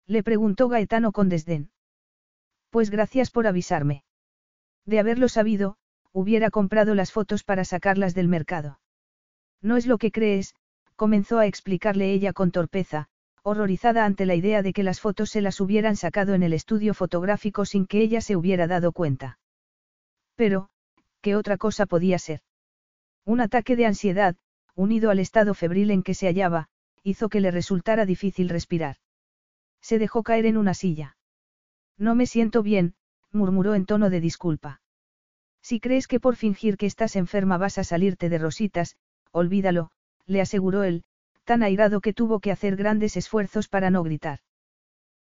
[0.07, 1.71] Le preguntó Gaetano con desdén.
[2.69, 4.03] Pues gracias por avisarme.
[4.85, 5.77] De haberlo sabido,
[6.15, 8.79] hubiera comprado las fotos para sacarlas del mercado.
[9.61, 10.55] No es lo que crees,
[10.95, 13.09] comenzó a explicarle ella con torpeza,
[13.43, 16.93] horrorizada ante la idea de que las fotos se las hubieran sacado en el estudio
[16.93, 19.39] fotográfico sin que ella se hubiera dado cuenta.
[20.35, 20.69] Pero,
[21.19, 22.39] ¿qué otra cosa podía ser?
[23.25, 24.37] Un ataque de ansiedad,
[24.73, 26.69] unido al estado febril en que se hallaba,
[27.03, 28.95] hizo que le resultara difícil respirar.
[29.81, 31.17] Se dejó caer en una silla.
[31.97, 32.95] No me siento bien,
[33.33, 34.79] murmuró en tono de disculpa.
[35.67, 38.97] Si crees que por fingir que estás enferma vas a salirte de rositas,
[39.31, 39.89] olvídalo,
[40.27, 41.03] le aseguró él,
[41.43, 44.41] tan airado que tuvo que hacer grandes esfuerzos para no gritar.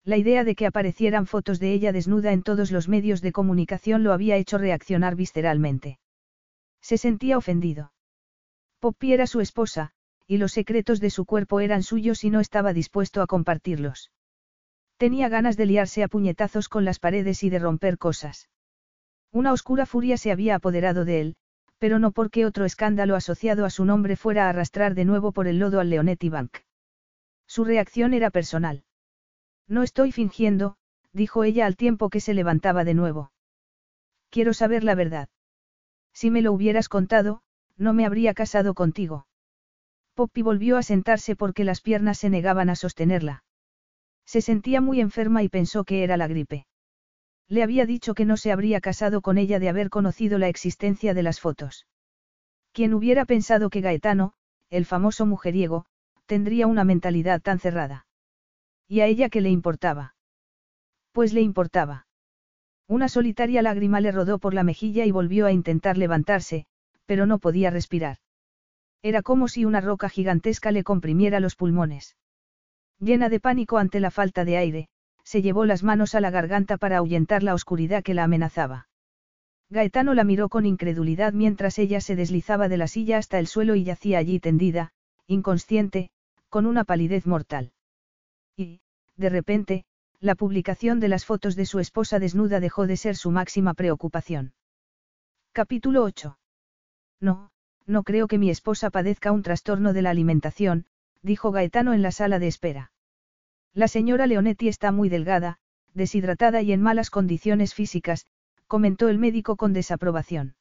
[0.03, 4.03] La idea de que aparecieran fotos de ella desnuda en todos los medios de comunicación
[4.03, 5.97] lo había hecho reaccionar visceralmente.
[6.79, 7.91] Se sentía ofendido.
[8.79, 9.93] Poppy era su esposa,
[10.27, 14.11] y los secretos de su cuerpo eran suyos y no estaba dispuesto a compartirlos.
[14.97, 18.47] Tenía ganas de liarse a puñetazos con las paredes y de romper cosas.
[19.35, 21.35] Una oscura furia se había apoderado de él,
[21.77, 25.47] pero no porque otro escándalo asociado a su nombre fuera a arrastrar de nuevo por
[25.47, 26.59] el lodo al Leonetti Bank.
[27.45, 28.85] Su reacción era personal.
[29.67, 30.77] No estoy fingiendo,
[31.11, 33.33] dijo ella al tiempo que se levantaba de nuevo.
[34.29, 35.27] Quiero saber la verdad.
[36.13, 37.41] Si me lo hubieras contado,
[37.75, 39.27] no me habría casado contigo.
[40.13, 43.43] Poppy volvió a sentarse porque las piernas se negaban a sostenerla.
[44.25, 46.67] Se sentía muy enferma y pensó que era la gripe.
[47.47, 51.13] Le había dicho que no se habría casado con ella de haber conocido la existencia
[51.13, 51.87] de las fotos.
[52.71, 54.33] Quien hubiera pensado que Gaetano,
[54.69, 55.85] el famoso mujeriego,
[56.25, 58.07] tendría una mentalidad tan cerrada.
[58.87, 60.15] ¿Y a ella qué le importaba?
[61.11, 62.07] Pues le importaba.
[62.87, 66.65] Una solitaria lágrima le rodó por la mejilla y volvió a intentar levantarse,
[67.05, 68.17] pero no podía respirar.
[69.01, 72.15] Era como si una roca gigantesca le comprimiera los pulmones.
[72.99, 74.89] Llena de pánico ante la falta de aire,
[75.25, 78.87] se llevó las manos a la garganta para ahuyentar la oscuridad que la amenazaba.
[79.69, 83.75] Gaetano la miró con incredulidad mientras ella se deslizaba de la silla hasta el suelo
[83.75, 84.91] y yacía allí tendida,
[85.27, 86.11] inconsciente,
[86.49, 87.73] con una palidez mortal.
[88.55, 88.81] Y,
[89.17, 89.85] de repente,
[90.19, 94.53] la publicación de las fotos de su esposa desnuda dejó de ser su máxima preocupación.
[95.51, 96.37] Capítulo 8.
[97.19, 97.49] No,
[97.87, 100.85] no creo que mi esposa padezca un trastorno de la alimentación,
[101.23, 102.91] dijo Gaetano en la sala de espera.
[103.75, 105.57] La señora Leonetti está muy delgada,
[105.93, 108.25] deshidratada y en malas condiciones físicas,
[108.67, 110.55] comentó el médico con desaprobación.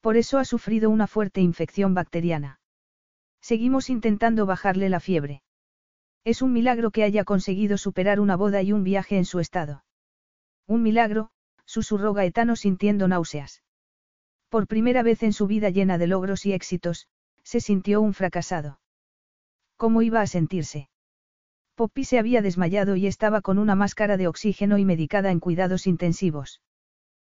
[0.00, 2.58] Por eso ha sufrido una fuerte infección bacteriana.
[3.42, 5.42] Seguimos intentando bajarle la fiebre.
[6.24, 9.84] Es un milagro que haya conseguido superar una boda y un viaje en su estado.
[10.66, 11.30] Un milagro,
[11.66, 13.62] susurró Gaetano sintiendo náuseas.
[14.48, 17.08] Por primera vez en su vida llena de logros y éxitos,
[17.42, 18.80] se sintió un fracasado.
[19.76, 20.88] ¿Cómo iba a sentirse?
[21.74, 25.86] Poppy se había desmayado y estaba con una máscara de oxígeno y medicada en cuidados
[25.86, 26.60] intensivos.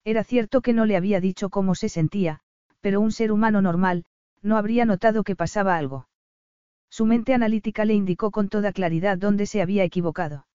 [0.04, 2.40] Era cierto que no le había dicho cómo se sentía,
[2.82, 4.06] pero un ser humano normal,
[4.42, 6.08] no habría notado que pasaba algo.
[6.90, 10.46] Su mente analítica le indicó con toda claridad dónde se había equivocado.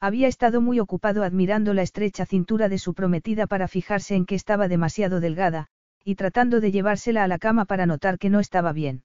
[0.00, 4.34] Había estado muy ocupado admirando la estrecha cintura de su prometida para fijarse en que
[4.34, 5.68] estaba demasiado delgada,
[6.04, 9.04] y tratando de llevársela a la cama para notar que no estaba bien.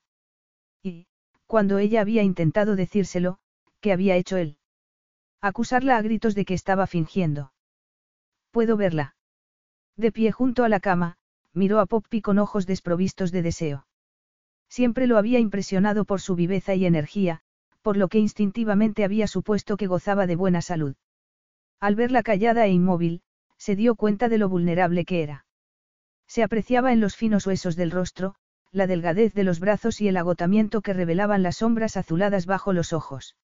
[0.84, 1.08] Y,
[1.48, 3.40] cuando ella había intentado decírselo,
[3.82, 4.58] ¿qué había hecho él?
[5.42, 7.54] Acusarla a gritos de que estaba fingiendo.
[8.52, 9.16] ¿Puedo verla?
[9.96, 11.18] De pie junto a la cama,
[11.54, 13.88] miró a Poppy con ojos desprovistos de deseo.
[14.70, 17.42] Siempre lo había impresionado por su viveza y energía,
[17.82, 20.96] por lo que instintivamente había supuesto que gozaba de buena salud.
[21.80, 23.22] Al verla callada e inmóvil,
[23.58, 25.46] se dio cuenta de lo vulnerable que era.
[26.28, 28.36] Se apreciaba en los finos huesos del rostro,
[28.72, 32.94] la delgadez de los brazos y el agotamiento que revelaban las sombras azuladas bajo los
[32.94, 33.36] ojos.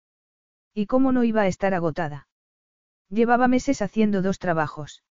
[0.78, 2.28] ¿Y cómo no iba a estar agotada?
[3.10, 5.04] Llevaba meses haciendo dos trabajos.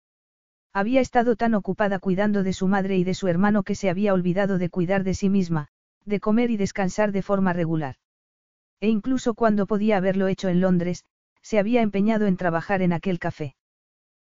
[0.74, 4.12] Había estado tan ocupada cuidando de su madre y de su hermano que se había
[4.12, 5.68] olvidado de cuidar de sí misma,
[6.04, 7.96] de comer y descansar de forma regular.
[8.80, 11.06] E incluso cuando podía haberlo hecho en Londres,
[11.40, 13.56] se había empeñado en trabajar en aquel café.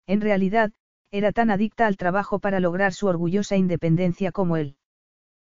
[0.06, 0.70] En realidad,
[1.10, 4.76] era tan adicta al trabajo para lograr su orgullosa independencia como él.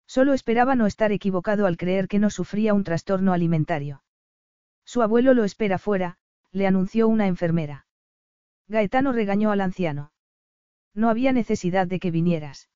[0.07, 4.03] Solo esperaba no estar equivocado al creer que no sufría un trastorno alimentario.
[4.91, 6.19] Su abuelo lo espera fuera,
[6.51, 7.87] le anunció una enfermera.
[8.67, 10.11] Gaetano regañó al anciano.
[10.95, 12.69] No había necesidad de que vinieras.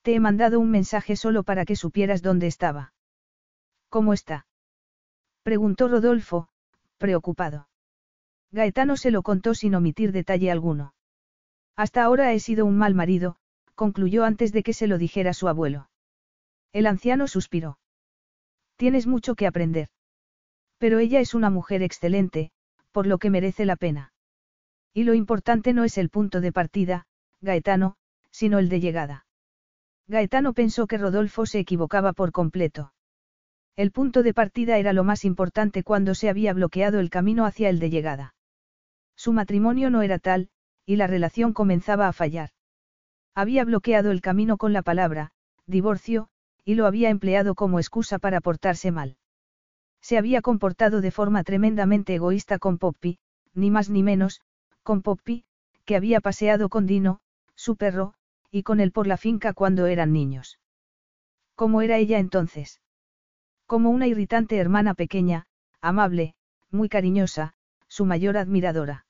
[0.00, 2.94] Te he mandado un mensaje solo para que supieras dónde estaba.
[3.90, 4.46] ¿Cómo está?
[5.42, 6.48] Preguntó Rodolfo,
[6.96, 7.68] preocupado.
[8.50, 10.94] Gaetano se lo contó sin omitir detalle alguno.
[11.76, 13.36] Hasta ahora he sido un mal marido,
[13.74, 15.90] concluyó antes de que se lo dijera su abuelo.
[16.72, 17.78] El anciano suspiró.
[18.76, 19.90] Tienes mucho que aprender.
[20.78, 22.50] Pero ella es una mujer excelente,
[22.92, 24.12] por lo que merece la pena.
[24.92, 27.06] Y lo importante no es el punto de partida,
[27.40, 27.96] Gaetano,
[28.30, 29.26] sino el de llegada.
[30.08, 32.92] Gaetano pensó que Rodolfo se equivocaba por completo.
[33.76, 37.68] El punto de partida era lo más importante cuando se había bloqueado el camino hacia
[37.68, 38.34] el de llegada.
[39.16, 40.48] Su matrimonio no era tal,
[40.86, 42.50] y la relación comenzaba a fallar.
[43.34, 45.32] Había bloqueado el camino con la palabra,
[45.66, 46.28] divorcio,
[46.64, 49.16] y lo había empleado como excusa para portarse mal.
[50.06, 53.18] Se había comportado de forma tremendamente egoísta con Poppy,
[53.54, 54.40] ni más ni menos,
[54.84, 55.44] con Poppy,
[55.84, 57.18] que había paseado con Dino,
[57.56, 58.14] su perro,
[58.52, 60.60] y con él por la finca cuando eran niños.
[61.56, 62.80] ¿Cómo era ella entonces?
[63.66, 65.48] Como una irritante hermana pequeña,
[65.80, 66.36] amable,
[66.70, 67.54] muy cariñosa,
[67.88, 69.06] su mayor admiradora.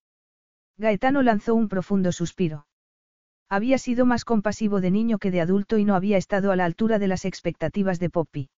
[0.78, 2.66] Gaetano lanzó un profundo suspiro.
[3.50, 6.64] Había sido más compasivo de niño que de adulto y no había estado a la
[6.64, 8.48] altura de las expectativas de Poppy.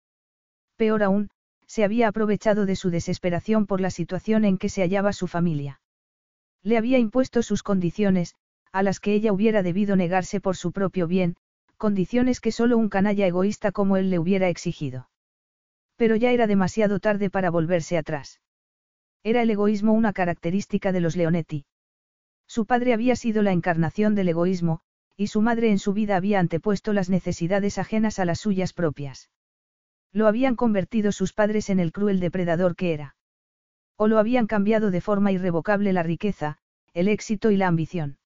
[0.76, 1.30] Peor aún,
[1.68, 5.80] se había aprovechado de su desesperación por la situación en que se hallaba su familia.
[6.62, 8.34] Le había impuesto sus condiciones,
[8.72, 11.36] a las que ella hubiera debido negarse por su propio bien,
[11.76, 15.08] condiciones que solo un canalla egoísta como él le hubiera exigido.
[15.96, 18.40] Pero ya era demasiado tarde para volverse atrás.
[19.22, 21.66] Era el egoísmo una característica de los Leonetti.
[22.46, 24.80] Su padre había sido la encarnación del egoísmo,
[25.16, 29.28] y su madre en su vida había antepuesto las necesidades ajenas a las suyas propias.
[30.12, 33.16] Lo habían convertido sus padres en el cruel depredador que era.
[33.96, 36.58] O lo habían cambiado de forma irrevocable la riqueza,
[36.94, 38.18] el éxito y la ambición.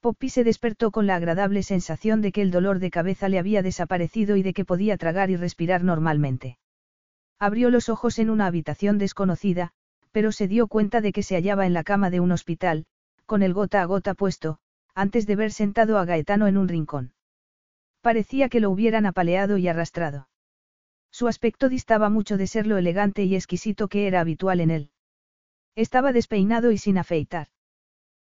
[0.00, 3.62] Poppy se despertó con la agradable sensación de que el dolor de cabeza le había
[3.62, 6.58] desaparecido y de que podía tragar y respirar normalmente.
[7.38, 9.70] Abrió los ojos en una habitación desconocida,
[10.10, 12.84] pero se dio cuenta de que se hallaba en la cama de un hospital,
[13.26, 14.58] con el gota a gota puesto,
[14.94, 17.12] antes de ver sentado a Gaetano en un rincón.
[18.00, 20.28] Parecía que lo hubieran apaleado y arrastrado.
[21.12, 24.90] Su aspecto distaba mucho de ser lo elegante y exquisito que era habitual en él.
[25.76, 27.48] Estaba despeinado y sin afeitar.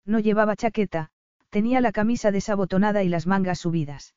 [0.06, 1.10] No llevaba chaqueta,
[1.50, 4.14] tenía la camisa desabotonada y las mangas subidas.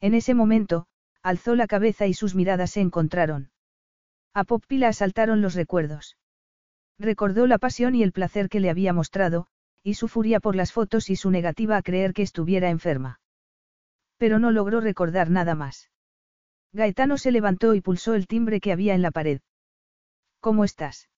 [0.00, 0.86] En ese momento,
[1.22, 3.50] alzó la cabeza y sus miradas se encontraron.
[4.34, 6.18] A Poppy la asaltaron los recuerdos.
[6.98, 9.46] Recordó la pasión y el placer que le había mostrado,
[9.82, 13.20] y su furia por las fotos y su negativa a creer que estuviera enferma.
[14.18, 15.90] Pero no logró recordar nada más.
[16.72, 19.40] Gaetano se levantó y pulsó el timbre que había en la pared.
[20.40, 21.08] ¿Cómo estás?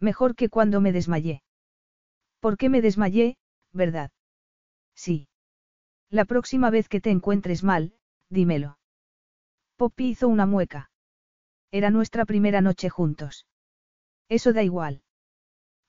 [0.00, 1.42] Mejor que cuando me desmayé.
[2.40, 3.36] ¿Por qué me desmayé,
[3.72, 4.10] verdad?
[4.94, 5.28] Sí.
[6.10, 7.94] La próxima vez que te encuentres mal,
[8.28, 8.78] dímelo.
[9.76, 10.90] Poppy hizo una mueca.
[11.70, 13.46] Era nuestra primera noche juntos.
[14.28, 15.02] Eso da igual.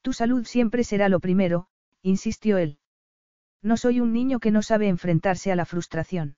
[0.01, 1.67] Tu salud siempre será lo primero,
[2.01, 2.79] insistió él.
[3.61, 6.37] No soy un niño que no sabe enfrentarse a la frustración.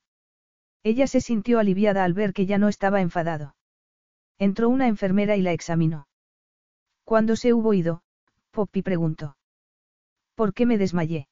[0.82, 3.54] Ella se sintió aliviada al ver que ya no estaba enfadado.
[4.38, 6.08] Entró una enfermera y la examinó.
[7.04, 8.02] Cuando se hubo ido,
[8.50, 9.36] Poppy preguntó.
[10.34, 11.28] ¿Por qué me desmayé?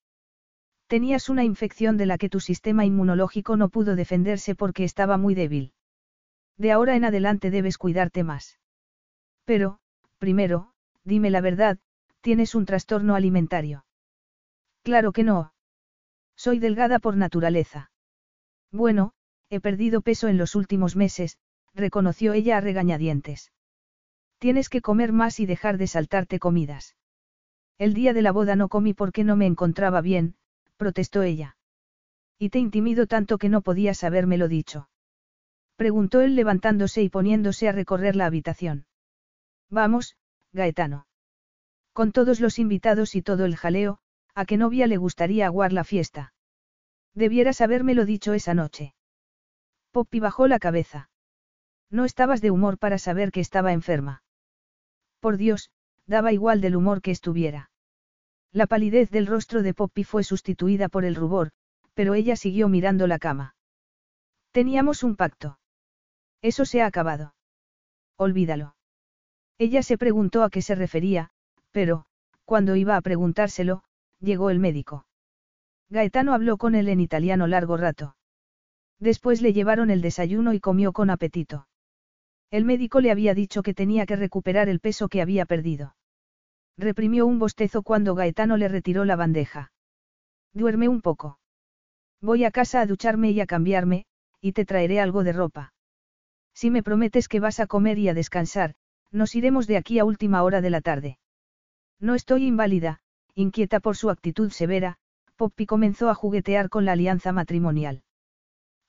[0.88, 5.34] Tenías una infección de la que tu sistema inmunológico no pudo defenderse porque estaba muy
[5.34, 5.72] débil.
[6.56, 8.58] De ahora en adelante debes cuidarte más.
[9.44, 9.78] Pero,
[10.18, 10.72] primero,
[11.04, 11.78] dime la verdad,
[12.20, 13.84] tienes un trastorno alimentario.
[14.82, 15.52] Claro que no.
[16.36, 17.90] Soy delgada por naturaleza.
[18.70, 19.12] Bueno,
[19.50, 21.38] he perdido peso en los últimos meses,
[21.74, 23.52] reconoció ella a regañadientes.
[24.38, 26.96] Tienes que comer más y dejar de saltarte comidas.
[27.78, 30.34] El día de la boda no comí porque no me encontraba bien,
[30.76, 31.56] protestó ella.
[32.38, 34.88] Y te intimido tanto que no podías habérmelo dicho.
[35.76, 38.86] Preguntó él levantándose y poniéndose a recorrer la habitación.
[39.70, 40.16] Vamos,
[40.52, 41.06] Gaetano.
[41.92, 43.98] Con todos los invitados y todo el jaleo,
[44.34, 46.34] a qué novia le gustaría aguar la fiesta.
[47.14, 48.95] Debieras habérmelo dicho esa noche.
[49.96, 51.08] Poppy bajó la cabeza.
[51.90, 54.22] No estabas de humor para saber que estaba enferma.
[55.20, 55.70] Por Dios,
[56.06, 57.70] daba igual del humor que estuviera.
[58.52, 61.52] La palidez del rostro de Poppy fue sustituida por el rubor,
[61.94, 63.54] pero ella siguió mirando la cama.
[64.52, 65.58] Teníamos un pacto.
[66.42, 67.34] Eso se ha acabado.
[68.18, 68.76] Olvídalo.
[69.56, 71.30] Ella se preguntó a qué se refería,
[71.70, 72.04] pero,
[72.44, 73.82] cuando iba a preguntárselo,
[74.20, 75.06] llegó el médico.
[75.88, 78.14] Gaetano habló con él en italiano largo rato.
[78.98, 81.68] Después le llevaron el desayuno y comió con apetito.
[82.50, 85.96] El médico le había dicho que tenía que recuperar el peso que había perdido.
[86.78, 89.72] Reprimió un bostezo cuando Gaetano le retiró la bandeja.
[90.52, 91.38] Duerme un poco.
[92.20, 94.06] Voy a casa a ducharme y a cambiarme,
[94.40, 95.74] y te traeré algo de ropa.
[96.54, 98.74] Si me prometes que vas a comer y a descansar,
[99.10, 101.18] nos iremos de aquí a última hora de la tarde.
[102.00, 103.00] No estoy inválida,
[103.34, 104.96] inquieta por su actitud severa,
[105.36, 108.02] Poppy comenzó a juguetear con la alianza matrimonial.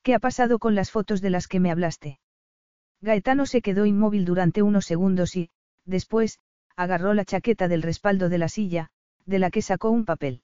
[0.07, 2.21] ¿Qué ha pasado con las fotos de las que me hablaste?
[3.01, 5.49] Gaetano se quedó inmóvil durante unos segundos y,
[5.83, 6.39] después,
[6.77, 8.87] agarró la chaqueta del respaldo de la silla,
[9.25, 10.43] de la que sacó un papel.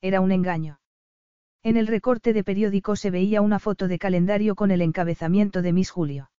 [0.00, 0.80] Era un engaño.
[1.62, 5.72] En el recorte de periódico se veía una foto de calendario con el encabezamiento de
[5.72, 6.32] Miss Julio.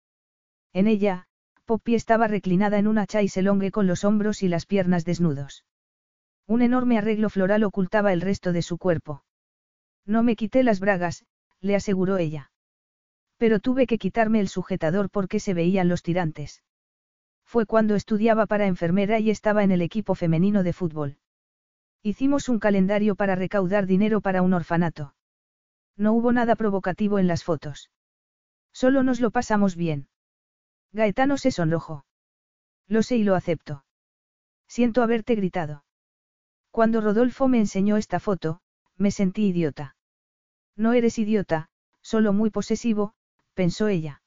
[0.73, 1.29] En ella,
[1.65, 5.65] Poppy estaba reclinada en una chaiselongue con los hombros y las piernas desnudos.
[6.49, 9.23] Un enorme arreglo floral ocultaba el resto de su cuerpo.
[10.05, 11.25] No me quité las bragas,
[11.63, 12.51] le aseguró ella.
[13.39, 16.63] Pero tuve que quitarme el sujetador porque se veían los tirantes.
[17.45, 21.19] Fue cuando estudiaba para enfermera y estaba en el equipo femenino de fútbol.
[22.03, 25.15] Hicimos un calendario para recaudar dinero para un orfanato.
[25.97, 27.91] No hubo nada provocativo en las fotos.
[28.73, 30.09] Solo nos lo pasamos bien.
[30.93, 32.05] Gaetano se sonrojó.
[32.89, 33.85] Lo sé y lo acepto.
[34.67, 35.85] Siento haberte gritado.
[36.71, 38.61] Cuando Rodolfo me enseñó esta foto,
[38.97, 39.95] me sentí idiota.
[40.77, 41.69] No eres idiota,
[42.01, 43.15] solo muy posesivo,
[43.55, 44.23] pensó ella.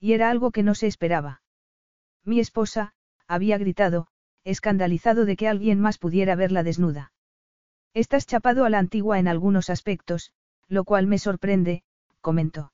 [0.00, 1.42] Y era algo que no se esperaba.
[2.24, 2.94] Mi esposa,
[3.26, 4.08] había gritado,
[4.44, 7.12] escandalizado de que alguien más pudiera verla desnuda.
[7.94, 10.32] Estás chapado a la antigua en algunos aspectos,
[10.68, 11.82] lo cual me sorprende,
[12.20, 12.72] comentó.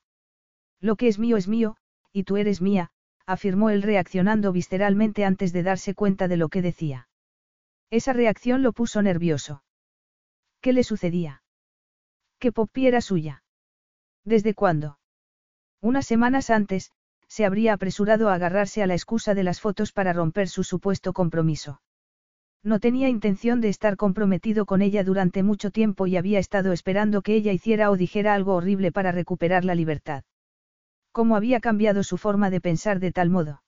[0.80, 1.76] Lo que es mío es mío,
[2.12, 2.90] y tú eres mía,
[3.26, 7.08] afirmó él reaccionando visceralmente antes de darse cuenta de lo que decía.
[7.90, 9.62] Esa reacción lo puso nervioso.
[10.60, 11.43] ¿Qué le sucedía?
[12.44, 13.42] Que Poppy era suya.
[14.22, 14.98] ¿Desde cuándo?
[15.80, 16.92] Unas semanas antes,
[17.26, 21.14] se habría apresurado a agarrarse a la excusa de las fotos para romper su supuesto
[21.14, 21.80] compromiso.
[22.62, 27.22] No tenía intención de estar comprometido con ella durante mucho tiempo y había estado esperando
[27.22, 30.22] que ella hiciera o dijera algo horrible para recuperar la libertad.
[31.12, 33.62] ¿Cómo había cambiado su forma de pensar de tal modo?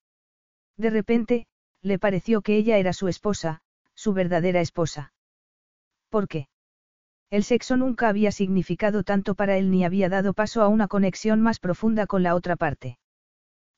[0.77, 1.47] De repente,
[1.81, 3.63] le pareció que ella era su esposa,
[3.95, 5.15] su verdadera esposa.
[6.11, 6.49] ¿Por qué?
[7.31, 11.41] El sexo nunca había significado tanto para él ni había dado paso a una conexión
[11.41, 12.99] más profunda con la otra parte.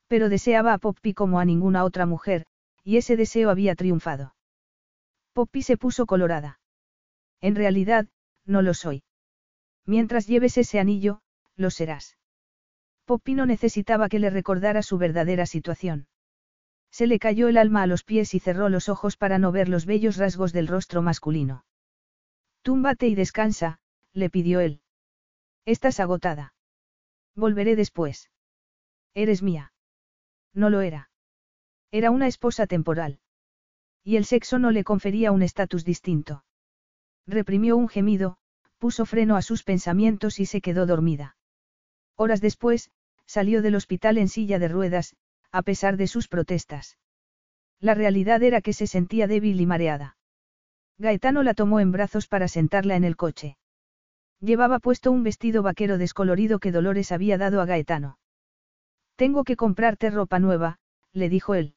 [0.07, 2.45] Pero deseaba a Poppy como a ninguna otra mujer,
[2.83, 4.35] y ese deseo había triunfado.
[5.33, 6.59] Poppy se puso colorada.
[7.41, 8.07] En realidad,
[8.45, 9.03] no lo soy.
[9.85, 11.21] Mientras lleves ese anillo,
[11.55, 12.17] lo serás.
[13.05, 16.07] Poppy no necesitaba que le recordara su verdadera situación.
[16.91, 19.69] Se le cayó el alma a los pies y cerró los ojos para no ver
[19.69, 21.63] los bellos rasgos del rostro masculino.
[22.61, 23.79] Túmbate y descansa,
[24.13, 24.81] le pidió él.
[25.65, 26.53] Estás agotada.
[27.35, 28.29] Volveré después.
[29.13, 29.73] Eres mía.
[30.53, 31.09] No lo era.
[31.91, 33.19] Era una esposa temporal.
[34.03, 36.43] Y el sexo no le confería un estatus distinto.
[37.25, 38.37] Reprimió un gemido,
[38.77, 41.37] puso freno a sus pensamientos y se quedó dormida.
[42.15, 42.91] Horas después,
[43.25, 45.15] salió del hospital en silla de ruedas,
[45.51, 46.97] a pesar de sus protestas.
[47.79, 50.17] La realidad era que se sentía débil y mareada.
[50.99, 53.57] Gaetano la tomó en brazos para sentarla en el coche.
[54.41, 58.19] Llevaba puesto un vestido vaquero descolorido que Dolores había dado a Gaetano.
[59.15, 60.79] Tengo que comprarte ropa nueva,
[61.13, 61.73] le dijo él.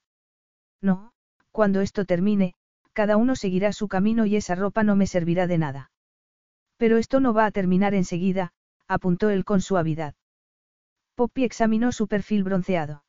[0.80, 1.12] No,
[1.52, 2.54] cuando esto termine,
[2.92, 5.90] cada uno seguirá su camino y esa ropa no me servirá de nada.
[6.76, 8.52] Pero esto no va a terminar enseguida,
[8.88, 10.14] apuntó él con suavidad.
[11.14, 13.04] Poppy examinó su perfil bronceado.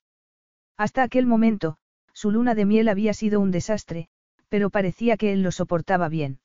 [0.78, 1.78] Hasta aquel momento,
[2.14, 4.10] su luna de miel había sido un desastre,
[4.54, 6.40] pero parecía que él lo soportaba bien.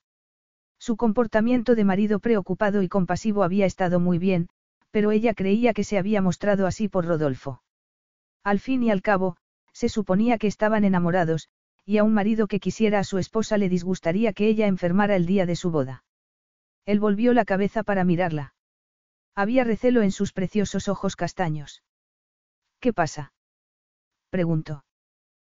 [0.78, 4.48] Su comportamiento de marido preocupado y compasivo había estado muy bien,
[4.90, 7.62] pero ella creía que se había mostrado así por Rodolfo.
[8.42, 9.36] Al fin y al cabo,
[9.74, 11.50] se suponía que estaban enamorados,
[11.84, 15.26] y a un marido que quisiera a su esposa le disgustaría que ella enfermara el
[15.26, 16.02] día de su boda.
[16.86, 18.54] Él volvió la cabeza para mirarla.
[19.34, 21.82] Había recelo en sus preciosos ojos castaños.
[22.80, 23.34] ¿Qué pasa?
[24.30, 24.86] preguntó.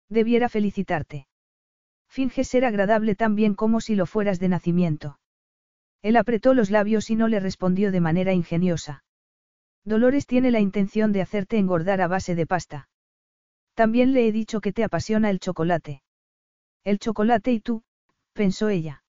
[0.08, 1.28] Debiera felicitarte.
[2.10, 5.20] Finge ser agradable tan bien como si lo fueras de nacimiento.
[6.02, 9.04] Él apretó los labios y no le respondió de manera ingeniosa.
[9.84, 12.88] Dolores tiene la intención de hacerte engordar a base de pasta.
[13.74, 16.02] También le he dicho que te apasiona el chocolate.
[16.82, 17.84] El chocolate y tú,
[18.32, 19.04] pensó ella.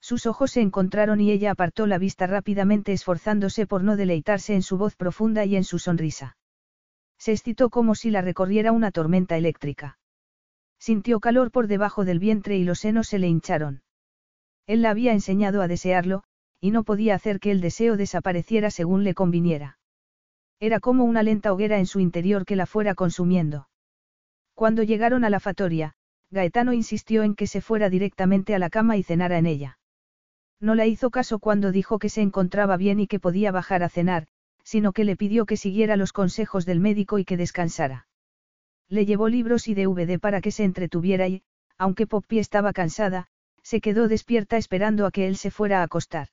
[0.00, 4.62] Sus ojos se encontraron y ella apartó la vista rápidamente esforzándose por no deleitarse en
[4.62, 6.36] su voz profunda y en su sonrisa.
[7.18, 9.98] Se excitó como si la recorriera una tormenta eléctrica.
[10.78, 13.82] Sintió calor por debajo del vientre y los senos se le hincharon.
[14.66, 16.22] Él la había enseñado a desearlo,
[16.60, 19.78] y no podía hacer que el deseo desapareciera según le conviniera.
[20.58, 23.68] Era como una lenta hoguera en su interior que la fuera consumiendo.
[24.54, 25.94] Cuando llegaron a la fatoria,
[26.30, 29.78] Gaetano insistió en que se fuera directamente a la cama y cenara en ella.
[30.60, 33.88] No la hizo caso cuando dijo que se encontraba bien y que podía bajar a
[33.88, 34.26] cenar,
[34.64, 38.05] sino que le pidió que siguiera los consejos del médico y que descansara.
[38.88, 41.42] Le llevó libros y DVD para que se entretuviera y,
[41.78, 43.26] aunque Poppy estaba cansada,
[43.62, 46.28] se quedó despierta esperando a que él se fuera a acostar.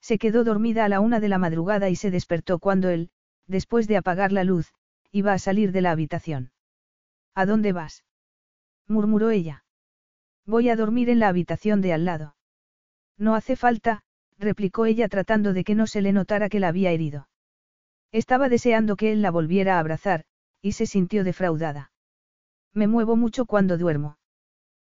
[0.00, 3.10] Se quedó dormida a la una de la madrugada y se despertó cuando él,
[3.46, 4.72] después de apagar la luz,
[5.10, 6.52] iba a salir de la habitación.
[7.34, 8.04] ¿A dónde vas?
[8.86, 9.64] murmuró ella.
[10.46, 12.36] Voy a dormir en la habitación de al lado.
[13.16, 14.02] No hace falta,
[14.38, 17.28] replicó ella tratando de que no se le notara que la había herido.
[18.12, 20.24] Estaba deseando que él la volviera a abrazar,
[20.64, 21.92] y se sintió defraudada.
[22.72, 24.16] Me muevo mucho cuando duermo.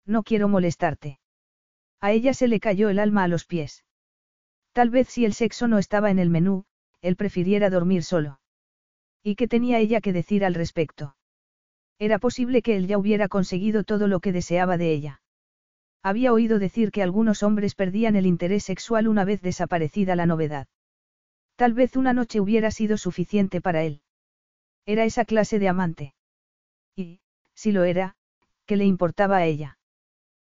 [0.03, 1.19] No quiero molestarte.
[2.01, 3.85] A ella se le cayó el alma a los pies.
[4.73, 6.65] Tal vez si el sexo no estaba en el menú,
[7.01, 8.39] él prefiriera dormir solo.
[9.21, 11.15] ¿Y qué tenía ella que decir al respecto?
[11.99, 15.21] Era posible que él ya hubiera conseguido todo lo que deseaba de ella.
[16.01, 20.67] Había oído decir que algunos hombres perdían el interés sexual una vez desaparecida la novedad.
[21.57, 24.01] Tal vez una noche hubiera sido suficiente para él.
[24.89, 26.15] Era esa clase de amante.
[26.95, 27.19] Y,
[27.53, 28.15] si lo era,
[28.65, 29.77] ¿qué le importaba a ella?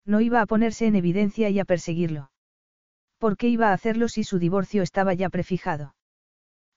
[0.04, 2.32] No iba a ponerse en evidencia y a perseguirlo.
[3.18, 5.96] ¿Por qué iba a hacerlo si su divorcio estaba ya prefijado?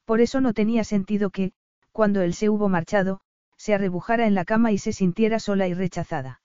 [0.04, 1.50] Por eso no tenía sentido que,
[1.90, 3.22] cuando él se hubo marchado,
[3.56, 6.40] se arrebujara en la cama y se sintiera sola y rechazada.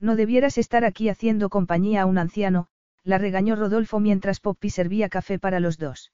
[0.00, 2.68] No debieras estar aquí haciendo compañía a un anciano,
[3.04, 6.12] la regañó Rodolfo mientras Poppy servía café para los dos.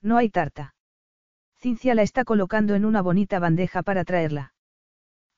[0.00, 0.73] No hay tarta.
[1.64, 4.52] Cincia la está colocando en una bonita bandeja para traerla.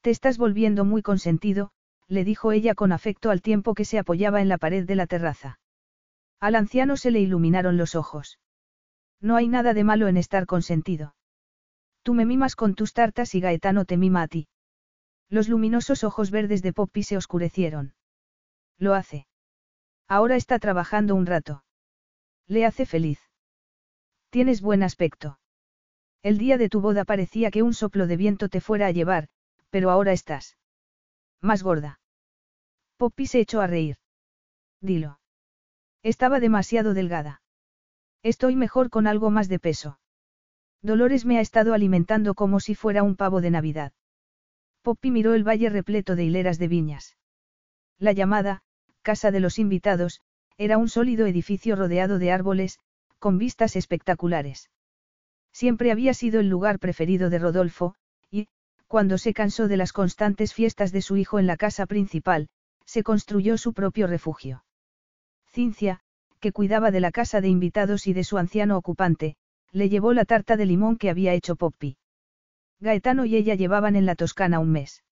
[0.00, 1.70] Te estás volviendo muy consentido,
[2.08, 5.06] le dijo ella con afecto al tiempo que se apoyaba en la pared de la
[5.06, 5.60] terraza.
[6.40, 8.40] Al anciano se le iluminaron los ojos.
[9.20, 11.14] No hay nada de malo en estar consentido.
[12.02, 14.48] Tú me mimas con tus tartas y Gaetano te mima a ti.
[15.28, 17.94] Los luminosos ojos verdes de Poppy se oscurecieron.
[18.78, 19.28] Lo hace.
[20.08, 21.62] Ahora está trabajando un rato.
[22.48, 23.20] Le hace feliz.
[24.30, 25.38] Tienes buen aspecto.
[26.26, 29.28] El día de tu boda parecía que un soplo de viento te fuera a llevar,
[29.70, 30.56] pero ahora estás.
[31.40, 32.00] Más gorda.
[32.96, 33.98] Poppy se echó a reír.
[34.80, 35.20] Dilo.
[36.02, 37.42] Estaba demasiado delgada.
[38.24, 40.00] Estoy mejor con algo más de peso.
[40.82, 43.92] Dolores me ha estado alimentando como si fuera un pavo de Navidad.
[44.82, 47.16] Poppy miró el valle repleto de hileras de viñas.
[47.98, 48.64] La llamada,
[49.02, 50.22] Casa de los Invitados,
[50.58, 52.80] era un sólido edificio rodeado de árboles,
[53.20, 54.70] con vistas espectaculares.
[55.56, 57.94] Siempre había sido el lugar preferido de Rodolfo,
[58.30, 58.48] y,
[58.88, 62.48] cuando se cansó de las constantes fiestas de su hijo en la casa principal,
[62.84, 64.66] se construyó su propio refugio.
[65.50, 66.00] Cincia,
[66.40, 69.36] que cuidaba de la casa de invitados y de su anciano ocupante,
[69.72, 71.96] le llevó la tarta de limón que había hecho Poppy.
[72.78, 75.04] Gaetano y ella llevaban en la Toscana un mes.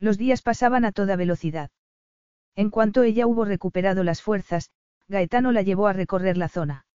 [0.00, 1.70] Los días pasaban a toda velocidad.
[2.56, 4.72] En cuanto ella hubo recuperado las fuerzas,
[5.06, 6.86] Gaetano la llevó a recorrer la zona.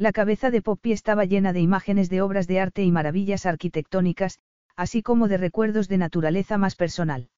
[0.00, 4.38] La cabeza de Poppy estaba llena de imágenes de obras de arte y maravillas arquitectónicas,
[4.74, 7.28] así como de recuerdos de naturaleza más personal.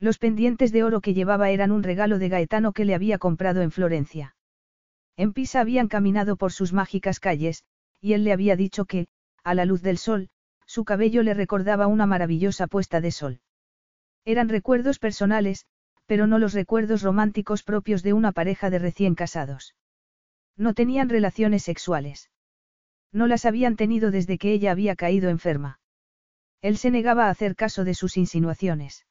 [0.00, 3.62] Los pendientes de oro que llevaba eran un regalo de Gaetano que le había comprado
[3.62, 4.34] en Florencia.
[5.16, 7.62] En Pisa habían caminado por sus mágicas calles,
[8.00, 9.06] y él le había dicho que,
[9.44, 10.28] a la luz del sol,
[10.66, 13.38] su cabello le recordaba una maravillosa puesta de sol.
[14.24, 15.66] Eran recuerdos personales,
[16.06, 19.76] pero no los recuerdos románticos propios de una pareja de recién casados.
[20.56, 22.30] No tenían relaciones sexuales.
[23.12, 25.80] No las habían tenido desde que ella había caído enferma.
[26.62, 29.06] Él se negaba a hacer caso de sus insinuaciones.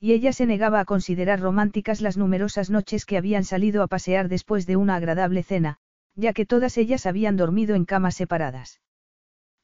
[0.00, 4.28] Y ella se negaba a considerar románticas las numerosas noches que habían salido a pasear
[4.28, 5.78] después de una agradable cena,
[6.14, 8.80] ya que todas ellas habían dormido en camas separadas.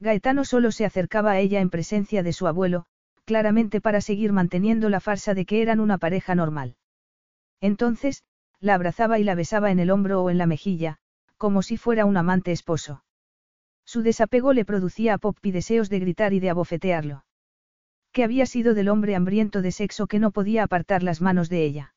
[0.00, 2.86] Gaetano solo se acercaba a ella en presencia de su abuelo,
[3.24, 6.76] claramente para seguir manteniendo la farsa de que eran una pareja normal.
[7.60, 8.24] Entonces,
[8.65, 10.97] la abrazaba y la besaba en el hombro o en la mejilla,
[11.36, 13.05] como si fuera un amante esposo.
[13.84, 17.26] Su desapego le producía a Poppy deseos de gritar y de abofetearlo.
[18.10, 21.62] ¿Qué había sido del hombre hambriento de sexo que no podía apartar las manos de
[21.62, 21.94] ella?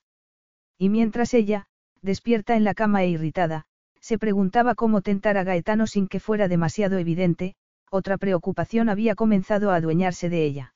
[0.77, 1.67] Y mientras ella,
[2.01, 3.65] despierta en la cama e irritada,
[4.01, 7.55] se preguntaba cómo tentar a Gaetano sin que fuera demasiado evidente,
[7.89, 10.73] otra preocupación había comenzado a adueñarse de ella.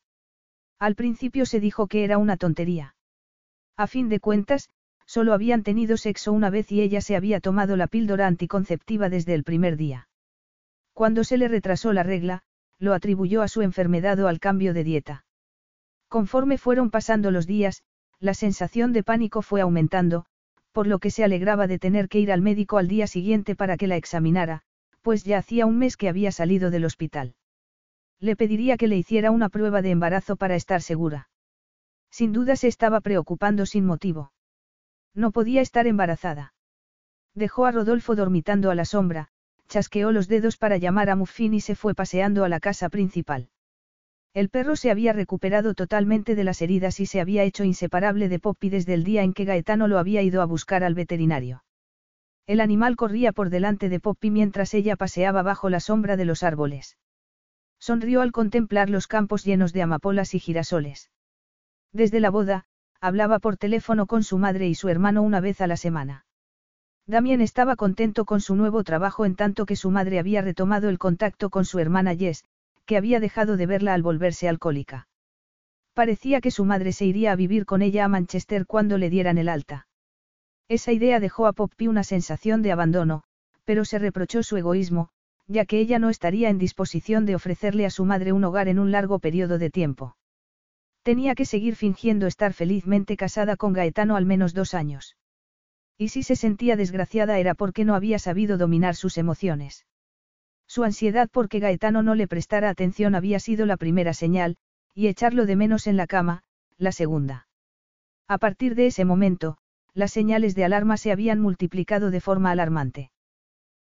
[0.80, 2.96] Al principio se dijo que era una tontería.
[3.76, 4.70] A fin de cuentas,
[5.12, 9.34] solo habían tenido sexo una vez y ella se había tomado la píldora anticonceptiva desde
[9.34, 10.08] el primer día.
[10.94, 12.44] Cuando se le retrasó la regla,
[12.80, 15.26] lo atribuyó a su enfermedad o al cambio de dieta.
[16.08, 17.84] Conforme fueron pasando los días,
[18.22, 20.28] la sensación de pánico fue aumentando,
[20.72, 23.76] por lo que se alegraba de tener que ir al médico al día siguiente para
[23.76, 24.62] que la examinara,
[25.02, 27.36] pues ya hacía un mes que había salido del hospital.
[28.22, 31.28] Le pediría que le hiciera una prueba de embarazo para estar segura.
[32.10, 34.32] Sin duda se estaba preocupando sin motivo.
[35.14, 36.54] No podía estar embarazada.
[37.36, 39.30] Dejó a Rodolfo dormitando a la sombra,
[39.68, 43.50] chasqueó los dedos para llamar a Muffin y se fue paseando a la casa principal.
[44.34, 48.40] El perro se había recuperado totalmente de las heridas y se había hecho inseparable de
[48.40, 51.64] Poppy desde el día en que Gaetano lo había ido a buscar al veterinario.
[52.48, 56.44] El animal corría por delante de Poppy mientras ella paseaba bajo la sombra de los
[56.44, 56.98] árboles.
[57.80, 61.12] Sonrió al contemplar los campos llenos de amapolas y girasoles.
[61.92, 62.66] Desde la boda,
[63.02, 66.26] hablaba por teléfono con su madre y su hermano una vez a la semana.
[67.08, 71.00] Damien estaba contento con su nuevo trabajo en tanto que su madre había retomado el
[71.00, 72.46] contacto con su hermana Jess,
[72.86, 75.08] que había dejado de verla al volverse alcohólica.
[75.94, 79.40] Parecía que su madre se iría a vivir con ella a Manchester cuando le dieran
[79.40, 79.88] el alta.
[80.70, 83.24] Esa idea dejó a Poppy una sensación de abandono,
[83.66, 85.10] pero se reprochó su egoísmo,
[85.48, 88.80] ya que ella no estaría en disposición de ofrecerle a su madre un hogar en
[88.80, 90.16] un largo periodo de tiempo.
[91.04, 95.18] Tenía que seguir fingiendo estar felizmente casada con Gaetano al menos dos años.
[95.98, 99.86] Y si se sentía desgraciada era porque no había sabido dominar sus emociones.
[100.68, 104.58] Su ansiedad porque Gaetano no le prestara atención había sido la primera señal,
[104.94, 106.44] y echarlo de menos en la cama,
[106.78, 107.48] la segunda.
[108.28, 109.58] A partir de ese momento,
[109.94, 113.12] las señales de alarma se habían multiplicado de forma alarmante.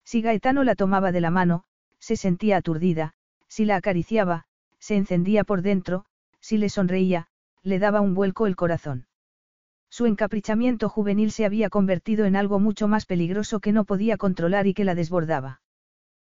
[0.03, 1.63] Si Gaetano la tomaba de la mano,
[1.99, 3.13] se sentía aturdida,
[3.47, 4.45] si la acariciaba,
[4.79, 6.05] se encendía por dentro,
[6.43, 7.27] si le sonreía,
[7.63, 9.07] le daba un vuelco el corazón.
[9.89, 14.67] Su encaprichamiento juvenil se había convertido en algo mucho más peligroso que no podía controlar
[14.67, 15.61] y que la desbordaba.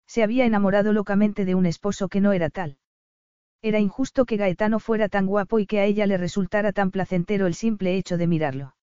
[0.08, 2.78] Se había enamorado locamente de un esposo que no era tal.
[3.62, 7.46] Era injusto que Gaetano fuera tan guapo y que a ella le resultara tan placentero
[7.46, 8.76] el simple hecho de mirarlo.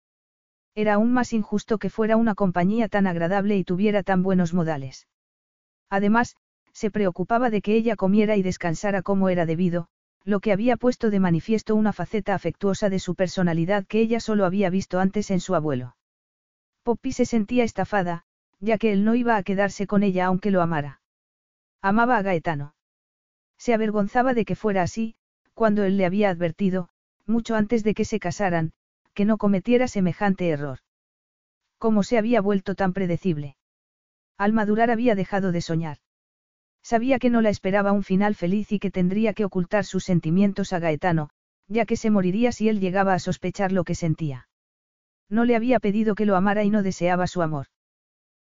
[0.75, 5.09] Era aún más injusto que fuera una compañía tan agradable y tuviera tan buenos modales.
[5.89, 6.37] Además,
[6.73, 9.89] se preocupaba de que ella comiera y descansara como era debido,
[10.25, 14.47] lo que había puesto de manifiesto una faceta afectuosa de su personalidad que ella solo
[14.47, 15.97] había visto antes en su abuelo.
[16.83, 18.25] Poppy se sentía estafada,
[18.59, 21.01] ya que él no iba a quedarse con ella aunque lo amara.
[21.83, 22.75] Amaba a Gaetano.
[23.59, 25.17] Se avergonzaba de que fuera así,
[25.53, 26.89] cuando él le había advertido,
[27.27, 28.73] mucho antes de que se casaran,
[29.13, 30.79] que no cometiera semejante error.
[31.79, 33.57] ¿Cómo se había vuelto tan predecible?
[34.39, 35.99] Al madurar había dejado de soñar.
[36.85, 40.75] Sabía que no la esperaba un final feliz y que tendría que ocultar sus sentimientos
[40.75, 41.31] a Gaetano,
[41.67, 44.49] ya que se moriría si él llegaba a sospechar lo que sentía.
[45.31, 47.69] No le había pedido que lo amara y no deseaba su amor.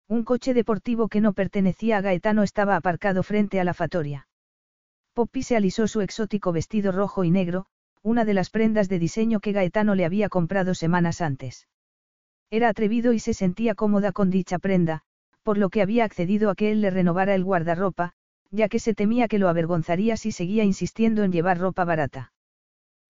[0.08, 4.26] Un coche deportivo que no pertenecía a Gaetano estaba aparcado frente a la fatoria.
[5.12, 7.66] Poppy se alisó su exótico vestido rojo y negro,
[8.02, 11.68] una de las prendas de diseño que Gaetano le había comprado semanas antes.
[12.48, 15.02] Era atrevido y se sentía cómoda con dicha prenda,
[15.42, 18.14] por lo que había accedido a que él le renovara el guardarropa,
[18.50, 22.32] ya que se temía que lo avergonzaría si seguía insistiendo en llevar ropa barata.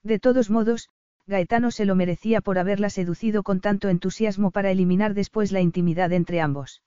[0.02, 0.88] De todos modos,
[1.26, 6.12] Gaetano se lo merecía por haberla seducido con tanto entusiasmo para eliminar después la intimidad
[6.12, 6.82] entre ambos.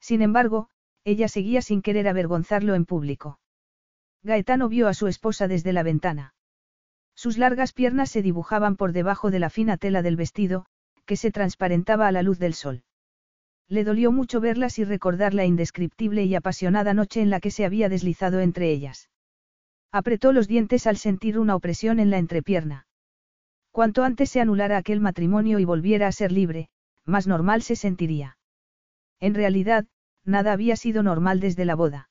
[0.00, 0.68] Sin embargo,
[1.04, 3.40] ella seguía sin querer avergonzarlo en público.
[4.22, 6.34] Gaetano vio a su esposa desde la ventana.
[7.14, 10.66] Sus largas piernas se dibujaban por debajo de la fina tela del vestido,
[11.06, 12.82] que se transparentaba a la luz del sol.
[13.68, 17.64] Le dolió mucho verlas y recordar la indescriptible y apasionada noche en la que se
[17.64, 19.10] había deslizado entre ellas.
[19.90, 22.86] Apretó los dientes al sentir una opresión en la entrepierna.
[23.72, 26.68] Cuanto antes se anulara aquel matrimonio y volviera a ser libre,
[27.04, 28.38] más normal se sentiría.
[29.20, 29.86] En realidad,
[30.24, 32.08] nada había sido normal desde la boda.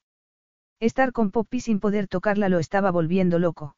[0.79, 3.75] Estar con Poppy sin poder tocarla lo estaba volviendo loco.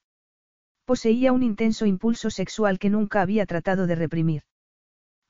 [0.86, 4.44] Poseía un intenso impulso sexual que nunca había tratado de reprimir.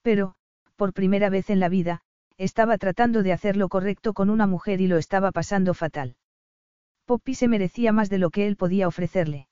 [0.01, 0.35] Pero,
[0.76, 2.03] por primera vez en la vida,
[2.38, 6.16] estaba tratando de hacer lo correcto con una mujer y lo estaba pasando fatal.
[7.06, 9.48] Poppy se merecía más de lo que él podía ofrecerle.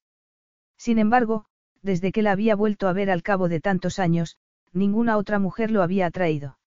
[0.77, 1.45] Sin embargo,
[1.81, 4.37] desde que la había vuelto a ver al cabo de tantos años,
[4.73, 6.57] ninguna otra mujer lo había atraído.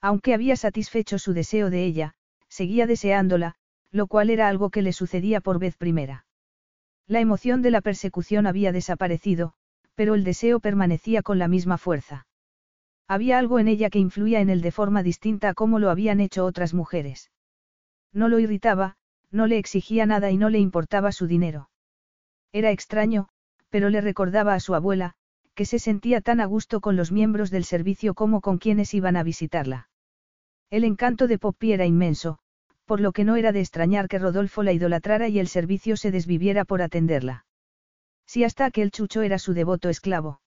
[0.00, 2.14] Aunque había satisfecho su deseo de ella,
[2.48, 3.56] seguía deseándola,
[3.90, 6.26] lo cual era algo que le sucedía por vez primera.
[7.06, 9.54] La emoción de la persecución había desaparecido,
[9.94, 12.26] pero el deseo permanecía con la misma fuerza.
[13.08, 16.20] Había algo en ella que influía en él de forma distinta a cómo lo habían
[16.20, 17.30] hecho otras mujeres.
[18.12, 18.96] No lo irritaba,
[19.30, 21.70] no le exigía nada y no le importaba su dinero.
[22.52, 23.28] Era extraño,
[23.70, 25.14] pero le recordaba a su abuela,
[25.54, 29.16] que se sentía tan a gusto con los miembros del servicio como con quienes iban
[29.16, 29.88] a visitarla.
[30.70, 32.38] El encanto de Poppy era inmenso,
[32.84, 36.10] por lo que no era de extrañar que Rodolfo la idolatrara y el servicio se
[36.10, 37.46] desviviera por atenderla.
[38.26, 40.40] Si hasta aquel chucho era su devoto esclavo.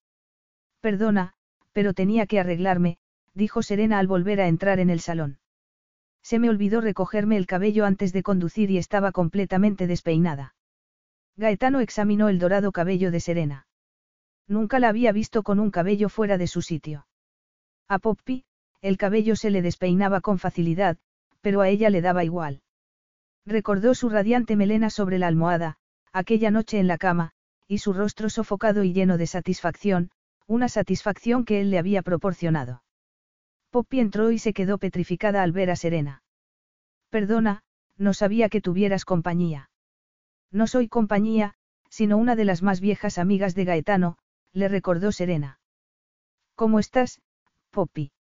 [0.82, 1.34] Perdona,
[1.80, 2.98] pero tenía que arreglarme,
[3.34, 5.40] dijo Serena al volver a entrar en el salón.
[6.22, 10.56] Se me olvidó recogerme el cabello antes de conducir y estaba completamente despeinada.
[11.38, 13.66] Gaetano examinó el dorado cabello de Serena.
[14.46, 17.08] Nunca la había visto con un cabello fuera de su sitio.
[17.88, 18.44] A Poppy,
[18.82, 20.98] el cabello se le despeinaba con facilidad,
[21.40, 22.62] pero a ella le daba igual.
[23.46, 25.78] Recordó su radiante melena sobre la almohada,
[26.12, 27.32] aquella noche en la cama,
[27.70, 30.12] y su rostro sofocado y lleno de satisfacción,
[30.50, 32.82] una satisfacción que él le había proporcionado.
[33.70, 36.24] Poppy entró y se quedó petrificada al ver a Serena.
[37.12, 37.62] Perdona,
[37.98, 39.70] no sabía que tuvieras compañía.
[40.52, 41.54] No soy compañía,
[41.92, 44.18] sino una de las más viejas amigas de Gaetano,
[44.52, 45.60] le recordó Serena.
[46.56, 47.22] ¿Cómo estás,
[47.70, 48.12] Poppy?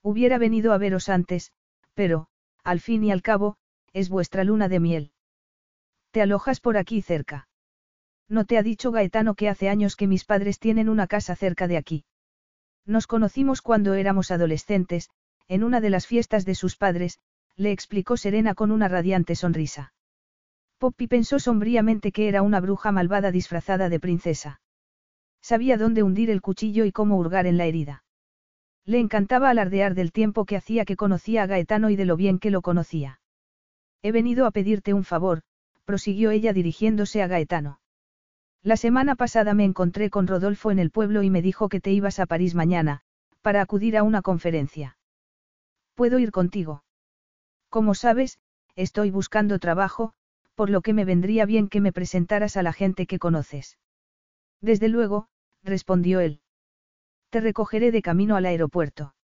[0.00, 1.52] Hubiera venido a veros antes,
[1.94, 2.28] pero,
[2.62, 3.56] al fin y al cabo,
[3.92, 5.12] es vuestra luna de miel.
[6.12, 7.47] ¿Te alojas por aquí cerca?
[8.28, 11.66] No te ha dicho Gaetano que hace años que mis padres tienen una casa cerca
[11.66, 12.04] de aquí.
[12.84, 15.10] Nos conocimos cuando éramos adolescentes,
[15.48, 17.18] en una de las fiestas de sus padres,
[17.56, 19.92] le explicó Serena con una radiante sonrisa.
[20.78, 24.60] Poppy pensó sombríamente que era una bruja malvada disfrazada de princesa.
[25.40, 28.04] Sabía dónde hundir el cuchillo y cómo hurgar en la herida.
[28.84, 32.38] Le encantaba alardear del tiempo que hacía que conocía a Gaetano y de lo bien
[32.38, 33.20] que lo conocía.
[34.02, 35.42] He venido a pedirte un favor,
[35.84, 37.80] prosiguió ella dirigiéndose a Gaetano.
[38.62, 41.92] La semana pasada me encontré con Rodolfo en el pueblo y me dijo que te
[41.92, 43.02] ibas a París mañana,
[43.40, 44.98] para acudir a una conferencia.
[45.94, 46.82] ¿Puedo ir contigo?
[47.68, 48.38] Como sabes,
[48.76, 50.12] estoy buscando trabajo,
[50.54, 53.78] por lo que me vendría bien que me presentaras a la gente que conoces.
[54.60, 55.28] Desde luego,
[55.62, 56.40] respondió él.
[57.30, 59.14] Te recogeré de camino al aeropuerto.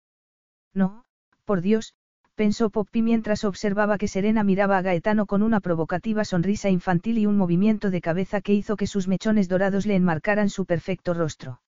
[0.73, 1.05] No,
[1.43, 1.93] por Dios,
[2.35, 7.25] pensó Poppy mientras observaba que Serena miraba a Gaetano con una provocativa sonrisa infantil y
[7.25, 11.61] un movimiento de cabeza que hizo que sus mechones dorados le enmarcaran su perfecto rostro.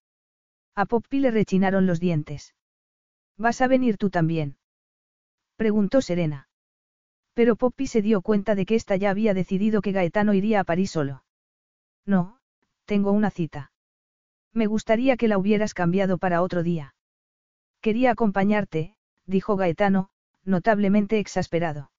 [0.76, 2.54] A Poppy le rechinaron los dientes.
[3.38, 4.58] ¿Vas a venir tú también?
[5.56, 6.50] preguntó Serena.
[7.34, 10.64] Pero Poppy se dio cuenta de que ésta ya había decidido que Gaetano iría a
[10.64, 11.24] París solo.
[12.06, 12.40] No,
[12.86, 13.72] tengo una cita.
[14.54, 16.96] Me gustaría que la hubieras cambiado para otro día.
[17.80, 20.10] Quería acompañarte, dijo Gaetano,
[20.48, 21.92] notablemente exasperado.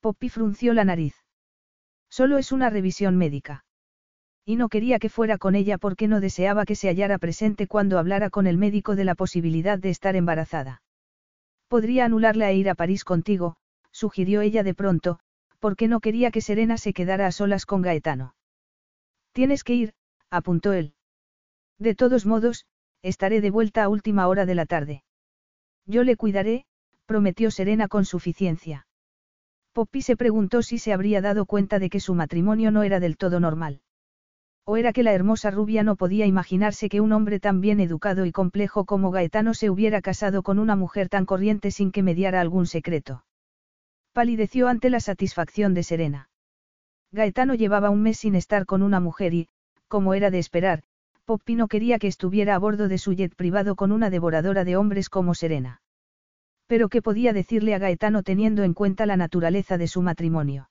[0.00, 1.14] Poppy frunció la nariz.
[2.08, 3.64] Solo es una revisión médica.
[4.44, 7.98] Y no quería que fuera con ella porque no deseaba que se hallara presente cuando
[7.98, 10.82] hablara con el médico de la posibilidad de estar embarazada.
[11.68, 13.56] Podría anularla e ir a París contigo,
[13.90, 15.18] sugirió ella de pronto,
[15.58, 18.34] porque no quería que Serena se quedara a solas con Gaetano.
[19.32, 19.94] Tienes que ir,
[20.30, 20.94] apuntó él.
[21.78, 22.66] De todos modos,
[23.02, 25.02] estaré de vuelta a última hora de la tarde.
[25.84, 26.64] Yo le cuidaré,
[27.08, 28.86] prometió Serena con suficiencia.
[29.72, 33.16] Poppy se preguntó si se habría dado cuenta de que su matrimonio no era del
[33.16, 33.80] todo normal.
[34.66, 38.26] O era que la hermosa rubia no podía imaginarse que un hombre tan bien educado
[38.26, 42.42] y complejo como Gaetano se hubiera casado con una mujer tan corriente sin que mediara
[42.42, 43.24] algún secreto.
[44.12, 46.28] Palideció ante la satisfacción de Serena.
[47.10, 49.48] Gaetano llevaba un mes sin estar con una mujer y,
[49.88, 50.82] como era de esperar,
[51.24, 54.76] Poppy no quería que estuviera a bordo de su jet privado con una devoradora de
[54.76, 55.80] hombres como Serena.
[56.68, 60.70] Pero ¿qué podía decirle a Gaetano teniendo en cuenta la naturaleza de su matrimonio?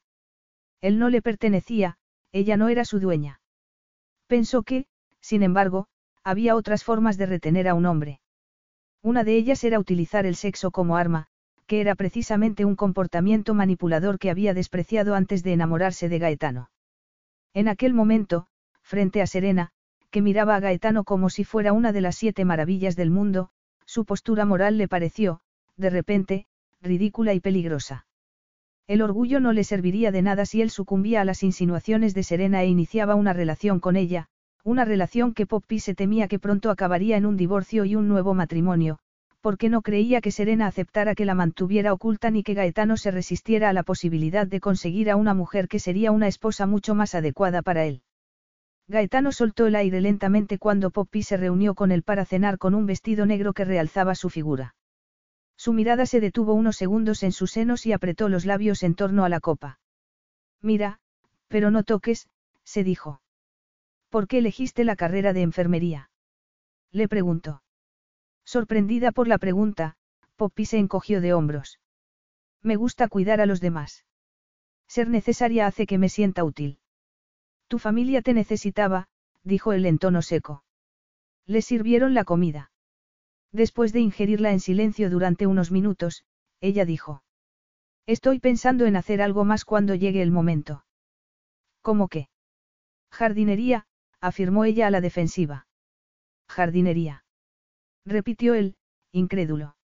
[0.79, 1.97] Él no le pertenecía,
[2.31, 3.41] ella no era su dueña.
[4.27, 4.85] Pensó que,
[5.21, 5.87] sin embargo,
[6.23, 8.21] había otras formas de retener a un hombre.
[9.01, 11.27] Una de ellas era utilizar el sexo como arma,
[11.65, 16.69] que era precisamente un comportamiento manipulador que había despreciado antes de enamorarse de Gaetano.
[17.53, 18.47] En aquel momento,
[18.83, 19.71] frente a Serena,
[20.11, 23.49] que miraba a Gaetano como si fuera una de las siete maravillas del mundo,
[23.85, 25.41] su postura moral le pareció,
[25.77, 26.45] de repente,
[26.81, 28.05] ridícula y peligrosa.
[28.87, 32.63] El orgullo no le serviría de nada si él sucumbía a las insinuaciones de Serena
[32.63, 34.27] e iniciaba una relación con ella,
[34.63, 38.33] una relación que Poppy se temía que pronto acabaría en un divorcio y un nuevo
[38.33, 38.99] matrimonio,
[39.41, 43.69] porque no creía que Serena aceptara que la mantuviera oculta ni que Gaetano se resistiera
[43.69, 47.61] a la posibilidad de conseguir a una mujer que sería una esposa mucho más adecuada
[47.61, 48.01] para él.
[48.87, 52.85] Gaetano soltó el aire lentamente cuando Poppy se reunió con él para cenar con un
[52.85, 54.75] vestido negro que realzaba su figura.
[55.57, 59.25] Su mirada se detuvo unos segundos en sus senos y apretó los labios en torno
[59.25, 59.79] a la copa.
[60.61, 60.99] Mira,
[61.47, 62.29] pero no toques,
[62.63, 63.21] se dijo.
[64.09, 66.09] ¿Por qué elegiste la carrera de enfermería?
[66.91, 67.63] Le preguntó.
[68.45, 69.97] Sorprendida por la pregunta,
[70.35, 71.79] Poppy se encogió de hombros.
[72.61, 74.05] Me gusta cuidar a los demás.
[74.87, 76.79] Ser necesaria hace que me sienta útil.
[77.67, 79.09] Tu familia te necesitaba,
[79.43, 80.63] dijo él en tono seco.
[81.45, 82.71] Le sirvieron la comida.
[83.51, 86.23] Después de ingerirla en silencio durante unos minutos,
[86.61, 87.23] ella dijo.
[88.05, 90.85] Estoy pensando en hacer algo más cuando llegue el momento.
[91.81, 92.29] ¿Cómo qué?
[93.11, 93.85] Jardinería,
[94.19, 95.67] afirmó ella a la defensiva.
[96.47, 97.23] Jardinería
[98.07, 98.75] repitió él,
[99.11, 99.75] incrédulo.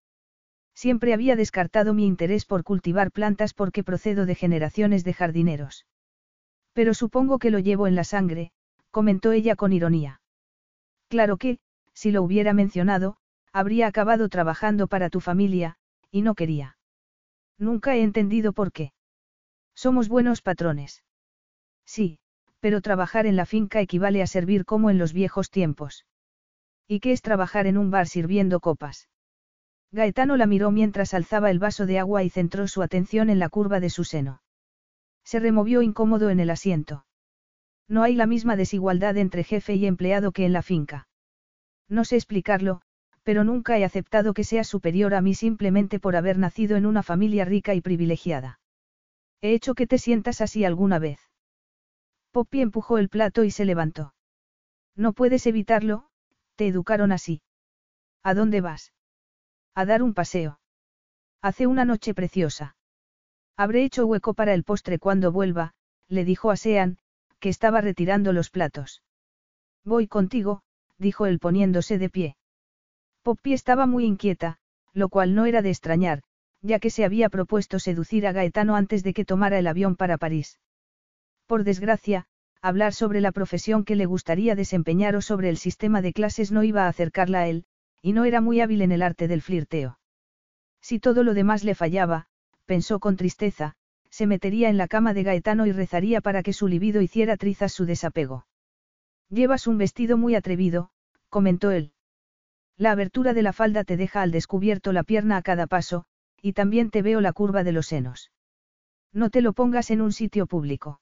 [0.74, 5.86] Siempre había descartado mi interés por cultivar plantas porque procedo de generaciones de jardineros.
[6.74, 8.52] Pero supongo que lo llevo en la sangre,
[8.90, 10.22] comentó ella con ironía.
[11.10, 11.60] Claro que,
[11.94, 13.18] si lo hubiera mencionado,
[13.54, 15.78] habría acabado trabajando para tu familia,
[16.12, 16.78] y no quería.
[17.58, 18.92] Nunca he entendido por qué.
[19.76, 21.04] Somos buenos patrones.
[21.86, 22.20] Sí,
[22.60, 26.06] pero trabajar en la finca equivale a servir como en los viejos tiempos.
[26.88, 29.08] ¿Y qué es trabajar en un bar sirviendo copas?
[29.92, 33.50] Gaetano la miró mientras alzaba el vaso de agua y centró su atención en la
[33.50, 34.42] curva de su seno.
[35.24, 37.06] Se removió incómodo en el asiento.
[37.88, 41.08] No hay la misma desigualdad entre jefe y empleado que en la finca.
[41.88, 42.82] No sé explicarlo,
[43.24, 47.04] pero nunca he aceptado que seas superior a mí simplemente por haber nacido en una
[47.04, 48.60] familia rica y privilegiada.
[49.42, 51.20] He hecho que te sientas así alguna vez.
[52.32, 54.14] Poppy empujó el plato y se levantó.
[54.96, 56.08] No puedes evitarlo,
[56.56, 57.42] te educaron así.
[58.24, 58.94] ¿A dónde vas?
[59.76, 60.60] A dar un paseo.
[61.42, 62.76] Hace una noche preciosa.
[63.58, 65.74] Habré hecho hueco para el postre cuando vuelva,
[66.08, 66.98] le dijo a Sean,
[67.40, 69.04] que estaba retirando los platos.
[69.84, 70.64] Voy contigo,
[70.98, 72.38] dijo él poniéndose de pie.
[73.24, 74.58] Poppy estaba muy inquieta,
[74.92, 76.24] lo cual no era de extrañar,
[76.62, 80.18] ya que se había propuesto seducir a Gaetano antes de que tomara el avión para
[80.18, 80.60] París.
[81.48, 82.26] Por desgracia,
[82.62, 86.64] hablar sobre la profesión que le gustaría desempeñar o sobre el sistema de clases no
[86.64, 87.64] iba a acercarla a él,
[88.02, 90.00] y no era muy hábil en el arte del flirteo.
[90.82, 92.28] Si todo lo demás le fallaba,
[92.66, 93.76] pensó con tristeza,
[94.10, 97.72] se metería en la cama de Gaetano y rezaría para que su libido hiciera trizas
[97.72, 98.48] su desapego.
[99.30, 100.92] Llevas un vestido muy atrevido,
[101.30, 101.93] comentó él.
[102.78, 106.06] La abertura de la falda te deja al descubierto la pierna a cada paso,
[106.42, 108.32] y también te veo la curva de los senos.
[109.14, 111.00] No te lo pongas en un sitio público.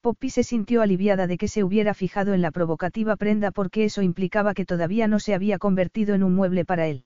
[0.00, 4.02] Poppy se sintió aliviada de que se hubiera fijado en la provocativa prenda porque eso
[4.02, 7.04] implicaba que todavía no se había convertido en un mueble para él.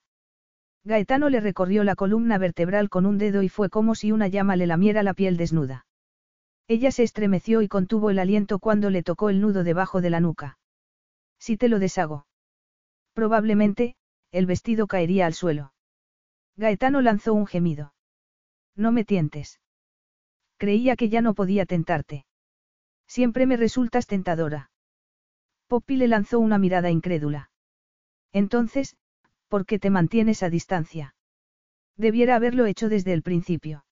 [0.84, 4.56] Gaetano le recorrió la columna vertebral con un dedo y fue como si una llama
[4.56, 5.86] le lamiera la piel desnuda.
[6.68, 10.20] Ella se estremeció y contuvo el aliento cuando le tocó el nudo debajo de la
[10.20, 10.58] nuca.
[11.38, 12.26] Si te lo deshago.
[13.20, 13.96] Probablemente,
[14.32, 15.74] el vestido caería al suelo.
[16.56, 17.92] Gaetano lanzó un gemido.
[18.74, 19.60] No me tientes.
[20.56, 22.24] Creía que ya no podía tentarte.
[23.06, 24.70] Siempre me resultas tentadora.
[25.66, 27.50] Poppy le lanzó una mirada incrédula.
[28.32, 28.96] Entonces,
[29.48, 31.14] ¿por qué te mantienes a distancia?
[31.98, 33.84] Debiera haberlo hecho desde el principio.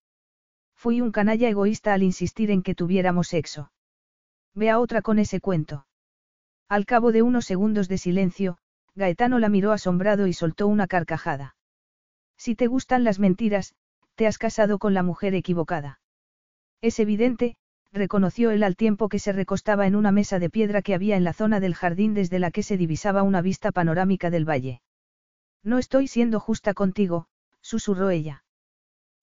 [0.74, 3.72] Fui un canalla egoísta al insistir en que tuviéramos sexo.
[4.54, 5.86] Ve a otra con ese cuento.
[6.66, 8.58] Al cabo de unos segundos de silencio,
[8.94, 11.56] Gaetano la miró asombrado y soltó una carcajada.
[12.36, 13.74] Si te gustan las mentiras,
[14.14, 16.00] te has casado con la mujer equivocada.
[16.80, 17.56] Es evidente,
[17.92, 21.24] reconoció él al tiempo que se recostaba en una mesa de piedra que había en
[21.24, 24.82] la zona del jardín desde la que se divisaba una vista panorámica del valle.
[25.62, 27.26] No estoy siendo justa contigo,
[27.60, 28.44] susurró ella.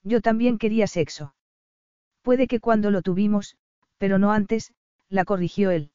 [0.03, 1.35] Yo también quería sexo.
[2.21, 3.57] Puede que cuando lo tuvimos,
[3.97, 4.73] pero no antes,
[5.09, 5.91] la corrigió él.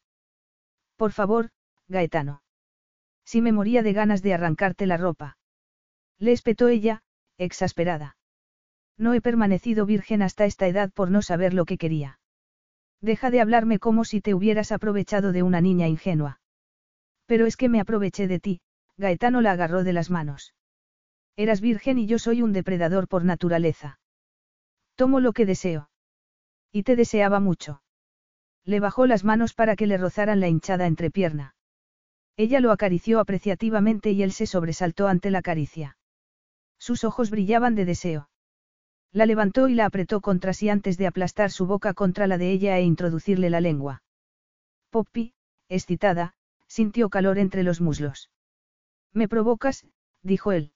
[0.96, 1.50] Por favor,
[1.88, 2.42] Gaetano.
[3.30, 5.38] Si me moría de ganas de arrancarte la ropa.
[6.18, 7.04] Le espetó ella,
[7.38, 8.16] exasperada.
[8.98, 12.18] No he permanecido virgen hasta esta edad por no saber lo que quería.
[13.00, 16.40] Deja de hablarme como si te hubieras aprovechado de una niña ingenua.
[17.26, 18.62] Pero es que me aproveché de ti,
[18.96, 20.52] Gaetano la agarró de las manos.
[21.36, 24.00] Eras virgen y yo soy un depredador por naturaleza.
[24.96, 25.88] Tomo lo que deseo.
[26.72, 27.80] Y te deseaba mucho.
[28.64, 31.54] Le bajó las manos para que le rozaran la hinchada entrepierna.
[32.36, 35.96] Ella lo acarició apreciativamente y él se sobresaltó ante la caricia.
[36.78, 38.30] Sus ojos brillaban de deseo.
[39.12, 42.52] La levantó y la apretó contra sí antes de aplastar su boca contra la de
[42.52, 44.02] ella e introducirle la lengua.
[44.90, 45.34] Poppy,
[45.68, 46.34] excitada,
[46.66, 48.30] sintió calor entre los muslos.
[49.12, 49.86] ¿Me provocas?
[50.22, 50.72] dijo él.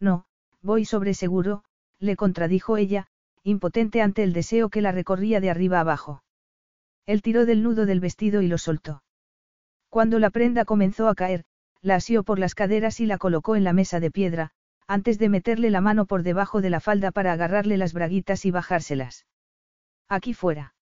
[0.00, 0.26] No,
[0.60, 1.62] voy sobre seguro,
[1.98, 3.06] le contradijo ella,
[3.44, 6.22] impotente ante el deseo que la recorría de arriba abajo.
[7.06, 9.02] Él tiró del nudo del vestido y lo soltó.
[9.94, 11.44] Cuando la prenda comenzó a caer,
[11.80, 14.50] la asió por las caderas y la colocó en la mesa de piedra,
[14.88, 18.50] antes de meterle la mano por debajo de la falda para agarrarle las braguitas y
[18.50, 19.24] bajárselas.
[20.08, 20.74] Aquí fuera.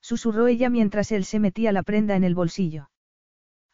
[0.00, 2.88] Susurró ella mientras él se metía la prenda en el bolsillo.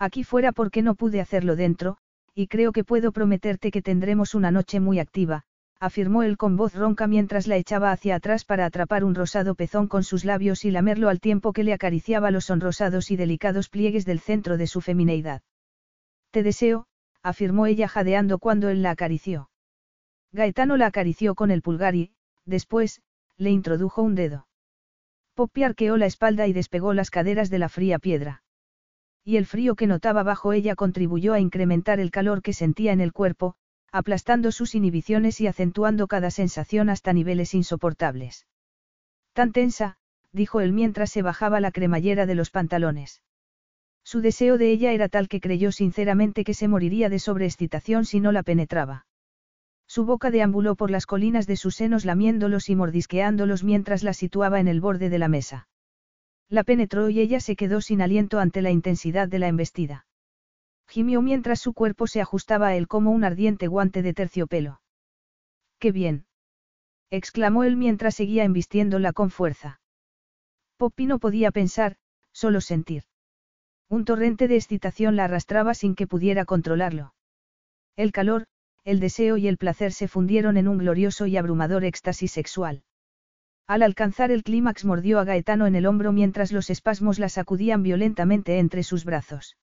[0.01, 1.99] Aquí fuera porque no pude hacerlo dentro,
[2.35, 5.45] y creo que puedo prometerte que tendremos una noche muy activa,
[5.79, 9.89] afirmó él con voz ronca mientras la echaba hacia atrás para atrapar un rosado pezón
[9.89, 14.05] con sus labios y lamerlo al tiempo que le acariciaba los sonrosados y delicados pliegues
[14.05, 15.43] del centro de su femineidad.
[16.31, 16.87] Te deseo,
[17.23, 19.51] afirmó ella jadeando cuando él la acarició.
[20.33, 22.13] Gaetano la acarició con el pulgar y,
[22.45, 23.03] después,
[23.37, 24.47] le introdujo un dedo.
[25.35, 28.43] Poppy arqueó la espalda y despegó las caderas de la fría piedra
[29.27, 33.01] y el frío que notaba bajo ella contribuyó a incrementar el calor que sentía en
[33.01, 33.57] el cuerpo,
[33.93, 38.47] aplastando sus inhibiciones y acentuando cada sensación hasta niveles insoportables.
[39.33, 39.97] Tan tensa,
[40.33, 43.23] dijo él mientras se bajaba la cremallera de los pantalones.
[44.05, 48.21] Su deseo de ella era tal que creyó sinceramente que se moriría de sobreexcitación si
[48.21, 49.07] no la penetraba.
[49.89, 54.61] Su boca deambuló por las colinas de sus senos lamiéndolos y mordisqueándolos mientras la situaba
[54.61, 55.69] en el borde de la mesa.
[56.49, 60.06] La penetró y ella se quedó sin aliento ante la intensidad de la embestida.
[60.89, 64.81] Gimió mientras su cuerpo se ajustaba a él como un ardiente guante de terciopelo.
[65.79, 66.27] ¡Qué bien!
[67.11, 69.81] exclamó él mientras seguía embistiéndola con fuerza.
[70.77, 71.97] Poppy no podía pensar,
[72.33, 73.05] solo sentir.
[73.89, 77.15] Un torrente de excitación la arrastraba sin que pudiera controlarlo.
[77.97, 78.47] El calor,
[78.85, 82.83] el deseo y el placer se fundieron en un glorioso y abrumador éxtasis sexual.
[83.67, 87.83] Al alcanzar el clímax mordió a Gaetano en el hombro mientras los espasmos la sacudían
[87.83, 89.57] violentamente entre sus brazos.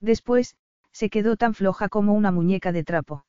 [0.00, 0.56] Después,
[0.92, 3.24] se quedó tan floja como una muñeca de trapo.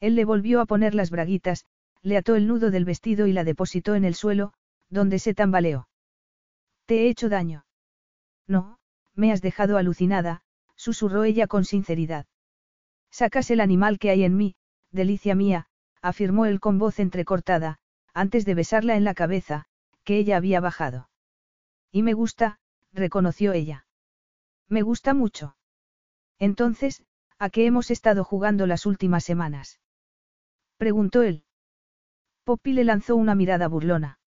[0.00, 1.66] Él le volvió a poner las braguitas,
[2.02, 4.52] le ató el nudo del vestido y la depositó en el suelo,
[4.88, 5.88] donde se tambaleó.
[6.86, 7.66] ¿Te he hecho daño?
[8.46, 8.78] No,
[9.14, 10.42] me has dejado alucinada,
[10.74, 12.26] susurró ella con sinceridad.
[13.10, 14.56] Sacas el animal que hay en mí,
[14.90, 15.66] delicia mía,
[16.00, 17.78] afirmó él con voz entrecortada,
[18.14, 19.66] antes de besarla en la cabeza,
[20.04, 21.10] que ella había bajado.
[21.92, 22.58] Y me gusta,
[22.92, 23.86] reconoció ella.
[24.68, 25.56] Me gusta mucho.
[26.40, 27.04] Entonces,
[27.38, 29.78] ¿a qué hemos estado jugando las últimas semanas?
[30.78, 31.44] Preguntó él.
[32.44, 34.18] Poppy le lanzó una mirada burlona.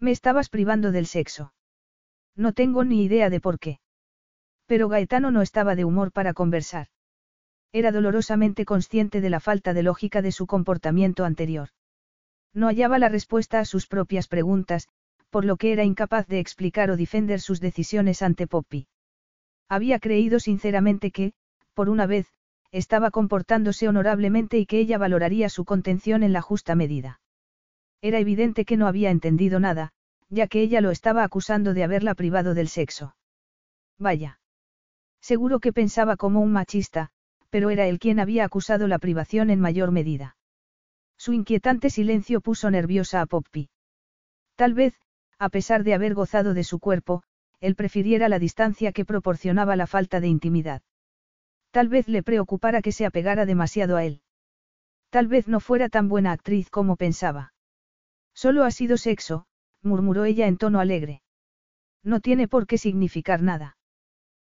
[0.00, 1.54] Me estabas privando del sexo.
[2.34, 3.78] No tengo ni idea de por qué.
[4.66, 6.88] Pero Gaetano no estaba de humor para conversar.
[7.72, 11.68] Era dolorosamente consciente de la falta de lógica de su comportamiento anterior.
[12.52, 14.88] No hallaba la respuesta a sus propias preguntas,
[15.30, 18.88] por lo que era incapaz de explicar o defender sus decisiones ante Poppy.
[19.68, 21.32] Había creído sinceramente que,
[21.74, 22.26] por una vez,
[22.72, 27.20] estaba comportándose honorablemente y que ella valoraría su contención en la justa medida.
[28.00, 29.92] Era evidente que no había entendido nada,
[30.28, 33.16] ya que ella lo estaba acusando de haberla privado del sexo.
[33.98, 34.40] Vaya.
[35.20, 37.10] Seguro que pensaba como un machista,
[37.50, 40.36] pero era él quien había acusado la privación en mayor medida.
[41.16, 43.70] Su inquietante silencio puso nerviosa a Poppy.
[44.54, 44.94] Tal vez,
[45.38, 47.22] a pesar de haber gozado de su cuerpo,
[47.60, 50.82] él prefiriera la distancia que proporcionaba la falta de intimidad.
[51.70, 54.22] Tal vez le preocupara que se apegara demasiado a él.
[55.10, 57.52] Tal vez no fuera tan buena actriz como pensaba.
[58.34, 59.46] Solo ha sido sexo,
[59.82, 61.22] murmuró ella en tono alegre.
[62.02, 63.76] No tiene por qué significar nada.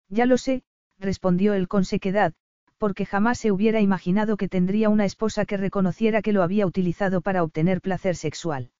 [0.08, 0.62] Ya lo sé,
[0.98, 2.34] respondió él con sequedad,
[2.76, 7.20] porque jamás se hubiera imaginado que tendría una esposa que reconociera que lo había utilizado
[7.20, 8.70] para obtener placer sexual.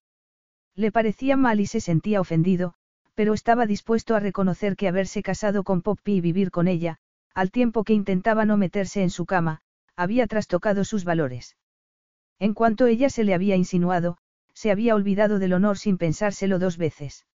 [0.75, 2.75] Le parecía mal y se sentía ofendido,
[3.19, 6.99] pero estaba dispuesto a reconocer que haberse casado con Poppy y vivir con ella,
[7.35, 9.59] al tiempo que intentaba no meterse en su cama,
[9.97, 11.57] había trastocado sus valores.
[12.39, 14.19] En cuanto ella se le había insinuado,
[14.55, 17.27] se había olvidado del honor sin pensárselo dos veces.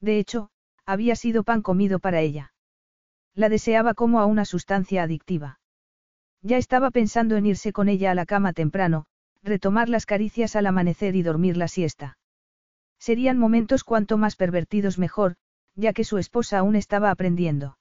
[0.00, 0.50] De hecho,
[0.86, 2.52] había sido pan comido para ella.
[3.34, 5.58] La deseaba como a una sustancia adictiva.
[6.40, 9.06] Ya estaba pensando en irse con ella a la cama temprano,
[9.42, 12.19] retomar las caricias al amanecer y dormir la siesta.
[13.00, 15.36] Serían momentos cuanto más pervertidos mejor,
[15.74, 17.78] ya que su esposa aún estaba aprendiendo.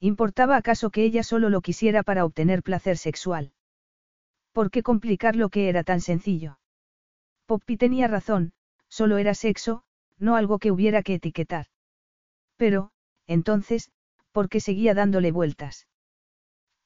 [0.00, 3.52] ¿Importaba acaso que ella solo lo quisiera para obtener placer sexual?
[4.52, 6.58] ¿Por qué complicar lo que era tan sencillo?
[7.44, 8.52] Poppy tenía razón,
[8.88, 9.84] solo era sexo,
[10.18, 11.66] no algo que hubiera que etiquetar.
[12.56, 12.92] Pero,
[13.26, 13.90] entonces,
[14.32, 15.86] ¿por qué seguía dándole vueltas?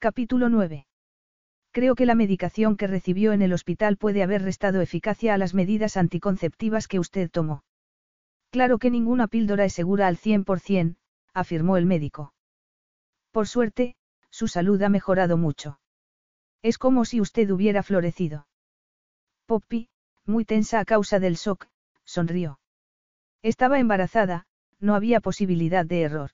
[0.00, 0.86] Capítulo 9.
[1.74, 5.54] Creo que la medicación que recibió en el hospital puede haber restado eficacia a las
[5.54, 7.64] medidas anticonceptivas que usted tomó.
[8.50, 10.94] Claro que ninguna píldora es segura al 100%,
[11.32, 12.32] afirmó el médico.
[13.32, 13.96] Por suerte,
[14.30, 15.80] su salud ha mejorado mucho.
[16.62, 18.46] Es como si usted hubiera florecido.
[19.46, 19.88] Poppy,
[20.26, 21.66] muy tensa a causa del shock,
[22.04, 22.60] sonrió.
[23.42, 24.46] Estaba embarazada,
[24.78, 26.30] no había posibilidad de error.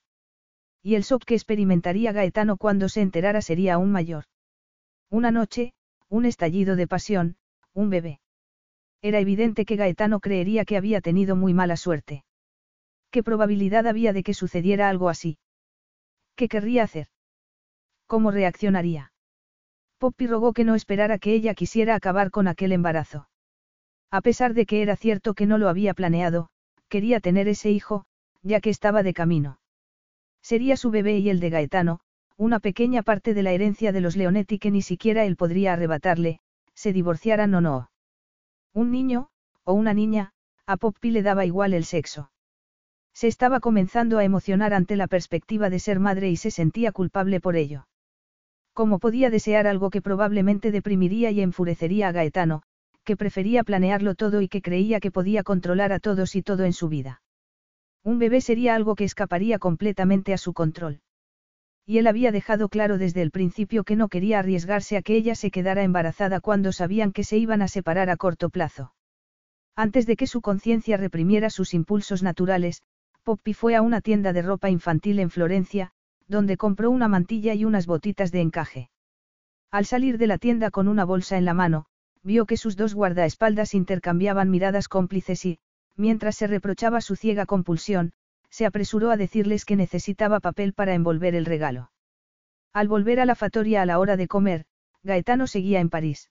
[0.83, 4.25] Y el shock que experimentaría Gaetano cuando se enterara sería aún mayor.
[5.11, 5.73] Una noche,
[6.07, 7.35] un estallido de pasión,
[7.73, 8.21] un bebé.
[9.01, 12.23] Era evidente que Gaetano creería que había tenido muy mala suerte.
[13.11, 15.37] ¿Qué probabilidad había de que sucediera algo así?
[16.35, 17.07] ¿Qué querría hacer?
[18.07, 19.11] ¿Cómo reaccionaría?
[19.97, 23.27] Poppy rogó que no esperara que ella quisiera acabar con aquel embarazo.
[24.11, 26.49] A pesar de que era cierto que no lo había planeado,
[26.87, 28.05] quería tener ese hijo,
[28.43, 29.59] ya que estaba de camino.
[30.41, 31.99] Sería su bebé y el de Gaetano,
[32.41, 36.39] una pequeña parte de la herencia de los Leonetti que ni siquiera él podría arrebatarle,
[36.73, 37.91] se divorciaran o no.
[38.73, 39.27] Un niño,
[39.63, 40.31] o una niña,
[40.65, 42.31] a Poppy le daba igual el sexo.
[43.13, 47.39] Se estaba comenzando a emocionar ante la perspectiva de ser madre y se sentía culpable
[47.39, 47.85] por ello.
[48.73, 52.63] ¿Cómo podía desear algo que probablemente deprimiría y enfurecería a Gaetano,
[53.03, 56.73] que prefería planearlo todo y que creía que podía controlar a todos y todo en
[56.73, 57.21] su vida?
[58.03, 61.01] Un bebé sería algo que escaparía completamente a su control.
[61.85, 65.35] Y él había dejado claro desde el principio que no quería arriesgarse a que ella
[65.35, 68.93] se quedara embarazada cuando sabían que se iban a separar a corto plazo.
[69.75, 72.83] Antes de que su conciencia reprimiera sus impulsos naturales,
[73.23, 75.91] Poppy fue a una tienda de ropa infantil en Florencia,
[76.27, 78.89] donde compró una mantilla y unas botitas de encaje.
[79.69, 81.85] Al salir de la tienda con una bolsa en la mano,
[82.23, 85.59] vio que sus dos guardaespaldas intercambiaban miradas cómplices y,
[85.95, 88.13] mientras se reprochaba su ciega compulsión,
[88.51, 91.91] se apresuró a decirles que necesitaba papel para envolver el regalo.
[92.73, 94.65] Al volver a la fatoria a la hora de comer,
[95.03, 96.29] Gaetano seguía en París.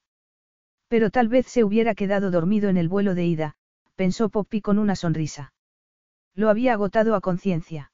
[0.87, 3.55] Pero tal vez se hubiera quedado dormido en el vuelo de ida,
[3.95, 5.53] pensó Poppy con una sonrisa.
[6.35, 7.91] Lo había agotado a conciencia.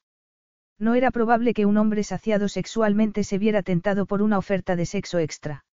[0.80, 4.85] No era probable que un hombre saciado sexualmente se viera tentado por una oferta de
[4.85, 5.65] sexo extra.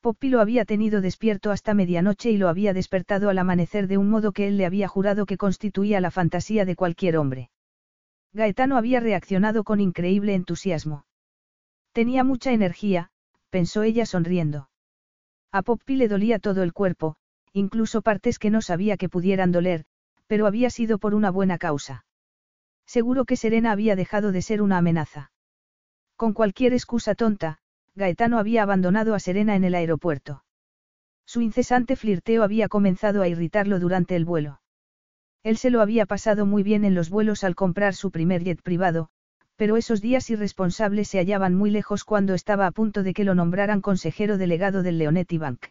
[0.00, 4.08] Poppy lo había tenido despierto hasta medianoche y lo había despertado al amanecer de un
[4.08, 7.50] modo que él le había jurado que constituía la fantasía de cualquier hombre.
[8.32, 11.04] Gaetano había reaccionado con increíble entusiasmo.
[11.92, 13.10] Tenía mucha energía,
[13.50, 14.70] pensó ella sonriendo.
[15.52, 17.16] A Poppy le dolía todo el cuerpo,
[17.52, 19.84] incluso partes que no sabía que pudieran doler,
[20.28, 22.04] pero había sido por una buena causa.
[22.86, 25.32] Seguro que Serena había dejado de ser una amenaza.
[26.14, 27.58] Con cualquier excusa tonta,
[27.96, 30.44] Gaetano había abandonado a Serena en el aeropuerto.
[31.26, 34.59] Su incesante flirteo había comenzado a irritarlo durante el vuelo.
[35.42, 38.60] Él se lo había pasado muy bien en los vuelos al comprar su primer jet
[38.62, 39.08] privado,
[39.56, 43.34] pero esos días irresponsables se hallaban muy lejos cuando estaba a punto de que lo
[43.34, 45.66] nombraran consejero delegado del Leonetti Bank.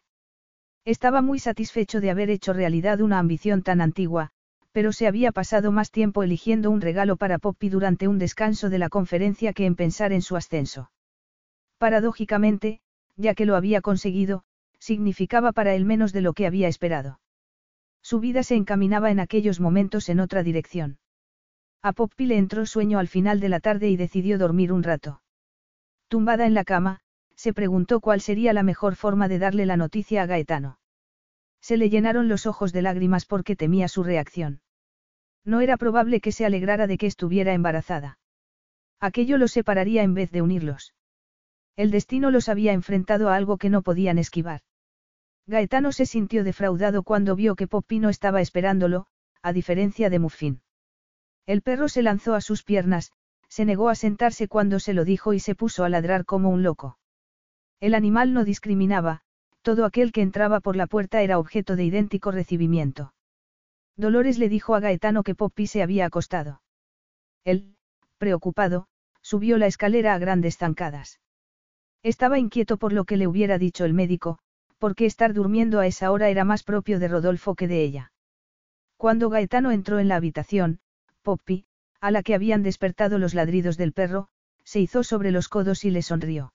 [0.86, 4.32] Estaba muy satisfecho de haber hecho realidad una ambición tan antigua,
[4.72, 8.80] pero se había pasado más tiempo eligiendo un regalo para Poppy durante un descanso de
[8.80, 10.92] la conferencia que en pensar en su ascenso.
[11.78, 12.82] Paradójicamente,
[13.18, 14.44] ya que lo había conseguido,
[14.80, 17.20] significaba para él menos de lo que había esperado.
[18.02, 21.00] Su vida se encaminaba en aquellos momentos en otra dirección.
[21.82, 25.22] A Poppy le entró sueño al final de la tarde y decidió dormir un rato.
[26.08, 27.00] Tumbada en la cama,
[27.36, 30.80] se preguntó cuál sería la mejor forma de darle la noticia a Gaetano.
[31.62, 34.62] Se le llenaron los ojos de lágrimas porque temía su reacción.
[35.46, 38.18] No era probable que se alegrara de que estuviera embarazada.
[39.00, 40.94] Aquello los separaría en vez de unirlos.
[41.78, 44.62] El destino los había enfrentado a algo que no podían esquivar.
[45.50, 49.08] Gaetano se sintió defraudado cuando vio que Poppy no estaba esperándolo,
[49.42, 50.62] a diferencia de Muffin.
[51.48, 53.14] El perro se lanzó a sus piernas,
[53.48, 56.62] se negó a sentarse cuando se lo dijo y se puso a ladrar como un
[56.62, 57.00] loco.
[57.80, 59.22] El animal no discriminaba,
[59.64, 63.16] todo aquel que entraba por la puerta era objeto de idéntico recibimiento.
[63.98, 66.62] Dolores le dijo a Gaetano que Poppy se había acostado.
[67.44, 67.76] Él,
[68.20, 68.88] preocupado,
[69.24, 71.20] subió la escalera a grandes zancadas.
[72.04, 74.40] Estaba inquieto por lo que le hubiera dicho el médico,
[74.80, 78.12] porque estar durmiendo a esa hora era más propio de Rodolfo que de ella.
[78.98, 80.80] Cuando Gaetano entró en la habitación,
[81.22, 81.66] Poppy,
[82.02, 84.30] a la que habían despertado los ladridos del perro,
[84.64, 86.54] se hizo sobre los codos y le sonrió.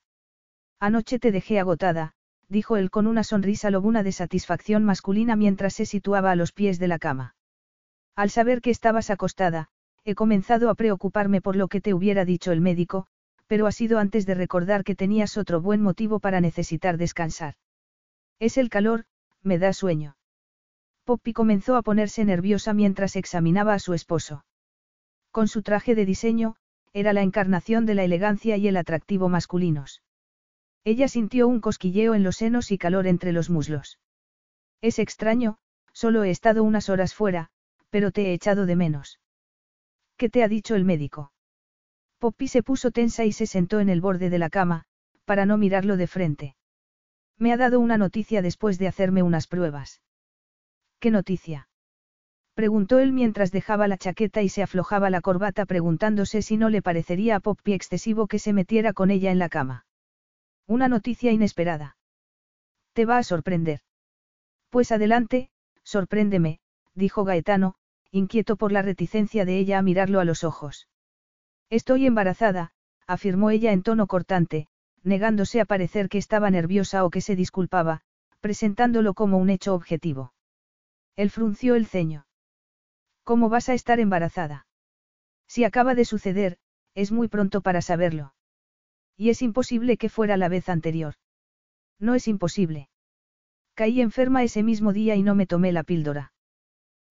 [0.81, 2.15] Anoche te dejé agotada,
[2.49, 6.79] dijo él con una sonrisa lobuna de satisfacción masculina mientras se situaba a los pies
[6.79, 7.35] de la cama.
[8.17, 9.69] Al saber que estabas acostada,
[10.05, 13.07] he comenzado a preocuparme por lo que te hubiera dicho el médico,
[13.47, 17.55] pero ha sido antes de recordar que tenías otro buen motivo para necesitar descansar.
[18.45, 19.07] Es el calor,
[19.43, 20.19] me da sueño.
[21.05, 24.45] Poppy comenzó a ponerse nerviosa mientras examinaba a su esposo.
[25.31, 26.57] Con su traje de diseño,
[26.93, 30.03] era la encarnación de la elegancia y el atractivo masculinos.
[30.85, 33.99] Ella sintió un cosquilleo en los senos y calor entre los muslos.
[34.83, 35.57] Es extraño,
[35.95, 37.49] solo he estado unas horas fuera,
[37.89, 39.21] pero te he echado de menos.
[40.19, 41.33] ¿Qué te ha dicho el médico?
[42.19, 44.85] Poppy se puso tensa y se sentó en el borde de la cama,
[45.25, 46.57] para no mirarlo de frente.
[47.39, 50.03] Me ha dado una noticia después de hacerme unas pruebas.
[51.01, 51.69] ¿Qué noticia?
[52.55, 56.83] Preguntó él mientras dejaba la chaqueta y se aflojaba la corbata preguntándose si no le
[56.83, 59.87] parecería a Poppy excesivo que se metiera con ella en la cama.
[60.67, 61.97] Una noticia inesperada.
[62.93, 63.81] Te va a sorprender.
[64.71, 65.51] Pues adelante,
[65.83, 66.61] sorpréndeme,
[66.95, 67.75] dijo Gaetano,
[68.13, 70.89] inquieto por la reticencia de ella a mirarlo a los ojos.
[71.71, 72.73] Estoy embarazada,
[73.07, 74.69] afirmó ella en tono cortante,
[75.05, 78.01] negándose a parecer que estaba nerviosa o que se disculpaba,
[78.41, 80.33] presentándolo como un hecho objetivo.
[81.17, 82.27] Él frunció el ceño.
[83.23, 84.67] ¿Cómo vas a estar embarazada?
[85.47, 86.59] Si acaba de suceder,
[86.95, 88.35] es muy pronto para saberlo.
[89.17, 91.15] Y es imposible que fuera la vez anterior.
[91.99, 92.89] No es imposible.
[93.75, 96.33] Caí enferma ese mismo día y no me tomé la píldora.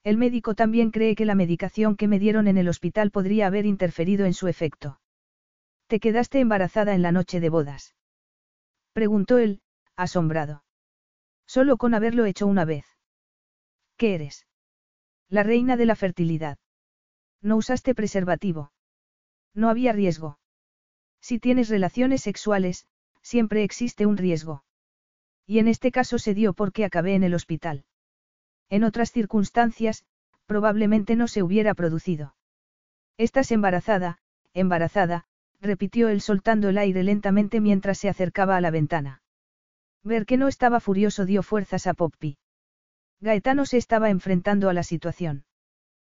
[0.04, 3.66] El médico también cree que la medicación que me dieron en el hospital podría haber
[3.66, 5.00] interferido en su efecto.
[5.94, 7.94] ¿Te quedaste embarazada en la noche de bodas?
[8.94, 9.62] Preguntó él,
[9.96, 10.64] asombrado.
[11.46, 12.88] Solo con haberlo hecho una vez.
[13.96, 14.48] ¿Qué eres?
[15.30, 16.58] La reina de la fertilidad.
[17.44, 18.72] No usaste preservativo.
[19.54, 20.40] No había riesgo.
[21.22, 22.88] Si tienes relaciones sexuales,
[23.22, 24.64] siempre existe un riesgo.
[25.46, 27.86] Y en este caso se dio porque acabé en el hospital.
[28.68, 30.06] En otras circunstancias,
[30.48, 32.34] probablemente no se hubiera producido.
[33.20, 34.18] Estás embarazada,
[34.56, 35.28] embarazada,
[35.64, 39.22] repitió él soltando el aire lentamente mientras se acercaba a la ventana.
[40.04, 42.38] Ver que no estaba furioso dio fuerzas a Poppy.
[43.22, 45.46] Gaetano se estaba enfrentando a la situación.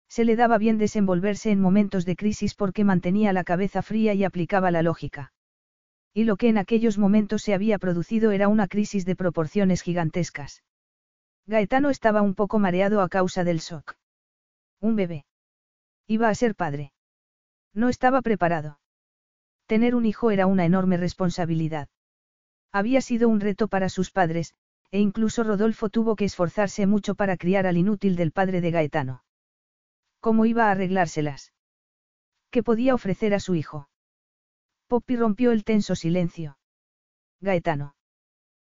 [0.08, 4.24] Se le daba bien desenvolverse en momentos de crisis porque mantenía la cabeza fría y
[4.24, 5.34] aplicaba la lógica.
[6.14, 10.64] Y lo que en aquellos momentos se había producido era una crisis de proporciones gigantescas.
[11.48, 13.96] Gaetano estaba un poco mareado a causa del shock.
[14.80, 15.26] Un bebé.
[16.08, 16.94] Iba a ser padre.
[17.74, 18.80] No estaba preparado.
[19.74, 21.90] Tener un hijo era una enorme responsabilidad.
[22.72, 24.54] Había sido un reto para sus padres,
[24.92, 29.24] e incluso Rodolfo tuvo que esforzarse mucho para criar al inútil del padre de Gaetano.
[30.20, 31.54] ¿Cómo iba a arreglárselas?
[32.52, 33.90] ¿Qué podía ofrecer a su hijo?
[34.86, 36.60] Poppy rompió el tenso silencio.
[37.42, 37.96] Gaetano.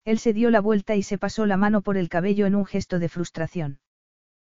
[0.04, 2.66] Él se dio la vuelta y se pasó la mano por el cabello en un
[2.66, 3.80] gesto de frustración.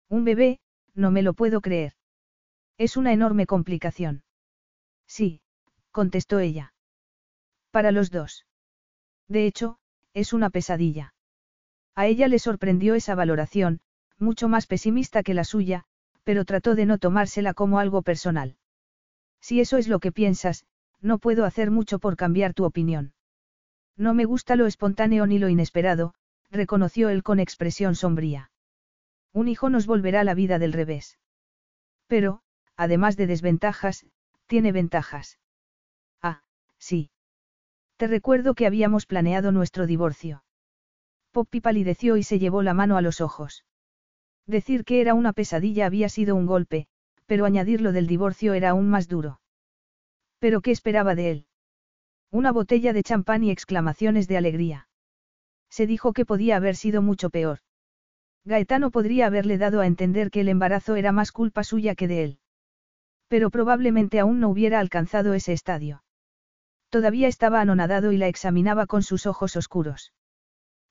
[0.09, 0.59] Un bebé,
[0.93, 1.93] no me lo puedo creer.
[2.77, 4.22] Es una enorme complicación.
[5.07, 5.41] Sí,
[5.95, 6.74] contestó ella.
[7.72, 8.45] Para los dos.
[9.30, 9.77] De hecho,
[10.14, 11.14] es una pesadilla.
[11.95, 13.80] A ella le sorprendió esa valoración,
[14.19, 15.85] mucho más pesimista que la suya,
[16.25, 18.57] pero trató de no tomársela como algo personal.
[19.40, 20.65] Si eso es lo que piensas,
[20.99, 23.14] no puedo hacer mucho por cambiar tu opinión.
[23.95, 26.14] No me gusta lo espontáneo ni lo inesperado,
[26.51, 28.51] reconoció él con expresión sombría.
[29.32, 31.19] Un hijo nos volverá la vida del revés.
[32.07, 32.41] Pero,
[32.75, 34.06] además de desventajas,
[34.48, 35.40] tiene ventajas.
[36.79, 37.09] Sí.
[37.97, 40.43] Te recuerdo que habíamos planeado nuestro divorcio.
[41.31, 43.65] Poppy palideció y se llevó la mano a los ojos.
[44.47, 46.87] Decir que era una pesadilla había sido un golpe,
[47.25, 49.41] pero añadirlo del divorcio era aún más duro.
[50.39, 51.45] ¿Pero qué esperaba de él?
[52.31, 54.87] Una botella de champán y exclamaciones de alegría.
[55.69, 57.59] Se dijo que podía haber sido mucho peor.
[58.45, 62.23] Gaetano podría haberle dado a entender que el embarazo era más culpa suya que de
[62.23, 62.39] él.
[63.27, 66.05] Pero probablemente aún no hubiera alcanzado ese estadio.
[66.95, 70.14] Todavía estaba anonadado y la examinaba con sus ojos oscuros.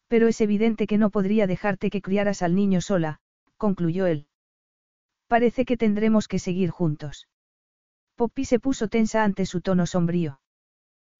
[0.07, 3.21] Pero es evidente que no podría dejarte que criaras al niño sola,
[3.57, 4.27] concluyó él.
[5.29, 7.27] Parece que tendremos que seguir juntos.
[8.17, 10.41] Poppy se puso tensa ante su tono sombrío.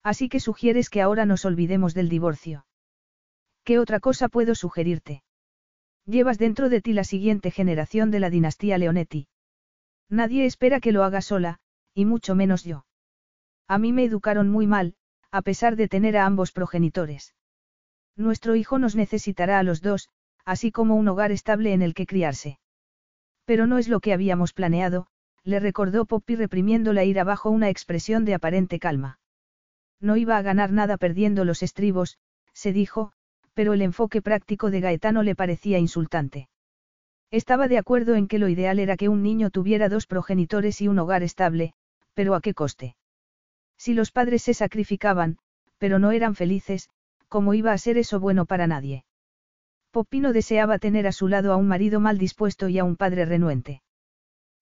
[0.03, 2.67] Así que sugieres que ahora nos olvidemos del divorcio.
[3.63, 5.23] ¿Qué otra cosa puedo sugerirte?
[6.05, 9.29] Llevas dentro de ti la siguiente generación de la dinastía Leonetti.
[10.11, 11.57] Nadie espera que lo haga sola,
[11.95, 12.84] y mucho menos yo.
[13.67, 14.95] A mí me educaron muy mal,
[15.31, 17.33] a pesar de tener a ambos progenitores.
[18.15, 20.09] Nuestro hijo nos necesitará a los dos,
[20.45, 22.59] así como un hogar estable en el que criarse.
[23.45, 25.07] Pero no es lo que habíamos planeado,
[25.43, 29.19] le recordó Poppy reprimiendo la ira bajo una expresión de aparente calma.
[29.99, 32.17] No iba a ganar nada perdiendo los estribos,
[32.53, 33.11] se dijo,
[33.53, 36.49] pero el enfoque práctico de Gaetano le parecía insultante.
[37.31, 40.87] Estaba de acuerdo en que lo ideal era que un niño tuviera dos progenitores y
[40.87, 41.73] un hogar estable,
[42.13, 42.95] pero ¿a qué coste?
[43.77, 45.37] Si los padres se sacrificaban,
[45.77, 46.89] pero no eran felices,
[47.27, 49.05] ¿cómo iba a ser eso bueno para nadie?
[49.91, 53.25] Popino deseaba tener a su lado a un marido mal dispuesto y a un padre
[53.25, 53.81] renuente.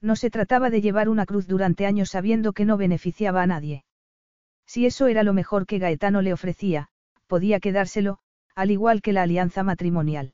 [0.01, 3.85] No se trataba de llevar una cruz durante años sabiendo que no beneficiaba a nadie.
[4.65, 6.89] Si eso era lo mejor que Gaetano le ofrecía,
[7.27, 8.19] podía quedárselo,
[8.55, 10.33] al igual que la alianza matrimonial.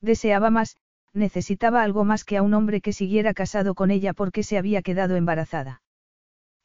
[0.00, 0.76] Deseaba más,
[1.12, 4.82] necesitaba algo más que a un hombre que siguiera casado con ella porque se había
[4.82, 5.82] quedado embarazada.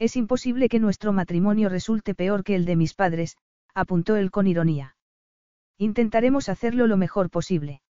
[0.01, 3.37] Es imposible que nuestro matrimonio resulte peor que el de mis padres,
[3.75, 4.95] apuntó él con ironía.
[5.77, 7.83] Intentaremos hacerlo lo mejor posible.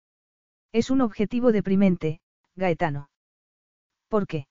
[0.73, 2.21] Es un objetivo deprimente,
[2.57, 3.11] Gaetano.
[4.09, 4.49] ¿Por qué?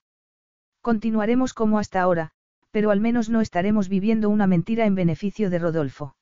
[0.80, 2.32] Continuaremos como hasta ahora,
[2.72, 6.16] pero al menos no estaremos viviendo una mentira en beneficio de Rodolfo.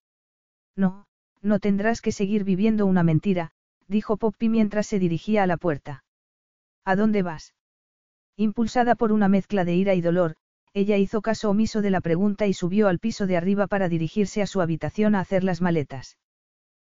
[0.75, 1.05] No,
[1.43, 3.51] no tendrás que seguir viviendo una mentira,
[3.87, 6.03] dijo Poppy mientras se dirigía a la puerta.
[6.83, 7.53] ¿A dónde vas?
[8.37, 10.35] Impulsada por una mezcla de ira y dolor,
[10.73, 14.41] ella hizo caso omiso de la pregunta y subió al piso de arriba para dirigirse
[14.41, 16.17] a su habitación a hacer las maletas.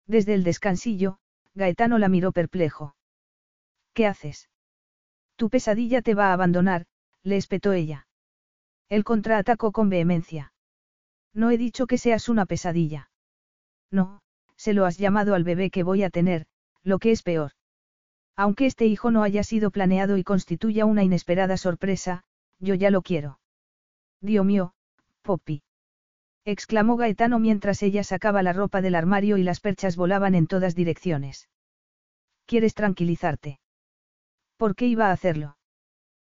[0.08, 1.18] Desde el descansillo,
[1.56, 2.96] Gaetano la miró perplejo.
[3.94, 4.50] ¿Qué haces?
[5.36, 6.86] Tu pesadilla te va a abandonar,
[7.24, 8.08] le espetó ella.
[8.90, 10.54] Él contraatacó con vehemencia.
[11.34, 13.10] No he dicho que seas una pesadilla.
[13.92, 14.22] No,
[14.56, 16.46] se lo has llamado al bebé que voy a tener,
[16.84, 17.52] lo que es peor.
[18.36, 22.24] Aunque este hijo no haya sido planeado y constituya una inesperada sorpresa,
[22.60, 23.40] yo ya lo quiero.
[24.24, 24.74] Dios mío,
[25.22, 25.64] Poppy.
[26.46, 30.76] exclamó Gaetano mientras ella sacaba la ropa del armario y las perchas volaban en todas
[30.76, 31.50] direcciones.
[32.46, 33.60] ¿Quieres tranquilizarte?
[34.56, 35.58] ¿Por qué iba a hacerlo?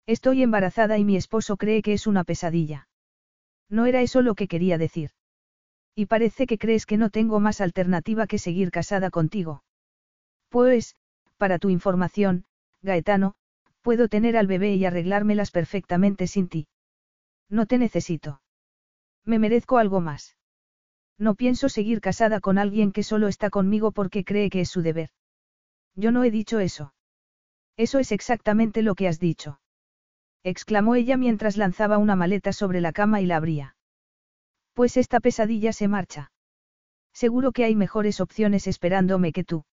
[0.06, 2.88] Estoy embarazada y mi esposo cree que es una pesadilla.
[3.70, 5.10] No era eso lo que quería decir.
[5.96, 9.64] Y parece que crees que no tengo más alternativa que seguir casada contigo.
[10.50, 10.96] Pues,
[11.38, 12.46] para tu información,
[12.84, 13.34] Gaetano,
[13.82, 16.68] puedo tener al bebé y arreglármelas perfectamente sin ti.
[17.50, 18.42] No te necesito.
[19.26, 20.38] Me merezco algo más.
[21.18, 24.82] No pienso seguir casada con alguien que solo está conmigo porque cree que es su
[24.82, 25.10] deber.
[25.96, 26.94] Yo no he dicho eso.
[27.76, 29.60] Eso es exactamente lo que has dicho
[30.44, 33.76] exclamó ella mientras lanzaba una maleta sobre la cama y la abría.
[34.74, 36.32] Pues esta pesadilla se marcha.
[37.14, 39.66] Seguro que hay mejores opciones esperándome que tú.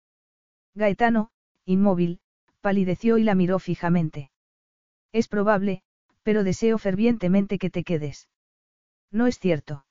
[0.75, 1.31] Gaetano,
[1.65, 2.21] inmóvil,
[2.61, 4.31] palideció y la miró fijamente.
[5.13, 5.83] Es probable,
[6.27, 8.29] pero deseo fervientemente que te quedes.
[9.13, 9.87] No es cierto.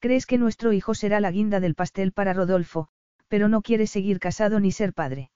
[0.00, 2.88] Crees que nuestro hijo será la guinda del pastel para Rodolfo,
[3.28, 5.30] pero no quieres seguir casado ni ser padre.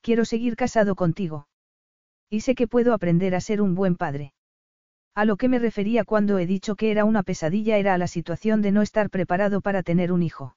[0.00, 1.46] Quiero seguir casado contigo.
[2.30, 4.32] Y sé que puedo aprender a ser un buen padre.
[5.14, 8.06] A lo que me refería cuando he dicho que era una pesadilla era a la
[8.06, 10.56] situación de no estar preparado para tener un hijo.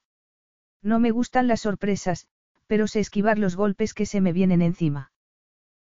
[0.80, 2.26] No me gustan las sorpresas,
[2.66, 5.12] pero sé esquivar los golpes que se me vienen encima.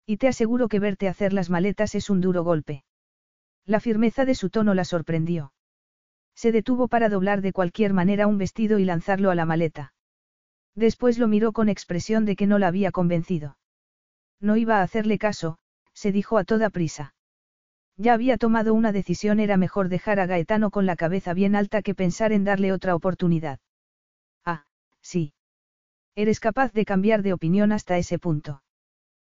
[0.06, 2.84] Y te aseguro que verte hacer las maletas es un duro golpe.
[3.64, 5.52] La firmeza de su tono la sorprendió.
[6.36, 9.94] Se detuvo para doblar de cualquier manera un vestido y lanzarlo a la maleta.
[10.76, 13.58] Después lo miró con expresión de que no la había convencido.
[14.40, 15.58] No iba a hacerle caso,
[15.92, 17.14] se dijo a toda prisa.
[17.96, 21.80] Ya había tomado una decisión, era mejor dejar a Gaetano con la cabeza bien alta
[21.80, 23.58] que pensar en darle otra oportunidad.
[24.44, 24.66] Ah,
[25.00, 25.32] sí.
[26.14, 28.62] Eres capaz de cambiar de opinión hasta ese punto.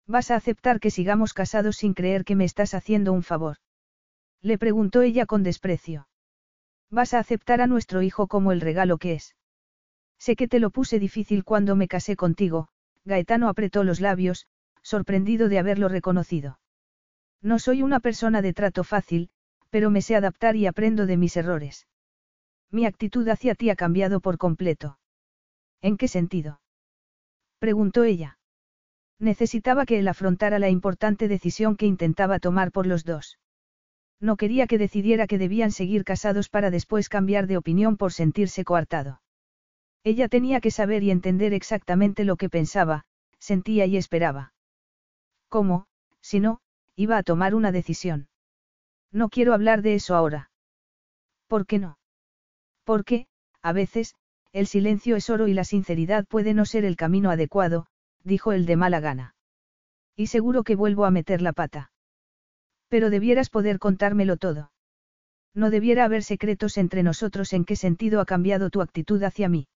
[0.08, 3.58] ¿Vas a aceptar que sigamos casados sin creer que me estás haciendo un favor?
[4.42, 6.08] Le preguntó ella con desprecio.
[6.90, 9.36] ¿Vas a aceptar a nuestro hijo como el regalo que es?
[10.18, 12.70] Sé que te lo puse difícil cuando me casé contigo,
[13.04, 14.48] Gaetano apretó los labios,
[14.82, 16.60] sorprendido de haberlo reconocido.
[17.42, 19.30] No soy una persona de trato fácil,
[19.70, 21.88] pero me sé adaptar y aprendo de mis errores.
[22.72, 24.98] Mi actitud hacia ti ha cambiado por completo.
[25.82, 26.62] ¿En qué sentido?
[27.60, 28.37] preguntó ella.
[29.20, 33.40] Necesitaba que él afrontara la importante decisión que intentaba tomar por los dos.
[34.20, 38.64] No quería que decidiera que debían seguir casados para después cambiar de opinión por sentirse
[38.64, 39.22] coartado.
[40.04, 43.06] Ella tenía que saber y entender exactamente lo que pensaba,
[43.40, 44.54] sentía y esperaba.
[45.50, 45.88] ¿Cómo,
[46.22, 46.60] si no,
[46.96, 48.28] iba a tomar una decisión?
[49.12, 50.52] No quiero hablar de eso ahora.
[51.48, 51.98] ¿Por qué no?
[52.84, 53.28] Porque,
[53.62, 54.16] a veces,
[54.54, 57.88] el silencio es oro y la sinceridad puede no ser el camino adecuado,
[58.28, 59.36] dijo el de mala gana.
[60.16, 61.92] Y seguro que vuelvo a meter la pata.
[62.90, 64.72] Pero debieras poder contármelo todo.
[65.54, 69.68] No debiera haber secretos entre nosotros en qué sentido ha cambiado tu actitud hacia mí.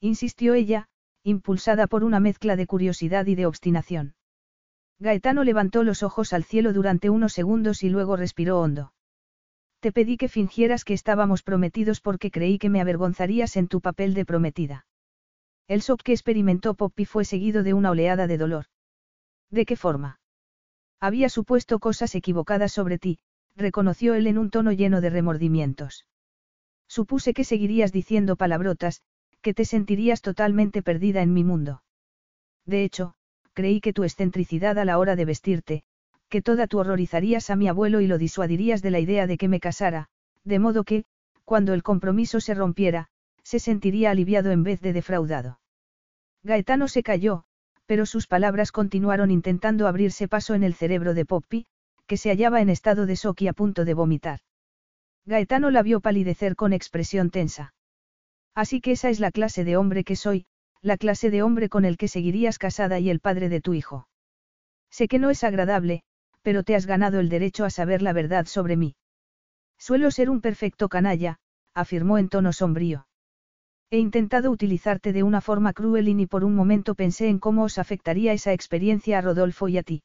[0.00, 0.88] Insistió ella,
[1.22, 4.14] impulsada por una mezcla de curiosidad y de obstinación.
[4.98, 8.92] Gaetano levantó los ojos al cielo durante unos segundos y luego respiró hondo.
[9.80, 14.14] Te pedí que fingieras que estábamos prometidos porque creí que me avergonzarías en tu papel
[14.14, 14.87] de prometida.
[15.68, 18.64] El shock que experimentó Poppy fue seguido de una oleada de dolor.
[19.50, 20.18] ¿De qué forma?
[20.98, 23.18] Había supuesto cosas equivocadas sobre ti,
[23.54, 26.06] reconoció él en un tono lleno de remordimientos.
[26.88, 29.02] Supuse que seguirías diciendo palabrotas,
[29.42, 31.82] que te sentirías totalmente perdida en mi mundo.
[32.64, 33.14] De hecho,
[33.52, 35.82] creí que tu excentricidad a la hora de vestirte,
[36.30, 39.48] que toda tu horrorizarías a mi abuelo y lo disuadirías de la idea de que
[39.48, 40.08] me casara,
[40.44, 41.04] de modo que,
[41.44, 43.08] cuando el compromiso se rompiera,
[43.48, 45.58] se sentiría aliviado en vez de defraudado.
[46.42, 47.44] Gaetano se calló,
[47.86, 51.64] pero sus palabras continuaron intentando abrirse paso en el cerebro de Poppy,
[52.06, 54.40] que se hallaba en estado de shock y a punto de vomitar.
[55.24, 57.72] Gaetano la vio palidecer con expresión tensa.
[58.54, 60.44] Así que esa es la clase de hombre que soy,
[60.82, 64.08] la clase de hombre con el que seguirías casada y el padre de tu hijo.
[64.90, 66.02] Sé que no es agradable,
[66.42, 68.94] pero te has ganado el derecho a saber la verdad sobre mí.
[69.78, 71.38] Suelo ser un perfecto canalla,
[71.72, 73.07] afirmó en tono sombrío.
[73.90, 77.62] He intentado utilizarte de una forma cruel y ni por un momento pensé en cómo
[77.64, 80.02] os afectaría esa experiencia a Rodolfo y a ti.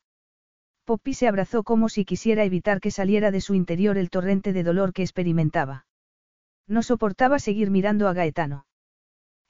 [0.86, 4.64] Poppy se abrazó como si quisiera evitar que saliera de su interior el torrente de
[4.64, 5.86] dolor que experimentaba.
[6.68, 8.66] No soportaba seguir mirando a Gaetano.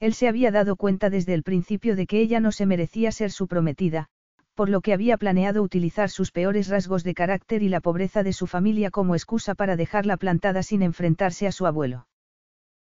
[0.00, 3.30] Él se había dado cuenta desde el principio de que ella no se merecía ser
[3.30, 4.08] su prometida,
[4.54, 8.32] por lo que había planeado utilizar sus peores rasgos de carácter y la pobreza de
[8.32, 12.06] su familia como excusa para dejarla plantada sin enfrentarse a su abuelo.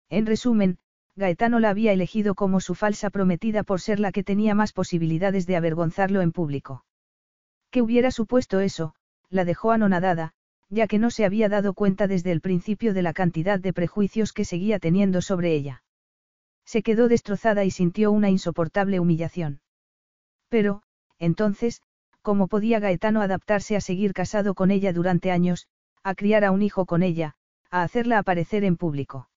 [0.09, 0.77] En resumen,
[1.15, 5.45] Gaetano la había elegido como su falsa prometida por ser la que tenía más posibilidades
[5.45, 6.85] de avergonzarlo en público.
[7.69, 8.95] ¿Qué hubiera supuesto eso?
[9.29, 10.33] La dejó anonadada,
[10.69, 14.33] ya que no se había dado cuenta desde el principio de la cantidad de prejuicios
[14.33, 15.83] que seguía teniendo sobre ella.
[16.65, 19.61] Se quedó destrozada y sintió una insoportable humillación.
[20.49, 20.81] Pero,
[21.19, 21.81] entonces,
[22.21, 25.67] ¿cómo podía Gaetano adaptarse a seguir casado con ella durante años,
[26.03, 27.35] a criar a un hijo con ella,
[27.69, 29.29] a hacerla aparecer en público?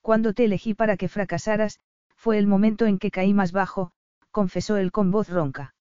[0.00, 1.80] Cuando te elegí para que fracasaras,
[2.16, 3.92] fue el momento en que caí más bajo,
[4.30, 5.74] confesó él con voz ronca.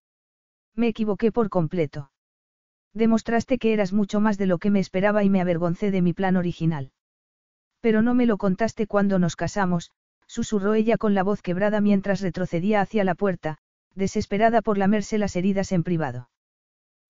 [0.76, 2.12] Me equivoqué por completo.
[2.94, 6.14] Demostraste que eras mucho más de lo que me esperaba y me avergoncé de mi
[6.14, 6.92] plan original.
[7.82, 9.92] Pero no me lo contaste cuando nos casamos,
[10.28, 13.58] susurró ella con la voz quebrada mientras retrocedía hacia la puerta,
[13.96, 16.30] desesperada por lamerse las heridas en privado.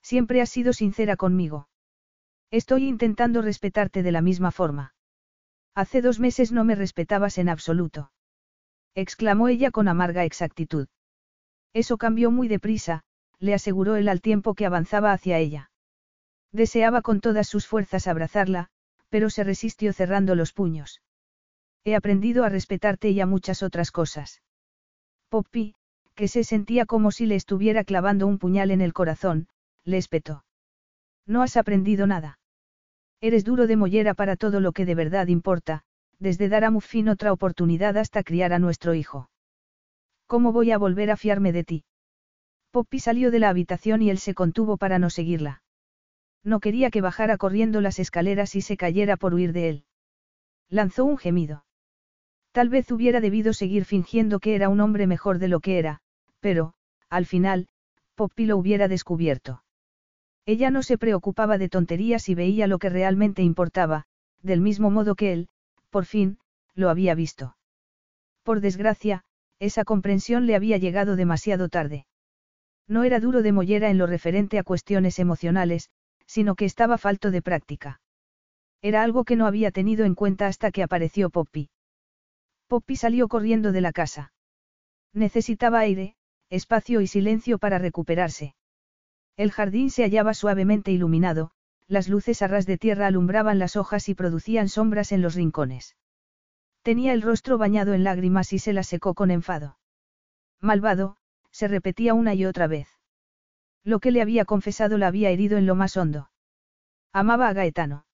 [0.02, 1.68] Siempre has sido sincera conmigo.
[2.52, 4.94] Estoy intentando respetarte de la misma forma.
[5.76, 8.12] Hace dos meses no me respetabas en absoluto.
[8.96, 10.88] Exclamó ella con amarga exactitud.
[11.74, 13.04] Eso cambió muy deprisa,
[13.40, 15.72] le aseguró él al tiempo que avanzaba hacia ella.
[16.52, 18.70] Deseaba con todas sus fuerzas abrazarla,
[19.10, 21.02] pero se resistió cerrando los puños.
[21.84, 24.42] He aprendido a respetarte y a muchas otras cosas.
[25.30, 25.76] Poppy,
[26.16, 29.48] que se sentía como si le estuviera clavando un puñal en el corazón,
[29.86, 30.44] le espetó.
[31.26, 32.39] No has aprendido nada.
[33.22, 35.84] Eres duro de mollera para todo lo que de verdad importa,
[36.20, 39.30] desde dar a Muffin otra oportunidad hasta criar a nuestro hijo.
[40.26, 41.84] ¿Cómo voy a volver a fiarme de ti?
[42.72, 45.64] Poppy salió de la habitación y él se contuvo para no seguirla.
[46.44, 49.86] No quería que bajara corriendo las escaleras y se cayera por huir de él.
[50.70, 51.66] Lanzó un gemido.
[52.52, 56.00] Tal vez hubiera debido seguir fingiendo que era un hombre mejor de lo que era,
[56.40, 56.74] pero,
[57.10, 57.68] al final,
[58.16, 59.64] Poppy lo hubiera descubierto.
[60.52, 64.06] Ella no se preocupaba de tonterías y veía lo que realmente importaba,
[64.42, 65.48] del mismo modo que él,
[65.92, 66.40] por fin,
[66.74, 67.56] lo había visto.
[68.42, 69.26] Por desgracia,
[69.60, 72.08] esa comprensión le había llegado demasiado tarde.
[72.88, 75.92] No era duro de mollera en lo referente a cuestiones emocionales,
[76.26, 78.02] sino que estaba falto de práctica.
[78.82, 81.70] Era algo que no había tenido en cuenta hasta que apareció Poppy.
[82.66, 84.34] Poppy salió corriendo de la casa.
[85.14, 86.16] Necesitaba aire,
[86.50, 88.56] espacio y silencio para recuperarse.
[89.40, 91.52] El jardín se hallaba suavemente iluminado,
[91.88, 95.96] las luces a ras de tierra alumbraban las hojas y producían sombras en los rincones.
[96.82, 99.78] Tenía el rostro bañado en lágrimas y se las secó con enfado.
[100.60, 101.16] Malvado,
[101.52, 102.90] se repetía una y otra vez.
[103.86, 106.30] Lo que le había confesado la había herido en lo más hondo.
[107.14, 108.06] Amaba a Gaetano.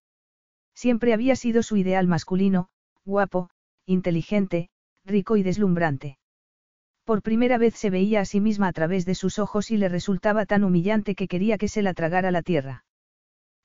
[0.76, 2.70] Siempre había sido su ideal masculino,
[3.04, 3.50] guapo,
[3.88, 4.70] inteligente,
[5.04, 6.20] rico y deslumbrante.
[7.06, 9.90] Por primera vez se veía a sí misma a través de sus ojos y le
[9.90, 12.84] resultaba tan humillante que quería que se la tragara la tierra.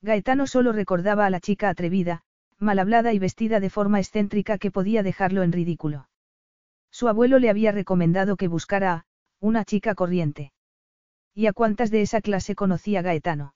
[0.02, 2.20] Gaetano solo recordaba a la chica atrevida,
[2.58, 6.06] mal hablada y vestida de forma excéntrica que podía dejarlo en ridículo.
[6.90, 9.04] Su abuelo le había recomendado que buscara a,
[9.40, 10.52] una chica corriente.
[11.34, 13.54] ¿Y a cuántas de esa clase conocía Gaetano?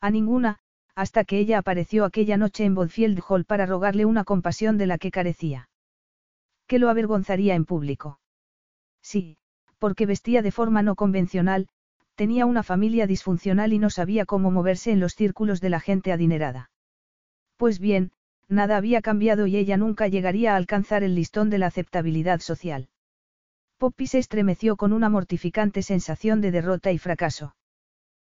[0.00, 0.60] A ninguna,
[0.94, 4.96] hasta que ella apareció aquella noche en Bodfield Hall para rogarle una compasión de la
[4.96, 5.68] que carecía.
[6.66, 8.18] Que lo avergonzaría en público.
[9.04, 9.36] Sí,
[9.78, 11.68] porque vestía de forma no convencional,
[12.14, 16.10] tenía una familia disfuncional y no sabía cómo moverse en los círculos de la gente
[16.10, 16.70] adinerada.
[17.58, 18.12] Pues bien,
[18.48, 22.88] nada había cambiado y ella nunca llegaría a alcanzar el listón de la aceptabilidad social.
[23.76, 27.54] Poppy se estremeció con una mortificante sensación de derrota y fracaso.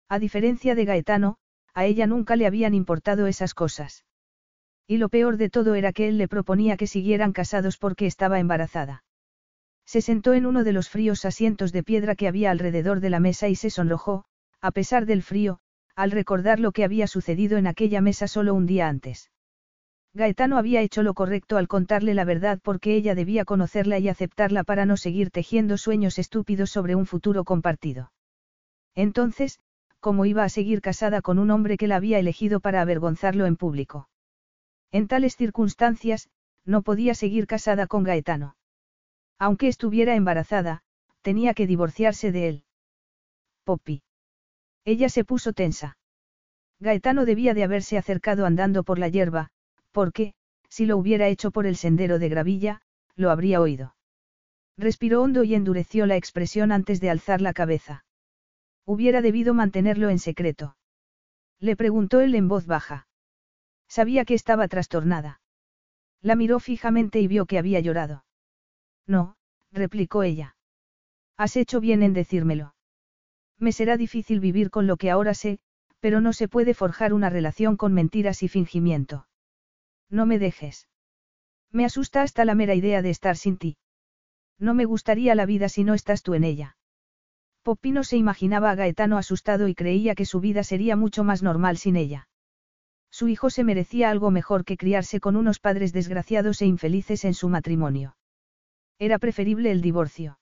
[0.09, 1.37] A diferencia de Gaetano,
[1.73, 4.03] a ella nunca le habían importado esas cosas.
[4.87, 8.39] Y lo peor de todo era que él le proponía que siguieran casados porque estaba
[8.39, 9.04] embarazada.
[9.85, 13.19] Se sentó en uno de los fríos asientos de piedra que había alrededor de la
[13.19, 14.25] mesa y se sonrojó,
[14.61, 15.59] a pesar del frío,
[15.95, 19.31] al recordar lo que había sucedido en aquella mesa solo un día antes.
[20.13, 24.63] Gaetano había hecho lo correcto al contarle la verdad porque ella debía conocerla y aceptarla
[24.63, 28.11] para no seguir tejiendo sueños estúpidos sobre un futuro compartido.
[28.95, 29.59] Entonces,
[29.99, 33.57] ¿cómo iba a seguir casada con un hombre que la había elegido para avergonzarlo en
[33.57, 34.07] público?
[34.91, 36.29] En tales circunstancias,
[36.63, 38.55] no podía seguir casada con Gaetano.
[39.37, 40.81] Aunque estuviera embarazada,
[41.21, 42.63] tenía que divorciarse de él.
[43.63, 44.03] Poppy.
[44.85, 45.97] Ella se puso tensa.
[46.79, 49.49] Gaetano debía de haberse acercado andando por la hierba,
[49.91, 50.33] porque,
[50.69, 52.81] si lo hubiera hecho por el sendero de gravilla,
[53.15, 53.95] lo habría oído.
[54.77, 58.05] Respiró hondo y endureció la expresión antes de alzar la cabeza.
[58.85, 60.75] Hubiera debido mantenerlo en secreto.
[61.59, 63.07] Le preguntó él en voz baja.
[63.87, 65.39] Sabía que estaba trastornada.
[66.21, 68.25] La miró fijamente y vio que había llorado.
[69.07, 69.35] No,
[69.71, 70.55] replicó ella.
[71.37, 72.75] Has hecho bien en decírmelo.
[73.59, 75.59] Me será difícil vivir con lo que ahora sé,
[75.99, 79.27] pero no se puede forjar una relación con mentiras y fingimiento.
[80.09, 80.87] No me dejes.
[81.71, 83.77] Me asusta hasta la mera idea de estar sin ti.
[84.59, 86.77] No me gustaría la vida si no estás tú en ella.
[87.63, 91.77] Popino se imaginaba a Gaetano asustado y creía que su vida sería mucho más normal
[91.77, 92.29] sin ella.
[93.09, 97.33] Su hijo se merecía algo mejor que criarse con unos padres desgraciados e infelices en
[97.33, 98.15] su matrimonio.
[98.99, 100.39] Era preferible el divorcio.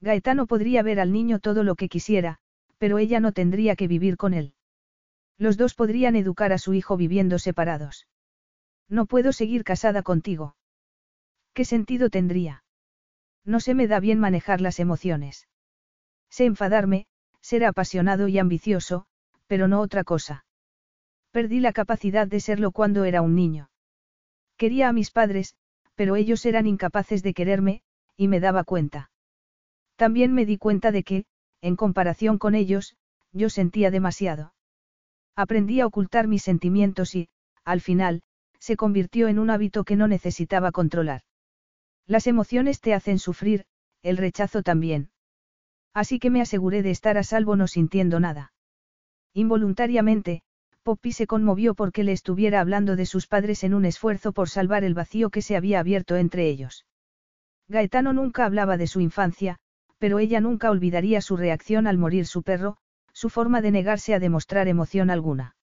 [0.00, 2.38] Gaetano podría ver al niño todo lo que quisiera,
[2.78, 4.54] pero ella no tendría que vivir con él.
[5.38, 8.06] Los dos podrían educar a su hijo viviendo separados.
[8.88, 10.56] No puedo seguir casada contigo.
[11.52, 12.64] ¿Qué sentido tendría?
[13.44, 15.48] No se me da bien manejar las emociones.
[16.30, 17.06] Sé enfadarme,
[17.40, 19.06] ser apasionado y ambicioso,
[19.46, 20.44] pero no otra cosa.
[21.30, 23.70] Perdí la capacidad de serlo cuando era un niño.
[24.56, 25.56] Quería a mis padres,
[25.94, 27.82] pero ellos eran incapaces de quererme,
[28.16, 29.10] y me daba cuenta.
[29.96, 31.24] También me di cuenta de que,
[31.60, 32.96] en comparación con ellos,
[33.32, 34.54] yo sentía demasiado.
[35.36, 37.28] Aprendí a ocultar mis sentimientos y,
[37.64, 38.22] al final,
[38.58, 41.22] se convirtió en un hábito que no necesitaba controlar.
[42.06, 43.64] Las emociones te hacen sufrir,
[44.02, 45.10] el rechazo también.
[45.92, 48.52] Así que me aseguré de estar a salvo no sintiendo nada.
[49.32, 50.42] Involuntariamente,
[50.84, 54.84] Poppy se conmovió porque le estuviera hablando de sus padres en un esfuerzo por salvar
[54.84, 56.84] el vacío que se había abierto entre ellos.
[57.68, 59.56] Gaetano nunca hablaba de su infancia,
[59.96, 62.76] pero ella nunca olvidaría su reacción al morir su perro,
[63.14, 65.56] su forma de negarse a demostrar emoción alguna.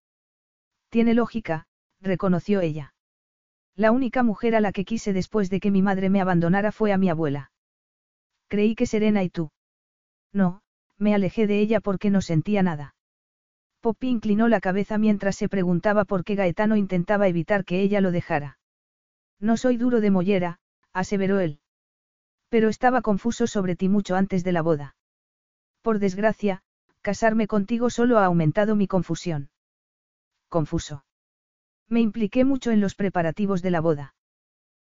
[0.90, 1.67] Tiene lógica,
[2.00, 2.95] reconoció ella.
[3.75, 6.93] La única mujer a la que quise después de que mi madre me abandonara fue
[6.93, 7.51] a mi abuela.
[8.48, 9.51] Creí que Serena y tú.
[10.33, 10.64] No,
[10.98, 12.95] me alejé de ella porque no sentía nada.
[13.82, 18.11] Poppy inclinó la cabeza mientras se preguntaba por qué Gaetano intentaba evitar que ella lo
[18.11, 18.60] dejara.
[19.40, 20.60] No soy duro de mollera,
[20.93, 21.60] aseveró él.
[22.50, 24.95] Pero estaba confuso sobre ti mucho antes de la boda.
[25.82, 26.61] Por desgracia,
[27.01, 29.50] casarme contigo solo ha aumentado mi confusión.
[30.48, 31.06] Confuso.
[31.90, 34.14] Me impliqué mucho en los preparativos de la boda.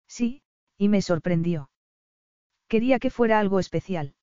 [0.07, 0.43] Sí,
[0.77, 1.71] y me sorprendió.
[2.67, 4.13] Quería que fuera algo especial.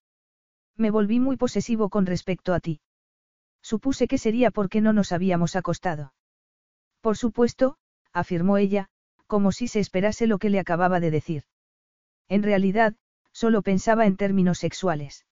[0.77, 2.81] Me volví muy posesivo con respecto a ti.
[3.63, 6.13] Supuse que sería porque no nos habíamos acostado.
[7.01, 7.77] Por supuesto,
[8.13, 8.89] afirmó ella,
[9.27, 11.45] como si se esperase lo que le acababa de decir.
[12.29, 12.95] En realidad,
[13.33, 15.27] solo pensaba en términos sexuales.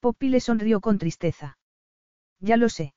[0.00, 1.58] Poppy le sonrió con tristeza.
[2.40, 2.94] Ya lo sé.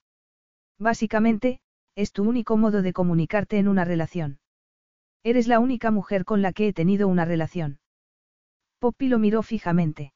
[0.78, 1.62] Básicamente,
[1.96, 4.40] es tu único modo de comunicarte en una relación.
[5.24, 7.80] Eres la única mujer con la que he tenido una relación.
[8.80, 10.14] Poppy lo miró fijamente.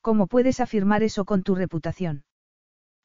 [0.00, 2.24] ¿Cómo puedes afirmar eso con tu reputación?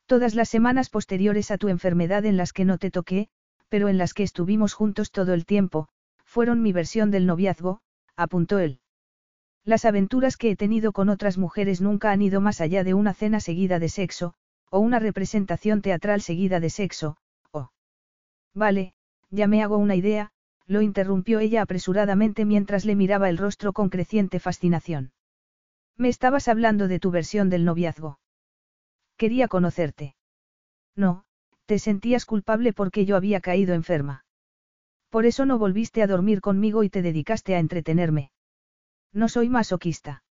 [0.08, 3.28] Todas las semanas posteriores a tu enfermedad en las que no te toqué,
[3.68, 5.90] pero en las que estuvimos juntos todo el tiempo,
[6.24, 7.82] fueron mi versión del noviazgo,
[8.16, 8.80] apuntó él.
[9.66, 13.14] Las aventuras que he tenido con otras mujeres nunca han ido más allá de una
[13.14, 14.34] cena seguida de sexo,
[14.70, 17.18] o una representación teatral seguida de sexo,
[17.52, 17.72] o...
[18.54, 18.94] Vale,
[19.30, 20.32] ya me hago una idea,
[20.68, 25.12] lo interrumpió ella apresuradamente mientras le miraba el rostro con creciente fascinación.
[25.98, 28.20] Me estabas hablando de tu versión del noviazgo.
[29.18, 30.16] Quería conocerte.
[30.96, 31.26] No,
[31.66, 34.26] te sentías culpable porque yo había caído enferma.
[35.10, 38.32] Por eso no volviste a dormir conmigo y te dedicaste a entretenerme.
[39.14, 40.24] No soy masoquista.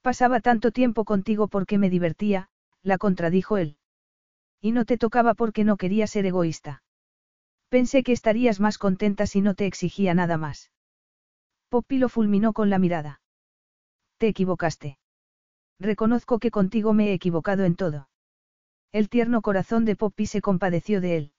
[0.00, 2.48] Pasaba tanto tiempo contigo porque me divertía,
[2.82, 3.76] la contradijo él.
[4.60, 6.82] Y no te tocaba porque no quería ser egoísta.
[7.68, 10.70] Pensé que estarías más contenta si no te exigía nada más.
[11.68, 13.20] Poppy lo fulminó con la mirada.
[14.18, 14.99] Te equivocaste.
[15.80, 18.08] Reconozco que contigo me he equivocado en todo.
[18.92, 21.32] El tierno corazón de Poppy se compadeció de él.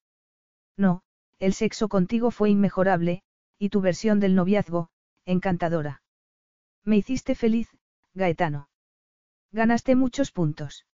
[0.75, 1.03] No,
[1.39, 3.21] el sexo contigo fue inmejorable,
[3.59, 4.89] y tu versión del noviazgo,
[5.25, 6.01] encantadora.
[6.83, 7.69] Me hiciste feliz,
[8.15, 8.67] Gaetano.
[9.51, 10.87] Ganaste muchos puntos.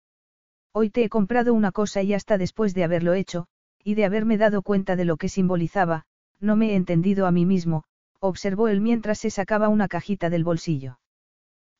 [0.73, 3.47] Hoy te he comprado una cosa y hasta después de haberlo hecho,
[3.81, 6.03] y de haberme dado cuenta de lo que simbolizaba,
[6.41, 7.85] no me he entendido a mí mismo,
[8.19, 10.99] observó él mientras se sacaba una cajita del bolsillo.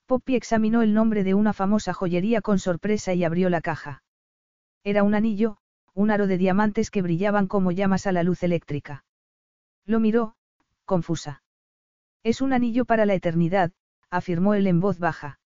[0.07, 4.03] Poppy examinó el nombre de una famosa joyería con sorpresa y abrió la caja.
[4.85, 5.57] Era un anillo,
[5.93, 9.03] un aro de diamantes que brillaban como llamas a la luz eléctrica.
[9.85, 10.35] Lo miró,
[10.85, 11.43] confusa.
[12.23, 13.73] Es un anillo para la eternidad,
[14.09, 15.41] afirmó él en voz baja.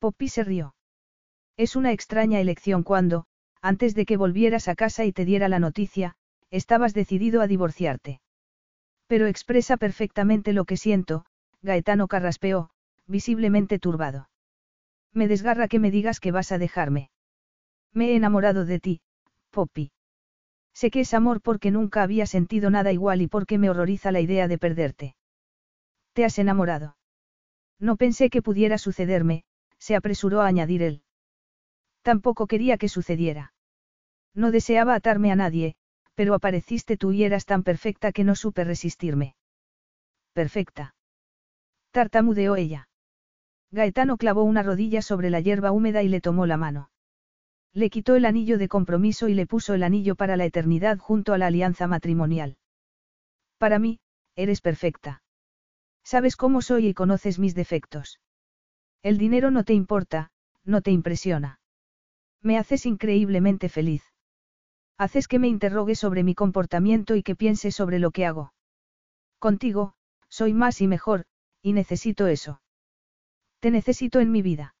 [0.00, 0.74] Poppy se rió.
[1.56, 3.26] Es una extraña elección cuando,
[3.62, 6.16] antes de que volvieras a casa y te diera la noticia,
[6.50, 8.20] estabas decidido a divorciarte.
[9.06, 11.24] Pero expresa perfectamente lo que siento,
[11.62, 12.70] Gaetano carraspeó,
[13.10, 14.28] visiblemente turbado.
[15.12, 17.10] Me desgarra que me digas que vas a dejarme.
[17.92, 19.00] Me he enamorado de ti,
[19.50, 19.90] Poppy.
[20.72, 24.20] Sé que es amor porque nunca había sentido nada igual y porque me horroriza la
[24.20, 25.16] idea de perderte.
[26.12, 26.96] ¿Te has enamorado?
[27.78, 29.44] No pensé que pudiera sucederme,
[29.78, 31.02] se apresuró a añadir él.
[32.02, 33.52] Tampoco quería que sucediera.
[34.34, 35.74] No deseaba atarme a nadie,
[36.14, 39.34] pero apareciste tú y eras tan perfecta que no supe resistirme.
[40.32, 40.94] Perfecta.
[41.90, 42.89] Tartamudeó ella.
[43.72, 46.90] Gaetano clavó una rodilla sobre la hierba húmeda y le tomó la mano.
[47.72, 51.32] Le quitó el anillo de compromiso y le puso el anillo para la eternidad junto
[51.32, 52.56] a la alianza matrimonial.
[53.58, 54.00] Para mí,
[54.34, 55.22] eres perfecta.
[56.02, 58.20] Sabes cómo soy y conoces mis defectos.
[59.02, 60.32] El dinero no te importa,
[60.64, 61.60] no te impresiona.
[62.42, 64.02] Me haces increíblemente feliz.
[64.98, 68.52] Haces que me interrogue sobre mi comportamiento y que piense sobre lo que hago.
[69.38, 69.94] Contigo,
[70.28, 71.24] soy más y mejor,
[71.62, 72.60] y necesito eso.
[73.60, 74.74] Te necesito en mi vida.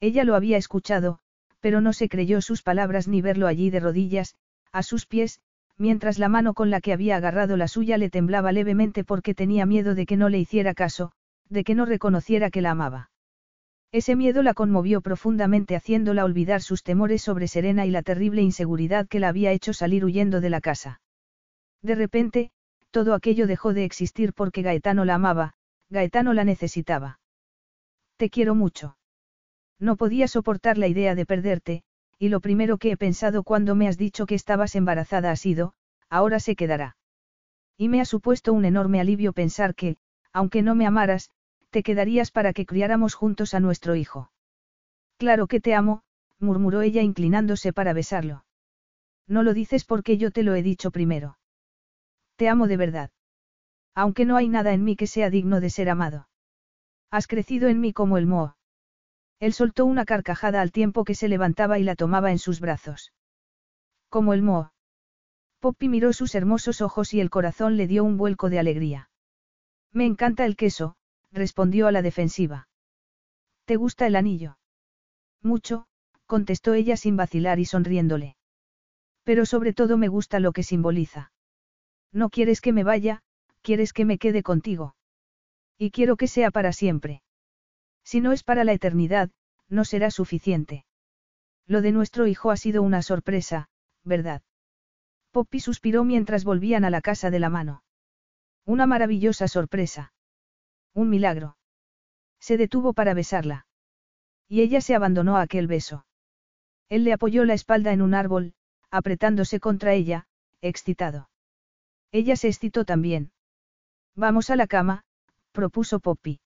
[0.00, 1.18] Ella lo había escuchado,
[1.60, 4.34] pero no se creyó sus palabras ni verlo allí de rodillas,
[4.72, 5.40] a sus pies,
[5.78, 9.64] mientras la mano con la que había agarrado la suya le temblaba levemente porque tenía
[9.64, 11.12] miedo de que no le hiciera caso,
[11.48, 13.10] de que no reconociera que la amaba.
[13.90, 19.08] Ese miedo la conmovió profundamente haciéndola olvidar sus temores sobre Serena y la terrible inseguridad
[19.08, 21.00] que la había hecho salir huyendo de la casa.
[21.80, 22.50] De repente,
[22.90, 25.54] todo aquello dejó de existir porque Gaetano la amaba,
[25.90, 27.20] Gaetano la necesitaba.
[28.24, 28.96] Te quiero mucho.
[29.78, 31.82] No podía soportar la idea de perderte,
[32.18, 35.74] y lo primero que he pensado cuando me has dicho que estabas embarazada ha sido,
[36.08, 36.96] ahora se quedará.
[37.76, 39.98] Y me ha supuesto un enorme alivio pensar que,
[40.32, 41.28] aunque no me amaras,
[41.68, 44.32] te quedarías para que criáramos juntos a nuestro hijo.
[45.18, 46.00] Claro que te amo,
[46.38, 48.46] murmuró ella inclinándose para besarlo.
[49.28, 51.36] No lo dices porque yo te lo he dicho primero.
[52.36, 53.10] Te amo de verdad.
[53.94, 56.26] Aunque no hay nada en mí que sea digno de ser amado.
[57.10, 58.56] Has crecido en mí como el moho.
[59.40, 63.12] Él soltó una carcajada al tiempo que se levantaba y la tomaba en sus brazos.
[64.08, 64.72] Como el moho.
[65.60, 69.10] Poppy miró sus hermosos ojos y el corazón le dio un vuelco de alegría.
[69.92, 70.96] Me encanta el queso,
[71.32, 72.68] respondió a la defensiva.
[73.64, 74.58] ¿Te gusta el anillo?
[75.42, 75.86] Mucho,
[76.26, 78.36] contestó ella sin vacilar y sonriéndole.
[79.24, 81.32] Pero sobre todo me gusta lo que simboliza.
[82.12, 83.22] No quieres que me vaya,
[83.62, 84.94] quieres que me quede contigo.
[85.84, 87.20] Y quiero que sea para siempre.
[88.04, 89.30] Si no es para la eternidad,
[89.68, 90.86] no será suficiente.
[91.66, 93.68] Lo de nuestro hijo ha sido una sorpresa,
[94.02, 94.40] ¿verdad?
[95.30, 97.82] Poppy suspiró mientras volvían a la casa de la mano.
[98.64, 100.14] Una maravillosa sorpresa.
[100.94, 101.58] Un milagro.
[102.40, 103.66] Se detuvo para besarla.
[104.48, 106.06] Y ella se abandonó a aquel beso.
[106.88, 108.54] Él le apoyó la espalda en un árbol,
[108.90, 110.28] apretándose contra ella,
[110.62, 111.28] excitado.
[112.10, 113.32] Ella se excitó también.
[114.14, 115.04] Vamos a la cama,
[115.54, 116.40] propuso Poppy.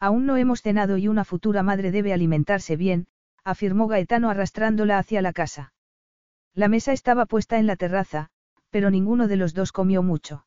[0.00, 3.06] Aún no hemos cenado y una futura madre debe alimentarse bien,
[3.44, 5.74] afirmó Gaetano arrastrándola hacia la casa.
[6.54, 8.30] La mesa estaba puesta en la terraza,
[8.70, 10.46] pero ninguno de los dos comió mucho.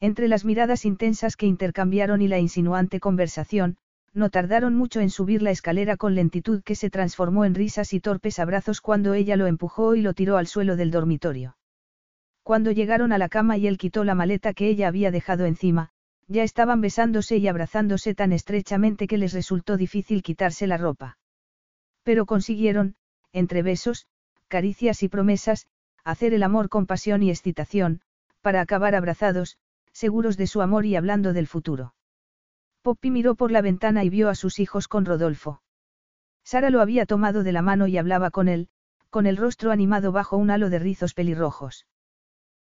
[0.00, 3.76] Entre las miradas intensas que intercambiaron y la insinuante conversación,
[4.14, 8.00] no tardaron mucho en subir la escalera con lentitud que se transformó en risas y
[8.00, 11.56] torpes abrazos cuando ella lo empujó y lo tiró al suelo del dormitorio.
[12.42, 15.90] Cuando llegaron a la cama y él quitó la maleta que ella había dejado encima,
[16.28, 21.18] ya estaban besándose y abrazándose tan estrechamente que les resultó difícil quitarse la ropa.
[22.02, 22.96] Pero consiguieron,
[23.32, 24.06] entre besos,
[24.48, 25.66] caricias y promesas,
[26.04, 28.00] hacer el amor con pasión y excitación,
[28.40, 29.58] para acabar abrazados,
[29.92, 31.94] seguros de su amor y hablando del futuro.
[32.82, 35.62] Poppy miró por la ventana y vio a sus hijos con Rodolfo.
[36.44, 38.68] Sara lo había tomado de la mano y hablaba con él,
[39.08, 41.86] con el rostro animado bajo un halo de rizos pelirrojos.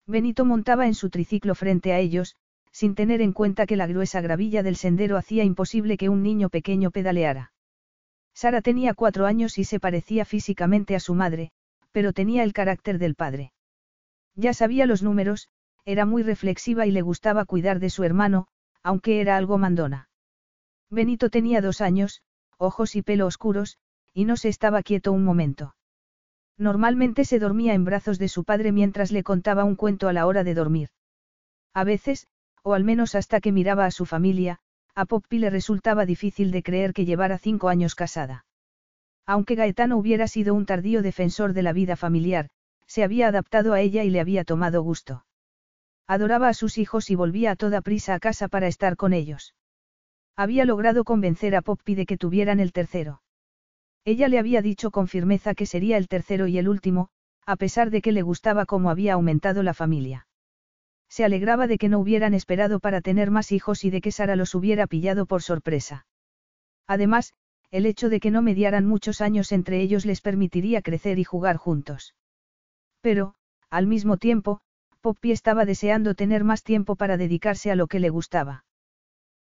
[0.06, 2.36] Benito montaba en su triciclo frente a ellos,
[2.72, 6.48] sin tener en cuenta que la gruesa gravilla del sendero hacía imposible que un niño
[6.48, 7.52] pequeño pedaleara.
[8.34, 11.52] Sara tenía cuatro años y se parecía físicamente a su madre,
[11.92, 13.52] pero tenía el carácter del padre.
[14.34, 15.48] Ya sabía los números,
[15.84, 18.46] era muy reflexiva y le gustaba cuidar de su hermano,
[18.82, 20.08] aunque era algo mandona.
[20.90, 22.22] Benito tenía dos años,
[22.56, 23.78] ojos y pelo oscuros,
[24.14, 25.74] y no se estaba quieto un momento.
[26.56, 30.26] Normalmente se dormía en brazos de su padre mientras le contaba un cuento a la
[30.26, 30.90] hora de dormir.
[31.74, 32.28] A veces,
[32.62, 34.58] o al menos hasta que miraba a su familia,
[34.94, 38.44] a Poppy le resultaba difícil de creer que llevara cinco años casada.
[39.26, 42.48] Aunque Gaetano hubiera sido un tardío defensor de la vida familiar,
[42.86, 45.24] se había adaptado a ella y le había tomado gusto.
[46.06, 49.54] Adoraba a sus hijos y volvía a toda prisa a casa para estar con ellos.
[50.36, 53.22] Había logrado convencer a Poppy de que tuvieran el tercero.
[54.04, 57.08] Ella le había dicho con firmeza que sería el tercero y el último,
[57.46, 60.26] a pesar de que le gustaba cómo había aumentado la familia.
[61.12, 64.34] Se alegraba de que no hubieran esperado para tener más hijos y de que Sara
[64.34, 66.06] los hubiera pillado por sorpresa.
[66.86, 67.34] Además,
[67.70, 71.58] el hecho de que no mediaran muchos años entre ellos les permitiría crecer y jugar
[71.58, 72.14] juntos.
[73.02, 73.34] Pero,
[73.68, 74.62] al mismo tiempo,
[75.02, 78.64] Poppy estaba deseando tener más tiempo para dedicarse a lo que le gustaba.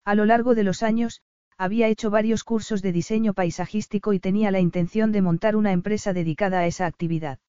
[0.04, 1.22] A lo largo de los años,
[1.58, 6.12] había hecho varios cursos de diseño paisajístico y tenía la intención de montar una empresa
[6.12, 7.40] dedicada a esa actividad.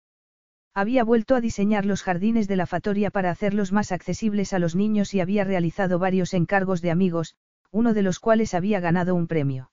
[0.74, 4.74] Había vuelto a diseñar los jardines de la fatoria para hacerlos más accesibles a los
[4.74, 7.36] niños y había realizado varios encargos de amigos,
[7.70, 9.70] uno de los cuales había ganado un premio.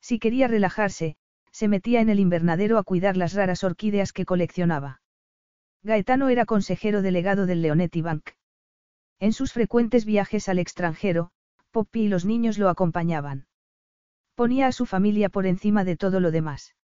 [0.00, 1.16] Si quería relajarse,
[1.52, 5.00] se metía en el invernadero a cuidar las raras orquídeas que coleccionaba.
[5.82, 8.30] Gaetano era consejero delegado del Leonetti Bank.
[9.18, 11.30] En sus frecuentes viajes al extranjero,
[11.70, 13.46] Poppy y los niños lo acompañaban.
[14.34, 16.74] Ponía a su familia por encima de todo lo demás.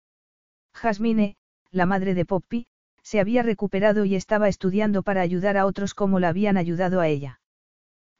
[0.74, 1.36] Jasmine,
[1.70, 2.66] la madre de Poppy,
[3.06, 7.06] se había recuperado y estaba estudiando para ayudar a otros como la habían ayudado a
[7.06, 7.40] ella.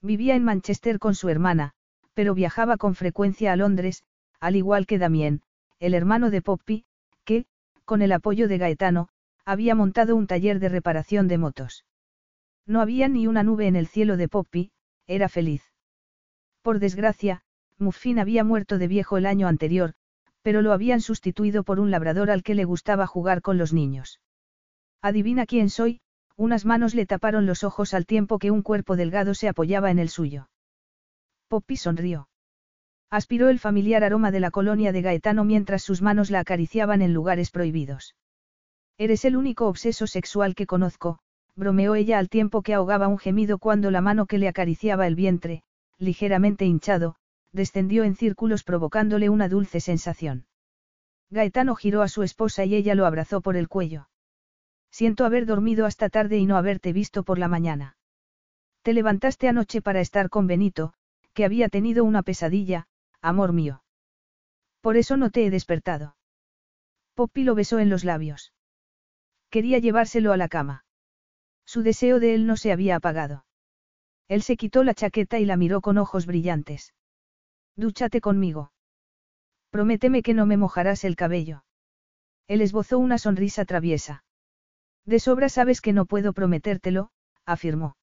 [0.01, 1.73] Vivía en Manchester con su hermana,
[2.15, 4.05] pero viajaba con frecuencia a Londres,
[4.39, 5.43] al igual que Damien,
[5.81, 6.85] el hermano de Poppy,
[7.25, 7.47] que,
[7.85, 9.09] con el apoyo de Gaetano,
[9.45, 11.85] había montado un taller de reparación de motos.
[12.65, 14.71] No había ni una nube en el cielo de Poppy,
[15.09, 15.65] era feliz.
[16.63, 17.43] Por desgracia,
[17.77, 19.95] Muffin había muerto de viejo el año anterior,
[20.43, 24.21] pero lo habían sustituido por un labrador al que le gustaba jugar con los niños.
[25.03, 26.01] Adivina quién soy,
[26.37, 29.99] unas manos le taparon los ojos al tiempo que un cuerpo delgado se apoyaba en
[29.99, 30.49] el suyo.
[31.49, 32.29] Poppy sonrió.
[33.11, 37.15] Aspiró el familiar aroma de la colonia de Gaetano mientras sus manos la acariciaban en
[37.15, 38.17] lugares prohibidos.
[38.99, 41.19] Eres el único obseso sexual que conozco,
[41.55, 45.15] bromeó ella al tiempo que ahogaba un gemido cuando la mano que le acariciaba el
[45.15, 45.63] vientre,
[45.99, 47.17] ligeramente hinchado,
[47.53, 50.47] descendió en círculos provocándole una dulce sensación.
[51.31, 54.09] Gaetano giró a su esposa y ella lo abrazó por el cuello.
[54.99, 57.99] Siento haber dormido hasta tarde y no haberte visto por la mañana.
[58.81, 60.95] Te levantaste anoche para estar con Benito,
[61.35, 62.87] que había tenido una pesadilla,
[63.21, 63.83] amor mío.
[64.81, 66.17] Por eso no te he despertado.
[67.13, 68.55] Poppy lo besó en los labios.
[69.51, 70.87] Quería llevárselo a la cama.
[71.67, 73.45] Su deseo de él no se había apagado.
[74.29, 76.95] Él se quitó la chaqueta y la miró con ojos brillantes.
[77.77, 78.73] Dúchate conmigo.
[79.69, 81.65] Prométeme que no me mojarás el cabello.
[82.49, 84.25] Él esbozó una sonrisa traviesa.
[85.07, 87.11] De sobra sabes que no puedo prometértelo,
[87.45, 87.97] afirmó.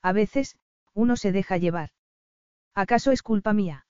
[0.00, 0.56] A veces,
[0.94, 1.90] uno se deja llevar.
[2.74, 3.86] ¿Acaso es culpa mía?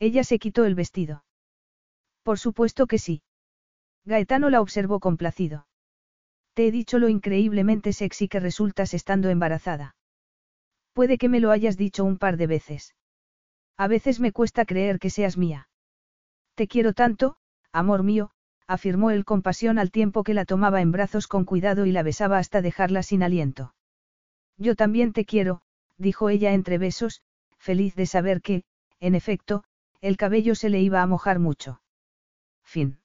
[0.00, 1.24] Ella se quitó el vestido.
[2.24, 3.22] Por supuesto que sí.
[4.04, 5.68] Gaetano la observó complacido.
[6.54, 9.94] Te he dicho lo increíblemente sexy que resultas estando embarazada.
[10.92, 12.94] Puede que me lo hayas dicho un par de veces.
[13.76, 15.68] A veces me cuesta creer que seas mía.
[16.54, 17.36] Te quiero tanto,
[17.72, 18.32] amor mío,
[18.72, 22.02] afirmó él con pasión al tiempo que la tomaba en brazos con cuidado y la
[22.02, 23.74] besaba hasta dejarla sin aliento.
[24.56, 25.62] Yo también te quiero,
[25.98, 27.22] dijo ella entre besos,
[27.58, 28.64] feliz de saber que,
[29.00, 29.64] en efecto,
[30.00, 31.80] el cabello se le iba a mojar mucho.
[32.64, 33.01] Fin.